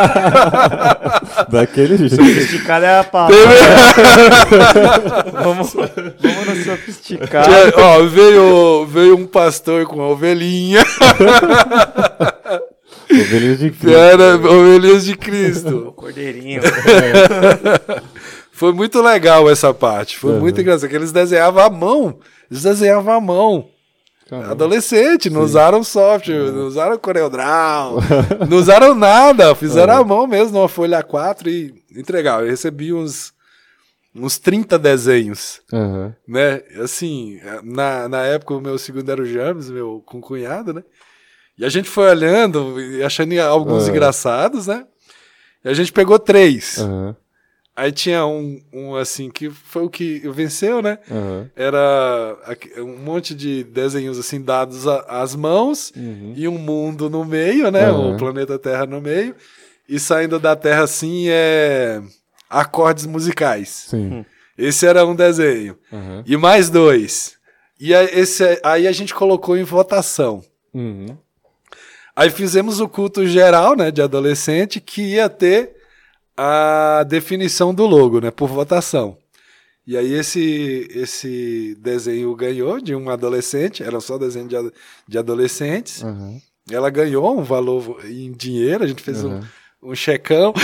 Daquele 1.52 1.98
jeito. 1.98 2.16
Sofisticado 2.16 2.86
é 2.86 3.00
a 3.00 3.04
palavra. 3.04 3.36
vamos, 5.44 5.74
vamos 5.74 6.48
no 6.48 6.64
sofisticado. 6.66 7.48
Tinha- 7.48 7.74
ó, 7.86 8.04
veio, 8.06 8.86
veio 8.88 9.16
um 9.18 9.28
pastor 9.28 9.86
com 9.86 9.98
uma 9.98 10.08
ovelhinha. 10.08 10.84
Ovelhas 13.12 13.60
de 13.60 13.72
Cristo. 13.72 13.90
Era 13.98 14.36
ovelhinhas 14.36 15.06
de 15.06 15.16
Cristo. 15.18 15.88
O 15.90 15.94
cordeirinho. 15.94 16.62
Foi 18.52 18.72
muito 18.72 19.02
legal 19.02 19.50
essa 19.50 19.74
parte. 19.74 20.18
Foi 20.18 20.34
Uhum. 20.34 20.40
muito 20.42 20.62
engraçado. 20.62 20.90
Que 20.90 20.96
eles 20.96 21.12
desenhavam 21.12 21.64
à 21.64 21.70
mão. 21.70 22.20
Eles 22.52 22.64
desenhavam 22.64 23.14
à 23.16 23.22
mão. 23.22 23.68
Caramba. 24.30 24.52
Adolescente, 24.52 25.30
não 25.30 25.42
usaram 25.42 25.84
software, 25.84 26.52
não 26.52 26.68
usaram 26.68 26.98
CorelDRAW, 27.00 27.98
não 28.48 28.58
usaram 28.58 28.94
nada, 28.94 29.56
fizeram 29.56 29.96
à 29.98 30.04
mão 30.04 30.28
mesmo, 30.28 30.54
numa 30.58 30.68
folha 30.70 31.04
A4 31.04 31.48
e 31.48 31.74
entregaram. 32.00 32.44
Eu 32.46 32.50
recebi 32.52 32.94
uns, 32.94 33.34
uns 34.14 34.38
30 34.38 34.78
desenhos, 34.78 35.62
Aham. 35.74 36.14
né? 36.28 36.62
Assim, 36.84 37.40
na, 37.64 38.08
na 38.08 38.22
época 38.24 38.54
o 38.54 38.62
meu 38.62 38.78
segundo 38.78 39.10
era 39.12 39.22
o 39.22 39.26
James, 39.26 39.70
meu 39.70 40.04
concunhado, 40.06 40.74
né? 40.74 40.84
E 41.58 41.66
a 41.66 41.70
gente 41.70 41.90
foi 41.90 42.08
olhando 42.10 42.80
e 42.80 43.04
achando 43.04 43.38
alguns 43.42 43.88
Ah. 43.88 43.92
engraçados, 43.92 44.68
né? 44.68 44.86
E 45.66 45.70
a 45.70 45.74
gente 45.74 45.92
pegou 45.92 46.18
três. 46.20 46.78
Aham. 46.78 47.16
Aí 47.80 47.92
tinha 47.94 48.26
um, 48.26 48.60
um 48.74 48.96
assim, 48.96 49.30
que 49.30 49.50
foi 49.50 49.84
o 49.84 49.90
que 49.90 50.20
venceu, 50.30 50.82
né? 50.82 51.00
Aham. 51.10 51.50
era 51.56 52.38
um 52.80 52.98
monte 52.98 53.34
de 53.34 53.64
desenhos 53.64 54.20
assim 54.20 54.42
dados 54.42 54.86
a- 54.88 55.06
às 55.08 55.34
mãos 55.36 55.94
Uhum. 55.96 56.34
e 56.36 56.46
um 56.48 56.58
mundo 56.58 57.10
no 57.10 57.24
meio, 57.24 57.72
né? 57.72 57.86
Aham. 57.86 58.16
O 58.16 58.18
planeta 58.18 58.60
Terra 58.60 58.86
no 58.86 59.00
meio. 59.00 59.34
E 59.88 59.98
saindo 60.00 60.38
da 60.40 60.56
Terra 60.56 60.84
assim 60.84 61.28
é 61.30 62.02
acordes 62.50 63.06
musicais. 63.06 63.86
Sim. 63.90 64.26
Esse 64.58 64.86
era 64.86 65.06
um 65.06 65.16
desenho. 65.16 65.78
E 66.26 66.36
mais 66.36 66.70
dois. 66.70 67.36
E 67.80 67.96
aí, 67.96 68.10
esse, 68.12 68.44
aí 68.62 68.88
a 68.88 68.92
gente 68.92 69.16
colocou 69.16 69.56
em 69.58 69.64
votação. 69.64 70.44
Uhum. 70.74 71.18
Aí 72.14 72.30
fizemos 72.30 72.82
o 72.82 72.90
culto 72.90 73.26
geral, 73.26 73.74
né, 73.78 73.90
de 73.90 74.02
adolescente, 74.02 74.82
que 74.82 75.02
ia 75.14 75.30
ter 75.30 75.79
a 76.42 77.04
definição 77.04 77.74
do 77.74 77.86
logo, 77.86 78.22
né, 78.22 78.32
por 78.32 78.48
votação. 78.48 79.18
E 79.86 79.98
aí 79.98 80.14
esse 80.14 80.88
esse 80.96 81.76
desenho 81.82 82.34
ganhou 82.34 82.80
de 82.80 82.96
um 82.96 83.10
adolescente, 83.10 83.84
era 83.84 84.00
só 84.00 84.18
desenho 84.18 84.48
de, 84.48 84.56
de 85.06 85.18
adolescentes. 85.18 86.02
Aham. 86.02 86.40
Ela 86.72 86.90
ganhou 86.90 87.38
um 87.38 87.44
valor 87.44 88.00
em 88.06 88.32
dinheiro, 88.32 88.86
a 88.86 88.88
gente 88.88 89.04
fez 89.04 89.22
um, 89.22 89.32
Aham. 89.32 89.48
um 89.84 89.94
checão. 89.94 90.54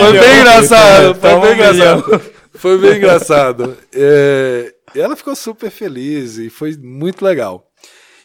Foi 0.00 0.12
bem 0.18 0.40
engraçado, 0.40 1.14
foi 1.14 1.30
Toma 1.30 1.42
bem 1.42 1.50
um 1.50 1.54
engraçado. 1.54 2.20
Foi 2.54 2.78
bem 2.78 2.96
engraçado. 2.96 3.76
É, 3.92 4.74
ela 4.96 5.14
ficou 5.14 5.36
super 5.36 5.70
feliz 5.70 6.36
e 6.36 6.50
foi 6.50 6.76
muito 6.76 7.24
legal. 7.24 7.70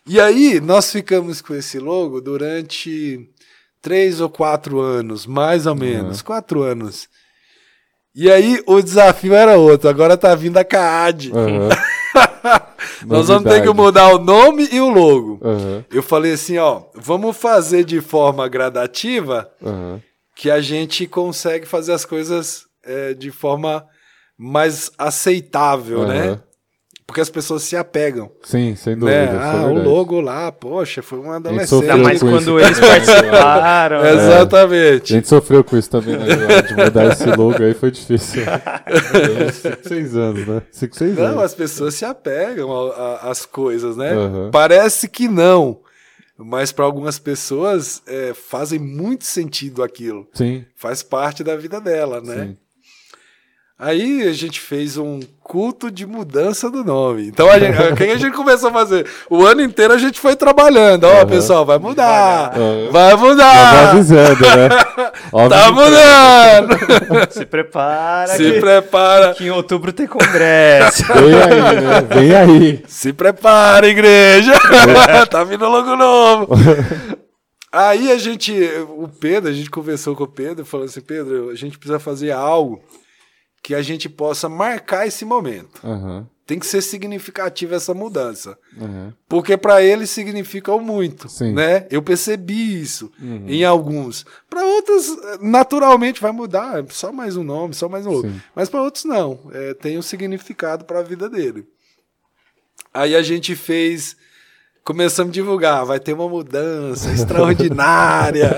E 0.05 0.19
aí, 0.19 0.59
nós 0.61 0.91
ficamos 0.91 1.41
com 1.41 1.53
esse 1.53 1.77
logo 1.79 2.21
durante 2.21 3.29
três 3.87 4.19
ou 4.19 4.29
quatro 4.29 4.81
anos, 4.81 5.25
mais 5.25 5.65
ou 5.65 5.73
menos, 5.73 6.21
quatro 6.21 6.61
anos. 6.61 7.07
E 8.13 8.29
aí, 8.29 8.61
o 8.67 8.81
desafio 8.81 9.33
era 9.33 9.57
outro, 9.57 9.87
agora 9.87 10.17
tá 10.17 10.35
vindo 10.35 10.57
a 10.57 10.65
CAAD. 10.65 11.31
Aham. 11.31 11.69
Nós 13.07 13.29
vamos 13.29 13.49
ter 13.49 13.61
que 13.61 13.69
mudar 13.69 14.13
o 14.13 14.19
nome 14.19 14.67
e 14.69 14.81
o 14.81 14.89
logo. 14.89 15.39
Aham. 15.41 15.85
Eu 15.89 16.03
falei 16.03 16.33
assim, 16.33 16.57
ó, 16.57 16.81
vamos 16.95 17.37
fazer 17.37 17.85
de 17.85 18.01
forma 18.01 18.45
gradativa 18.49 19.49
que 20.35 20.51
a 20.51 20.59
gente 20.59 21.07
consegue 21.07 21.65
fazer 21.65 21.93
as 21.93 22.03
coisas 22.03 22.65
é, 22.83 23.13
de 23.13 23.31
forma 23.31 23.85
mais 24.37 24.91
aceitável, 24.97 26.05
né? 26.05 26.41
Porque 27.07 27.21
as 27.21 27.29
pessoas 27.29 27.63
se 27.63 27.73
apegam. 27.77 28.29
Sim, 28.43 28.75
sem 28.75 28.93
dúvida. 28.97 29.31
Né? 29.31 29.35
é 29.37 29.39
Ah, 29.41 29.65
o 29.67 29.73
logo 29.81 30.19
lá, 30.19 30.51
poxa, 30.51 31.01
foi 31.01 31.17
um 31.19 31.31
adolescente. 31.31 31.83
Ainda 31.89 31.97
mais 32.03 32.19
quando 32.21 32.59
eles 32.59 32.77
participaram. 32.79 34.01
né? 34.03 34.09
A 34.09 34.13
Exatamente. 34.13 35.13
gente 35.13 35.25
sofreu 35.27 35.63
com 35.63 35.77
isso 35.77 35.89
também, 35.89 36.17
né? 36.17 36.25
De 36.63 36.75
mudar 36.75 37.05
esse 37.13 37.25
logo 37.29 37.63
aí 37.63 37.73
foi 37.73 37.91
difícil. 37.91 38.43
5, 39.53 39.87
6 39.87 40.15
anos, 40.17 40.47
né? 40.47 40.61
5, 40.69 40.95
6 40.97 41.15
Não, 41.15 41.25
anos. 41.25 41.43
as 41.43 41.53
pessoas 41.55 41.95
se 41.95 42.03
apegam 42.03 42.69
a- 42.71 42.93
a- 43.23 43.31
às 43.31 43.45
coisas, 43.45 43.95
né? 43.95 44.11
Aham. 44.11 44.49
Parece 44.51 45.07
que 45.07 45.29
não, 45.29 45.79
mas 46.37 46.73
para 46.73 46.83
algumas 46.85 47.17
pessoas 47.17 48.01
é, 48.05 48.33
fazem 48.33 48.79
muito 48.79 49.23
sentido 49.23 49.81
aquilo. 49.81 50.27
Sim, 50.33 50.65
Faz 50.75 51.01
parte 51.03 51.41
da 51.43 51.55
vida 51.55 51.79
dela, 51.79 52.19
né? 52.21 52.35
sim. 52.47 52.57
Aí 53.79 54.27
a 54.27 54.33
gente 54.33 54.59
fez 54.59 54.97
um 54.97 55.19
culto 55.43 55.91
de 55.91 56.03
mudança 56.07 56.67
do 56.67 56.83
nome. 56.83 57.27
Então 57.27 57.47
a 57.47 57.59
gente, 57.59 57.79
o 57.79 57.95
que 57.95 58.05
a 58.05 58.17
gente 58.17 58.35
começou 58.35 58.69
a 58.69 58.73
fazer? 58.73 59.05
O 59.29 59.45
ano 59.45 59.61
inteiro 59.61 59.93
a 59.93 59.99
gente 59.99 60.19
foi 60.19 60.35
trabalhando. 60.35 61.03
Ó, 61.03 61.17
Aham. 61.17 61.27
pessoal, 61.27 61.63
vai 61.63 61.77
mudar. 61.77 62.53
Aham. 62.57 62.89
Vai 62.91 63.11
Já 63.11 63.17
mudar. 63.17 63.89
avisando, 63.91 64.41
né? 64.41 64.69
Óbvio 65.31 65.49
Tá 65.59 65.71
mudando. 65.71 67.31
Se 67.31 67.45
prepara 67.45 68.27
Se 68.29 68.51
que, 68.53 68.59
prepara. 68.59 69.33
que 69.35 69.43
em 69.45 69.51
outubro 69.51 69.93
tem 69.93 70.07
congresso. 70.07 71.03
Vem 71.13 71.35
aí, 71.35 71.81
né? 71.81 72.01
Vem 72.15 72.35
aí. 72.35 72.83
Se 72.87 73.13
prepara, 73.13 73.87
igreja! 73.87 74.53
tá 75.29 75.43
vindo 75.43 75.69
logo 75.69 75.95
novo! 75.95 76.47
Aí 77.71 78.11
a 78.11 78.17
gente, 78.17 78.51
o 78.97 79.07
Pedro, 79.07 79.51
a 79.51 79.53
gente 79.53 79.69
conversou 79.69 80.15
com 80.15 80.23
o 80.23 80.27
Pedro, 80.27 80.65
falou 80.65 80.87
assim: 80.87 81.01
Pedro, 81.01 81.51
a 81.51 81.55
gente 81.55 81.77
precisa 81.77 81.99
fazer 81.99 82.31
algo 82.31 82.81
que 83.63 83.75
a 83.75 83.81
gente 83.81 84.07
possa 84.07 84.47
marcar 84.47 85.07
esse 85.07 85.25
momento. 85.25 85.81
Aham, 85.85 86.27
Tem 86.45 86.57
que 86.57 86.65
ser 86.65 86.81
significativa 86.81 87.75
essa 87.75 87.93
mudança. 87.93 88.57
aham. 88.79 89.13
Porque 89.27 89.57
para 89.57 89.81
eles 89.83 90.09
significa 90.09 90.71
o 90.73 90.79
muito, 90.79 91.27
Sim. 91.27 91.51
né? 91.53 91.85
Eu 91.91 92.01
percebi 92.01 92.79
isso 92.81 93.11
em 93.45 93.65
alguns. 93.65 94.25
Para 94.49 94.63
outros, 94.63 95.05
naturalmente 95.41 96.21
vai 96.21 96.31
mudar, 96.31 96.79
é 96.79 96.85
só 96.89 97.11
mais 97.11 97.35
um 97.35 97.43
nome, 97.43 97.73
só 97.73 97.89
mais 97.89 98.05
um 98.05 98.11
outro. 98.11 98.31
Sim. 98.31 98.41
Mas 98.55 98.69
para 98.69 98.81
outros 98.81 99.03
não, 99.03 99.39
é, 99.51 99.73
tem 99.73 99.97
um 99.97 100.01
significado 100.01 100.85
para 100.85 100.99
a 100.99 101.03
vida 101.03 101.29
dele. 101.29 101.67
Aí 102.93 103.15
a 103.15 103.21
gente 103.21 103.53
fez, 103.55 104.15
começamos 104.87 105.31
a 105.31 105.33
divulgar, 105.33 105.85
vai 105.85 105.99
ter 105.99 106.13
uma 106.13 106.29
mudança 106.29 107.11
extraordinária. 107.11 108.51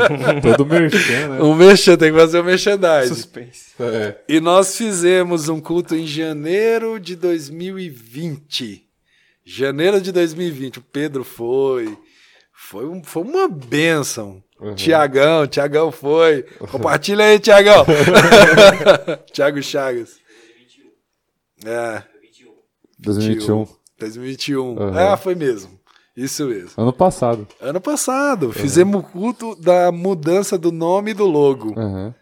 Todo 0.40 0.64
merchan, 0.64 1.28
né? 1.28 1.42
um 1.42 1.54
merchan, 1.54 1.94
tem 1.98 2.10
que 2.10 2.18
fazer 2.18 2.40
um 2.40 2.44
merchandising. 2.44 3.14
Suspense. 3.14 3.66
É. 3.78 4.16
E 4.26 4.40
nós 4.40 4.78
fizemos 4.78 5.50
um 5.50 5.60
culto 5.60 5.94
em 5.94 6.06
janeiro 6.06 6.98
de 6.98 7.14
2020. 7.14 8.82
Janeiro 9.44 10.00
de 10.00 10.10
2020. 10.10 10.78
O 10.78 10.82
Pedro 10.82 11.22
foi. 11.22 11.94
Foi, 12.50 12.86
um- 12.86 13.04
foi 13.04 13.22
uma 13.22 13.46
benção. 13.46 14.42
Uhum. 14.58 14.74
Tiagão, 14.74 15.46
Tiagão 15.46 15.92
foi. 15.92 16.44
Compartilha 16.70 17.26
aí, 17.26 17.38
Tiagão. 17.38 17.84
Tiago 19.30 19.62
Chagas. 19.62 20.14
É, 21.62 22.02
2021. 22.98 23.66
2021. 23.98 24.60
Uhum. 24.78 24.98
Ah, 24.98 25.16
foi 25.18 25.34
mesmo. 25.34 25.73
Isso 26.16 26.46
mesmo. 26.46 26.70
Ano 26.76 26.92
passado. 26.92 27.46
Ano 27.60 27.80
passado, 27.80 28.52
fizemos 28.52 29.00
o 29.00 29.02
culto 29.02 29.56
da 29.56 29.90
mudança 29.90 30.56
do 30.56 30.70
nome 30.70 31.10
e 31.10 31.14
do 31.14 31.24
logo. 31.26 31.72
Aham. 31.78 32.14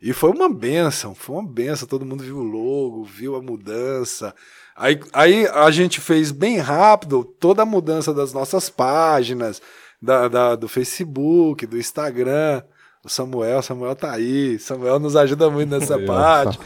E 0.00 0.12
foi 0.12 0.30
uma 0.30 0.48
benção, 0.52 1.14
foi 1.14 1.36
uma 1.36 1.48
benção. 1.48 1.86
Todo 1.88 2.04
mundo 2.04 2.24
viu 2.24 2.36
o 2.38 2.42
logo, 2.42 3.04
viu 3.04 3.36
a 3.36 3.40
mudança. 3.42 4.34
Aí, 4.76 4.98
aí 5.12 5.46
a 5.46 5.70
gente 5.70 6.00
fez 6.00 6.32
bem 6.32 6.58
rápido 6.58 7.24
toda 7.24 7.62
a 7.62 7.66
mudança 7.66 8.12
das 8.12 8.32
nossas 8.32 8.68
páginas, 8.68 9.62
da, 10.00 10.26
da- 10.28 10.54
do 10.56 10.66
Facebook, 10.68 11.64
do 11.66 11.78
Instagram. 11.78 12.62
O 13.04 13.08
Samuel, 13.08 13.62
Samuel 13.62 13.94
tá 13.94 14.12
aí. 14.12 14.58
Samuel 14.58 14.98
nos 14.98 15.14
ajuda 15.16 15.48
muito 15.48 15.70
nessa 15.70 15.98
parte. 16.00 16.58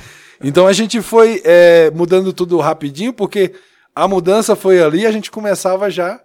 Então 0.43 0.67
a 0.67 0.73
gente 0.73 1.01
foi 1.03 1.41
é, 1.45 1.91
mudando 1.93 2.33
tudo 2.33 2.59
rapidinho, 2.59 3.13
porque 3.13 3.53
a 3.95 4.09
mudança 4.09 4.57
foi 4.57 4.83
ali 4.83 5.01
e 5.03 5.07
a 5.07 5.13
gente 5.13 5.31
começava 5.31 5.91
já 5.91 6.21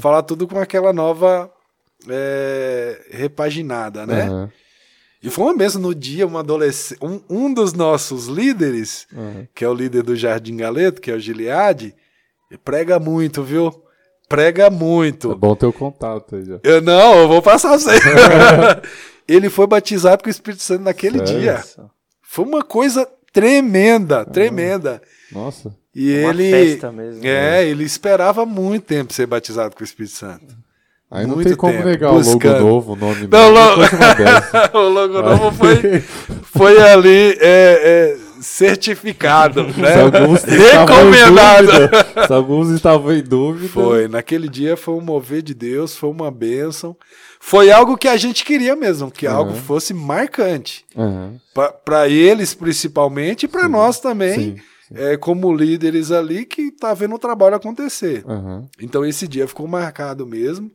Falar 0.00 0.22
tudo 0.22 0.46
com 0.46 0.58
aquela 0.58 0.92
nova 0.92 1.50
é, 2.08 3.00
repaginada, 3.10 4.06
né? 4.06 4.22
Aham. 4.22 4.50
E 5.22 5.30
foi 5.30 5.44
uma 5.44 5.56
benção 5.56 5.80
no 5.80 5.94
dia, 5.94 6.26
um 6.26 6.38
adolescente, 6.38 6.98
um, 7.02 7.20
um 7.28 7.52
dos 7.52 7.72
nossos 7.72 8.26
líderes, 8.26 9.06
Aham. 9.12 9.48
que 9.54 9.64
é 9.64 9.68
o 9.68 9.74
líder 9.74 10.02
do 10.02 10.14
Jardim 10.14 10.56
Galeto, 10.56 11.00
que 11.00 11.10
é 11.10 11.14
o 11.14 11.18
Gileade, 11.20 11.94
ele 12.50 12.60
prega 12.62 12.98
muito, 13.00 13.42
viu? 13.42 13.82
Prega 14.28 14.64
É 14.66 14.70
muito. 14.70 15.34
bom 15.36 15.54
ter 15.56 15.66
o 15.66 15.72
contato 15.72 16.36
aí 16.36 16.44
já. 16.44 16.60
Eu 16.62 16.80
não, 16.80 17.14
eu 17.16 17.28
vou 17.28 17.40
passar 17.42 17.76
você. 17.78 17.90
ele 19.26 19.48
foi 19.48 19.66
batizado 19.66 20.22
com 20.22 20.28
o 20.28 20.30
Espírito 20.30 20.62
Santo 20.62 20.82
naquele 20.82 21.18
Sério? 21.26 21.40
dia. 21.40 21.64
Foi 22.22 22.44
uma 22.44 22.62
coisa 22.62 23.08
tremenda, 23.32 24.24
tremenda. 24.24 25.00
Nossa. 25.32 25.74
E 25.98 26.20
Uma 26.24 26.30
ele 26.30 26.50
festa 26.50 26.92
mesmo. 26.92 27.22
né? 27.22 27.62
É, 27.62 27.66
ele 27.66 27.82
esperava 27.84 28.44
muito 28.44 28.84
tempo 28.84 29.14
ser 29.14 29.26
batizado 29.26 29.74
com 29.74 29.80
o 29.80 29.84
Espírito 29.84 30.14
Santo. 30.14 30.54
Aí 31.10 31.24
não 31.26 31.36
Muito 31.36 31.48
tem 31.48 31.56
como 31.56 31.72
tempo, 31.72 31.86
negar 31.88 32.10
o 32.12 32.14
buscando. 32.16 32.64
logo 32.64 32.68
novo, 32.68 32.92
o 32.92 32.96
nome 32.96 33.28
Não, 33.28 33.54
dessa. 33.78 34.70
o 34.76 34.88
logo 34.88 35.22
novo 35.22 35.52
foi, 35.52 36.00
foi 36.42 36.82
ali 36.82 37.38
é, 37.40 37.40
é, 37.40 38.16
certificado, 38.42 39.62
né? 39.78 39.92
Se 39.92 39.98
alguns 40.00 40.42
Recomendado. 40.44 41.66
dúvida, 41.66 42.26
se 42.26 42.32
alguns 42.32 42.70
estavam 42.70 43.12
em 43.14 43.22
dúvida. 43.22 43.68
Foi, 43.68 44.08
naquele 44.08 44.48
dia 44.48 44.76
foi 44.76 44.94
um 44.94 45.00
mover 45.00 45.42
de 45.42 45.54
Deus, 45.54 45.96
foi 45.96 46.10
uma 46.10 46.30
bênção. 46.30 46.96
Foi 47.40 47.70
algo 47.70 47.96
que 47.96 48.08
a 48.08 48.16
gente 48.16 48.44
queria 48.44 48.74
mesmo, 48.74 49.10
que 49.10 49.26
algo 49.26 49.52
Uhum. 49.52 49.56
fosse 49.62 49.94
marcante. 49.94 50.84
Aham. 50.96 51.34
Para 51.84 52.08
eles, 52.08 52.52
principalmente, 52.52 53.44
e 53.44 53.48
para 53.48 53.68
nós 53.68 54.00
também, 54.00 54.34
Sim. 54.34 54.56
É, 54.94 55.16
como 55.16 55.54
líderes 55.54 56.10
ali, 56.10 56.44
que 56.44 56.70
tá 56.70 56.94
vendo 56.94 57.14
o 57.14 57.18
trabalho 57.18 57.56
acontecer. 57.56 58.24
Aham. 58.26 58.66
Então 58.80 59.04
esse 59.04 59.26
dia 59.26 59.48
ficou 59.48 59.66
marcado 59.66 60.26
mesmo. 60.26 60.70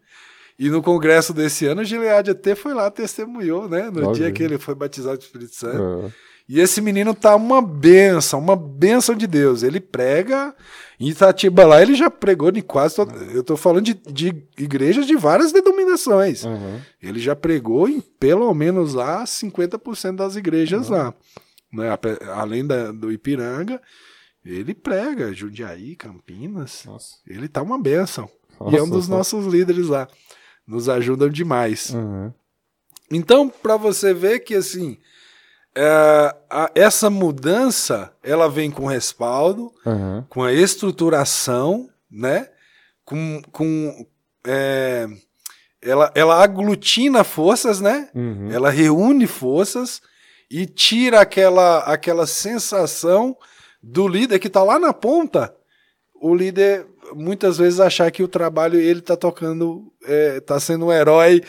E 0.60 0.70
no 0.70 0.82
congresso 0.82 1.34
desse 1.34 1.66
ano, 1.66 1.82
o 1.82 1.86
Gilead 1.86 2.32
até 2.32 2.54
foi 2.54 2.74
lá, 2.74 2.92
testemunhou, 2.92 3.68
né? 3.68 3.90
No 3.90 4.08
Olha 4.08 4.14
dia 4.14 4.32
que 4.32 4.44
ele 4.44 4.60
foi 4.60 4.76
batizado 4.76 5.18
com 5.18 5.24
o 5.24 5.26
Espírito 5.26 5.56
Santo. 5.56 5.82
Aham. 5.82 6.12
E 6.52 6.60
esse 6.60 6.82
menino 6.82 7.14
tá 7.14 7.34
uma 7.36 7.62
benção, 7.62 8.40
uma 8.40 8.58
benção 8.58 9.16
de 9.16 9.26
Deus. 9.26 9.64
Ele 9.64 9.80
prega 9.80 10.54
em 11.00 11.08
Itatiba 11.08 11.66
lá, 11.66 11.82
ele 11.82 11.96
já 11.96 12.10
pregou 12.10 12.50
em 12.50 12.62
quase 12.62 12.96
todo, 12.96 13.16
Eu 13.32 13.42
tô 13.42 13.56
falando 13.56 13.86
de, 13.86 13.94
de 13.94 14.36
igrejas 14.58 15.08
de 15.08 15.16
várias 15.16 15.54
denominações. 15.54 16.46
Aham. 16.46 16.82
Ele 17.02 17.20
já 17.20 17.36
pregou 17.36 17.88
em 17.88 18.02
pelo 18.20 18.54
menos 18.54 18.94
lá 18.94 19.24
50% 19.24 20.16
das 20.16 20.36
igrejas 20.36 20.90
lá. 20.90 21.14
Né? 21.72 21.88
Além 22.34 22.66
da- 22.66 22.92
do 22.92 23.12
Ipiranga, 23.12 23.82
ele 24.44 24.74
prega 24.74 25.34
Jundiaí, 25.34 25.96
Campinas. 25.96 26.84
Nossa. 26.86 27.16
Ele 27.28 27.48
tá 27.48 27.62
uma 27.62 27.80
benção. 27.80 28.30
e 28.72 28.76
é 28.78 28.84
um 28.84 28.90
dos 28.90 29.08
nossa. 29.08 29.36
nossos 29.38 29.52
líderes 29.52 29.88
lá. 29.88 30.08
Nos 30.68 30.88
ajudam 30.90 31.30
demais. 31.30 31.94
Aham. 31.96 32.34
Então, 33.10 33.50
para 33.50 33.76
você 33.76 34.14
ver 34.14 34.40
que 34.42 34.54
assim, 34.56 34.98
é, 35.76 36.36
a- 36.50 36.72
essa 36.76 37.10
mudança 37.10 38.14
ela 38.24 38.48
vem 38.50 38.70
com 38.70 38.86
respaldo, 38.86 39.72
Aham. 39.86 40.26
com 40.30 40.44
a 40.44 40.54
estruturação, 40.54 41.90
né? 42.10 42.50
Com, 43.04 43.42
com 43.52 44.06
é, 44.46 45.08
ela, 45.82 46.12
ela 46.16 46.42
aglutina 46.44 47.24
forças, 47.24 47.82
né? 47.82 48.10
Uhum. 48.14 48.52
Ela 48.52 48.70
reúne 48.70 49.26
forças 49.28 50.02
e 50.52 50.66
tira 50.66 51.22
aquela, 51.22 51.80
aquela 51.80 52.28
sensação 52.28 53.36
do 53.82 54.08
líder 54.08 54.38
que 54.40 54.48
está 54.48 54.62
lá 54.64 54.78
na 54.78 54.94
ponta. 54.94 55.56
O 56.22 56.36
líder 56.36 56.86
muitas 57.16 57.58
vezes 57.58 57.80
achar 57.80 58.12
que 58.12 58.22
o 58.24 58.28
trabalho 58.28 58.80
ele 58.80 59.02
tá 59.02 59.18
tocando, 59.18 59.92
é, 60.06 60.40
tá 60.42 60.60
sendo 60.60 60.86
um 60.88 60.92
herói. 60.94 61.42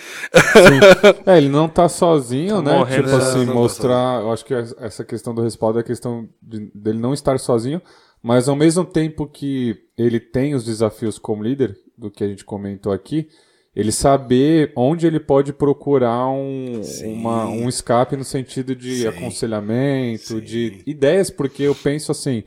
É, 1.27 1.37
ele 1.39 1.49
não 1.49 1.69
tá 1.69 1.89
sozinho, 1.89 2.57
Tá 2.57 2.63
né? 2.63 2.79
morrendo, 2.79 3.05
tipo 3.05 3.17
assim, 3.17 3.47
tá 3.47 3.53
mostrar. 3.53 4.21
Eu 4.23 4.33
acho 4.33 4.45
que 4.45 4.55
essa 4.55 5.05
questão 5.05 5.35
do 5.35 5.43
respaldo 5.43 5.79
é 5.79 5.83
a 5.83 5.85
questão 5.85 6.29
de- 6.41 6.71
dele 6.75 6.99
não 6.99 7.13
estar 7.15 7.39
sozinho, 7.39 7.81
mas 8.23 8.49
ao 8.49 8.57
mesmo 8.57 8.85
tempo 8.85 9.27
que 9.27 9.77
ele 9.97 10.19
tem 10.21 10.55
os 10.55 10.65
desafios 10.65 11.19
como 11.19 11.43
líder, 11.43 11.77
do 11.97 12.11
que 12.11 12.25
a 12.25 12.29
gente 12.29 12.45
comentou 12.45 12.93
aqui, 12.93 13.29
ele 13.75 13.91
saber 13.93 14.73
onde 14.77 15.07
ele 15.07 15.19
pode 15.21 15.53
procurar 15.53 16.29
um, 16.29 16.81
uma- 17.05 17.47
um 17.49 17.69
escape 17.69 18.17
no 18.17 18.25
sentido 18.25 18.77
de 18.77 19.03
Sim. 19.03 19.07
aconselhamento, 19.09 20.25
Sim. 20.39 20.41
de 20.41 20.83
ideias, 20.87 21.31
porque 21.31 21.63
eu 21.63 21.75
penso 21.75 22.13
assim. 22.13 22.43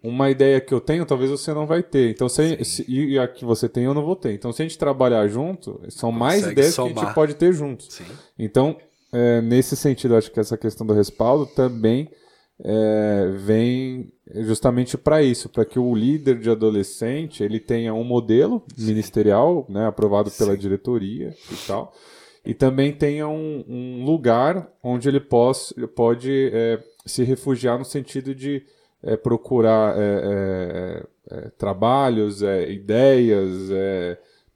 Uma 0.00 0.30
ideia 0.30 0.60
que 0.60 0.72
eu 0.72 0.80
tenho, 0.80 1.04
talvez 1.04 1.28
você 1.28 1.52
não 1.52 1.66
vai 1.66 1.82
ter. 1.82 2.10
Então, 2.10 2.28
se, 2.28 2.64
se- 2.64 2.84
e 2.86 3.18
a 3.18 3.26
que 3.26 3.44
você 3.44 3.68
tem, 3.68 3.82
eu 3.82 3.92
não 3.92 4.04
vou 4.04 4.14
ter. 4.14 4.32
Então, 4.32 4.52
se 4.52 4.62
a 4.62 4.64
gente 4.64 4.78
trabalhar 4.78 5.26
junto, 5.26 5.80
são 5.88 6.12
mais 6.12 6.36
Consegue 6.42 6.52
ideias 6.52 6.74
que 6.76 6.80
a 6.80 6.84
somar. 6.84 7.04
gente 7.04 7.14
pode 7.14 7.34
ter 7.34 7.52
juntos. 7.52 7.88
Sim. 7.90 8.04
Então, 8.38 8.76
é, 9.12 9.40
nesse 9.40 9.74
sentido, 9.76 10.14
acho 10.14 10.30
que 10.30 10.38
essa 10.38 10.56
questão 10.56 10.86
do 10.86 10.92
respaldo 10.94 11.46
também 11.46 12.08
é, 12.64 13.30
vem 13.36 14.12
justamente 14.40 14.98
para 14.98 15.22
isso, 15.22 15.48
para 15.48 15.64
que 15.64 15.78
o 15.78 15.94
líder 15.94 16.38
de 16.38 16.50
adolescente 16.50 17.42
ele 17.42 17.60
tenha 17.60 17.94
um 17.94 18.04
modelo 18.04 18.62
ministerial, 18.76 19.64
né, 19.68 19.86
aprovado 19.86 20.30
pela 20.32 20.52
Sim. 20.52 20.58
diretoria 20.58 21.34
e 21.50 21.66
tal, 21.66 21.94
e 22.44 22.54
também 22.54 22.92
tenha 22.92 23.28
um, 23.28 23.64
um 23.68 24.04
lugar 24.04 24.70
onde 24.82 25.08
ele 25.08 25.20
pos, 25.20 25.72
pode 25.94 26.50
é, 26.52 26.82
se 27.06 27.22
refugiar 27.22 27.78
no 27.78 27.84
sentido 27.84 28.34
de 28.34 28.64
é, 29.02 29.16
procurar 29.16 29.96
é, 29.96 30.02
é, 30.02 31.06
é, 31.30 31.50
trabalhos, 31.56 32.42
ideias, 32.42 33.70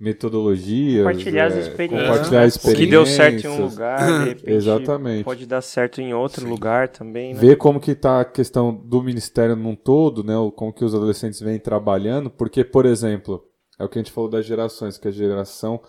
metodologias, 0.02 1.06
compartilhar 1.06 1.46
as 1.46 1.54
experiências, 1.54 2.08
compartilhar 2.08 2.46
experiências. 2.46 2.74
O 2.74 2.84
que 2.84 2.90
deu 2.90 3.06
certo 3.06 3.46
em 3.46 3.48
um 3.48 3.62
lugar, 3.62 3.98
de 4.22 4.28
repente 4.30 4.50
Exatamente. 4.50 5.24
pode 5.24 5.46
dar 5.46 5.62
certo 5.62 6.00
em 6.00 6.12
outro 6.12 6.42
Sim. 6.42 6.48
lugar 6.48 6.88
também. 6.88 7.32
Né? 7.32 7.40
Ver 7.40 7.56
como 7.56 7.78
que 7.78 7.92
está 7.92 8.20
a 8.20 8.24
questão 8.24 8.74
do 8.74 9.00
ministério 9.00 9.54
num 9.54 9.76
todo, 9.76 10.24
né, 10.24 10.34
como 10.56 10.72
que 10.72 10.84
os 10.84 10.92
adolescentes 10.92 11.40
vêm 11.40 11.56
trabalhando, 11.56 12.28
porque, 12.28 12.64
por 12.64 12.84
exemplo, 12.84 13.44
é 13.78 13.84
o 13.84 13.88
que 13.88 13.98
a 13.98 14.02
gente 14.02 14.10
falou 14.10 14.28
das 14.28 14.44
gerações, 14.44 14.98
que 14.98 15.06
a 15.06 15.12
geração 15.12 15.80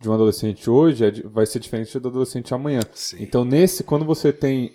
de 0.00 0.08
um 0.08 0.14
adolescente 0.14 0.70
hoje 0.70 1.04
é, 1.04 1.10
vai 1.28 1.44
ser 1.44 1.58
diferente 1.58 1.98
do 1.98 2.08
adolescente 2.08 2.54
amanhã. 2.54 2.80
Sim. 2.94 3.18
Então, 3.20 3.44
nesse, 3.44 3.84
quando 3.84 4.06
você 4.06 4.32
tem 4.32 4.72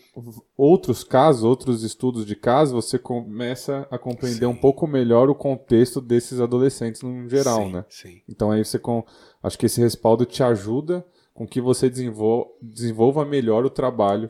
outros 0.56 1.04
casos, 1.04 1.44
outros 1.44 1.84
estudos 1.84 2.28
de 2.28 2.36
casos, 2.36 2.76
você 2.76 3.00
começa 3.00 3.88
a 3.90 3.98
compreender 3.98 4.46
sim. 4.46 4.46
um 4.46 4.56
pouco 4.56 4.86
melhor 4.86 5.28
o 5.28 5.34
contexto 5.34 6.00
desses 6.00 6.40
adolescentes 6.40 7.02
no 7.02 7.28
geral, 7.28 7.64
sim, 7.64 7.72
né? 7.72 7.86
Sim. 7.90 8.22
Então 8.30 8.52
aí 8.52 8.64
você 8.64 8.78
com, 8.78 9.04
acho 9.42 9.58
que 9.58 9.66
esse 9.66 9.82
respaldo 9.82 10.26
te 10.26 10.44
ajuda 10.44 11.04
com 11.34 11.48
que 11.48 11.60
você 11.60 11.90
desenvolva, 11.90 12.48
desenvolva 12.62 13.26
melhor 13.26 13.66
o 13.66 13.70
trabalho 13.70 14.30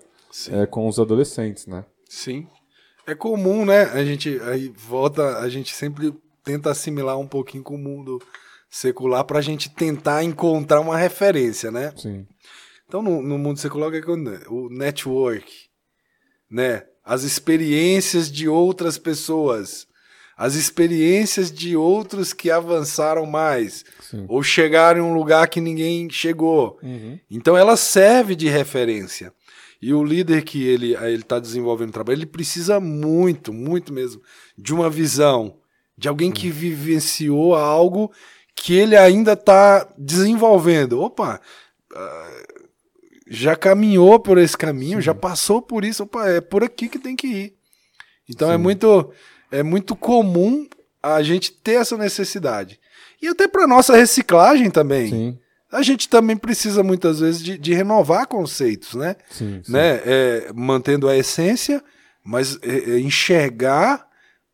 é, 0.50 0.66
com 0.66 0.88
os 0.88 0.98
adolescentes, 0.98 1.68
né? 1.68 1.84
Sim. 2.08 2.48
É 3.06 3.14
comum, 3.14 3.66
né? 3.66 3.84
A 3.92 4.04
gente 4.06 4.40
aí 4.44 4.70
volta, 4.70 5.40
a 5.40 5.50
gente 5.50 5.76
sempre 5.76 6.14
tenta 6.42 6.72
assimilar 6.72 7.20
um 7.20 7.28
pouquinho 7.28 7.64
com 7.64 7.76
o 7.76 7.78
mundo 7.78 8.18
secular 8.76 9.24
para 9.24 9.40
a 9.40 9.42
gente 9.42 9.70
tentar 9.70 10.22
encontrar 10.22 10.82
uma 10.82 10.98
referência, 10.98 11.72
né? 11.72 11.94
Sim. 11.96 12.28
Então, 12.86 13.02
no, 13.02 13.22
no 13.22 13.38
mundo 13.38 13.58
secular, 13.58 13.90
o 13.90 13.96
é 13.96 14.50
o 14.50 14.68
network, 14.70 15.50
né? 16.52 16.84
As 17.02 17.24
experiências 17.24 18.30
de 18.30 18.50
outras 18.50 18.98
pessoas, 18.98 19.88
as 20.36 20.56
experiências 20.56 21.54
de 21.54 21.78
outros 21.78 22.34
que 22.34 22.52
avançaram 22.52 23.26
mais, 23.26 23.86
Sim. 24.02 24.26
ou 24.28 24.44
chegaram 24.44 25.00
em 25.00 25.10
um 25.10 25.14
lugar 25.14 25.48
que 25.48 25.62
ninguém 25.62 26.10
chegou. 26.10 26.78
Uhum. 26.84 27.18
Então, 27.32 27.56
ela 27.56 27.78
serve 27.78 28.36
de 28.36 28.50
referência. 28.50 29.32
E 29.82 29.94
o 29.94 30.04
líder 30.04 30.44
que 30.44 30.62
ele 30.62 30.96
está 31.16 31.40
desenvolvendo 31.40 31.90
o 31.90 31.94
trabalho, 31.94 32.18
ele 32.18 32.26
precisa 32.26 32.82
muito, 32.82 33.54
muito 33.54 33.94
mesmo, 33.94 34.22
de 34.58 34.74
uma 34.74 34.90
visão, 34.90 35.60
de 35.98 36.10
alguém 36.10 36.30
que 36.30 36.50
vivenciou 36.50 37.56
algo 37.56 38.12
que 38.56 38.74
ele 38.74 38.96
ainda 38.96 39.34
está 39.34 39.88
desenvolvendo. 39.98 41.02
Opa, 41.02 41.40
ah, 41.94 42.44
já 43.28 43.56
caminhou 43.56 44.20
por 44.20 44.38
esse 44.38 44.58
caminho, 44.58 45.00
Sim. 45.00 45.06
já 45.06 45.14
passou 45.14 45.62
por 45.62 45.84
isso, 45.84 46.04
opa, 46.04 46.28
é 46.28 46.42
por 46.42 46.64
aqui 46.64 46.88
que 46.88 47.00
tem 47.00 47.16
que 47.16 47.28
ir. 47.28 47.54
Então 48.30 48.52
é 48.52 48.58
muito, 48.58 49.12
é 49.52 49.62
muito 49.62 49.96
comum 49.96 50.68
a 51.02 51.22
gente 51.22 51.52
ter 51.52 51.74
essa 51.74 51.98
necessidade. 51.98 52.80
E 53.22 53.28
até 53.28 53.48
para 53.48 53.68
nossa 53.68 53.96
reciclagem 53.96 54.70
também. 54.70 55.10
Sim. 55.10 55.40
A 55.72 55.82
gente 55.82 56.08
também 56.08 56.38
precisa 56.38 56.84
muitas 56.84 57.20
vezes 57.20 57.44
de, 57.44 57.58
de 57.58 57.74
renovar 57.74 58.28
conceitos, 58.28 58.94
né? 58.94 59.16
Sim, 59.30 59.62
sim. 59.64 59.72
né? 59.72 60.02
É, 60.06 60.52
mantendo 60.56 61.10
a 61.10 61.18
essência, 61.18 61.84
mas 62.24 62.58
é, 62.62 62.92
é 62.92 63.00
enxergar 63.00 64.08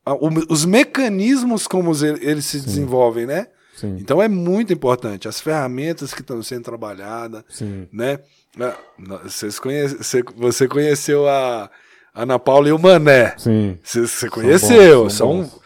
a, 0.05 0.13
o, 0.13 0.29
os 0.49 0.65
mecanismos 0.65 1.67
como 1.67 1.91
eles 2.21 2.45
se 2.45 2.59
desenvolvem, 2.59 3.25
né? 3.25 3.47
Sim. 3.81 3.97
Então 3.99 4.21
é 4.21 4.27
muito 4.27 4.71
importante. 4.71 5.27
As 5.27 5.41
ferramentas 5.41 6.13
que 6.13 6.21
estão 6.21 6.41
sendo 6.43 6.63
trabalhadas, 6.63 7.43
Sim. 7.49 7.87
né? 7.91 8.19
Ah, 8.59 8.77
vocês 9.23 9.57
conhece, 9.57 9.97
você 10.35 10.67
conheceu 10.67 11.27
a 11.27 11.67
Ana 12.13 12.37
Paula 12.37 12.69
e 12.69 12.71
o 12.71 12.77
Mané. 12.77 13.33
Sim. 13.39 13.79
Você 13.83 14.29
conheceu. 14.29 15.09
São, 15.09 15.43
são, 15.43 15.61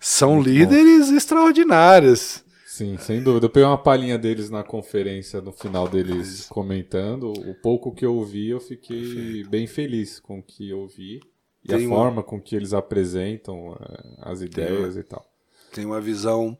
são 0.00 0.42
líderes 0.42 1.06
bons. 1.06 1.16
extraordinários. 1.16 2.42
Sim, 2.66 2.96
sem 2.98 3.22
dúvida. 3.22 3.46
Eu 3.46 3.50
peguei 3.50 3.68
uma 3.68 3.78
palhinha 3.78 4.18
deles 4.18 4.50
na 4.50 4.64
conferência, 4.64 5.40
no 5.40 5.52
final 5.52 5.86
deles 5.86 6.46
comentando. 6.48 7.30
O 7.30 7.54
pouco 7.54 7.94
que 7.94 8.04
eu 8.04 8.16
ouvi, 8.16 8.48
eu 8.48 8.58
fiquei 8.58 9.14
Perfeito. 9.14 9.50
bem 9.50 9.66
feliz 9.68 10.18
com 10.18 10.40
o 10.40 10.42
que 10.42 10.70
eu 10.70 10.80
ouvi. 10.80 11.20
E 11.62 11.68
tem 11.68 11.84
a 11.84 11.88
uma... 11.88 11.96
forma 11.96 12.22
com 12.24 12.40
que 12.40 12.56
eles 12.56 12.72
apresentam 12.72 13.76
eh, 13.80 14.14
as 14.22 14.40
ideias 14.40 14.94
uma... 14.94 15.00
e 15.00 15.04
tal. 15.04 15.24
Tem 15.72 15.84
uma 15.84 16.00
visão 16.00 16.58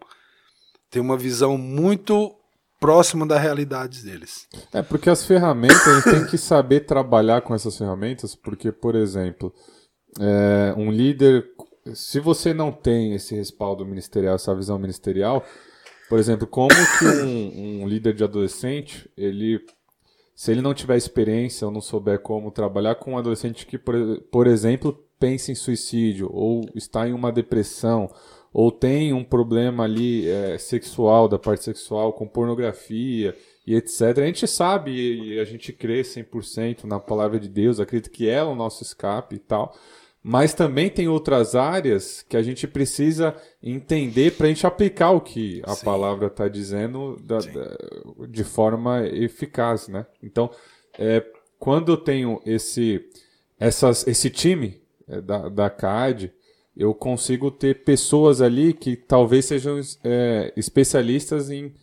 tem 0.91 1.01
uma 1.01 1.17
visão 1.17 1.57
muito 1.57 2.35
próxima 2.81 3.27
da 3.27 3.39
realidade 3.39 4.03
deles. 4.03 4.47
É, 4.73 4.83
porque 4.83 5.11
as 5.11 5.25
ferramentas, 5.25 5.87
a 5.87 5.95
gente 5.97 6.11
tem 6.11 6.27
que 6.27 6.39
saber 6.39 6.81
trabalhar 6.81 7.43
com 7.43 7.55
essas 7.55 7.77
ferramentas, 7.77 8.35
porque, 8.35 8.73
por 8.73 8.95
exemplo, 8.95 9.53
é, 10.19 10.75
um 10.77 10.91
líder, 10.91 11.47
se 11.95 12.19
você 12.19 12.55
não 12.55 12.73
tem 12.73 13.15
esse 13.15 13.35
respaldo 13.35 13.85
ministerial, 13.85 14.35
essa 14.35 14.55
visão 14.55 14.79
ministerial, 14.79 15.45
por 16.09 16.19
exemplo, 16.19 16.47
como 16.47 16.75
que 16.99 17.05
um, 17.05 17.83
um 17.83 17.89
líder 17.89 18.15
de 18.15 18.25
adolescente, 18.25 19.09
ele 19.17 19.61
se 20.35 20.51
ele 20.51 20.63
não 20.63 20.73
tiver 20.73 20.97
experiência 20.97 21.67
ou 21.67 21.73
não 21.73 21.83
souber 21.83 22.19
como 22.19 22.51
trabalhar 22.51 22.95
com 22.95 23.13
um 23.13 23.19
adolescente 23.19 23.67
que, 23.67 23.77
por, 23.77 23.95
por 24.33 24.47
exemplo, 24.47 24.99
pensa 25.19 25.53
em 25.53 25.55
suicídio 25.55 26.31
ou 26.33 26.65
está 26.75 27.07
em 27.07 27.13
uma 27.13 27.31
depressão 27.31 28.11
ou 28.53 28.73
tem 28.73 29.13
um 29.13 29.23
problema 29.23 29.85
ali 29.85 30.29
é, 30.29 30.59
sexual, 30.59 31.29
da 31.29 31.39
parte 31.39 31.65
sexual, 31.65 32.13
com 32.13 32.27
pornografia 32.27 33.37
e 33.67 33.75
etc. 33.75 34.19
A 34.19 34.27
gente 34.27 34.47
sabe 34.47 34.91
e 34.91 35.39
a 35.39 35.45
gente 35.45 35.73
crê 35.73 36.03
100% 36.03 36.85
na 36.85 36.99
palavra 36.99 37.39
de 37.39 37.49
Deus, 37.49 37.79
acredita 37.79 38.11
que 38.11 38.29
ela 38.29 38.51
é 38.51 38.53
o 38.53 38.57
nosso 38.57 38.83
escape 38.83 39.37
e 39.37 39.39
tal. 39.39 39.75
Mas 40.23 40.53
também 40.53 40.91
tem 40.91 41.09
outras 41.09 41.55
áreas 41.55 42.23
que 42.29 42.37
a 42.37 42.43
gente 42.43 42.67
precisa 42.67 43.35
entender 43.63 44.33
para 44.33 44.47
a 44.47 44.49
gente 44.49 44.67
aplicar 44.67 45.13
o 45.13 45.21
que 45.21 45.63
a 45.65 45.75
Sim. 45.75 45.85
palavra 45.85 46.27
está 46.27 46.47
dizendo 46.47 47.17
da, 47.23 47.39
da, 47.39 48.27
de 48.29 48.45
forma 48.45 49.07
eficaz, 49.07 49.89
né? 49.89 50.05
Então, 50.23 50.51
é, 50.99 51.25
quando 51.59 51.93
eu 51.93 51.97
tenho 51.97 52.39
esse, 52.45 53.09
essas, 53.59 54.07
esse 54.07 54.29
time 54.29 54.83
é, 55.09 55.23
da, 55.23 55.49
da 55.49 55.71
CAD, 55.71 56.31
eu 56.77 56.95
consigo 56.95 57.51
ter 57.51 57.85
pessoas 57.85 58.41
ali 58.41 58.73
que 58.73 58.97
talvez 58.97 59.45
sejam 59.45 59.81
é, 60.05 60.53
especialistas 60.57 61.51
em 61.51 61.75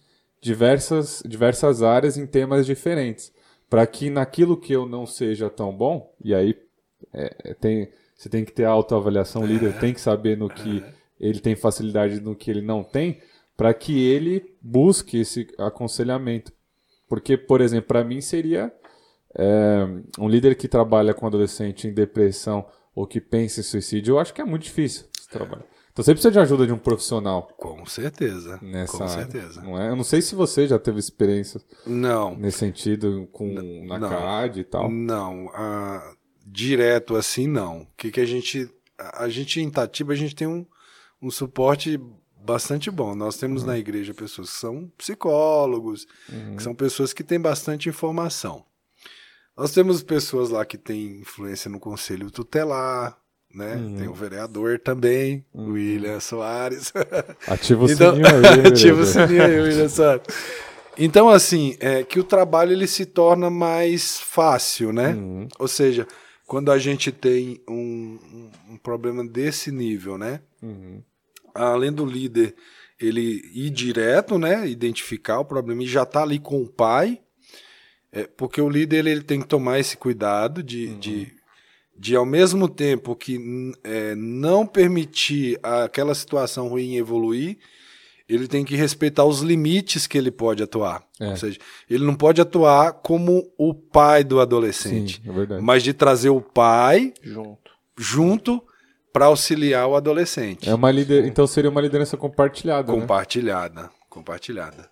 diversas, 0.41 1.22
diversas 1.26 1.84
áreas 1.84 2.18
em 2.18 2.26
temas 2.26 2.65
diferentes. 2.65 3.31
Para 3.69 3.85
que 3.85 4.09
naquilo 4.09 4.55
que 4.55 4.73
eu 4.73 4.85
não 4.85 5.05
seja 5.05 5.49
tão 5.49 5.76
bom, 5.76 6.14
e 6.23 6.34
aí 6.34 6.57
é, 7.14 7.35
é 7.43 7.53
tem, 7.53 7.89
você 8.15 8.30
tem 8.30 8.45
que 8.45 8.51
ter 8.51 8.64
autoavaliação, 8.64 9.43
o 9.43 9.45
líder 9.45 9.77
tem 9.80 9.93
que 9.93 10.01
saber 10.01 10.38
no 10.38 10.49
que 10.49 10.84
ele 11.19 11.39
tem 11.39 11.55
facilidade 11.55 12.22
no 12.22 12.35
que 12.35 12.49
ele 12.49 12.61
não 12.61 12.84
tem, 12.84 13.19
para 13.55 13.73
que 13.73 14.07
ele 14.07 14.55
busque 14.61 15.19
esse 15.19 15.47
aconselhamento. 15.57 16.51
Porque, 17.09 17.35
por 17.35 17.59
exemplo, 17.61 17.88
para 17.88 18.03
mim 18.03 18.22
seria 18.22 18.72
é, 19.35 19.88
um 20.19 20.27
líder 20.27 20.55
que 20.55 20.68
trabalha 20.68 21.14
com 21.14 21.26
adolescente 21.26 21.88
em 21.88 21.93
depressão 21.93 22.65
ou 22.98 23.06
que 23.06 23.22
pensa 23.22 23.60
em 23.60 23.64
suicídio, 23.64 24.14
eu 24.14 24.19
acho 24.19 24.34
que 24.34 24.41
é 24.41 24.44
muito 24.44 24.64
difícil 24.64 25.06
esse 25.15 25.30
trabalho. 25.30 25.64
Então 25.91 26.03
você 26.03 26.14
precisa 26.14 26.32
de 26.32 26.40
ajuda 26.40 26.65
de 26.65 26.74
um 26.74 26.80
profissional. 26.80 27.48
Com 27.56 27.86
certeza. 27.86 28.57
Nessa 28.60 28.98
com 28.98 29.07
certeza. 29.07 29.61
Não 29.61 29.80
é? 29.80 29.90
Eu 29.90 29.95
não 29.95 30.03
sei 30.03 30.19
se 30.19 30.34
você 30.34 30.68
já 30.68 30.80
teve 30.80 30.98
experiência 30.98 31.61
não. 31.86 32.36
nesse 32.36 32.57
sentido 32.57 33.30
com 33.32 33.53
na 33.86 33.99
não, 33.99 34.10
CAD 34.10 34.61
e 34.61 34.64
tal. 34.64 34.90
Não, 34.90 35.45
uh, 35.45 36.18
direto 36.44 37.15
assim 37.15 37.45
não. 37.45 37.82
O 37.82 37.88
que, 37.95 38.10
que 38.10 38.19
a 38.19 38.26
gente. 38.26 38.68
A 38.98 39.30
gente 39.30 39.61
em 39.61 39.69
Tatiba, 39.69 40.14
a 40.14 40.15
gente 40.15 40.34
tem 40.34 40.48
um, 40.48 40.65
um 41.22 41.30
suporte 41.30 41.99
bastante 42.36 42.90
bom. 42.90 43.14
Nós 43.14 43.38
temos 43.38 43.61
uhum. 43.61 43.68
na 43.68 43.78
igreja 43.78 44.11
pessoas 44.11 44.49
que 44.49 44.60
são 44.60 44.91
psicólogos, 44.98 46.07
uhum. 46.28 46.56
que 46.56 46.64
são 46.64 46.74
pessoas 46.74 47.14
que 47.14 47.24
têm 47.24 47.40
bastante 47.40 47.90
informação. 47.90 48.65
Nós 49.57 49.71
temos 49.71 50.03
pessoas 50.03 50.51
lá 50.51 50.63
que 50.63 50.77
têm 50.77 51.21
influência 51.21 51.69
no 51.69 51.79
conselho 51.79 52.29
tutelar, 52.29 53.17
né? 53.51 53.75
Uhum. 53.75 53.97
Tem 53.97 54.07
o 54.07 54.13
vereador 54.13 54.77
também, 54.77 55.43
uhum. 55.51 55.71
William 55.71 56.19
Soares. 56.19 56.93
Ativa 57.47 57.85
o 57.85 57.91
então, 57.91 58.13
sininho 58.13 58.27
aí. 58.27 58.67
ativa 58.71 59.01
o 59.01 59.05
sininho 59.05 59.43
aí, 59.43 59.59
William 59.59 59.89
Soares. 59.89 60.21
Então, 60.95 61.27
assim, 61.29 61.75
é 61.79 62.03
que 62.03 62.19
o 62.19 62.23
trabalho 62.23 62.71
ele 62.71 62.85
se 62.85 63.05
torna 63.05 63.49
mais 63.49 64.19
fácil, 64.19 64.93
né? 64.93 65.13
Uhum. 65.13 65.47
Ou 65.57 65.67
seja, 65.67 66.07
quando 66.45 66.71
a 66.71 66.77
gente 66.77 67.11
tem 67.11 67.59
um, 67.67 68.19
um, 68.69 68.77
problema 68.77 69.25
desse 69.25 69.71
nível, 69.71 70.19
né? 70.19 70.39
Uhum. 70.61 71.01
Além 71.53 71.91
do 71.91 72.05
líder 72.05 72.55
ele 72.99 73.41
ir 73.53 73.69
direto, 73.71 74.38
né? 74.38 74.67
Identificar 74.67 75.39
o 75.39 75.45
problema 75.45 75.84
e 75.84 75.88
já 75.88 76.05
tá 76.05 76.21
ali 76.21 76.39
com 76.39 76.61
o 76.61 76.67
pai, 76.67 77.21
é, 78.11 78.27
porque 78.38 78.61
o 78.61 78.69
líder 78.69 78.99
ele, 78.99 79.11
ele 79.11 79.23
tem 79.23 79.41
que 79.41 79.47
tomar 79.47 79.79
esse 79.79 79.97
cuidado 79.97 80.63
de, 80.63 80.88
uhum. 80.88 80.99
de, 80.99 81.34
de 81.97 82.15
ao 82.15 82.25
mesmo 82.25 82.69
tempo 82.69 83.15
que 83.15 83.73
é, 83.84 84.15
não 84.15 84.65
permitir 84.65 85.59
aquela 85.61 86.15
situação 86.15 86.67
ruim 86.67 86.95
evoluir, 86.95 87.57
ele 88.27 88.47
tem 88.47 88.65
que 88.65 88.75
respeitar 88.75 89.23
os 89.23 89.41
limites 89.41 90.05
que 90.05 90.17
ele 90.17 90.31
pode 90.31 90.61
atuar. 90.61 91.03
É. 91.19 91.29
Ou 91.29 91.38
seja, 91.38 91.57
ele 91.89 92.03
não 92.03 92.15
pode 92.15 92.41
atuar 92.41 92.93
como 92.93 93.49
o 93.57 93.73
pai 93.73 94.23
do 94.23 94.39
adolescente, 94.39 95.21
Sim, 95.23 95.31
é 95.53 95.61
mas 95.61 95.81
de 95.81 95.93
trazer 95.93 96.29
o 96.29 96.41
pai 96.41 97.13
junto, 97.21 97.71
junto 97.97 98.61
para 99.13 99.25
auxiliar 99.25 99.88
o 99.88 99.95
adolescente. 99.95 100.69
É 100.69 100.75
uma 100.75 100.91
lider... 100.91 101.25
Então 101.25 101.47
seria 101.47 101.69
uma 101.69 101.81
liderança 101.81 102.17
compartilhada. 102.17 102.91
Né? 102.91 102.99
Compartilhada, 102.99 103.84
né? 103.84 103.89
compartilhada. 104.09 104.89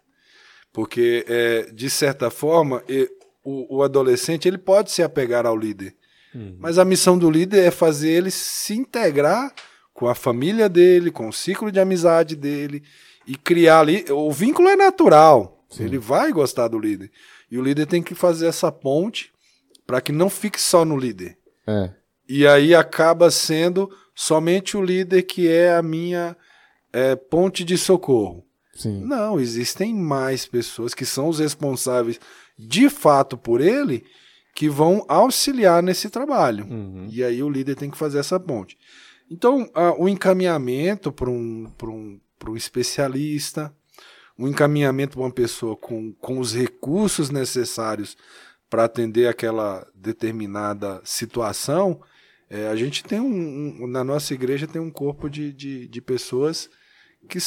Porque, 0.75 1.25
é, 1.27 1.71
de 1.71 1.89
certa 1.89 2.29
forma, 2.29 2.83
o, 3.43 3.77
o 3.77 3.83
adolescente 3.83 4.47
ele 4.47 4.57
pode 4.59 4.91
se 4.91 5.01
apegar 5.01 5.47
ao 5.47 5.57
líder 5.57 5.95
Uhum. 6.35 6.57
Mas 6.59 6.77
a 6.77 6.83
missão 6.83 7.17
do 7.17 7.31
líder 7.31 7.63
é 7.63 7.71
fazer 7.71 8.09
ele 8.09 8.29
se 8.29 8.73
integrar 8.73 9.53
com 9.93 10.07
a 10.07 10.13
família 10.13 10.67
dele, 10.67 11.09
com 11.09 11.29
o 11.29 11.33
ciclo 11.33 11.71
de 11.71 11.79
amizade 11.79 12.35
dele 12.35 12.83
e 13.25 13.37
criar 13.37 13.79
ali. 13.79 14.05
O 14.11 14.29
vínculo 14.31 14.67
é 14.67 14.75
natural. 14.75 15.65
Sim. 15.69 15.85
Ele 15.85 15.97
vai 15.97 16.31
gostar 16.33 16.67
do 16.67 16.77
líder. 16.77 17.09
E 17.49 17.57
o 17.57 17.63
líder 17.63 17.85
tem 17.87 18.03
que 18.03 18.13
fazer 18.13 18.47
essa 18.47 18.71
ponte 18.71 19.31
para 19.87 20.01
que 20.01 20.11
não 20.11 20.29
fique 20.29 20.59
só 20.59 20.83
no 20.83 20.97
líder. 20.97 21.37
É. 21.65 21.91
E 22.27 22.45
aí 22.45 22.75
acaba 22.75 23.31
sendo 23.31 23.89
somente 24.13 24.75
o 24.75 24.81
líder 24.81 25.23
que 25.23 25.47
é 25.47 25.73
a 25.73 25.81
minha 25.81 26.35
é, 26.91 27.15
ponte 27.15 27.63
de 27.63 27.77
socorro. 27.77 28.44
Sim. 28.75 29.01
Não, 29.05 29.39
existem 29.39 29.93
mais 29.93 30.45
pessoas 30.45 30.93
que 30.93 31.05
são 31.05 31.29
os 31.29 31.39
responsáveis 31.39 32.19
de 32.59 32.89
fato 32.89 33.37
por 33.37 33.61
ele 33.61 34.03
que 34.53 34.69
vão 34.69 35.03
auxiliar 35.07 35.81
nesse 35.81 36.09
trabalho. 36.09 36.65
Uhum. 36.65 37.07
E 37.09 37.23
aí 37.23 37.41
o 37.41 37.49
líder 37.49 37.75
tem 37.75 37.89
que 37.89 37.97
fazer 37.97 38.19
essa 38.19 38.39
ponte. 38.39 38.77
Então, 39.29 39.69
o 39.97 40.07
encaminhamento 40.07 41.11
para 41.11 41.29
um, 41.29 41.71
um, 41.83 42.19
um 42.47 42.55
especialista, 42.55 43.73
um 44.37 44.47
encaminhamento 44.47 45.17
para 45.17 45.25
uma 45.25 45.31
pessoa 45.31 45.75
com, 45.75 46.13
com 46.13 46.39
os 46.39 46.53
recursos 46.53 47.29
necessários 47.29 48.15
para 48.69 48.83
atender 48.83 49.27
aquela 49.27 49.87
determinada 49.95 51.01
situação, 51.03 52.01
é, 52.49 52.67
a 52.67 52.75
gente 52.75 53.03
tem 53.03 53.19
um, 53.19 53.83
um, 53.83 53.87
na 53.87 54.03
nossa 54.03 54.33
igreja 54.33 54.67
tem 54.67 54.81
um 54.81 54.91
corpo 54.91 55.29
de, 55.29 55.51
de, 55.51 55.87
de 55.87 56.01
pessoas 56.01 56.69
que 57.27 57.39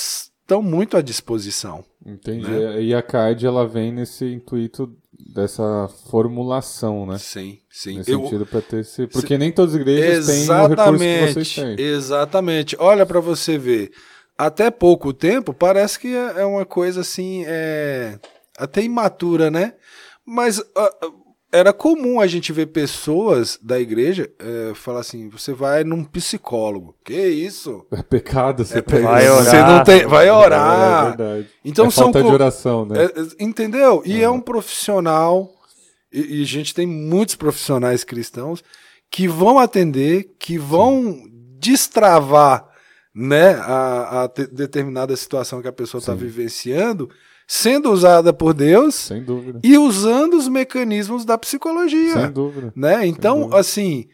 estão 0.48 0.62
muito 0.62 0.96
à 0.96 1.02
disposição. 1.02 1.84
Entendi. 2.04 2.50
Né? 2.50 2.82
E 2.82 2.94
a 2.94 3.02
CAD 3.02 3.46
ela 3.46 3.68
vem 3.68 3.92
nesse 3.92 4.24
intuito 4.24 4.90
dessa 5.12 5.88
formulação, 6.10 7.04
né? 7.04 7.18
Sim, 7.18 7.58
sim. 7.70 7.98
Nesse 7.98 8.10
eu, 8.10 8.22
sentido 8.22 8.46
para 8.46 8.62
ter 8.62 8.80
esse, 8.80 9.06
porque 9.08 9.36
nem 9.36 9.52
todas 9.52 9.74
as 9.74 9.80
igrejas 9.80 10.26
têm 10.26 10.48
o 10.48 10.66
recurso 10.66 10.98
que 10.98 11.32
vocês 11.32 11.54
têm. 11.54 11.76
Exatamente. 11.78 12.76
Olha 12.78 13.04
para 13.04 13.20
você 13.20 13.58
ver. 13.58 13.90
Até 14.38 14.70
pouco 14.70 15.12
tempo 15.12 15.52
parece 15.52 15.98
que 15.98 16.14
é, 16.14 16.40
é 16.40 16.44
uma 16.46 16.64
coisa 16.64 17.02
assim, 17.02 17.44
é 17.46 18.18
até 18.56 18.82
imatura, 18.82 19.50
né? 19.50 19.74
Mas 20.24 20.58
uh, 20.58 20.64
era 21.50 21.72
comum 21.72 22.20
a 22.20 22.26
gente 22.26 22.52
ver 22.52 22.66
pessoas 22.66 23.58
da 23.62 23.80
igreja 23.80 24.30
é, 24.38 24.74
falar 24.74 25.00
assim: 25.00 25.28
você 25.28 25.52
vai 25.52 25.84
num 25.84 26.04
psicólogo. 26.04 26.94
Que 27.04 27.28
isso? 27.28 27.86
É 27.90 28.02
pecado 28.02 28.64
você 28.64 28.78
é, 28.78 28.82
vai 28.82 29.28
orar. 29.28 29.44
Você 29.44 29.62
não 29.62 29.84
tem, 29.84 30.06
vai 30.06 30.30
orar. 30.30 31.06
É, 31.06 31.08
verdade. 31.08 31.48
Então 31.64 31.86
é 31.86 31.90
são 31.90 32.12
falta 32.12 32.22
de 32.22 32.28
oração, 32.28 32.84
né? 32.84 33.04
É, 33.04 33.44
entendeu? 33.44 34.02
E 34.04 34.22
é 34.22 34.28
um 34.28 34.40
profissional 34.40 35.50
e, 36.12 36.38
e, 36.38 36.42
a 36.42 36.46
gente 36.46 36.74
tem 36.74 36.86
muitos 36.86 37.34
profissionais 37.34 38.02
cristãos 38.04 38.64
que 39.10 39.28
vão 39.28 39.58
atender, 39.58 40.34
que 40.38 40.58
vão 40.58 41.02
Sim. 41.02 41.30
destravar, 41.58 42.66
né, 43.14 43.54
a, 43.54 44.24
a 44.24 44.26
determinada 44.26 45.16
situação 45.16 45.60
que 45.60 45.68
a 45.68 45.72
pessoa 45.72 45.98
está 45.98 46.14
vivenciando 46.14 47.10
sendo 47.50 47.90
usada 47.90 48.30
por 48.30 48.52
Deus 48.52 49.08
e 49.64 49.78
usando 49.78 50.34
os 50.34 50.46
mecanismos 50.46 51.24
da 51.24 51.38
psicologia. 51.38 52.12
Sem 52.12 52.30
dúvida. 52.30 52.70
Né? 52.76 53.06
Então, 53.06 53.40
dúvida. 53.40 53.58
assim, 53.58 54.06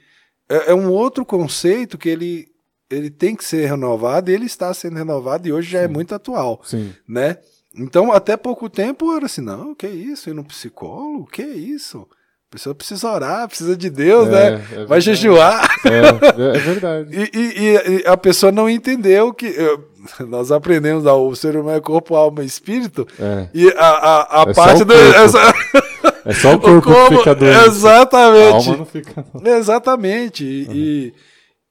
é, 0.48 0.70
é, 0.70 0.74
um 0.74 0.89
outro 0.89 1.27
conceito 1.27 1.98
que 1.98 2.09
ele, 2.09 2.47
ele 2.89 3.11
tem 3.11 3.35
que 3.35 3.44
ser 3.44 3.66
renovado, 3.69 4.31
e 4.31 4.35
ele 4.35 4.47
está 4.47 4.73
sendo 4.73 4.97
renovado 4.97 5.48
e 5.48 5.52
hoje 5.52 5.69
já 5.69 5.81
é 5.81 5.82
Sim. 5.82 5.89
é 5.89 5.93
muito 5.93 6.15
atual. 6.15 6.61
Sim. 6.65 6.94
Né? 7.09 7.39
Então, 7.74 8.12
até 8.12 8.36
pouco 8.36 8.70
tempo 8.70 9.12
era 9.16 9.27
assim, 9.27 9.40
não, 9.40 9.74
que 9.74 9.89
isso? 9.89 10.31
Ir 10.31 10.35
no 10.35 10.44
psicólogo? 10.44 11.27
Que 11.27 11.43
isso? 11.43 12.06
A 12.55 12.56
pessoa 12.56 12.72
precisa 12.72 13.10
orar, 13.10 13.48
precisa 13.48 13.76
de 13.76 13.90
Deus, 13.90 14.28
é, 14.28 14.31
né? 14.31 14.64
É 14.74 14.85
Vai 14.85 15.01
jejuar. 15.01 15.68
É, 15.85 16.56
é 16.56 16.59
verdade. 16.60 17.09
e, 17.35 17.40
e, 17.40 18.02
e, 18.02 18.06
a 18.06 18.16
pessoa 18.16 18.52
não 18.52 18.70
entendeu 18.70 19.35
que. 19.35 19.52
nós 20.28 20.52
aprendemos 20.52 21.05
ah, 21.05 21.14
o 21.14 21.35
ser 21.35 21.56
humano 21.56 21.76
é 21.76 21.81
corpo, 21.81 22.14
alma 22.14 22.44
e 22.44 22.47
espírito. 22.47 23.09
É. 23.18 23.48
E 23.52 23.68
a, 23.70 23.89
a, 23.89 24.43
a 24.43 24.51
é 24.51 24.55
parte 24.55 24.85
do. 24.85 24.94
É 24.94 26.32
só 26.32 26.55
o 26.55 26.60
corpo, 26.62 26.93
o 26.93 27.09
que 27.09 27.16
fica 27.16 27.35
doente. 27.35 27.66
Exatamente. 27.66 28.52
A 28.52 28.55
alma 28.55 28.76
não 28.76 28.86
fica. 28.86 29.26
Não. 29.35 29.56
Exatamente. 29.56 30.44
Uhum. 30.44 30.74
E, 30.76 31.14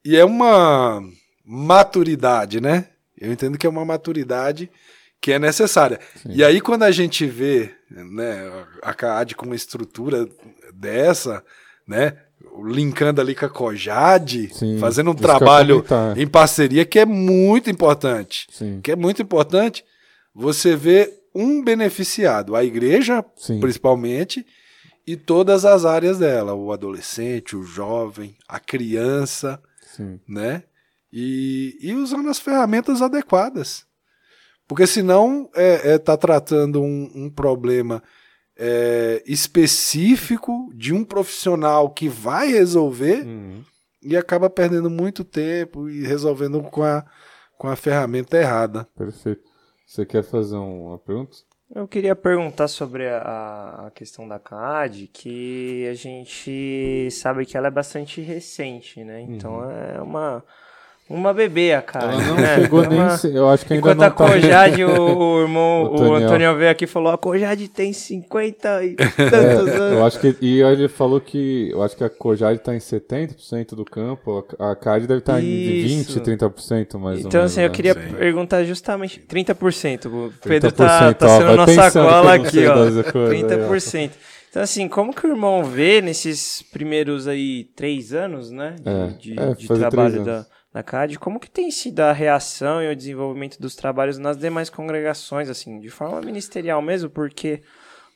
e 0.03 0.17
é 0.17 0.25
uma 0.25 1.01
maturidade, 1.45 2.59
né? 2.59 2.87
Eu 3.17 3.31
entendo 3.31 3.57
que 3.57 3.65
é 3.65 3.69
uma 3.69 3.85
maturidade 3.85 4.69
que 5.21 5.31
é 5.31 5.39
necessária. 5.39 6.01
Sim. 6.21 6.33
E 6.33 6.43
aí, 6.43 6.59
quando 6.59 6.83
a 6.83 6.91
gente 6.91 7.25
vê 7.25 7.71
né, 7.89 8.51
a 8.81 8.93
CAAD 8.93 9.35
com 9.35 9.45
uma 9.45 9.55
estrutura 9.55 10.27
dessa, 10.73 11.43
né? 11.87 12.17
linkando 12.63 13.21
ali 13.21 13.33
com 13.33 13.45
a 13.45 13.49
Cojade, 13.49 14.53
Sim, 14.53 14.77
fazendo 14.77 15.11
um 15.11 15.15
trabalho 15.15 15.83
em 16.15 16.27
parceria 16.27 16.85
que 16.85 16.99
é 16.99 17.05
muito 17.05 17.69
importante. 17.69 18.47
Sim. 18.51 18.79
Que 18.81 18.91
é 18.91 18.95
muito 18.95 19.21
importante 19.21 19.83
você 20.35 20.75
ver 20.75 21.11
um 21.33 21.63
beneficiado, 21.63 22.55
a 22.55 22.63
igreja, 22.63 23.25
Sim. 23.35 23.59
principalmente, 23.59 24.45
e 25.05 25.15
todas 25.15 25.65
as 25.65 25.83
áreas 25.83 26.19
dela, 26.19 26.53
o 26.53 26.71
adolescente, 26.71 27.55
o 27.55 27.63
jovem, 27.63 28.35
a 28.47 28.59
criança, 28.59 29.59
né? 30.27 30.63
E, 31.11 31.77
e 31.81 31.93
usando 31.93 32.29
as 32.29 32.39
ferramentas 32.39 33.01
adequadas. 33.01 33.85
Porque 34.67 34.87
senão 34.87 35.49
é, 35.55 35.93
é 35.93 35.97
tá 35.97 36.15
tratando 36.17 36.81
um, 36.81 37.11
um 37.13 37.29
problema 37.29 38.01
é, 38.65 39.21
específico 39.25 40.69
de 40.73 40.93
um 40.93 41.03
profissional 41.03 41.89
que 41.89 42.07
vai 42.07 42.47
resolver 42.47 43.25
uhum. 43.25 43.61
e 44.01 44.15
acaba 44.15 44.49
perdendo 44.49 44.89
muito 44.89 45.25
tempo 45.25 45.89
e 45.89 46.05
resolvendo 46.07 46.61
com 46.63 46.81
a, 46.81 47.05
com 47.57 47.67
a 47.67 47.75
ferramenta 47.75 48.37
errada. 48.37 48.87
Perfeito. 48.95 49.41
Você 49.85 50.05
quer 50.05 50.23
fazer 50.23 50.55
uma 50.55 50.97
pergunta? 50.97 51.35
Eu 51.75 51.87
queria 51.89 52.15
perguntar 52.15 52.69
sobre 52.69 53.09
a, 53.09 53.87
a 53.87 53.91
questão 53.91 54.27
da 54.27 54.39
CAD, 54.39 55.07
que 55.07 55.85
a 55.89 55.93
gente 55.93 57.09
sabe 57.11 57.45
que 57.45 57.57
ela 57.57 57.67
é 57.67 57.71
bastante 57.71 58.21
recente, 58.21 59.03
né? 59.03 59.21
Então 59.21 59.57
uhum. 59.57 59.71
é 59.71 60.01
uma 60.01 60.43
uma 61.09 61.33
bebê 61.33 61.73
a 61.73 61.81
cara. 61.81 62.13
Ela 62.13 62.21
não 62.21 62.35
né? 62.35 62.55
chegou 62.55 62.87
nem. 62.87 62.97
Uma... 62.97 63.19
Eu 63.25 63.49
acho 63.49 63.65
que 63.65 63.73
ainda 63.73 63.91
Enquanto 63.91 63.99
não 63.99 64.07
a 64.07 64.09
tá... 64.09 64.25
Cojade, 64.25 64.83
o, 64.85 65.17
o 65.17 65.41
irmão, 65.41 65.83
o, 65.93 66.01
o 66.01 66.13
Antônio 66.15 66.55
veio 66.55 66.71
aqui 66.71 66.85
e 66.85 66.87
falou: 66.87 67.11
a 67.11 67.17
Cojade 67.17 67.67
tem 67.67 67.91
50 67.91 68.83
e 68.85 68.95
tantos 68.95 69.67
é, 69.67 69.75
anos. 69.75 69.97
Eu 69.97 70.05
acho 70.05 70.19
que. 70.19 70.37
E 70.41 70.61
ele 70.61 70.87
falou 70.87 71.19
que. 71.19 71.69
Eu 71.71 71.83
acho 71.83 71.97
que 71.97 72.03
a 72.03 72.09
Cojade 72.09 72.59
está 72.59 72.73
em 72.73 72.79
70% 72.79 73.75
do 73.75 73.83
campo, 73.83 74.45
a 74.57 74.75
CAD 74.75 75.05
deve 75.05 75.19
estar 75.19 75.33
tá 75.33 75.41
em 75.41 75.83
20, 75.83 76.21
30% 76.21 76.97
mais 76.97 77.19
Então, 77.19 77.41
ou 77.41 77.45
assim, 77.45 77.61
eu 77.61 77.69
né? 77.69 77.75
queria 77.75 77.93
Sim. 77.93 78.13
perguntar 78.15 78.63
justamente. 78.63 79.21
30%. 79.29 80.05
O 80.05 80.33
Pedro 80.41 80.71
30%, 80.71 80.75
tá, 80.75 81.13
tá 81.13 81.27
sendo 81.27 81.49
ó, 81.49 81.55
nossa 81.57 81.91
cola 81.91 82.33
aqui, 82.35 82.65
ó. 82.65 82.75
30%. 82.75 83.95
Aí, 83.95 84.07
ó. 84.07 84.09
Então, 84.49 84.61
assim, 84.61 84.87
como 84.87 85.13
que 85.13 85.25
o 85.25 85.31
irmão 85.31 85.63
vê 85.63 85.99
nesses 85.99 86.63
primeiros 86.71 87.27
aí 87.27 87.65
três 87.75 88.13
anos, 88.13 88.51
né? 88.51 88.75
De, 88.79 88.89
é, 88.89 89.07
de, 89.07 89.39
é, 89.39 89.53
de 89.55 89.67
trabalho 89.67 90.23
da 90.23 90.45
na 90.73 90.81
CAD, 90.81 91.19
como 91.19 91.39
que 91.39 91.49
tem 91.49 91.69
sido 91.69 91.99
a 91.99 92.11
reação 92.11 92.81
e 92.81 92.91
o 92.91 92.95
desenvolvimento 92.95 93.61
dos 93.61 93.75
trabalhos 93.75 94.17
nas 94.17 94.37
demais 94.37 94.69
congregações, 94.69 95.49
assim, 95.49 95.79
de 95.79 95.89
forma 95.89 96.19
ministerial 96.21 96.81
mesmo, 96.81 97.09
porque 97.09 97.61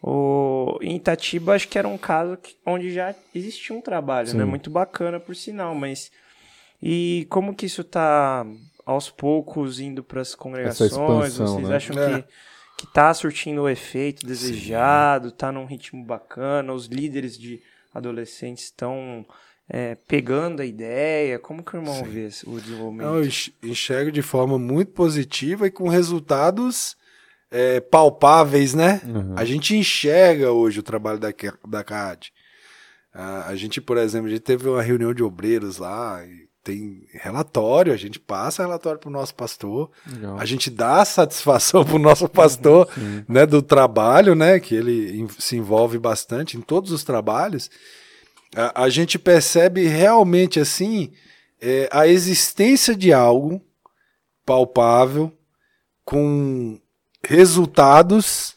o, 0.02 0.80
em 0.82 0.96
Itatiba 0.96 1.54
acho 1.54 1.68
que 1.68 1.78
era 1.78 1.88
um 1.88 1.98
caso 1.98 2.38
que, 2.38 2.56
onde 2.66 2.92
já 2.92 3.14
existia 3.34 3.76
um 3.76 3.82
trabalho, 3.82 4.28
né, 4.28 4.32
Sim. 4.32 4.38
né? 4.40 4.46
Muito 4.46 4.70
bacana, 4.70 5.20
por 5.20 5.36
sinal, 5.36 5.76
mas... 5.76 6.12
E 6.82 7.26
como 7.30 7.56
que 7.56 7.66
isso 7.66 7.82
está 7.82 8.46
aos 8.86 9.10
poucos 9.10 9.80
indo 9.80 10.04
para 10.04 10.22
as 10.22 10.36
congregações? 10.36 10.92
Expansão, 10.92 11.48
Vocês 11.48 11.68
né? 11.68 11.76
acham 11.76 12.00
é. 12.00 12.22
que 12.22 12.28
que 12.78 12.86
está 12.86 13.12
surtindo 13.12 13.64
o 13.64 13.70
efeito 13.70 14.26
desejado, 14.26 15.30
está 15.30 15.52
num 15.52 15.66
ritmo 15.66 16.06
bacana, 16.06 16.72
os 16.72 16.86
líderes 16.86 17.36
de 17.36 17.60
adolescentes 17.92 18.66
estão 18.66 19.26
é, 19.70 19.96
pegando 20.08 20.62
a 20.62 20.66
ideia? 20.66 21.40
Como 21.40 21.64
que 21.64 21.76
o 21.76 21.80
irmão 21.80 21.96
Sim. 21.96 22.04
vê 22.04 22.30
o 22.46 22.60
desenvolvimento? 22.60 23.08
Eu 23.62 23.70
enxergo 23.70 24.12
de 24.12 24.22
forma 24.22 24.58
muito 24.58 24.92
positiva 24.92 25.68
e 25.68 25.72
com 25.72 25.88
resultados 25.90 26.96
é, 27.52 27.80
palpáveis, 27.80 28.74
né? 28.74 29.02
Uhum. 29.06 29.34
A 29.36 29.46
gente 29.46 29.76
enxerga 29.76 30.52
hoje 30.52 30.80
o 30.80 30.84
trabalho 30.84 31.20
da, 31.20 31.30
da 31.68 31.84
CAD. 31.84 32.32
A, 33.14 33.50
a 33.50 33.56
gente, 33.56 33.82
por 33.82 33.98
exemplo, 33.98 34.28
a 34.28 34.32
gente 34.32 34.42
teve 34.42 34.70
uma 34.70 34.82
reunião 34.82 35.14
de 35.14 35.24
obreiros 35.24 35.78
lá, 35.78 36.26
e 36.26 36.48
tem 36.64 37.08
relatório, 37.14 37.94
a 37.94 37.98
gente 37.98 38.20
passa 38.20 38.62
relatório 38.62 39.00
para 39.00 39.08
o 39.08 39.12
nosso 39.12 39.34
pastor, 39.34 39.90
Legal. 40.06 40.38
a 40.38 40.44
gente 40.44 40.70
dá 40.70 41.04
satisfação 41.06 41.86
para 41.86 41.96
o 41.96 42.00
nosso 42.00 42.28
pastor, 42.28 42.90
né, 43.28 43.46
do 43.46 43.62
trabalho, 43.62 44.36
né, 44.36 44.60
que 44.60 44.76
ele 44.76 45.26
se 45.40 45.56
envolve 45.56 45.98
bastante 45.98 46.58
em 46.58 46.62
todos 46.62 46.92
os 46.92 47.06
trabalhos. 47.06 47.70
A, 48.56 48.84
a 48.84 48.90
gente 48.90 49.18
percebe 49.20 49.86
realmente 49.88 50.60
assim 50.60 51.12
é, 51.62 51.90
a 51.92 52.08
existência 52.08 52.96
de 52.96 53.12
algo 53.14 53.62
palpável 54.46 55.32
com 56.06 56.80
resultados, 57.26 58.56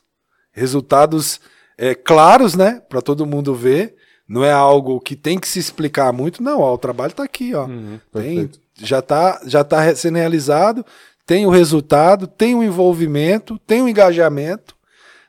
resultados 0.52 1.40
é, 1.76 1.94
claros, 1.94 2.54
né, 2.54 2.80
para 2.88 3.00
todo 3.02 3.26
mundo 3.26 3.54
ver. 3.54 3.96
Não 4.28 4.44
é 4.44 4.52
algo 4.52 5.00
que 5.00 5.16
tem 5.16 5.38
que 5.40 5.48
se 5.48 5.58
explicar 5.58 6.12
muito, 6.12 6.40
não. 6.40 6.60
Ó, 6.60 6.74
o 6.74 6.78
trabalho 6.78 7.10
está 7.10 7.24
aqui, 7.24 7.52
ó. 7.52 7.66
Uhum, 7.66 7.98
Tem, 8.12 8.50
já 8.78 9.00
está 9.00 9.40
já 9.44 9.64
tá 9.64 9.80
re- 9.80 9.96
sendo 9.96 10.16
realizado, 10.18 10.86
tem 11.26 11.46
o 11.46 11.50
resultado, 11.50 12.28
tem 12.28 12.54
o 12.54 12.62
envolvimento, 12.62 13.58
tem 13.66 13.82
o 13.82 13.88
engajamento, 13.88 14.76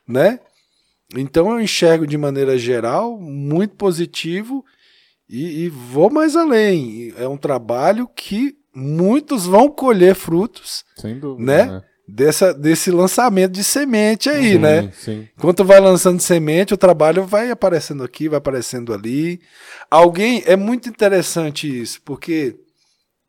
né? 0.08 0.40
Então 1.16 1.52
eu 1.52 1.60
enxergo 1.60 2.08
de 2.08 2.18
maneira 2.18 2.58
geral 2.58 3.20
muito 3.20 3.76
positivo 3.76 4.64
e, 5.30 5.64
e 5.66 5.70
vou 5.70 6.10
mais 6.10 6.36
além. 6.36 7.14
É 7.18 7.28
um 7.28 7.38
trabalho 7.38 8.08
que 8.08 8.56
muitos 8.74 9.46
vão 9.46 9.70
colher 9.70 10.16
frutos 10.16 10.86
Sem 10.96 11.20
dúvida. 11.20 11.46
Né? 11.46 11.84
dessa, 12.12 12.54
desse 12.54 12.92
lançamento 12.92 13.54
de 13.54 13.64
semente 13.64 14.30
aí, 14.30 14.58
né? 14.58 14.92
Sim. 14.94 15.28
Enquanto 15.38 15.64
vai 15.64 15.80
lançando 15.80 16.20
semente, 16.20 16.74
o 16.74 16.78
trabalho 16.78 17.26
vai 17.26 17.50
aparecendo 17.50 18.04
aqui, 18.04 18.28
vai 18.28 18.38
aparecendo 18.38 18.94
ali. 18.94 19.40
Alguém. 19.90 20.44
É 20.46 20.56
muito 20.56 20.90
interessante 20.90 21.82
isso, 21.82 22.02
porque. 22.04 22.56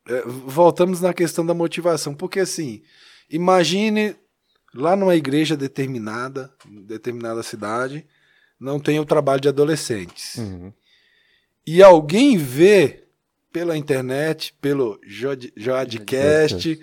é, 0.08 0.22
voltamos 0.26 1.00
na 1.00 1.12
questão 1.14 1.46
da 1.46 1.54
motivação. 1.54 2.14
Porque, 2.14 2.40
assim, 2.40 2.82
imagine 3.30 4.16
lá 4.74 4.96
numa 4.96 5.14
igreja 5.14 5.56
determinada, 5.56 6.52
em 6.66 6.82
determinada 6.82 7.42
cidade, 7.42 8.06
não 8.58 8.78
tem 8.78 8.98
o 9.00 9.04
trabalho 9.04 9.40
de 9.40 9.48
adolescentes. 9.48 10.36
Uhum. 10.36 10.72
E 11.66 11.82
alguém 11.82 12.36
vê 12.36 13.04
pela 13.52 13.76
internet, 13.76 14.54
pelo 14.60 14.98
Jod- 15.06 15.52
Joadcast, 15.56 16.80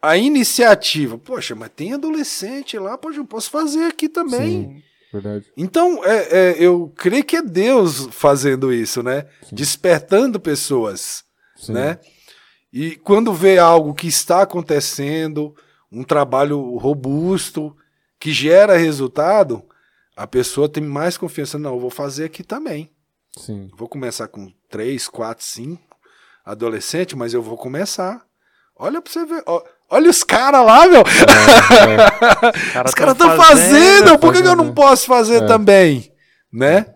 a 0.00 0.16
iniciativa. 0.16 1.18
Poxa, 1.18 1.54
mas 1.54 1.70
tem 1.74 1.92
adolescente 1.92 2.78
lá, 2.78 2.96
poxa, 2.96 3.18
eu 3.18 3.24
posso 3.24 3.50
fazer 3.50 3.84
aqui 3.84 4.08
também. 4.08 4.48
Sim, 4.48 4.82
verdade. 5.12 5.46
Então, 5.56 6.02
é, 6.04 6.16
é, 6.30 6.56
eu 6.58 6.92
creio 6.96 7.24
que 7.24 7.36
é 7.36 7.42
Deus 7.42 8.08
fazendo 8.10 8.72
isso, 8.72 9.02
né? 9.02 9.26
Sim. 9.42 9.54
Despertando 9.54 10.40
pessoas, 10.40 11.24
Sim. 11.56 11.72
né? 11.72 11.98
E 12.72 12.96
quando 12.96 13.32
vê 13.32 13.58
algo 13.58 13.94
que 13.94 14.06
está 14.06 14.42
acontecendo, 14.42 15.54
um 15.90 16.02
trabalho 16.04 16.76
robusto, 16.76 17.76
que 18.20 18.32
gera 18.32 18.76
resultado, 18.76 19.62
a 20.16 20.26
pessoa 20.26 20.68
tem 20.68 20.82
mais 20.82 21.16
confiança. 21.16 21.58
Não, 21.58 21.74
eu 21.74 21.80
vou 21.80 21.90
fazer 21.90 22.24
aqui 22.24 22.42
também. 22.42 22.90
Sim. 23.38 23.70
Vou 23.76 23.88
começar 23.88 24.26
com 24.28 24.52
três, 24.68 25.08
quatro, 25.08 25.44
cinco 25.44 25.80
adolescentes, 26.44 27.14
mas 27.14 27.32
eu 27.34 27.42
vou 27.42 27.56
começar. 27.56 28.24
Olha 28.74 29.00
pra 29.02 29.12
você 29.12 29.24
ver. 29.24 29.42
ó, 29.46 29.62
olha 29.90 30.10
os 30.10 30.22
caras 30.24 30.64
lá, 30.64 30.86
meu. 30.86 31.02
Os 32.84 32.94
caras 32.94 33.12
estão 33.14 33.36
fazendo, 33.36 34.18
por 34.18 34.32
que, 34.32 34.40
que 34.42 34.48
eu 34.48 34.56
não 34.56 34.64
fazendo. 34.64 34.74
posso 34.74 35.06
fazer 35.06 35.42
É. 35.42 35.46
também? 35.46 36.12
Né? 36.52 36.86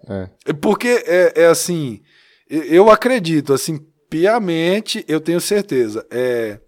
É. 0.47 0.53
Porque 0.55 0.89
é, 1.07 1.43
é 1.43 1.47
assim, 1.47 2.01
eu 2.49 2.91
acredito, 2.91 3.53
assim, 3.53 3.79
piamente, 4.09 5.05
eu 5.09 5.21
tenho 5.21 5.41
certeza. 5.41 6.07
É, 6.11 6.59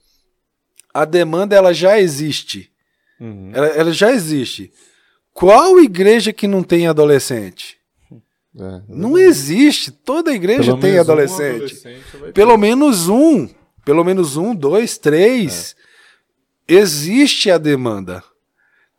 a 0.94 1.04
demanda 1.04 1.56
ela 1.56 1.74
já 1.74 1.98
existe. 1.98 2.70
Uhum. 3.20 3.50
Ela, 3.52 3.66
ela 3.66 3.92
já 3.92 4.12
existe. 4.12 4.72
Qual 5.32 5.80
igreja 5.80 6.32
que 6.32 6.46
não 6.46 6.62
tem 6.62 6.86
adolescente? 6.86 7.76
É. 8.56 8.82
Não 8.88 9.18
existe. 9.18 9.90
Toda 9.90 10.32
igreja 10.32 10.70
Pelo 10.70 10.78
tem 10.78 10.92
menos 10.92 11.08
um 11.08 11.12
adolescente. 11.12 11.54
adolescente 11.56 12.32
Pelo 12.32 12.56
menos 12.56 13.08
um. 13.08 13.48
Pelo 13.84 14.04
menos 14.04 14.36
um, 14.36 14.54
dois, 14.54 14.96
três. 14.96 15.74
Existe 16.66 17.50
a 17.50 17.58
demanda. 17.58 18.22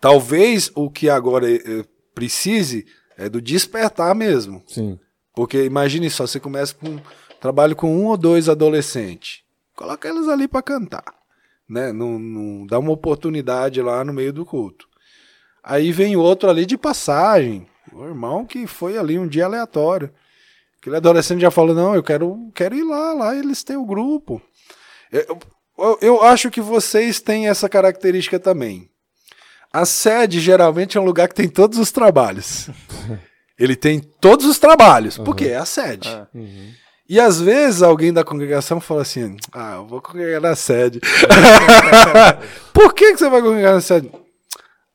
Talvez 0.02 0.70
o 0.76 0.90
que 0.90 1.10
agora 1.10 1.50
eh, 1.50 1.86
precise 2.14 2.86
é 3.18 3.30
do 3.30 3.42
despertar 3.42 4.14
mesmo. 4.14 4.62
Sim. 4.68 5.00
Porque 5.34 5.64
imagine 5.64 6.10
só, 6.10 6.28
você 6.28 6.40
começa 6.40 6.76
com 6.76 7.00
trabalho 7.40 7.76
com 7.76 7.96
um 7.96 8.06
ou 8.06 8.18
dois 8.18 8.50
adolescentes. 8.50 9.42
Coloca 9.76 10.08
eles 10.08 10.28
ali 10.28 10.48
para 10.48 10.62
cantar. 10.62 11.15
Né? 11.68 11.92
Não, 11.92 12.20
não 12.20 12.66
dá 12.66 12.80
uma 12.80 12.92
oportunidade 12.92 13.82
lá 13.82 14.04
no 14.04 14.14
meio 14.14 14.32
do 14.32 14.46
culto. 14.46 14.88
Aí 15.64 15.92
vem 15.92 16.16
outro 16.16 16.50
ali 16.50 16.66
de 16.66 16.78
passagem. 16.78 17.68
O 17.92 18.06
irmão 18.06 18.46
que 18.46 18.68
foi 18.68 18.98
ali 18.98 19.18
um 19.18 19.28
dia 19.28 19.46
aleatório. 19.46 20.12
Aquele 20.80 20.98
adolescente 20.98 21.42
já 21.42 21.50
falou: 21.50 21.76
Não, 21.76 21.96
eu 21.96 22.04
quero, 22.04 22.52
quero 22.54 22.76
ir 22.76 22.84
lá, 22.84 23.14
lá 23.14 23.36
eles 23.36 23.64
têm 23.64 23.76
o 23.76 23.86
grupo. 23.86 24.42
Eu, 25.12 25.40
eu, 25.78 25.98
eu 26.02 26.24
acho 26.24 26.52
que 26.52 26.62
vocês 26.62 27.20
têm 27.20 27.48
essa 27.48 27.68
característica 27.68 28.40
também. 28.40 28.90
A 29.74 29.86
sede 29.86 30.40
geralmente 30.40 30.98
é 30.98 31.02
um 31.02 31.06
lugar 31.06 31.28
que 31.28 31.36
tem 31.36 31.50
todos 31.50 31.80
os 31.80 31.92
trabalhos. 31.92 32.70
Ele 33.58 33.76
tem 33.76 34.00
todos 34.00 34.46
os 34.46 34.60
trabalhos, 34.60 35.18
porque 35.18 35.46
é 35.46 35.56
a 35.56 35.66
sede. 35.66 36.10
Ah. 36.10 36.28
Uhum. 36.34 36.72
E 37.08 37.20
às 37.20 37.40
vezes 37.40 37.82
alguém 37.84 38.12
da 38.12 38.24
congregação 38.24 38.80
fala 38.82 39.04
assim: 39.04 39.38
Ah, 39.54 39.76
eu 39.76 39.86
vou 39.86 40.02
congregar 40.02 40.42
na 40.42 40.56
sede. 40.56 41.00
Por 42.74 42.94
que, 42.94 43.12
que 43.14 43.18
você 43.18 43.30
vai 43.30 43.42
congregar 43.42 43.74
na 43.74 43.82
sede? 43.82 44.12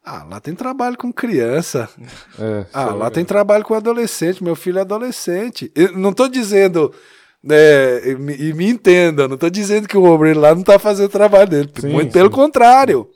Ah, 0.05 0.25
lá 0.29 0.41
tem 0.41 0.55
trabalho 0.55 0.97
com 0.97 1.13
criança. 1.13 1.89
É, 2.39 2.65
Ah, 2.73 2.83
é 2.83 2.85
lá 2.87 3.11
tem 3.11 3.23
legal. 3.23 3.25
trabalho 3.27 3.65
com 3.65 3.75
adolescente. 3.75 4.43
Meu 4.43 4.57
filho 4.57 4.79
é 4.79 4.83
adolescente. 4.83 5.71
Eu 5.75 5.93
não 5.97 6.13
tô 6.13 6.27
dizendo. 6.29 6.93
né, 7.43 8.07
e 8.07 8.15
me- 8.17 8.37
e 8.37 8.53
me 8.53 8.69
entenda, 8.69 9.27
não 9.27 9.39
tô 9.39 9.49
dizendo 9.49 9.89
que 9.89 9.97
o 9.97 10.05
obreiro 10.05 10.41
lá 10.41 10.55
não 10.55 10.63
tá 10.63 10.79
fazendo 10.79 11.07
o 11.07 11.11
trabalho 11.11 11.49
dele. 11.49 11.71
Sim, 11.81 11.89
Muito 11.89 12.13
pelo 12.13 12.29
sim. 12.29 12.35
contrário. 12.35 13.09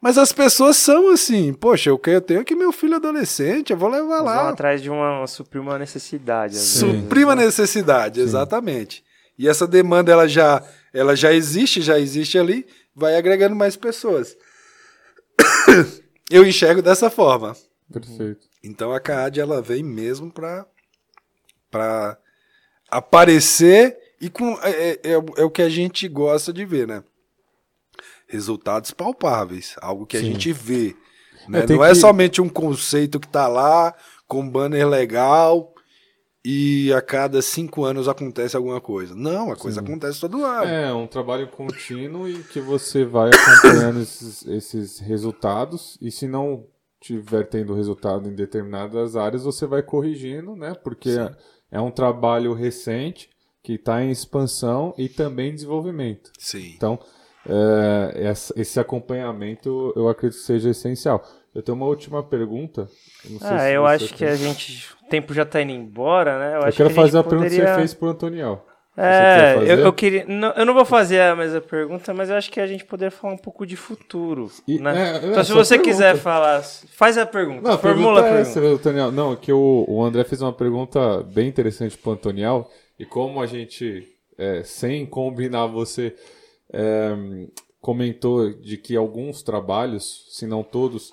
Mas 0.00 0.16
as 0.16 0.32
pessoas 0.32 0.76
são 0.76 1.10
assim, 1.10 1.52
poxa, 1.52 1.90
eu 1.90 1.98
que- 1.98 2.10
eu 2.10 2.20
tenho 2.20 2.40
aqui 2.40 2.54
meu 2.54 2.70
filho 2.70 2.94
adolescente, 2.96 3.70
eu 3.72 3.76
vou 3.76 3.88
levar 3.88 4.18
Eles 4.18 4.32
vão 4.32 4.44
lá. 4.44 4.48
atrás 4.50 4.80
de 4.80 4.88
uma, 4.88 5.26
suprir 5.26 5.60
uma 5.60 5.76
necessidade. 5.78 6.56
Sim. 6.56 7.02
Suprima 7.02 7.34
né? 7.34 7.44
necessidade, 7.44 8.20
exatamente. 8.20 9.02
E 9.36 9.48
essa 9.48 9.66
demanda 9.66 10.12
ela 10.12 10.28
já, 10.28 10.62
ela 10.92 11.16
já 11.16 11.32
existe, 11.32 11.80
já 11.82 11.98
existe 11.98 12.38
ali, 12.38 12.64
vai 12.94 13.16
agregando 13.16 13.56
mais 13.56 13.76
pessoas. 13.76 14.36
Eu 16.30 16.46
enxergo 16.46 16.82
dessa 16.82 17.08
forma. 17.10 17.56
Perfeito. 17.92 18.46
Então 18.62 18.92
a 18.92 19.00
CAD 19.00 19.40
ela 19.40 19.62
vem 19.62 19.82
mesmo 19.82 20.30
para 20.30 20.66
para 21.70 22.16
aparecer 22.90 23.96
e 24.20 24.28
com 24.30 24.58
é, 24.62 24.70
é, 24.70 25.00
é 25.12 25.18
o- 25.18 25.34
é 25.36 25.44
o 25.44 25.50
que 25.50 25.62
a 25.62 25.68
gente 25.68 26.08
gosta 26.08 26.52
de 26.52 26.64
ver, 26.64 26.86
né? 26.86 27.02
Resultados 28.28 28.90
palpáveis, 28.90 29.74
algo 29.80 30.06
que 30.06 30.16
a 30.16 30.20
Sim. 30.20 30.32
gente 30.32 30.52
vê. 30.52 30.94
né? 31.48 31.64
Não 31.66 31.84
é 31.84 31.88
que- 31.90 31.94
somente 31.94 32.40
um 32.42 32.48
conceito 32.48 33.18
que 33.18 33.26
tá 33.28 33.48
lá 33.48 33.94
com 34.26 34.46
banner 34.48 34.86
legal 34.86 35.72
e 36.44 36.92
a 36.92 37.00
cada 37.00 37.40
cinco 37.42 37.84
anos 37.84 38.06
acontece 38.08 38.56
alguma 38.56 38.80
coisa. 38.80 39.14
Não, 39.14 39.50
a 39.50 39.56
coisa 39.56 39.80
Sim. 39.80 39.86
acontece 39.86 40.20
todo 40.20 40.44
ano. 40.44 40.70
É, 40.70 40.92
um 40.92 41.06
trabalho 41.06 41.48
contínuo 41.48 42.28
e 42.28 42.42
que 42.44 42.60
você 42.60 43.04
vai 43.04 43.30
acompanhando 43.30 44.00
esses, 44.00 44.46
esses 44.46 44.98
resultados 44.98 45.96
e 46.00 46.10
se 46.10 46.28
não 46.28 46.66
tiver 47.00 47.44
tendo 47.48 47.74
resultado 47.74 48.28
em 48.28 48.34
determinadas 48.34 49.16
áreas, 49.16 49.42
você 49.44 49.66
vai 49.66 49.82
corrigindo, 49.82 50.54
né? 50.56 50.74
Porque 50.82 51.12
Sim. 51.12 51.20
é, 51.20 51.32
é 51.72 51.80
um 51.80 51.90
trabalho 51.90 52.52
recente 52.52 53.30
que 53.62 53.74
está 53.74 54.02
em 54.02 54.10
expansão 54.10 54.94
e 54.98 55.08
também 55.08 55.50
em 55.50 55.54
desenvolvimento. 55.54 56.30
Sim. 56.38 56.72
Então, 56.76 56.98
é, 57.48 58.32
esse 58.56 58.78
acompanhamento 58.78 59.92
eu 59.96 60.08
acredito 60.08 60.38
que 60.38 60.44
seja 60.46 60.70
essencial. 60.70 61.24
Eu 61.54 61.62
tenho 61.62 61.76
uma 61.76 61.86
última 61.86 62.22
pergunta. 62.22 62.88
Ah, 63.40 63.58
se 63.58 63.72
eu 63.72 63.86
acho 63.86 64.08
que 64.12 64.18
tem. 64.18 64.28
a 64.28 64.36
gente. 64.36 64.92
O 65.04 65.08
tempo 65.08 65.32
já 65.32 65.44
tá 65.44 65.60
indo 65.62 65.72
embora, 65.72 66.38
né? 66.38 66.56
Eu, 66.56 66.66
Eu 66.66 66.72
quero 66.72 66.90
que 66.90 66.98
a 66.98 67.02
fazer 67.02 67.18
a 67.18 67.24
pergunta 67.24 67.48
que 67.48 67.56
poderia... 67.56 67.74
você 67.74 67.80
fez 67.80 67.94
pro 67.94 68.08
Antoniel. 68.08 68.64
É, 69.00 69.54
eu, 69.58 69.78
eu 69.78 69.92
queria. 69.92 70.24
Não, 70.26 70.50
eu 70.50 70.66
não 70.66 70.74
vou 70.74 70.84
fazer 70.84 71.20
a 71.20 71.36
mesma 71.36 71.60
pergunta, 71.60 72.12
mas 72.12 72.30
eu 72.30 72.36
acho 72.36 72.50
que 72.50 72.60
a 72.60 72.66
gente 72.66 72.84
poderia 72.84 73.12
falar 73.12 73.32
um 73.32 73.38
pouco 73.38 73.64
de 73.64 73.76
futuro. 73.76 74.50
E- 74.66 74.80
né? 74.80 74.92
é, 74.92 75.24
é, 75.24 75.30
então, 75.30 75.44
se 75.44 75.52
só 75.52 75.54
você 75.54 75.76
pergunta. 75.76 75.90
quiser 75.90 76.16
falar, 76.16 76.62
faz 76.62 77.16
a 77.16 77.24
pergunta. 77.24 77.62
Não, 77.62 77.74
a 77.74 77.78
formula 77.78 78.20
a 78.20 78.22
pergunta 78.24 78.40
é 78.40 78.44
pergunta. 78.44 78.66
essa, 78.66 78.74
Antoniel. 78.74 79.12
Não, 79.12 79.32
é 79.34 79.36
que 79.36 79.52
o, 79.52 79.84
o 79.86 80.02
André 80.04 80.24
fez 80.24 80.42
uma 80.42 80.52
pergunta 80.52 81.22
bem 81.22 81.46
interessante 81.48 81.96
pro 81.96 82.10
Antoniel, 82.12 82.68
e 82.98 83.06
como 83.06 83.40
a 83.40 83.46
gente, 83.46 84.04
é, 84.36 84.62
sem 84.64 85.06
combinar 85.06 85.66
você, 85.66 86.16
é, 86.72 87.16
comentou 87.80 88.52
de 88.52 88.76
que 88.76 88.96
alguns 88.96 89.42
trabalhos, 89.42 90.26
se 90.30 90.46
não 90.46 90.62
todos, 90.62 91.12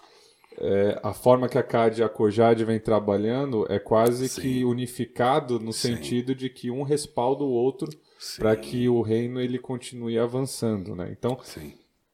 é, 0.57 0.99
a 1.03 1.13
forma 1.13 1.49
que 1.49 1.57
a 1.57 1.63
CAD 1.63 1.99
e 1.99 2.03
a 2.03 2.09
COJAD 2.09 2.63
vem 2.63 2.79
trabalhando 2.79 3.65
é 3.69 3.77
quase 3.77 4.29
Sim. 4.29 4.41
que 4.41 4.65
unificado 4.65 5.59
no 5.59 5.73
Sim. 5.73 5.95
sentido 5.95 6.33
de 6.33 6.49
que 6.49 6.71
um 6.71 6.83
respalda 6.83 7.43
o 7.43 7.49
outro 7.49 7.89
para 8.37 8.55
que 8.55 8.87
o 8.87 9.01
reino 9.01 9.39
ele 9.39 9.59
continue 9.59 10.17
avançando, 10.17 10.95
né? 10.95 11.09
Então, 11.11 11.37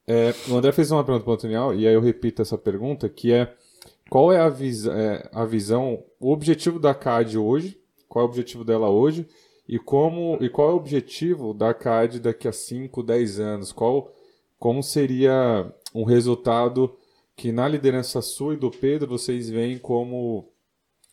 é, 0.06 0.34
o 0.48 0.56
André 0.56 0.72
fez 0.72 0.90
uma 0.90 1.04
pergunta 1.04 1.24
para 1.24 1.30
o 1.30 1.34
Antoniel, 1.34 1.74
e 1.74 1.86
aí 1.86 1.94
eu 1.94 2.00
repito 2.00 2.42
essa 2.42 2.58
pergunta, 2.58 3.08
que 3.08 3.32
é 3.32 3.54
qual 4.10 4.32
é 4.32 4.40
a, 4.40 4.48
vis 4.48 4.86
é, 4.86 5.28
a 5.32 5.44
visão, 5.44 6.02
o 6.18 6.32
objetivo 6.32 6.78
da 6.78 6.94
CAD 6.94 7.38
hoje, 7.38 7.80
qual 8.08 8.24
é 8.24 8.26
o 8.26 8.28
objetivo 8.28 8.64
dela 8.64 8.90
hoje, 8.90 9.26
e, 9.68 9.78
como, 9.78 10.38
e 10.40 10.48
qual 10.48 10.70
é 10.70 10.72
o 10.72 10.76
objetivo 10.76 11.54
da 11.54 11.72
CAD 11.72 12.20
daqui 12.20 12.48
a 12.48 12.52
5, 12.52 13.02
10 13.02 13.40
anos? 13.40 13.72
Qual, 13.72 14.12
como 14.58 14.82
seria 14.82 15.66
um 15.94 16.04
resultado 16.04 16.94
que 17.36 17.52
na 17.52 17.66
liderança 17.68 18.20
sua 18.20 18.54
e 18.54 18.56
do 18.56 18.70
Pedro 18.70 19.08
vocês 19.08 19.48
veem 19.48 19.78
como, 19.78 20.48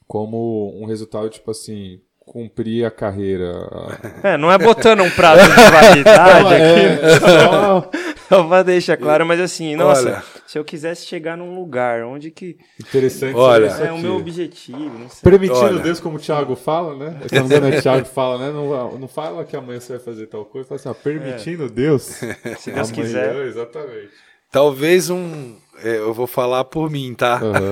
como 0.08 0.74
um 0.82 0.86
resultado, 0.86 1.30
tipo 1.30 1.52
assim, 1.52 2.02
cumprir 2.20 2.86
a 2.86 2.92
carreira? 2.92 3.54
É, 4.24 4.38
não 4.38 4.52
é 4.52 4.58
botando 4.58 5.02
um 5.02 5.10
prazo 5.10 5.44
de 5.44 5.72
validade 5.72 6.54
aqui, 6.54 7.06
É, 7.06 7.20
só 7.20 7.90
só 8.30 8.44
pra 8.44 8.62
deixar 8.62 8.96
claro, 8.96 9.26
mas 9.26 9.40
assim, 9.40 9.76
nossa, 9.76 10.02
Olha. 10.02 10.24
Se 10.50 10.58
eu 10.58 10.66
quisesse 10.66 11.06
chegar 11.06 11.38
num 11.38 11.54
lugar 11.54 12.04
onde 12.04 12.32
que 12.32 12.58
interessante. 12.80 13.36
Olha. 13.36 13.66
é 13.66 13.68
isso 13.68 13.82
o 13.82 13.86
aqui. 13.86 14.02
meu 14.02 14.16
objetivo, 14.16 14.98
não 14.98 15.08
sei. 15.08 15.22
Permitindo 15.22 15.60
Olha. 15.60 15.84
Deus, 15.84 16.00
como 16.00 16.18
o 16.18 16.20
Thiago 16.20 16.56
fala, 16.56 16.96
né? 16.96 17.22
Se 17.28 17.36
não 17.36 17.44
me 17.44 17.56
engano, 17.56 17.68
é 17.68 17.80
Thiago 17.80 18.04
que 18.04 18.12
fala, 18.12 18.40
né? 18.40 18.52
Não, 18.52 18.98
não 18.98 19.08
fala 19.08 19.46
que 19.46 19.56
amanhã 19.56 19.80
você 19.80 19.94
vai 19.94 20.04
fazer 20.04 20.26
tal 20.26 20.44
coisa, 20.46 20.68
fala 20.68 20.80
assim, 20.80 20.90
ó, 20.90 20.94
permitindo 20.96 21.70
Deus. 21.70 22.02
Se 22.58 22.72
Deus 22.72 22.90
amanhã, 22.90 22.92
quiser. 22.92 23.46
Exatamente. 23.46 24.10
Talvez 24.52 25.12
um. 25.12 25.56
é, 25.84 25.98
eu 25.98 26.16
vou 26.16 26.26
falar 26.26 26.64
por 26.64 26.90
mim, 26.90 27.14
tá? 27.14 27.36
Aham. 27.36 27.72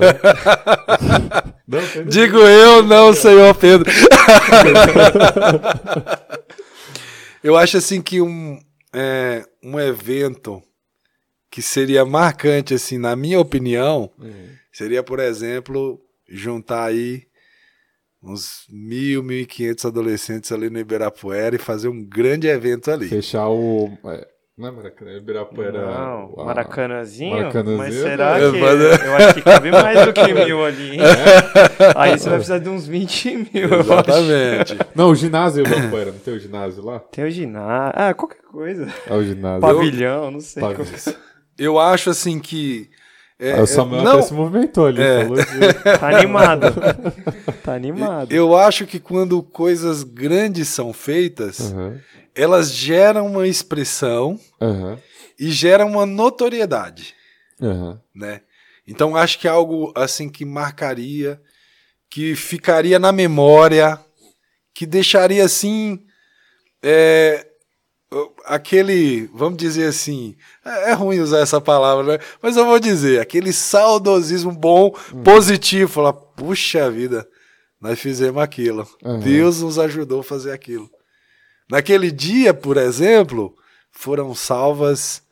Não, 1.66 1.80
Digo 2.06 2.38
eu, 2.38 2.82
não, 2.82 3.12
senhor 3.12 3.54
Pedro. 3.56 3.90
eu 7.44 7.58
acho 7.58 7.76
assim 7.76 8.00
que 8.00 8.22
um, 8.22 8.58
é, 8.94 9.44
um 9.62 9.78
evento 9.78 10.62
que 11.58 11.62
seria 11.62 12.04
marcante, 12.04 12.72
assim, 12.72 12.98
na 12.98 13.16
minha 13.16 13.40
opinião, 13.40 14.08
Uhum. 14.16 14.46
seria, 14.72 15.02
por 15.02 15.18
exemplo, 15.18 16.00
juntar 16.28 16.84
aí 16.84 17.22
uns 18.22 18.64
mil, 18.70 19.24
mil 19.24 19.40
e 19.40 19.44
quinhentos 19.44 19.84
adolescentes 19.84 20.52
ali 20.52 20.70
no 20.70 20.78
Ibirapuera 20.78 21.56
e 21.56 21.58
fazer 21.58 21.88
um 21.88 22.00
grande 22.04 22.46
evento 22.46 22.92
ali. 22.92 23.08
Fechar 23.08 23.48
o. 23.48 23.90
é, 24.04 24.24
não 24.56 24.68
é 24.68 24.70
Maracanã, 24.70 25.16
Ibirapuera. 25.16 25.72
Não, 25.84 26.34
a- 26.38 26.44
Maracanãzinho? 26.44 27.36
Maracanãzinho, 27.36 27.76
Mas 27.78 27.94
será 27.94 28.38
né? 28.38 28.50
que... 28.52 28.58
Eu 29.06 29.16
acho 29.16 29.34
que 29.34 29.42
cabe 29.42 29.70
mais 29.72 30.04
do 30.06 30.12
que 30.12 30.34
mil 30.34 30.64
ali, 30.64 30.92
hein? 30.92 31.00
Aí 31.96 32.16
você 32.16 32.28
vai 32.28 32.38
precisar 32.38 32.58
de 32.58 32.68
uns 32.68 32.86
20 32.86 33.36
mil, 33.52 33.68
eu 33.68 33.80
acho. 33.80 33.90
Exatamente. 33.92 34.76
Não, 34.94 35.10
o 35.10 35.14
ginásio 35.16 35.66
Ibirapuera, 35.66 36.12
não 36.12 36.18
tem 36.20 36.34
o 36.34 36.38
ginásio 36.38 36.84
lá? 36.84 37.00
Tem 37.00 37.24
o 37.24 37.30
ginásio. 37.32 37.92
Ah, 37.96 38.14
qualquer 38.14 38.42
coisa. 38.42 38.86
É 39.08 39.14
o 39.14 39.24
ginásio. 39.24 39.60
Pavilhão, 39.60 40.30
não 40.30 40.40
sei. 40.40 40.62
Pavilhão. 40.62 40.84
Eu 41.58 41.78
acho 41.78 42.10
assim 42.10 42.38
que. 42.38 42.88
é, 43.38 43.54
Aí 43.54 43.60
o 43.62 43.66
Samuel 43.66 44.02
não, 44.04 44.12
até 44.18 44.22
se 44.22 44.32
movimentou 44.34 44.86
ali, 44.86 45.02
É. 45.02 45.22
falou 45.24 45.36
de... 45.36 45.98
Tá 45.98 46.08
animado. 46.16 46.66
Tá 47.64 47.74
animado. 47.74 48.32
Eu 48.32 48.56
acho 48.56 48.86
que 48.86 48.98
quando 49.00 49.42
coisas 49.42 50.02
grandes 50.04 50.68
são 50.68 50.92
feitas, 50.92 51.72
Aham, 51.72 51.98
elas 52.34 52.70
geram 52.72 53.26
uma 53.26 53.46
expressão 53.48 54.38
aham, 54.60 54.98
e 55.38 55.50
geram 55.50 55.88
uma 55.90 56.06
notoriedade, 56.06 57.14
aham. 57.60 58.00
né? 58.14 58.42
Então 58.86 59.16
acho 59.16 59.38
que 59.38 59.46
é 59.48 59.50
algo 59.50 59.92
assim 59.96 60.28
que 60.28 60.44
marcaria, 60.44 61.40
que 62.08 62.34
ficaria 62.36 62.98
na 62.98 63.10
memória, 63.12 63.98
que 64.72 64.86
deixaria 64.86 65.44
assim 65.44 66.00
é, 66.82 67.47
aquele, 68.46 69.28
vamos 69.34 69.58
dizer 69.58 69.86
assim, 69.88 70.34
é 70.64 70.90
é 70.90 70.92
ruim 70.94 71.20
usar 71.20 71.40
essa 71.40 71.60
palavra, 71.60 72.04
né? 72.18 72.24
Mas 72.42 72.56
eu 72.56 72.64
vou 72.64 72.78
dizer, 72.80 73.20
aquele 73.20 73.52
saudosismo 73.52 74.52
bom, 74.52 74.90
positivo, 75.24 75.92
falar, 75.92 76.12
puxa 76.12 76.90
vida, 76.90 77.26
nós 77.80 77.98
fizemos 77.98 78.42
aquilo. 78.42 78.88
Aham. 79.04 79.20
Deus 79.20 79.60
nos 79.62 79.78
ajudou 79.78 80.20
a 80.20 80.24
fazer 80.24 80.52
aquilo. 80.52 80.90
Naquele 81.70 82.10
dia, 82.10 82.54
por 82.54 82.76
exemplo, 82.78 83.54
foram 83.90 84.34
salvas 84.34 85.22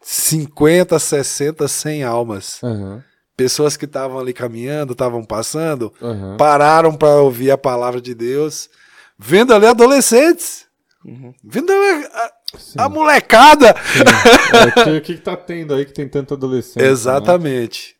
50, 0.00 0.98
60, 0.98 1.68
100 1.68 2.04
almas. 2.04 2.58
Aham, 2.62 3.04
Pessoas 3.36 3.76
que 3.78 3.86
estavam 3.86 4.18
ali 4.18 4.32
caminhando, 4.32 4.92
estavam 4.92 5.24
passando, 5.24 5.92
aham. 6.02 6.36
pararam 6.36 6.94
para 6.94 7.16
ouvir 7.16 7.50
a 7.50 7.56
palavra 7.58 8.00
de 8.00 8.14
Deus, 8.14 8.68
vendo 9.18 9.54
ali 9.54 9.66
adolescentes, 9.66 10.66
Uhum. 11.04 11.34
vendo 11.42 11.72
ali 11.72 12.06
a, 12.12 12.32
a 12.84 12.88
molecada. 12.88 13.68
É, 13.70 14.70
que- 14.70 14.80
O 14.80 15.00
que, 15.00 15.00
que 15.16 15.20
tá 15.22 15.36
tendo 15.36 15.74
aí 15.74 15.84
que 15.84 15.92
tem 15.92 16.08
tanto 16.08 16.34
adolescente? 16.34 16.82
né? 16.82 16.88
Exatamente. 16.88 17.96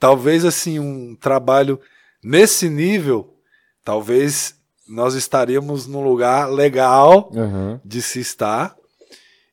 Talvez 0.00 0.44
assim 0.44 0.78
um 0.78 1.14
trabalho 1.16 1.80
nesse 2.22 2.68
nível, 2.70 3.36
talvez 3.84 4.54
nós 4.88 5.14
estaríamos 5.14 5.86
num 5.86 6.02
lugar 6.02 6.48
legal 6.50 7.30
Aham, 7.36 7.80
de 7.84 8.00
se 8.00 8.20
estar 8.20 8.74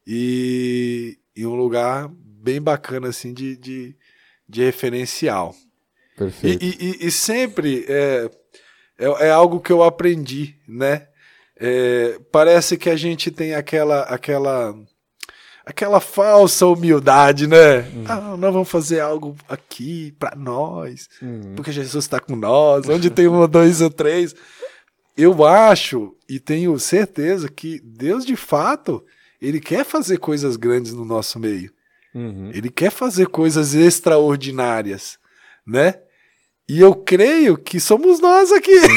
e, 0.07 1.17
e 1.35 1.45
um 1.45 1.55
lugar 1.55 2.07
bem 2.09 2.61
bacana 2.61 3.09
assim 3.09 3.34
de, 3.34 3.55
de, 3.57 3.95
de 4.47 4.63
referencial. 4.63 5.55
E, 6.13 6.17
perfeito. 6.17 6.63
e- 6.63 6.77
e- 7.03 7.07
e 7.07 7.11
sempre 7.11 7.85
é, 7.89 8.30
é, 8.99 9.05
é 9.27 9.31
algo 9.31 9.59
que 9.59 9.72
eu 9.72 9.84
aprendi, 9.84 10.55
né? 10.67 11.07
É, 11.60 12.19
parece 12.32 12.77
que 12.77 12.90
a 12.90 12.95
gente 12.95 13.32
tem 13.32 13.56
aquela 13.56 14.02
aquela 14.03 14.76
aquela 15.65 15.99
falsa 15.99 16.68
humildade, 16.68 17.48
né? 17.48 17.80
Ah, 18.07 18.36
nós 18.38 18.53
vamos 18.53 18.69
fazer 18.69 18.99
algo 18.99 19.36
aqui 19.49 20.11
para 20.19 20.36
nós, 20.36 21.07
Uhum. 21.22 21.53
porque 21.56 21.72
Jesus 21.72 22.06
está 22.06 22.19
com 22.19 22.36
nós. 22.36 22.88
Onde 22.88 23.10
tem 23.10 23.27
um, 23.27 23.48
dois 23.48 23.82
ou 23.82 23.90
três, 23.90 24.36
eu 25.18 25.44
acho 25.45 26.15
e 26.30 26.40
tenho 26.40 26.77
certeza 26.77 27.49
que 27.49 27.80
Deus 27.84 28.26
de 28.26 28.36
fato 28.36 29.03
ele 29.41 29.60
quer 29.60 29.84
fazer 29.86 30.18
coisas 30.18 30.56
grandes 30.56 30.94
no 30.94 31.06
nosso 31.06 31.40
meio. 31.40 31.72
Uhum. 32.14 32.52
Ele 32.53 32.69
quer 32.69 32.91
fazer 32.91 33.27
coisas 33.27 33.73
extraordinárias, 33.73 35.18
né? 35.65 35.95
E 36.68 36.80
eu 36.82 36.96
creio 36.96 37.58
que 37.58 37.80
somos 37.80 38.20
nós 38.20 38.52
aqui. 38.52 38.80
Sim. 38.80 38.90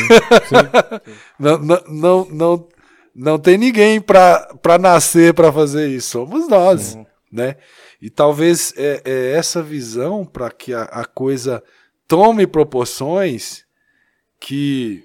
Não, 1.39 1.59
não, 1.59 1.83
não, 1.89 2.25
não, 2.31 2.69
não 3.15 3.39
tem 3.39 3.57
ninguém 3.59 4.01
para 4.01 4.79
nascer 4.81 5.35
para 5.35 5.53
fazer 5.53 5.89
isso. 5.89 6.11
Somos 6.11 6.49
nós, 6.49 6.95
Uhum. 6.95 7.07
né? 7.31 7.57
E 8.01 8.09
talvez 8.11 8.73
é, 8.77 9.03
é 9.05 9.33
essa 9.33 9.63
visão 9.63 10.25
para 10.25 10.51
que 10.51 10.73
a, 10.73 10.83
a 10.83 11.05
coisa 11.05 11.63
tome 12.09 12.47
proporções 12.47 13.65
que 14.41 15.05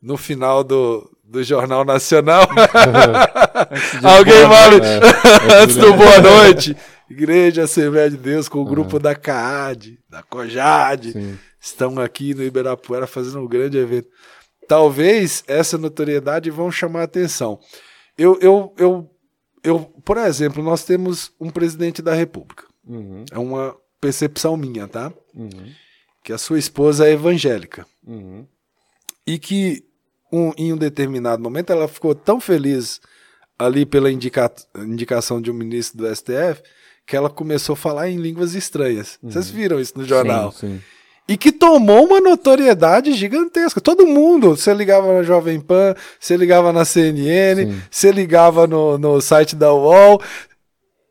no 0.00 0.16
final 0.16 0.64
do, 0.64 1.10
do 1.22 1.42
Jornal 1.42 1.84
Nacional 1.84 2.48
alguém 4.02 4.46
vai 4.46 4.76
É, 4.78 5.62
antes 5.62 5.76
do 5.76 5.92
Boa 5.94 6.20
Noite. 6.20 6.76
Igreja 7.10 7.64
Assembleia 7.64 8.08
de 8.10 8.16
Deus 8.16 8.48
com 8.48 8.60
o 8.60 8.64
grupo 8.64 8.98
da 8.98 9.14
CAAD, 9.14 9.98
da 10.08 10.22
COJAD, 10.22 11.12
Sim. 11.12 11.38
Estão 11.64 11.98
aqui 11.98 12.34
no 12.34 12.42
Ibirapuera 12.42 13.06
fazendo 13.06 13.40
um 13.40 13.46
grande 13.46 13.78
evento. 13.78 14.08
Talvez 14.68 15.44
essa 15.46 15.76
notoriedade 15.78 16.50
vão 16.50 16.70
chamar 16.70 17.00
a 17.00 17.04
atenção. 17.04 17.58
Eu, 18.16 18.38
eu, 18.40 18.74
eu, 18.78 19.10
eu, 19.62 19.80
por 20.04 20.16
exemplo, 20.16 20.62
nós 20.62 20.84
temos 20.84 21.32
um 21.40 21.50
presidente 21.50 22.00
da 22.00 22.14
República. 22.14 22.64
Uhum. 22.86 23.24
É 23.30 23.38
uma 23.38 23.76
percepção 24.00 24.56
minha, 24.56 24.86
tá? 24.88 25.12
Uhum. 25.34 25.72
Que 26.22 26.32
a 26.32 26.38
sua 26.38 26.58
esposa 26.58 27.06
é 27.08 27.12
evangélica. 27.12 27.86
Uhum. 28.06 28.46
E 29.26 29.38
que 29.38 29.84
um- 30.32 30.52
em 30.56 30.72
um 30.72 30.76
determinado 30.76 31.42
momento 31.42 31.70
ela 31.70 31.88
ficou 31.88 32.14
tão 32.14 32.40
feliz 32.40 33.00
ali 33.58 33.84
pela 33.86 34.10
indica- 34.10 34.52
indicação 34.76 35.40
de 35.40 35.50
um 35.50 35.54
ministro 35.54 35.98
do 35.98 36.06
STF 36.14 36.62
que 37.06 37.14
ela 37.16 37.28
começou 37.28 37.74
a 37.74 37.76
falar 37.76 38.08
em 38.08 38.16
línguas 38.16 38.54
estranhas. 38.54 39.18
Vocês 39.22 39.48
viram 39.50 39.78
isso 39.78 39.92
no 39.96 40.04
jornal? 40.04 40.52
Sim. 40.52 40.80
E 41.26 41.36
que 41.36 41.50
tomou 41.50 42.04
uma 42.06 42.20
notoriedade 42.20 43.12
gigantesca. 43.14 43.80
Todo 43.80 44.06
mundo, 44.06 44.56
você 44.56 44.74
ligava 44.74 45.12
na 45.14 45.22
Jovem 45.22 45.58
Pan, 45.58 45.94
você 46.20 46.36
ligava 46.36 46.72
na 46.72 46.84
CNN, 46.84 47.64
Sim. 47.64 47.82
você 47.90 48.12
ligava 48.12 48.66
no, 48.66 48.98
no 48.98 49.20
site 49.20 49.56
da 49.56 49.72
UOL, 49.72 50.20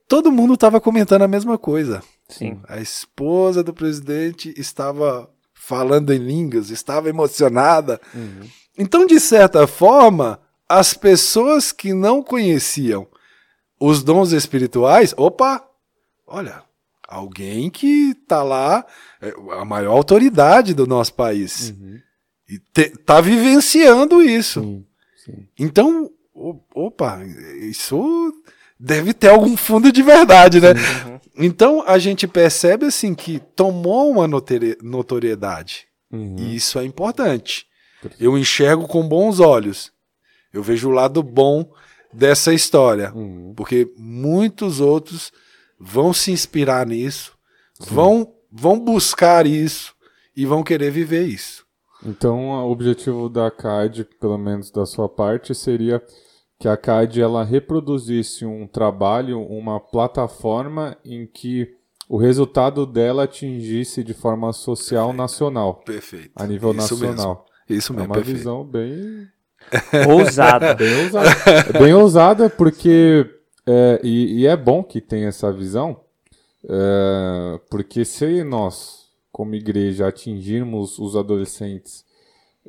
todo 0.08 0.32
mundo 0.32 0.54
estava 0.54 0.80
comentando 0.80 1.24
a 1.24 1.28
mesma 1.28 1.58
coisa. 1.58 2.04
Sim. 2.30 2.60
A 2.68 2.80
esposa 2.80 3.64
do 3.64 3.74
presidente 3.74 4.54
estava 4.56 5.30
falando 5.54 6.14
em 6.14 6.20
línguas, 6.20 6.70
estava 6.70 7.10
emocionada. 7.10 8.00
Uhum. 8.14 8.48
Então, 8.78 9.06
de 9.06 9.20
certa 9.20 9.66
forma, 9.66 10.40
as 10.68 10.94
pessoas 10.94 11.72
que 11.72 11.94
não 11.94 12.22
conheciam 12.22 13.08
os 13.80 14.04
dons 14.04 14.32
espirituais, 14.32 15.14
opa, 15.18 15.64
olha, 16.28 16.64
Alguém 17.14 17.70
que 17.70 18.16
tá 18.28 18.42
lá, 18.42 18.86
é, 19.22 19.34
a 19.60 19.64
maior 19.64 19.92
autoridade 19.92 20.74
do 20.74 20.88
nosso 20.88 21.14
país. 21.14 21.70
Uhum. 21.70 22.00
E 22.50 22.60
te, 22.60 22.90
tá 22.90 23.22
vivenciando 23.22 24.22
isso. 24.22 24.62
Sim, 24.62 24.86
sim. 25.26 25.48
Então, 25.58 26.10
opa, 26.74 27.24
isso 27.62 28.34
deve 28.80 29.14
ter 29.14 29.30
algum 29.30 29.56
fundo 29.56 29.92
de 29.92 30.02
verdade, 30.02 30.60
né? 30.60 30.72
Uhum. 30.72 31.20
Então 31.38 31.84
a 31.88 31.98
gente 31.98 32.28
percebe 32.28 32.86
assim 32.86 33.14
que 33.16 33.40
tomou 33.56 34.12
uma 34.12 34.28
notori- 34.28 34.78
notoriedade. 34.82 35.88
Uhum. 36.12 36.36
E 36.38 36.56
isso 36.56 36.78
é 36.80 36.86
importante. 36.86 37.66
Eu 38.20 38.38
enxergo 38.38 38.88
com 38.88 39.08
bons 39.08 39.40
olhos. 39.40 39.92
Eu 40.52 40.62
vejo 40.62 40.90
o 40.90 40.92
lado 40.92 41.24
bom 41.24 41.72
dessa 42.12 42.54
história. 42.54 43.12
Uhum. 43.14 43.54
Porque 43.56 43.92
muitos 43.98 44.80
outros 44.80 45.32
vão 45.86 46.14
se 46.14 46.32
inspirar 46.32 46.86
nisso, 46.88 47.34
vão, 47.80 48.34
vão 48.52 48.80
buscar 48.80 49.46
isso 49.46 49.94
e 50.36 50.46
vão 50.46 50.64
querer 50.64 50.92
viver 50.92 51.28
isso. 51.28 51.64
Então, 52.06 52.50
o 52.50 52.72
objetivo 52.72 53.30
da 53.30 53.50
CAD, 53.52 54.06
pelo 54.20 54.38
menos 54.38 54.72
da 54.72 54.86
sua 54.86 55.08
parte, 55.08 55.54
seria 55.56 56.02
que 56.60 56.68
a 56.68 56.78
CAD 56.78 57.22
ela 57.22 57.44
reproduzisse 57.44 58.46
um 58.46 58.68
trabalho, 58.68 59.42
uma 59.42 59.80
plataforma 59.80 60.98
em 61.04 61.26
que 61.26 61.74
o 62.10 62.18
resultado 62.18 62.86
dela 62.86 63.24
atingisse 63.24 64.04
de 64.04 64.14
forma 64.14 64.52
social 64.54 65.14
nacional, 65.14 65.76
Perfeito. 65.86 66.32
a 66.36 66.46
nível 66.46 66.72
isso 66.72 66.82
nacional. 66.96 67.46
Mesmo. 67.70 67.78
Isso 67.80 67.94
É 67.94 67.96
mesmo, 67.96 68.10
uma 68.10 68.16
perfeito. 68.16 68.38
visão 68.38 68.64
bem, 68.66 69.28
Ousada. 70.10 70.76
bem 70.76 71.04
ousada. 71.06 71.30
É 71.74 71.80
bem 71.80 71.94
ousada 71.94 72.50
porque 72.50 73.26
é, 73.66 74.00
e, 74.04 74.42
e 74.42 74.48
é 74.48 74.56
bom 74.56 74.84
que 74.84 75.00
tenha 75.00 75.28
essa 75.28 75.52
visão, 75.52 76.00
é, 76.68 77.60
porque 77.70 78.06
se 78.06 78.44
nós, 78.44 79.08
como 79.32 79.56
igreja, 79.56 80.08
atingirmos 80.08 81.00
os 81.00 81.16
adolescentes 81.16 82.06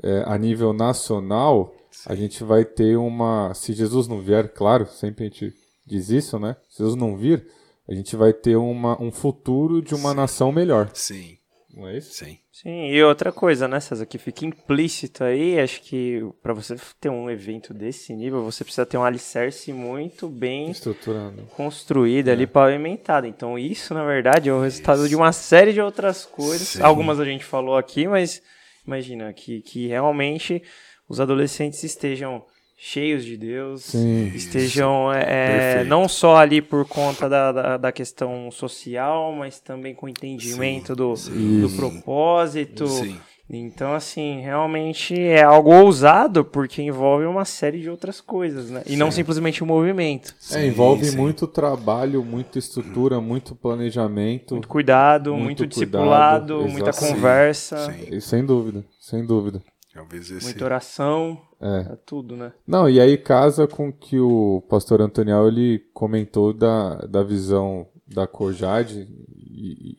é, 0.02 0.24
a 0.26 0.36
nível 0.38 0.72
nacional, 0.72 1.74
a 2.06 2.14
gente 2.14 2.42
vai 2.42 2.64
ter 2.64 2.96
uma. 2.96 3.52
Se 3.54 3.72
Jesus 3.72 4.08
não 4.08 4.20
vier, 4.20 4.52
claro, 4.52 4.86
sempre 4.86 5.24
a 5.24 5.28
gente 5.28 5.54
diz 5.86 6.10
isso, 6.10 6.38
né? 6.38 6.56
Se 6.68 6.78
Jesus 6.78 6.96
não 6.96 7.16
vir, 7.16 7.46
a 7.88 7.94
gente 7.94 8.16
vai 8.16 8.32
ter 8.32 8.56
uma, 8.56 9.00
um 9.00 9.12
futuro 9.12 9.82
de 9.82 9.94
uma 9.94 10.14
nação 10.14 10.50
melhor. 10.50 10.90
Sim, 10.94 11.36
Não 11.76 11.88
é 11.88 11.98
isso? 11.98 12.12
sim. 12.14 12.38
Sim, 12.52 12.86
e 12.86 13.02
outra 13.02 13.32
coisa, 13.32 13.66
né, 13.66 13.80
César, 13.80 14.06
que 14.06 14.16
fica 14.16 14.44
implícito 14.46 15.24
aí, 15.24 15.58
acho 15.58 15.82
que 15.82 16.20
pra 16.40 16.54
você 16.54 16.76
ter 17.00 17.08
um 17.08 17.28
evento 17.28 17.74
desse 17.74 18.14
nível, 18.14 18.44
você 18.44 18.62
precisa 18.62 18.86
ter 18.86 18.96
um 18.96 19.02
alicerce 19.02 19.72
muito 19.72 20.28
bem 20.28 20.70
Estruturando. 20.70 21.42
construído 21.56 22.28
ali, 22.28 22.46
pavimentado. 22.46 23.26
Então 23.26 23.58
isso, 23.58 23.92
na 23.92 24.04
verdade, 24.06 24.48
é 24.48 24.52
o 24.52 24.60
resultado 24.60 25.08
de 25.08 25.16
uma 25.16 25.32
série 25.32 25.72
de 25.72 25.80
outras 25.80 26.24
coisas. 26.24 26.68
Sim. 26.68 26.82
Algumas 26.82 27.18
a 27.18 27.24
gente 27.24 27.44
falou 27.44 27.76
aqui, 27.76 28.06
mas 28.06 28.40
imagina 28.86 29.32
que, 29.32 29.60
que 29.62 29.88
realmente 29.88 30.62
os 31.08 31.18
adolescentes 31.18 31.82
estejam 31.82 32.44
cheios 32.86 33.24
de 33.24 33.34
Deus, 33.38 33.84
Sim. 33.84 34.30
estejam 34.34 35.10
é, 35.10 35.80
é, 35.80 35.84
não 35.84 36.06
só 36.06 36.36
ali 36.36 36.60
por 36.60 36.86
conta 36.86 37.30
da, 37.30 37.50
da, 37.50 37.76
da 37.78 37.90
questão 37.90 38.50
social, 38.50 39.32
mas 39.32 39.58
também 39.58 39.94
com 39.94 40.06
entendimento 40.06 40.94
do, 40.94 41.14
do 41.14 41.64
Isso. 41.66 41.76
propósito. 41.76 42.86
Sim. 42.86 43.16
Então, 43.48 43.94
assim, 43.94 44.40
realmente 44.40 45.18
é 45.18 45.42
algo 45.42 45.74
ousado, 45.74 46.44
porque 46.44 46.82
envolve 46.82 47.24
uma 47.26 47.44
série 47.44 47.80
de 47.80 47.88
outras 47.90 48.20
coisas, 48.20 48.70
né? 48.70 48.82
E 48.86 48.96
não 48.96 49.10
simplesmente 49.10 49.62
o 49.62 49.66
movimento. 49.66 50.30
É, 50.30 50.34
Sim, 50.38 50.66
envolve 50.68 51.04
sim. 51.06 51.16
muito 51.16 51.46
trabalho, 51.46 52.24
muita 52.24 52.58
estrutura, 52.58 53.20
muito 53.20 53.54
planejamento. 53.54 54.54
Muito 54.54 54.68
cuidado, 54.68 55.32
Muito 55.32 55.44
muito, 55.44 55.58
cuidado, 55.58 55.74
discipulado, 55.74 56.68
muita 56.68 56.92
conversa, 56.92 57.92
Sim. 57.92 58.16
E 58.16 58.20
Sem 58.20 58.44
dúvida, 58.44 58.84
sem 58.98 59.24
dúvida. 59.24 59.62
Talvez 59.94 60.28
esse. 60.30 60.44
muita 60.44 60.64
oração, 60.64 61.40
É. 61.60 61.92
é 61.92 61.96
tudo, 62.04 62.36
né? 62.36 62.52
Não, 62.66 62.90
e 62.90 63.00
aí 63.00 63.16
casa 63.16 63.66
com 63.68 63.92
que 63.92 64.18
o 64.18 64.60
pastor 64.68 65.00
Antoniel 65.00 65.46
ele 65.46 65.78
comentou 65.94 66.52
da, 66.52 66.96
da 67.06 67.22
visão 67.22 67.86
da 68.06 68.26
Cojade 68.26 69.08
e, 69.36 69.96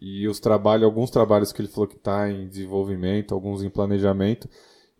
e, 0.00 0.28
os 0.28 0.40
trabalhos, 0.40 0.84
alguns 0.84 1.10
trabalhos 1.10 1.52
que 1.52 1.62
ele 1.62 1.68
falou 1.68 1.86
que 1.86 1.96
está 1.96 2.28
em 2.28 2.48
desenvolvimento, 2.48 3.32
alguns 3.32 3.62
em 3.62 3.70
planejamento, 3.70 4.48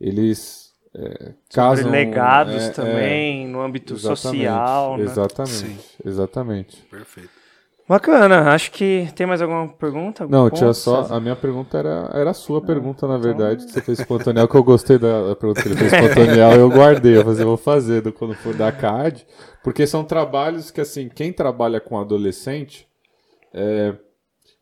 eles 0.01 0.73
é, 0.95 1.01
Sobre 1.01 1.35
casam... 1.53 1.91
legados 1.91 2.55
é, 2.63 2.67
é, 2.67 2.71
também, 2.71 3.49
no 3.49 3.61
âmbito 3.61 3.95
exatamente, 3.95 4.21
social, 4.21 4.97
né? 4.97 5.05
Exatamente, 5.05 5.51
Sim. 5.51 5.79
exatamente. 6.05 6.83
Perfeito. 6.85 7.46
Bacana, 7.89 8.51
acho 8.51 8.73
que 8.73 9.09
tem 9.15 9.27
mais 9.27 9.41
alguma 9.41 9.69
pergunta? 9.69 10.25
Algum 10.25 10.33
Não, 10.37 10.51
tinha 10.51 10.73
só. 10.75 11.03
César? 11.03 11.15
A 11.15 11.21
minha 11.21 11.37
pergunta 11.37 11.79
era, 11.79 12.11
era 12.13 12.31
a 12.31 12.35
sua 12.35 12.61
pergunta, 12.61 13.07
na 13.07 13.17
então- 13.17 13.23
verdade, 13.23 13.65
que 13.65 13.71
você 13.73 13.81
fez 13.81 14.03
pro 14.05 14.17
Antoniel, 14.17 14.49
que 14.49 14.57
eu 14.57 14.65
gostei 14.65 14.99
da, 14.99 15.37
pergunta 15.37 15.63
que 15.63 15.69
ele 15.69 15.77
fez 15.77 15.93
pro 15.93 16.05
Antoniel, 16.11 16.53
eu 16.53 16.69
guardei. 16.69 17.17
Eu 17.17 17.23
falei, 17.25 17.43
eu 17.43 17.47
vou 17.47 17.57
fazer 17.57 18.01
do, 18.01 18.13
quando 18.13 18.35
for 18.35 18.55
da 18.55 18.73
CAD, 18.73 19.25
porque 19.63 19.87
são 19.87 20.03
trabalhos 20.03 20.73
que, 20.73 20.81
assim, 20.81 21.09
quem 21.09 21.33
trabalha 21.33 21.79
com 21.81 21.97
adolescente, 21.97 22.89
é, 23.55 23.95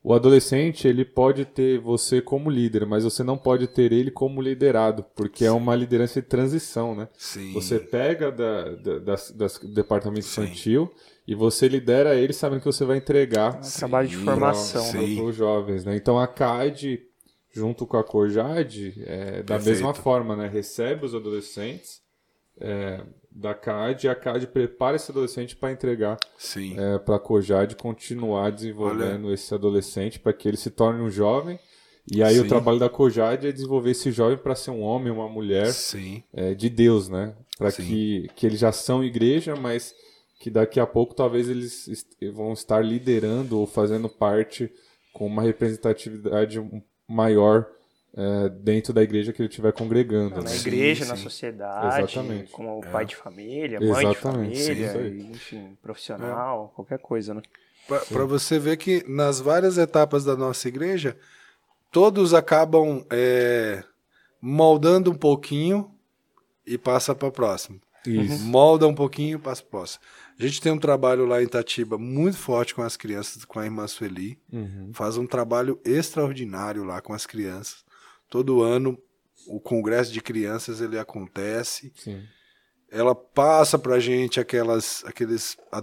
o 0.02 0.12
adolescente, 0.12 0.86
ele 0.86 1.02
pode 1.02 1.46
ter 1.46 1.78
você 1.80 2.20
como 2.20 2.50
líder, 2.50 2.84
mas 2.84 3.04
você 3.04 3.22
não 3.24 3.38
pode 3.38 3.66
ter 3.66 3.90
ele 3.90 4.10
como 4.10 4.42
liderado, 4.42 5.02
porque 5.16 5.46
é 5.46 5.50
uma 5.50 5.74
liderança 5.74 6.20
de 6.20 6.28
transição, 6.28 6.94
né? 6.94 7.08
Sim. 7.16 7.54
Você 7.54 7.78
pega 7.78 8.30
da, 8.30 8.74
da, 8.74 8.98
das, 8.98 9.30
das- 9.30 9.58
do 9.58 9.72
departamento 9.72 10.26
Sim. 10.26 10.42
infantil 10.42 10.90
e 11.26 11.34
você 11.34 11.68
lidera 11.68 12.14
ele 12.14 12.32
sabendo 12.32 12.60
que 12.60 12.66
você 12.66 12.84
vai 12.84 12.98
entregar 12.98 13.56
É 13.56 13.66
um 13.66 13.70
trabalho 13.78 14.08
de 14.08 14.16
formação, 14.16 14.92
né? 14.92 15.14
para 15.16 15.24
os 15.24 15.36
jovens, 15.36 15.84
né? 15.84 15.96
Então 15.96 16.18
a 16.18 16.26
CAD, 16.26 17.00
junto 17.50 17.86
com 17.86 17.96
a 17.96 18.04
Corjade, 18.04 18.94
é, 19.06 19.42
da 19.42 19.54
Perfeito. 19.54 19.64
mesma 19.64 19.94
forma, 19.94 20.36
né? 20.36 20.48
Recebe 20.48 21.06
os 21.06 21.14
adolescentes 21.14 22.02
é, 22.60 23.00
da 23.30 23.54
CAD 23.54 24.06
e 24.06 24.08
a 24.10 24.14
CAD 24.14 24.46
prepara 24.48 24.96
esse 24.96 25.10
adolescente 25.10 25.56
para 25.56 25.72
entregar 25.72 26.18
Sim. 26.38 26.78
é, 26.78 26.98
para 26.98 27.16
a 27.16 27.20
Corjade 27.20 27.74
continuar 27.74 28.50
desenvolvendo 28.52 29.32
esse 29.32 29.52
adolescente 29.54 30.20
para 30.20 30.32
que 30.32 30.46
ele 30.46 30.56
se 30.56 30.70
torne 30.70 31.00
um 31.00 31.10
jovem. 31.10 31.58
E 32.12 32.22
aí 32.22 32.38
o 32.38 32.42
Sim. 32.42 32.48
trabalho 32.48 32.78
da 32.78 32.90
Corjade 32.90 33.46
é 33.46 33.52
desenvolver 33.52 33.92
esse 33.92 34.12
jovem 34.12 34.36
para 34.36 34.54
ser 34.54 34.70
um 34.70 34.82
homem, 34.82 35.10
uma 35.10 35.28
mulher 35.28 35.72
Sim. 35.72 36.22
é, 36.34 36.54
de 36.54 36.68
Deus, 36.68 37.08
né? 37.08 37.34
Para 37.56 37.72
que, 37.72 38.28
que 38.36 38.46
eles 38.46 38.58
já 38.58 38.72
são 38.72 39.02
igreja, 39.02 39.56
mas 39.56 39.94
que 40.44 40.50
daqui 40.50 40.78
a 40.78 40.86
pouco 40.86 41.14
talvez 41.14 41.48
eles 41.48 41.88
est- 41.88 42.18
vão 42.34 42.52
estar 42.52 42.84
liderando 42.84 43.58
ou 43.58 43.66
fazendo 43.66 44.10
parte 44.10 44.70
com 45.10 45.26
uma 45.26 45.40
representatividade 45.40 46.62
maior 47.08 47.66
é, 48.14 48.50
dentro 48.50 48.92
da 48.92 49.02
igreja 49.02 49.32
que 49.32 49.40
ele 49.40 49.48
estiver 49.48 49.72
congregando. 49.72 50.34
Na 50.36 50.42
né? 50.42 50.48
Sim, 50.48 50.68
igreja, 50.68 51.06
na 51.06 51.16
sim. 51.16 51.22
sociedade, 51.22 52.12
Exatamente. 52.12 52.52
como 52.52 52.78
pai 52.82 53.06
de 53.06 53.16
família, 53.16 53.80
mãe 53.80 53.88
Exatamente, 53.88 54.52
de 54.52 54.62
sim, 54.62 54.84
família, 54.84 55.08
e, 55.08 55.30
enfim, 55.30 55.78
profissional, 55.80 56.70
qualquer 56.76 56.98
coisa, 56.98 57.32
né? 57.32 57.40
Para 57.88 58.26
você 58.26 58.58
ver 58.58 58.76
que 58.76 59.02
nas 59.08 59.40
várias 59.40 59.78
etapas 59.78 60.26
da 60.26 60.36
nossa 60.36 60.68
igreja, 60.68 61.16
todos 61.90 62.34
acabam 62.34 63.02
é, 63.10 63.82
moldando 64.42 65.10
um 65.10 65.16
pouquinho 65.16 65.90
e 66.66 66.76
passa 66.76 67.14
para 67.14 67.28
o 67.28 67.32
próximo. 67.32 67.80
Isso. 68.06 68.44
Molda 68.44 68.86
um 68.86 68.94
pouquinho 68.94 69.36
e 69.36 69.40
passa 69.40 69.62
para 69.62 69.68
o 69.68 69.70
próximo. 69.70 70.04
A 70.38 70.42
gente 70.42 70.60
tem 70.60 70.72
um 70.72 70.78
trabalho 70.78 71.24
lá 71.26 71.40
em 71.40 71.44
Itatiba 71.46 71.96
muito 71.96 72.36
forte 72.36 72.74
com 72.74 72.82
as 72.82 72.96
crianças, 72.96 73.44
com 73.44 73.58
a 73.60 73.64
irmã 73.64 73.86
Sueli. 73.86 74.38
Uhum. 74.52 74.90
Faz 74.92 75.16
um 75.16 75.26
trabalho 75.26 75.80
extraordinário 75.84 76.82
lá 76.84 77.00
com 77.00 77.12
as 77.12 77.24
crianças. 77.26 77.84
Todo 78.28 78.62
ano 78.62 78.98
o 79.46 79.60
congresso 79.60 80.12
de 80.12 80.20
crianças 80.20 80.80
ele 80.80 80.98
acontece. 80.98 81.92
Sim. 81.96 82.22
Ela 82.90 83.14
passa 83.14 83.78
pra 83.78 83.98
gente 84.00 84.40
aquelas 84.40 85.04
aqueles 85.06 85.56
a- 85.70 85.82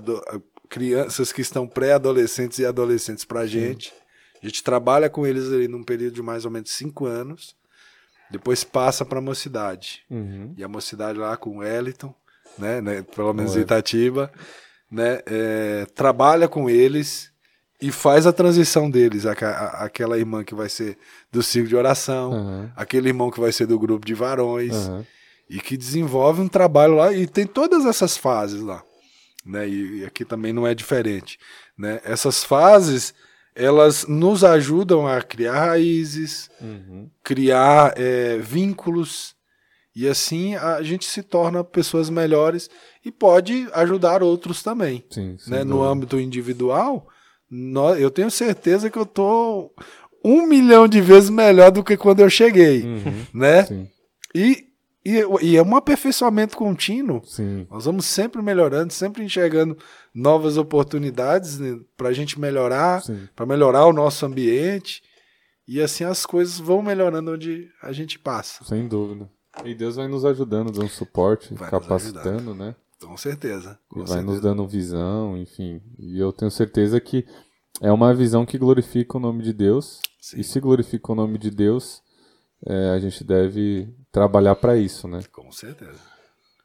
crianças 0.69 1.31
que 1.31 1.41
estão 1.41 1.67
pré-adolescentes 1.67 2.59
e 2.59 2.65
adolescentes 2.65 3.23
pra 3.25 3.45
gente. 3.45 3.93
A 4.41 4.45
gente 4.47 4.63
trabalha 4.63 5.09
com 5.09 5.25
eles 5.27 5.47
ali 5.51 5.67
num 5.67 5.83
período 5.83 6.15
de 6.15 6.21
mais 6.21 6.45
ou 6.45 6.51
menos 6.51 6.71
cinco 6.71 7.05
anos. 7.05 7.55
Depois 8.31 8.63
passa 8.63 9.05
pra 9.05 9.19
mocidade. 9.21 10.03
Uhum. 10.09 10.53
E 10.57 10.63
a 10.63 10.67
mocidade 10.67 11.19
lá 11.19 11.35
com 11.37 11.57
o 11.57 11.59
Wellington, 11.59 12.15
né, 12.61 12.79
né, 12.81 13.01
pelo 13.15 13.33
menos 13.33 13.51
em 13.51 13.55
Wellington. 13.55 13.73
Itatiba, 13.75 14.31
né, 14.89 15.19
é, 15.25 15.85
trabalha 15.95 16.47
com 16.47 16.69
eles 16.69 17.29
e 17.81 17.91
faz 17.91 18.27
a 18.27 18.31
transição 18.33 18.89
deles. 18.89 19.25
Aca- 19.25 19.49
a- 19.49 19.83
aquela 19.85 20.17
irmã 20.17 20.43
que 20.43 20.53
vai 20.55 20.69
ser 20.69 20.97
do 21.31 21.41
ciclo 21.41 21.67
de 21.67 21.75
oração, 21.75 22.31
Aham. 22.33 22.71
aquele 22.75 23.09
irmão 23.09 23.31
que 23.31 23.39
vai 23.39 23.51
ser 23.51 23.65
do 23.65 23.79
grupo 23.79 24.05
de 24.05 24.13
varões 24.13 24.73
Aham. 24.75 25.05
e 25.49 25.59
que 25.59 25.75
desenvolve 25.75 26.41
um 26.41 26.47
trabalho 26.47 26.95
lá 26.95 27.11
e 27.11 27.25
tem 27.27 27.45
todas 27.47 27.85
essas 27.85 28.15
fases 28.15 28.61
lá, 28.61 28.83
né? 29.45 29.67
E, 29.67 29.99
e 30.01 30.05
aqui 30.05 30.23
também 30.23 30.53
não 30.53 30.67
é 30.67 30.75
diferente, 30.75 31.39
né? 31.77 31.99
Essas 32.03 32.43
fases 32.43 33.13
elas 33.53 34.05
nos 34.07 34.43
ajudam 34.45 35.05
a 35.07 35.21
criar 35.21 35.65
raízes, 35.65 36.49
Uhum. 36.61 37.09
criar 37.23 37.93
é, 37.97 38.37
vínculos 38.37 39.35
e 39.95 40.07
assim 40.07 40.55
a 40.55 40.81
gente 40.81 41.05
se 41.05 41.21
torna 41.23 41.63
pessoas 41.63 42.09
melhores 42.09 42.69
e 43.05 43.11
pode 43.11 43.67
ajudar 43.73 44.23
outros 44.23 44.63
também, 44.63 45.03
Sim, 45.09 45.35
né? 45.47 45.63
No 45.63 45.83
âmbito 45.83 46.19
individual, 46.19 47.07
nó- 47.49 47.95
eu 47.95 48.09
tenho 48.09 48.31
certeza 48.31 48.89
que 48.89 48.97
eu 48.97 49.05
tô 49.05 49.73
um 50.23 50.45
milhão 50.45 50.87
de 50.87 51.01
vezes 51.01 51.29
melhor 51.29 51.71
do 51.71 51.83
que 51.83 51.97
quando 51.97 52.19
eu 52.21 52.29
cheguei, 52.29 52.83
Uhum. 52.83 53.25
né? 53.33 53.63
Sim, 53.65 53.89
E, 54.35 54.67
e, 55.03 55.23
e 55.41 55.57
é 55.57 55.63
um 55.63 55.75
aperfeiçoamento 55.75 56.55
contínuo. 56.55 57.21
sim. 57.25 57.65
Nós 57.69 57.85
vamos 57.85 58.05
sempre 58.05 58.41
melhorando, 58.41 58.93
sempre 58.93 59.23
enxergando 59.23 59.75
novas 60.13 60.57
oportunidades 60.57 61.57
para 61.97 62.09
a 62.09 62.13
gente 62.13 62.39
melhorar, 62.39 63.01
para 63.35 63.45
melhorar 63.47 63.85
o 63.87 63.93
nosso 63.93 64.25
ambiente. 64.25 65.01
E 65.67 65.81
assim 65.81 66.03
as 66.03 66.25
coisas 66.25 66.59
vão 66.59 66.81
melhorando 66.81 67.31
onde 67.33 67.67
a 67.81 67.91
gente 67.91 68.19
passa. 68.19 68.63
Sem 68.63 68.87
dúvida. 68.87 69.29
E 69.65 69.75
Deus 69.75 69.95
vai 69.95 70.07
nos 70.07 70.25
ajudando, 70.25 70.71
dando 70.71 70.89
suporte, 70.89 71.53
Vai 71.53 71.69
capacitando, 71.69 72.55
né? 72.55 72.75
Com 73.03 73.17
certeza. 73.17 73.77
E 73.91 73.93
Com 73.93 73.99
vai 73.99 74.07
certeza. 74.07 74.31
nos 74.31 74.41
dando 74.41 74.67
visão, 74.67 75.37
enfim. 75.37 75.81
E 75.99 76.19
eu 76.19 76.31
tenho 76.31 76.49
certeza 76.51 76.99
que 76.99 77.25
é 77.81 77.91
uma 77.91 78.13
visão 78.13 78.45
que 78.45 78.57
glorifica 78.57 79.17
o 79.17 79.19
nome 79.19 79.43
de 79.43 79.53
Deus. 79.53 79.99
Sim. 80.19 80.39
E 80.39 80.43
se 80.43 80.59
glorifica 80.59 81.11
o 81.11 81.15
nome 81.15 81.37
de 81.37 81.49
Deus, 81.49 82.01
é, 82.65 82.91
a 82.91 82.99
gente 82.99 83.23
deve 83.23 83.89
trabalhar 84.11 84.55
para 84.55 84.77
isso, 84.77 85.07
né? 85.07 85.19
Com 85.31 85.51
certeza. 85.51 85.99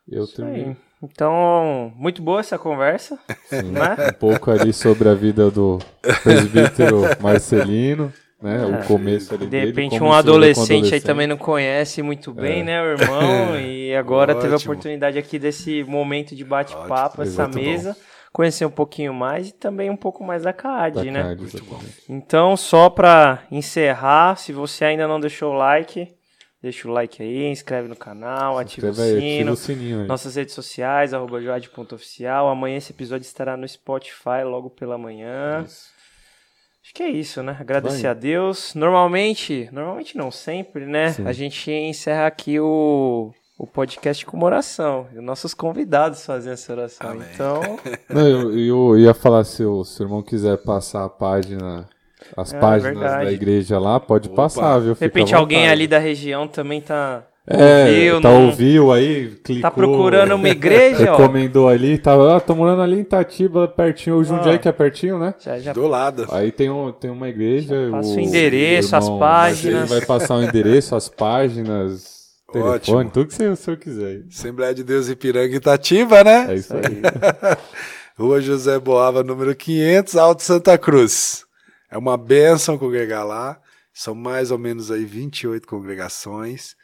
Eu 0.06 0.24
Isso 0.24 0.36
termino 0.36 0.70
aí. 0.70 0.76
Então, 1.02 1.92
muito 1.94 2.22
boa 2.22 2.40
essa 2.40 2.58
conversa, 2.58 3.18
sim, 3.48 3.70
né? 3.70 3.96
um 4.08 4.18
pouco 4.18 4.50
ali 4.50 4.72
sobre 4.72 5.08
a 5.08 5.14
vida 5.14 5.50
do 5.50 5.78
presbítero 6.22 7.02
Marcelino, 7.20 8.12
né? 8.42 8.62
É. 8.62 8.82
O 8.82 8.86
começo 8.86 9.34
ali 9.34 9.44
De 9.44 9.50
dele, 9.50 9.66
repente 9.66 9.98
como 9.98 10.06
um 10.06 10.08
com 10.08 10.14
adolescente 10.14 10.92
aí 10.92 11.00
também 11.00 11.26
não 11.26 11.36
conhece 11.36 12.02
muito 12.02 12.32
bem, 12.32 12.62
né, 12.62 12.80
o 12.82 12.86
irmão? 12.86 13.56
E 13.60 13.94
agora 13.94 14.34
teve 14.34 14.52
a 14.52 14.56
oportunidade 14.56 15.18
aqui 15.18 15.38
desse 15.38 15.82
momento 15.84 16.34
de 16.34 16.44
bate-papo, 16.44 17.22
essa 17.22 17.44
muito 17.44 17.54
bom. 17.56 17.64
mesa, 17.64 17.96
conhecer 18.32 18.66
um 18.66 18.70
pouquinho 18.70 19.14
mais 19.14 19.48
e 19.48 19.52
também 19.52 19.88
um 19.88 19.96
pouco 19.96 20.22
mais 20.22 20.42
da 20.42 20.52
CAD, 20.52 20.96
da 20.96 21.10
né? 21.10 21.22
CAD. 21.22 21.46
Então, 22.08 22.56
só 22.56 22.90
pra 22.90 23.44
encerrar, 23.50 24.36
se 24.36 24.52
você 24.52 24.84
ainda 24.84 25.08
não 25.08 25.18
deixou 25.18 25.52
o 25.52 25.56
like, 25.56 26.14
deixa 26.60 26.88
o 26.88 26.90
like 26.90 27.22
aí, 27.22 27.46
inscreve 27.46 27.88
no 27.88 27.96
canal, 27.96 28.58
ativa 28.58 28.88
o 28.88 28.90
ativa 28.90 29.20
sino. 29.20 29.52
o 29.52 29.56
sininho 29.56 30.00
aí. 30.02 30.06
Nossas 30.06 30.34
redes 30.36 30.54
sociais, 30.54 31.14
arroba 31.14 31.40
joad.oficial. 31.40 32.48
Amanhã 32.48 32.76
esse 32.76 32.92
episódio 32.92 33.24
estará 33.24 33.56
no 33.56 33.66
Spotify 33.66 34.42
logo 34.44 34.68
pela 34.68 34.98
manhã. 34.98 35.64
Isso. 35.64 35.95
Acho 36.86 36.94
que 36.94 37.02
é 37.02 37.10
isso, 37.10 37.42
né? 37.42 37.56
Agradecer 37.58 38.02
Vai. 38.02 38.10
a 38.12 38.14
Deus. 38.14 38.72
Normalmente, 38.76 39.68
normalmente 39.72 40.16
não 40.16 40.30
sempre, 40.30 40.86
né? 40.86 41.10
Sim. 41.10 41.26
A 41.26 41.32
gente 41.32 41.68
encerra 41.68 42.28
aqui 42.28 42.60
o, 42.60 43.32
o 43.58 43.66
podcast 43.66 44.24
com 44.24 44.36
uma 44.36 44.46
oração. 44.46 45.08
E 45.12 45.18
os 45.18 45.24
nossos 45.24 45.52
convidados 45.52 46.24
fazem 46.24 46.52
essa 46.52 46.72
oração. 46.72 47.10
Amém. 47.10 47.26
Então, 47.34 47.60
Não, 48.08 48.28
eu, 48.28 48.56
eu 48.56 48.98
ia 49.00 49.12
falar, 49.12 49.42
se 49.42 49.64
o, 49.64 49.82
se 49.82 50.00
o 50.00 50.04
irmão 50.04 50.22
quiser 50.22 50.58
passar 50.58 51.04
a 51.04 51.08
página, 51.08 51.88
as 52.36 52.54
É, 52.54 52.60
páginas 52.60 53.00
verdade. 53.00 53.24
da 53.24 53.32
igreja 53.32 53.80
lá, 53.80 53.98
pode 53.98 54.28
Opa. 54.28 54.42
passar, 54.44 54.78
viu? 54.78 54.94
de 54.94 55.00
repente 55.00 55.34
alguém 55.34 55.68
ali 55.68 55.88
da 55.88 55.98
região 55.98 56.46
também 56.46 56.80
tá, 56.80 57.26
é, 57.48 57.85
ouviu, 58.12 58.20
tá 58.20 58.28
não- 58.31 58.47
ouviu 58.47 58.93
aí, 58.93 59.31
clicou. 59.44 59.62
tá 59.62 59.70
procurando 59.70 60.35
uma 60.35 60.48
igreja, 60.51 61.12
ó. 61.12 61.16
Recomendou 61.16 61.68
ali, 61.68 61.97
tá, 61.98 62.14
ah, 62.36 62.40
tô 62.40 62.55
morando 62.55 62.82
ali 62.82 62.97
em 62.97 63.01
Itatiba, 63.01 63.68
pertinho, 63.68 64.16
o 64.16 64.24
Jundiaí 64.24 64.56
Ah. 64.56 64.59
que 64.59 64.68
é 64.68 64.73
pertinho, 64.73 65.18
né? 65.18 65.35
Já, 65.39 65.59
já 65.59 65.73
Do 65.73 65.86
lado. 65.86 66.27
Aí 66.32 66.51
tem, 66.51 66.68
um, 66.70 66.90
tem 66.93 67.10
uma 67.10 67.28
igreja. 67.28 67.74
passa 67.93 68.09
o 68.09 68.16
o 68.16 68.20
endereço, 68.20 68.97
as 68.97 69.05
irmão 69.05 69.18
páginas. 69.20 69.78
Marcelo 69.81 70.01
vai 70.01 70.06
passar 70.06 70.35
o 70.36 70.43
endereço, 70.43 70.97
as 70.97 71.09
páginas, 71.09 72.16
telefone, 72.52 72.74
Ótimo. 72.74 73.10
tudo 73.10 73.27
que 73.28 73.35
você, 73.35 73.47
o 73.48 73.56
senhor 73.56 73.77
quiser. 73.77 74.06
aí. 74.06 74.24
Assembleia 74.28 74.74
de 74.74 74.82
Deus 74.82 75.09
Ipiranga 75.09 75.55
Itatiba, 75.56 76.24
né? 76.24 76.47
É 76.51 76.55
isso 76.55 76.74
aí. 76.74 77.01
Rua 78.18 78.40
José 78.40 78.78
Boava, 78.78 79.23
número 79.23 79.55
500, 79.55 80.16
Alto 80.16 80.43
Santa 80.43 80.77
Cruz. 80.78 81.44
É 81.90 81.98
uma 81.98 82.16
bênção 82.16 82.78
congregar 82.78 83.27
lá. 83.27 83.59
São 83.93 84.14
mais 84.14 84.51
ou 84.51 84.59
menos 84.59 84.90
aí 84.90 85.05
28 85.05 85.66
congregações. 85.66 86.74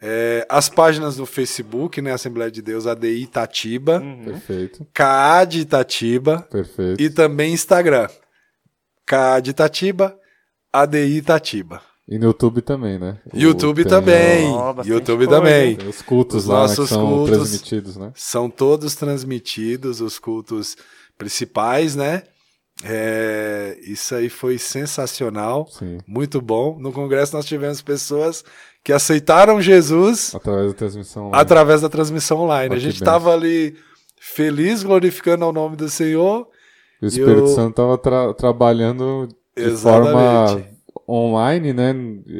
É, 0.00 0.46
as 0.48 0.68
páginas 0.68 1.16
do 1.16 1.26
Facebook, 1.26 2.00
né? 2.00 2.12
Assembleia 2.12 2.50
de 2.50 2.62
Deus, 2.62 2.86
ADI 2.86 3.22
Itatiba, 3.22 3.98
Uhum. 4.00 4.24
Perfeito, 4.24 4.86
CAD 4.94 5.60
Itatiba 5.60 6.42
perfeito. 6.50 7.02
e 7.02 7.10
também 7.10 7.52
Instagram. 7.52 8.08
CAD 9.04 9.50
Itatiba, 9.50 10.16
ADI 10.72 11.16
Itatiba. 11.16 11.82
E 12.06 12.18
no 12.18 12.26
YouTube 12.26 12.62
também, 12.62 12.98
né? 12.98 13.18
YouTube 13.34 13.82
tem, 13.82 13.90
também. 13.90 14.46
Ó, 14.46 14.74
YouTube 14.82 15.26
coisa, 15.26 15.42
também. 15.42 15.76
Tem 15.76 15.88
os 15.88 16.00
cultos 16.00 16.44
Os 16.44 16.46
lá 16.46 16.54
né, 16.54 16.62
que 16.62 16.68
nossos 16.70 16.88
são 16.88 17.06
cultos. 17.06 17.36
transmitidos, 17.36 17.96
né? 17.96 18.12
São 18.14 18.48
todos 18.48 18.94
transmitidos, 18.94 20.00
os 20.00 20.18
cultos 20.18 20.76
principais, 21.18 21.94
né? 21.96 22.22
É, 22.84 23.76
isso 23.82 24.14
aí 24.14 24.28
foi 24.28 24.56
sensacional, 24.56 25.66
Sim. 25.66 25.98
muito 26.06 26.40
bom. 26.40 26.78
No 26.78 26.92
congresso 26.92 27.34
nós 27.34 27.44
tivemos 27.44 27.82
pessoas 27.82 28.44
que 28.84 28.92
aceitaram 28.92 29.60
Jesus 29.60 30.34
Através 30.34 30.68
da 30.72 30.74
transmissão. 30.78 31.22
online. 31.26 31.42
através 31.42 31.80
da 31.82 31.88
transmissão 31.88 32.38
online. 32.38 32.74
Ó, 32.74 32.76
A 32.76 32.80
gente 32.80 32.94
estava 32.94 33.32
ali 33.34 33.76
feliz, 34.20 34.82
glorificando 34.82 35.44
ao 35.44 35.52
nome 35.52 35.76
do 35.76 35.88
Senhor. 35.88 36.48
O 37.02 37.06
Espírito 37.06 37.40
eu- 37.40 37.46
Santo 37.48 37.70
estava 37.70 37.96
tra- 37.98 38.34
trabalhando 38.34 39.28
de 39.56 39.62
Exatamente. 39.64 40.12
forma 40.12 40.64
online, 41.08 41.72
né? 41.72 41.94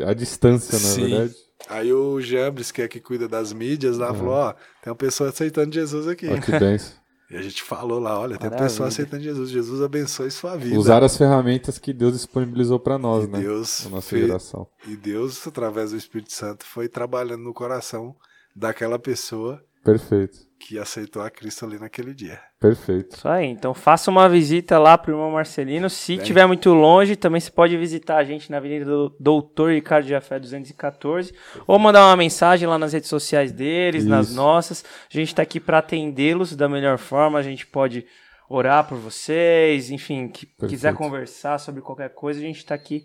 À 0.06 0.14
distância, 0.14 0.72
na 0.72 0.78
Sim. 0.78 1.08
verdade. 1.08 1.34
Aí 1.68 1.92
o 1.92 2.20
Jambres, 2.20 2.70
que 2.70 2.80
é 2.82 2.88
que 2.88 2.98
cuida 3.00 3.28
das 3.28 3.52
mídias, 3.52 3.98
lá 3.98 4.14
falou: 4.14 4.32
Ó, 4.34 4.52
tem 4.82 4.90
uma 4.90 4.96
pessoa 4.96 5.28
aceitando 5.30 5.74
Jesus 5.74 6.08
aqui. 6.08 6.26
Olha 6.28 6.40
que 6.40 6.50
benção. 6.52 6.92
E 7.30 7.36
a 7.36 7.42
gente 7.42 7.62
falou 7.62 7.98
lá: 7.98 8.18
olha, 8.18 8.38
tem 8.38 8.48
pessoa 8.50 8.88
aceitando 8.88 9.22
Jesus. 9.22 9.50
Jesus 9.50 9.82
abençoe 9.82 10.30
sua 10.30 10.56
vida. 10.56 10.78
Usar 10.78 11.02
as 11.04 11.16
ferramentas 11.16 11.78
que 11.78 11.92
Deus 11.92 12.14
disponibilizou 12.14 12.80
para 12.80 12.96
nós, 12.96 13.24
E 13.24 13.28
né? 13.28 13.40
Deus 13.40 13.84
Na 13.84 13.90
nossa 13.90 14.08
fez- 14.08 14.26
geração. 14.26 14.66
E 14.86 14.96
Deus, 14.96 15.46
através 15.46 15.90
do 15.90 15.96
Espírito 15.98 16.32
Santo, 16.32 16.64
foi 16.64 16.88
trabalhando 16.88 17.42
no 17.42 17.52
coração 17.52 18.16
daquela 18.56 18.98
pessoa 18.98 19.62
Perfeito. 19.84 20.47
Que 20.58 20.78
aceitou 20.78 21.22
a 21.22 21.30
Cristo 21.30 21.64
ali 21.64 21.78
naquele 21.78 22.12
dia. 22.12 22.40
Perfeito. 22.60 23.16
Isso 23.16 23.28
aí. 23.28 23.46
Então 23.46 23.72
faça 23.72 24.10
uma 24.10 24.28
visita 24.28 24.78
lá 24.78 24.98
pro 24.98 25.12
irmão 25.12 25.30
Marcelino. 25.30 25.88
Se 25.88 26.16
Bem. 26.16 26.24
tiver 26.24 26.46
muito 26.46 26.72
longe, 26.74 27.16
também 27.16 27.40
você 27.40 27.50
pode 27.50 27.76
visitar 27.76 28.16
a 28.16 28.24
gente 28.24 28.50
na 28.50 28.56
Avenida 28.56 28.84
do 28.84 29.16
Doutor 29.20 29.70
Ricardo 29.70 30.04
de 30.04 30.10
Jafé 30.10 30.38
214. 30.38 31.32
Ou 31.66 31.78
mandar 31.78 32.04
uma 32.06 32.16
mensagem 32.16 32.66
lá 32.68 32.78
nas 32.78 32.92
redes 32.92 33.08
sociais 33.08 33.52
deles, 33.52 34.04
nas 34.04 34.28
Isso. 34.28 34.36
nossas. 34.36 34.84
A 34.84 35.16
gente 35.16 35.34
tá 35.34 35.42
aqui 35.42 35.60
para 35.60 35.78
atendê-los 35.78 36.56
da 36.56 36.68
melhor 36.68 36.98
forma. 36.98 37.38
A 37.38 37.42
gente 37.42 37.66
pode 37.66 38.04
orar 38.48 38.88
por 38.88 38.98
vocês, 38.98 39.90
enfim, 39.90 40.28
que 40.28 40.46
quiser 40.66 40.94
conversar 40.94 41.58
sobre 41.58 41.82
qualquer 41.82 42.14
coisa, 42.14 42.40
a 42.40 42.42
gente 42.42 42.64
tá 42.64 42.74
aqui 42.74 43.04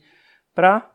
para 0.56 0.90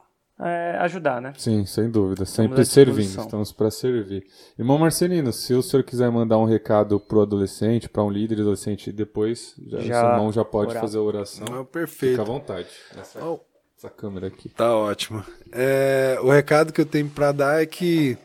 ajudar, 0.81 1.21
né? 1.21 1.33
Sim, 1.37 1.67
sem 1.67 1.91
dúvida. 1.91 2.25
Sempre 2.25 2.65
servindo. 2.65 3.21
Estamos 3.21 3.51
para 3.51 3.71
servir. 3.71 4.25
Irmão 4.59 4.79
Marcelino, 4.79 5.33
se 5.33 5.53
o 5.55 5.63
senhor 5.63 5.83
quiser 5.83 6.11
mandar 6.11 6.39
um 6.39 6.45
recado 6.45 7.01
pro 7.01 7.23
adolescente, 7.23 7.89
para 7.89 8.05
um 8.05 8.11
líder 8.11 8.41
adolescente, 8.41 8.93
depois 8.93 9.55
já, 9.67 9.81
Já 9.81 10.13
irmão 10.13 10.33
já 10.33 10.45
pode 10.45 10.71
orar. 10.71 10.81
fazer 10.81 10.99
a 10.99 11.03
oração. 11.03 11.41
Não, 11.41 11.47
Fica 11.47 11.61
à 11.61 11.65
perfeito. 11.65 12.25
vontade. 12.25 12.69
Essa, 12.97 13.25
Oh. 13.25 13.41
essa 13.77 13.91
câmera 13.91 14.29
aqui. 14.29 14.49
Tá 14.49 14.77
ótimo. 14.77 15.25
É, 15.51 16.19
o 16.23 16.31
recado 16.31 16.73
que 16.73 16.81
eu 16.81 16.87
tenho 16.87 17.09
para 17.09 17.33
dar 17.33 17.61
é 17.61 17.67
que 17.67 18.17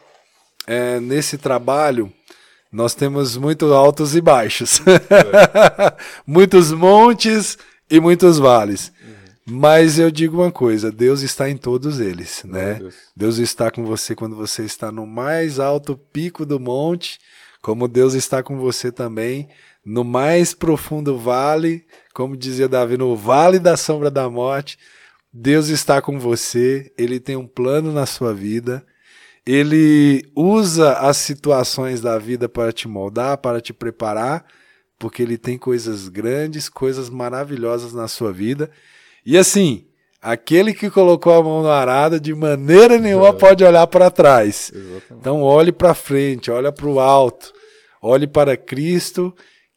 é, 0.68 1.00
nesse 1.00 1.38
trabalho 1.38 2.14
nós 2.72 2.94
temos 2.94 3.36
muitos 3.38 3.72
altos 3.72 4.16
e 4.16 4.22
baixos, 4.22 4.82
muitos 6.28 6.72
montes 6.72 7.58
e 7.90 8.00
muitos 8.00 8.38
vales. 8.38 8.93
Mas 9.46 10.00
eu 10.00 10.10
digo 10.10 10.38
uma 10.38 10.52
coisa: 10.52 10.92
Deus 10.92 11.22
está 11.22 11.50
em 11.50 11.58
todos 11.58 12.00
eles, 12.00 12.44
né? 12.46 12.76
Deus. 12.76 12.96
Deus 13.16 13.38
está 13.38 13.70
com 13.70 13.86
você 13.86 14.16
quando 14.16 14.36
você 14.36 14.64
está 14.64 14.92
no 14.92 15.06
mais 15.06 15.60
alto 15.60 15.98
pico 15.98 16.46
do 16.46 16.60
monte, 16.60 17.20
como 17.62 17.88
Deus 17.88 18.14
está 18.14 18.42
com 18.42 18.58
você 18.58 18.92
também 18.92 19.50
no 19.86 20.04
mais 20.04 20.54
profundo 20.54 21.18
vale, 21.18 21.86
como 22.14 22.38
dizia 22.38 22.70
Davi, 22.70 22.98
no 22.98 23.16
vale 23.16 23.60
da 23.60 23.76
sombra 23.76 24.10
da 24.10 24.30
morte. 24.30 24.78
Deus 25.32 25.68
está 25.68 26.02
com 26.02 26.20
você, 26.20 26.92
ele 26.98 27.20
tem 27.20 27.36
um 27.36 27.48
plano 27.48 27.92
na 27.92 28.06
sua 28.06 28.34
vida. 28.34 28.86
Ele 29.46 30.24
usa 30.36 30.94
as 30.94 31.18
situações 31.18 32.00
da 32.00 32.18
vida 32.18 32.48
para 32.48 32.72
te 32.72 32.88
moldar, 32.88 33.38
para 33.40 33.60
te 33.60 33.74
preparar, 33.74 34.46
porque 34.98 35.22
ele 35.22 35.38
tem 35.38 35.58
coisas 35.58 36.08
grandes, 36.08 36.70
coisas 36.70 37.10
maravilhosas 37.10 37.94
na 37.94 38.08
sua 38.08 38.32
vida. 38.32 38.72
E 39.26 39.38
assim, 39.38 39.86
aquele 40.22 40.74
que 40.74 40.90
colocou 40.90 41.34
a 41.34 41.44
mão 41.44 41.62
no 41.62 41.70
arado 41.70 42.20
de 42.20 42.34
maneira 42.34 42.98
nenhuma 42.98 43.34
pode 43.34 43.64
olhar 43.64 43.88
para 43.88 44.12
trás. 44.12 44.72
Exatamente. 44.74 45.06
Então 45.12 45.42
olhe 45.42 45.72
para 45.72 45.94
frente, 45.94 46.52
olhe 46.52 46.72
para 46.72 46.88
o 46.88 47.00
alto, 47.00 47.54
olhe 48.02 48.28
para 48.28 48.58
Cristo, 48.58 49.34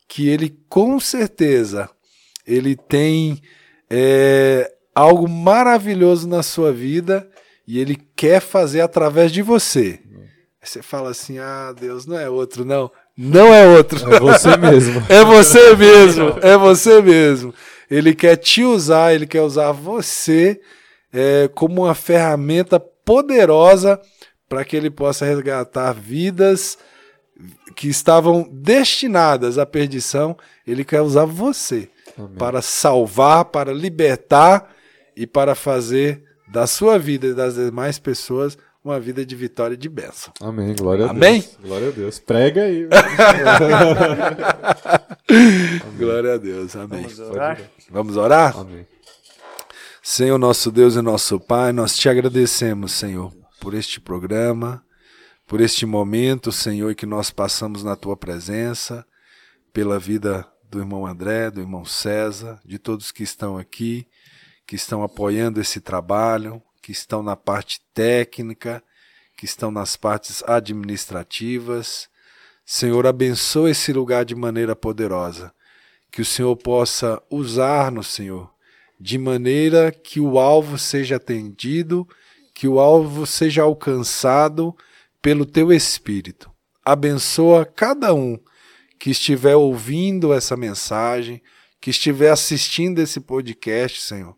que 0.09 0.29
ele 0.29 0.57
com 0.69 0.99
certeza 1.01 1.89
ele 2.47 2.77
tem 2.77 3.43
é, 3.91 4.73
algo 4.95 5.29
maravilhoso 5.29 6.29
na 6.29 6.43
sua 6.43 6.73
vida 6.73 7.29
e 7.67 7.81
ele 7.81 7.99
quer 8.15 8.41
fazer 8.41 8.81
através 8.81 9.33
de 9.33 9.43
você. 9.43 10.01
Aí 10.63 10.69
você 10.69 10.83
fala 10.83 11.11
assim: 11.11 11.39
ah, 11.39 11.75
Deus 11.79 12.07
não 12.07 12.19
é 12.19 12.31
outro, 12.31 12.65
não. 12.65 12.91
Não 13.17 13.53
é 13.53 13.67
outro. 13.67 13.99
É 14.13 14.21
você 14.21 14.57
mesmo. 14.57 15.03
É 15.09 15.25
você 15.25 15.75
mesmo. 15.75 16.39
É 16.43 16.57
você 16.57 17.01
mesmo. 17.01 17.55
Ele 17.91 18.15
quer 18.15 18.37
te 18.37 18.65
usar, 18.65 19.15
ele 19.15 19.27
quer 19.27 19.43
usar 19.43 19.73
você 19.73 20.61
é, 21.13 21.49
como 21.55 21.85
uma 21.85 21.95
ferramenta 21.95 22.79
poderosa 22.79 24.01
para 24.49 24.65
que 24.65 24.77
ele 24.77 24.91
possa 24.91 25.25
resgatar 25.25 25.93
vidas 25.93 26.79
que 27.75 27.89
estavam 27.89 28.49
destinadas 28.51 29.59
à 29.59 29.67
perdição. 29.67 30.37
Ele 30.67 30.85
quer 30.85 31.03
usar 31.03 31.25
você 31.25 31.89
Amém. 32.19 32.37
para 32.37 32.63
salvar, 32.63 33.47
para 33.47 33.73
libertar 33.73 34.75
e 35.17 35.27
para 35.27 35.55
fazer 35.55 36.25
da 36.49 36.67
sua 36.67 36.99
vida 36.99 37.29
e 37.29 37.35
das 37.35 37.55
demais 37.55 37.99
pessoas 37.99 38.57
uma 38.87 39.01
vida 39.01 39.27
de 39.27 39.35
vitória 39.35 39.75
e 39.75 39.77
de 39.77 39.89
bênção. 39.89 40.33
Amém. 40.41 40.77
Glória 40.79 41.07
a 41.07 41.11
Amém? 41.11 41.41
Deus. 41.41 41.57
Glória 41.61 41.89
a 41.89 41.91
Deus. 41.91 42.21
Prega 42.21 42.63
aí. 42.63 42.87
Glória 45.99 46.35
a 46.35 46.37
Deus. 46.37 46.77
Amém. 46.77 47.03
Vamos 47.03 47.19
orar? 47.19 47.61
Vamos 47.91 48.17
orar? 48.17 48.57
Amém. 48.57 48.87
Senhor, 50.01 50.39
nosso 50.39 50.71
Deus 50.71 50.95
e 50.95 51.03
nosso 51.03 51.41
Pai, 51.41 51.73
nós 51.73 51.97
te 51.97 52.09
agradecemos, 52.09 52.93
Senhor, 52.93 53.35
por 53.61 53.75
este 53.75 54.01
programa, 54.01 54.85
por 55.49 55.61
este 55.61 55.85
momento, 55.85 56.53
Senhor, 56.53 56.95
que 56.95 57.07
nós 57.07 57.29
passamos 57.29 57.83
na 57.83 57.97
tua 57.97 58.17
presença, 58.17 59.05
pela 59.73 59.99
vida 59.99 60.47
do 60.71 60.79
irmão 60.79 61.05
André, 61.05 61.51
do 61.51 61.61
irmão 61.61 61.85
César, 61.85 62.61
de 62.65 62.79
todos 62.79 63.11
que 63.11 63.25
estão 63.25 63.59
aqui, 63.59 64.07
que 64.65 64.77
estão 64.77 65.03
apoiando 65.03 65.61
esse 65.61 65.81
trabalho, 65.81 66.63
que 66.87 66.93
estão 66.93 67.21
na 67.21 67.35
parte 67.35 67.81
técnica, 67.93 68.81
que 69.37 69.45
estão 69.45 69.73
nas 69.73 69.97
partes 69.97 70.41
administrativas. 70.47 72.09
Senhor, 72.65 73.09
abençoa 73.09 73.73
esse 73.73 73.93
lugar 73.93 74.25
de 74.25 74.37
maneira 74.37 74.77
poderosa. 74.77 75.53
Que 76.13 76.23
o 76.23 76.25
Senhor 76.25 76.55
possa 76.55 77.21
usar-nos, 77.29 78.07
Senhor, 78.07 78.49
de 79.01 79.19
maneira 79.19 79.91
que 79.91 80.21
o 80.21 80.39
alvo 80.39 80.79
seja 80.79 81.17
atendido, 81.17 82.07
que 82.55 82.69
o 82.69 82.79
alvo 82.79 83.27
seja 83.27 83.63
alcançado 83.63 84.73
pelo 85.21 85.45
teu 85.45 85.73
Espírito. 85.73 86.49
Abençoa 86.85 87.65
cada 87.67 88.15
um 88.15 88.39
que 88.97 89.11
estiver 89.11 89.57
ouvindo 89.57 90.33
essa 90.33 90.57
mensagem, 90.57 91.43
que 91.81 91.91
estiver 91.91 92.31
assistindo 92.31 93.01
esse 93.01 93.19
podcast, 93.19 94.03
Senhor. 94.03 94.37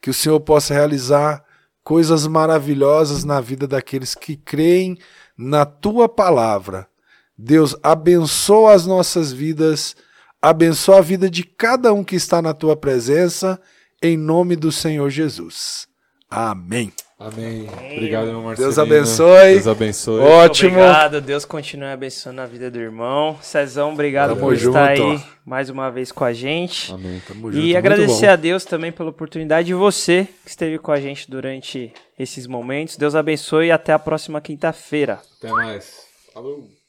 Que 0.00 0.10
o 0.10 0.14
Senhor 0.14 0.40
possa 0.40 0.74
realizar 0.74 1.48
coisas 1.82 2.26
maravilhosas 2.26 3.24
na 3.24 3.40
vida 3.40 3.66
daqueles 3.66 4.14
que 4.14 4.36
creem 4.36 4.98
na 5.36 5.64
tua 5.64 6.08
palavra. 6.08 6.88
Deus, 7.36 7.74
abençoa 7.82 8.74
as 8.74 8.86
nossas 8.86 9.32
vidas, 9.32 9.96
abençoa 10.42 10.98
a 10.98 11.02
vida 11.02 11.30
de 11.30 11.42
cada 11.42 11.92
um 11.92 12.04
que 12.04 12.16
está 12.16 12.42
na 12.42 12.52
tua 12.52 12.76
presença, 12.76 13.60
em 14.02 14.16
nome 14.16 14.56
do 14.56 14.70
Senhor 14.70 15.08
Jesus. 15.08 15.88
Amém. 16.28 16.92
Amém. 17.22 17.68
Obrigado, 17.96 18.28
irmão 18.28 18.44
Marcelino. 18.44 18.72
Deus 18.74 18.78
abençoe. 18.78 19.52
Deus 19.52 19.66
abençoe. 19.68 20.20
Ótimo. 20.22 20.70
Obrigado, 20.70 21.20
Deus 21.20 21.44
continue 21.44 21.88
abençoando 21.90 22.40
a 22.40 22.46
vida 22.46 22.70
do 22.70 22.78
irmão. 22.78 23.38
Cezão, 23.42 23.92
obrigado 23.92 24.30
Tamo 24.30 24.40
por 24.40 24.54
estar 24.54 24.96
junto. 24.96 25.10
aí 25.12 25.22
mais 25.44 25.68
uma 25.68 25.90
vez 25.90 26.10
com 26.10 26.24
a 26.24 26.32
gente. 26.32 26.90
Amém. 26.90 27.20
Tamo 27.28 27.52
junto, 27.52 27.58
E 27.58 27.62
muito 27.64 27.76
agradecer 27.76 28.26
bom. 28.26 28.32
a 28.32 28.36
Deus 28.36 28.64
também 28.64 28.90
pela 28.90 29.10
oportunidade 29.10 29.66
de 29.66 29.74
você 29.74 30.26
que 30.44 30.48
esteve 30.50 30.78
com 30.78 30.92
a 30.92 30.98
gente 30.98 31.30
durante 31.30 31.92
esses 32.18 32.46
momentos. 32.46 32.96
Deus 32.96 33.14
abençoe 33.14 33.66
e 33.66 33.70
até 33.70 33.92
a 33.92 33.98
próxima 33.98 34.40
quinta-feira. 34.40 35.20
Até 35.38 35.50
mais. 35.52 36.04
Falou. 36.32 36.79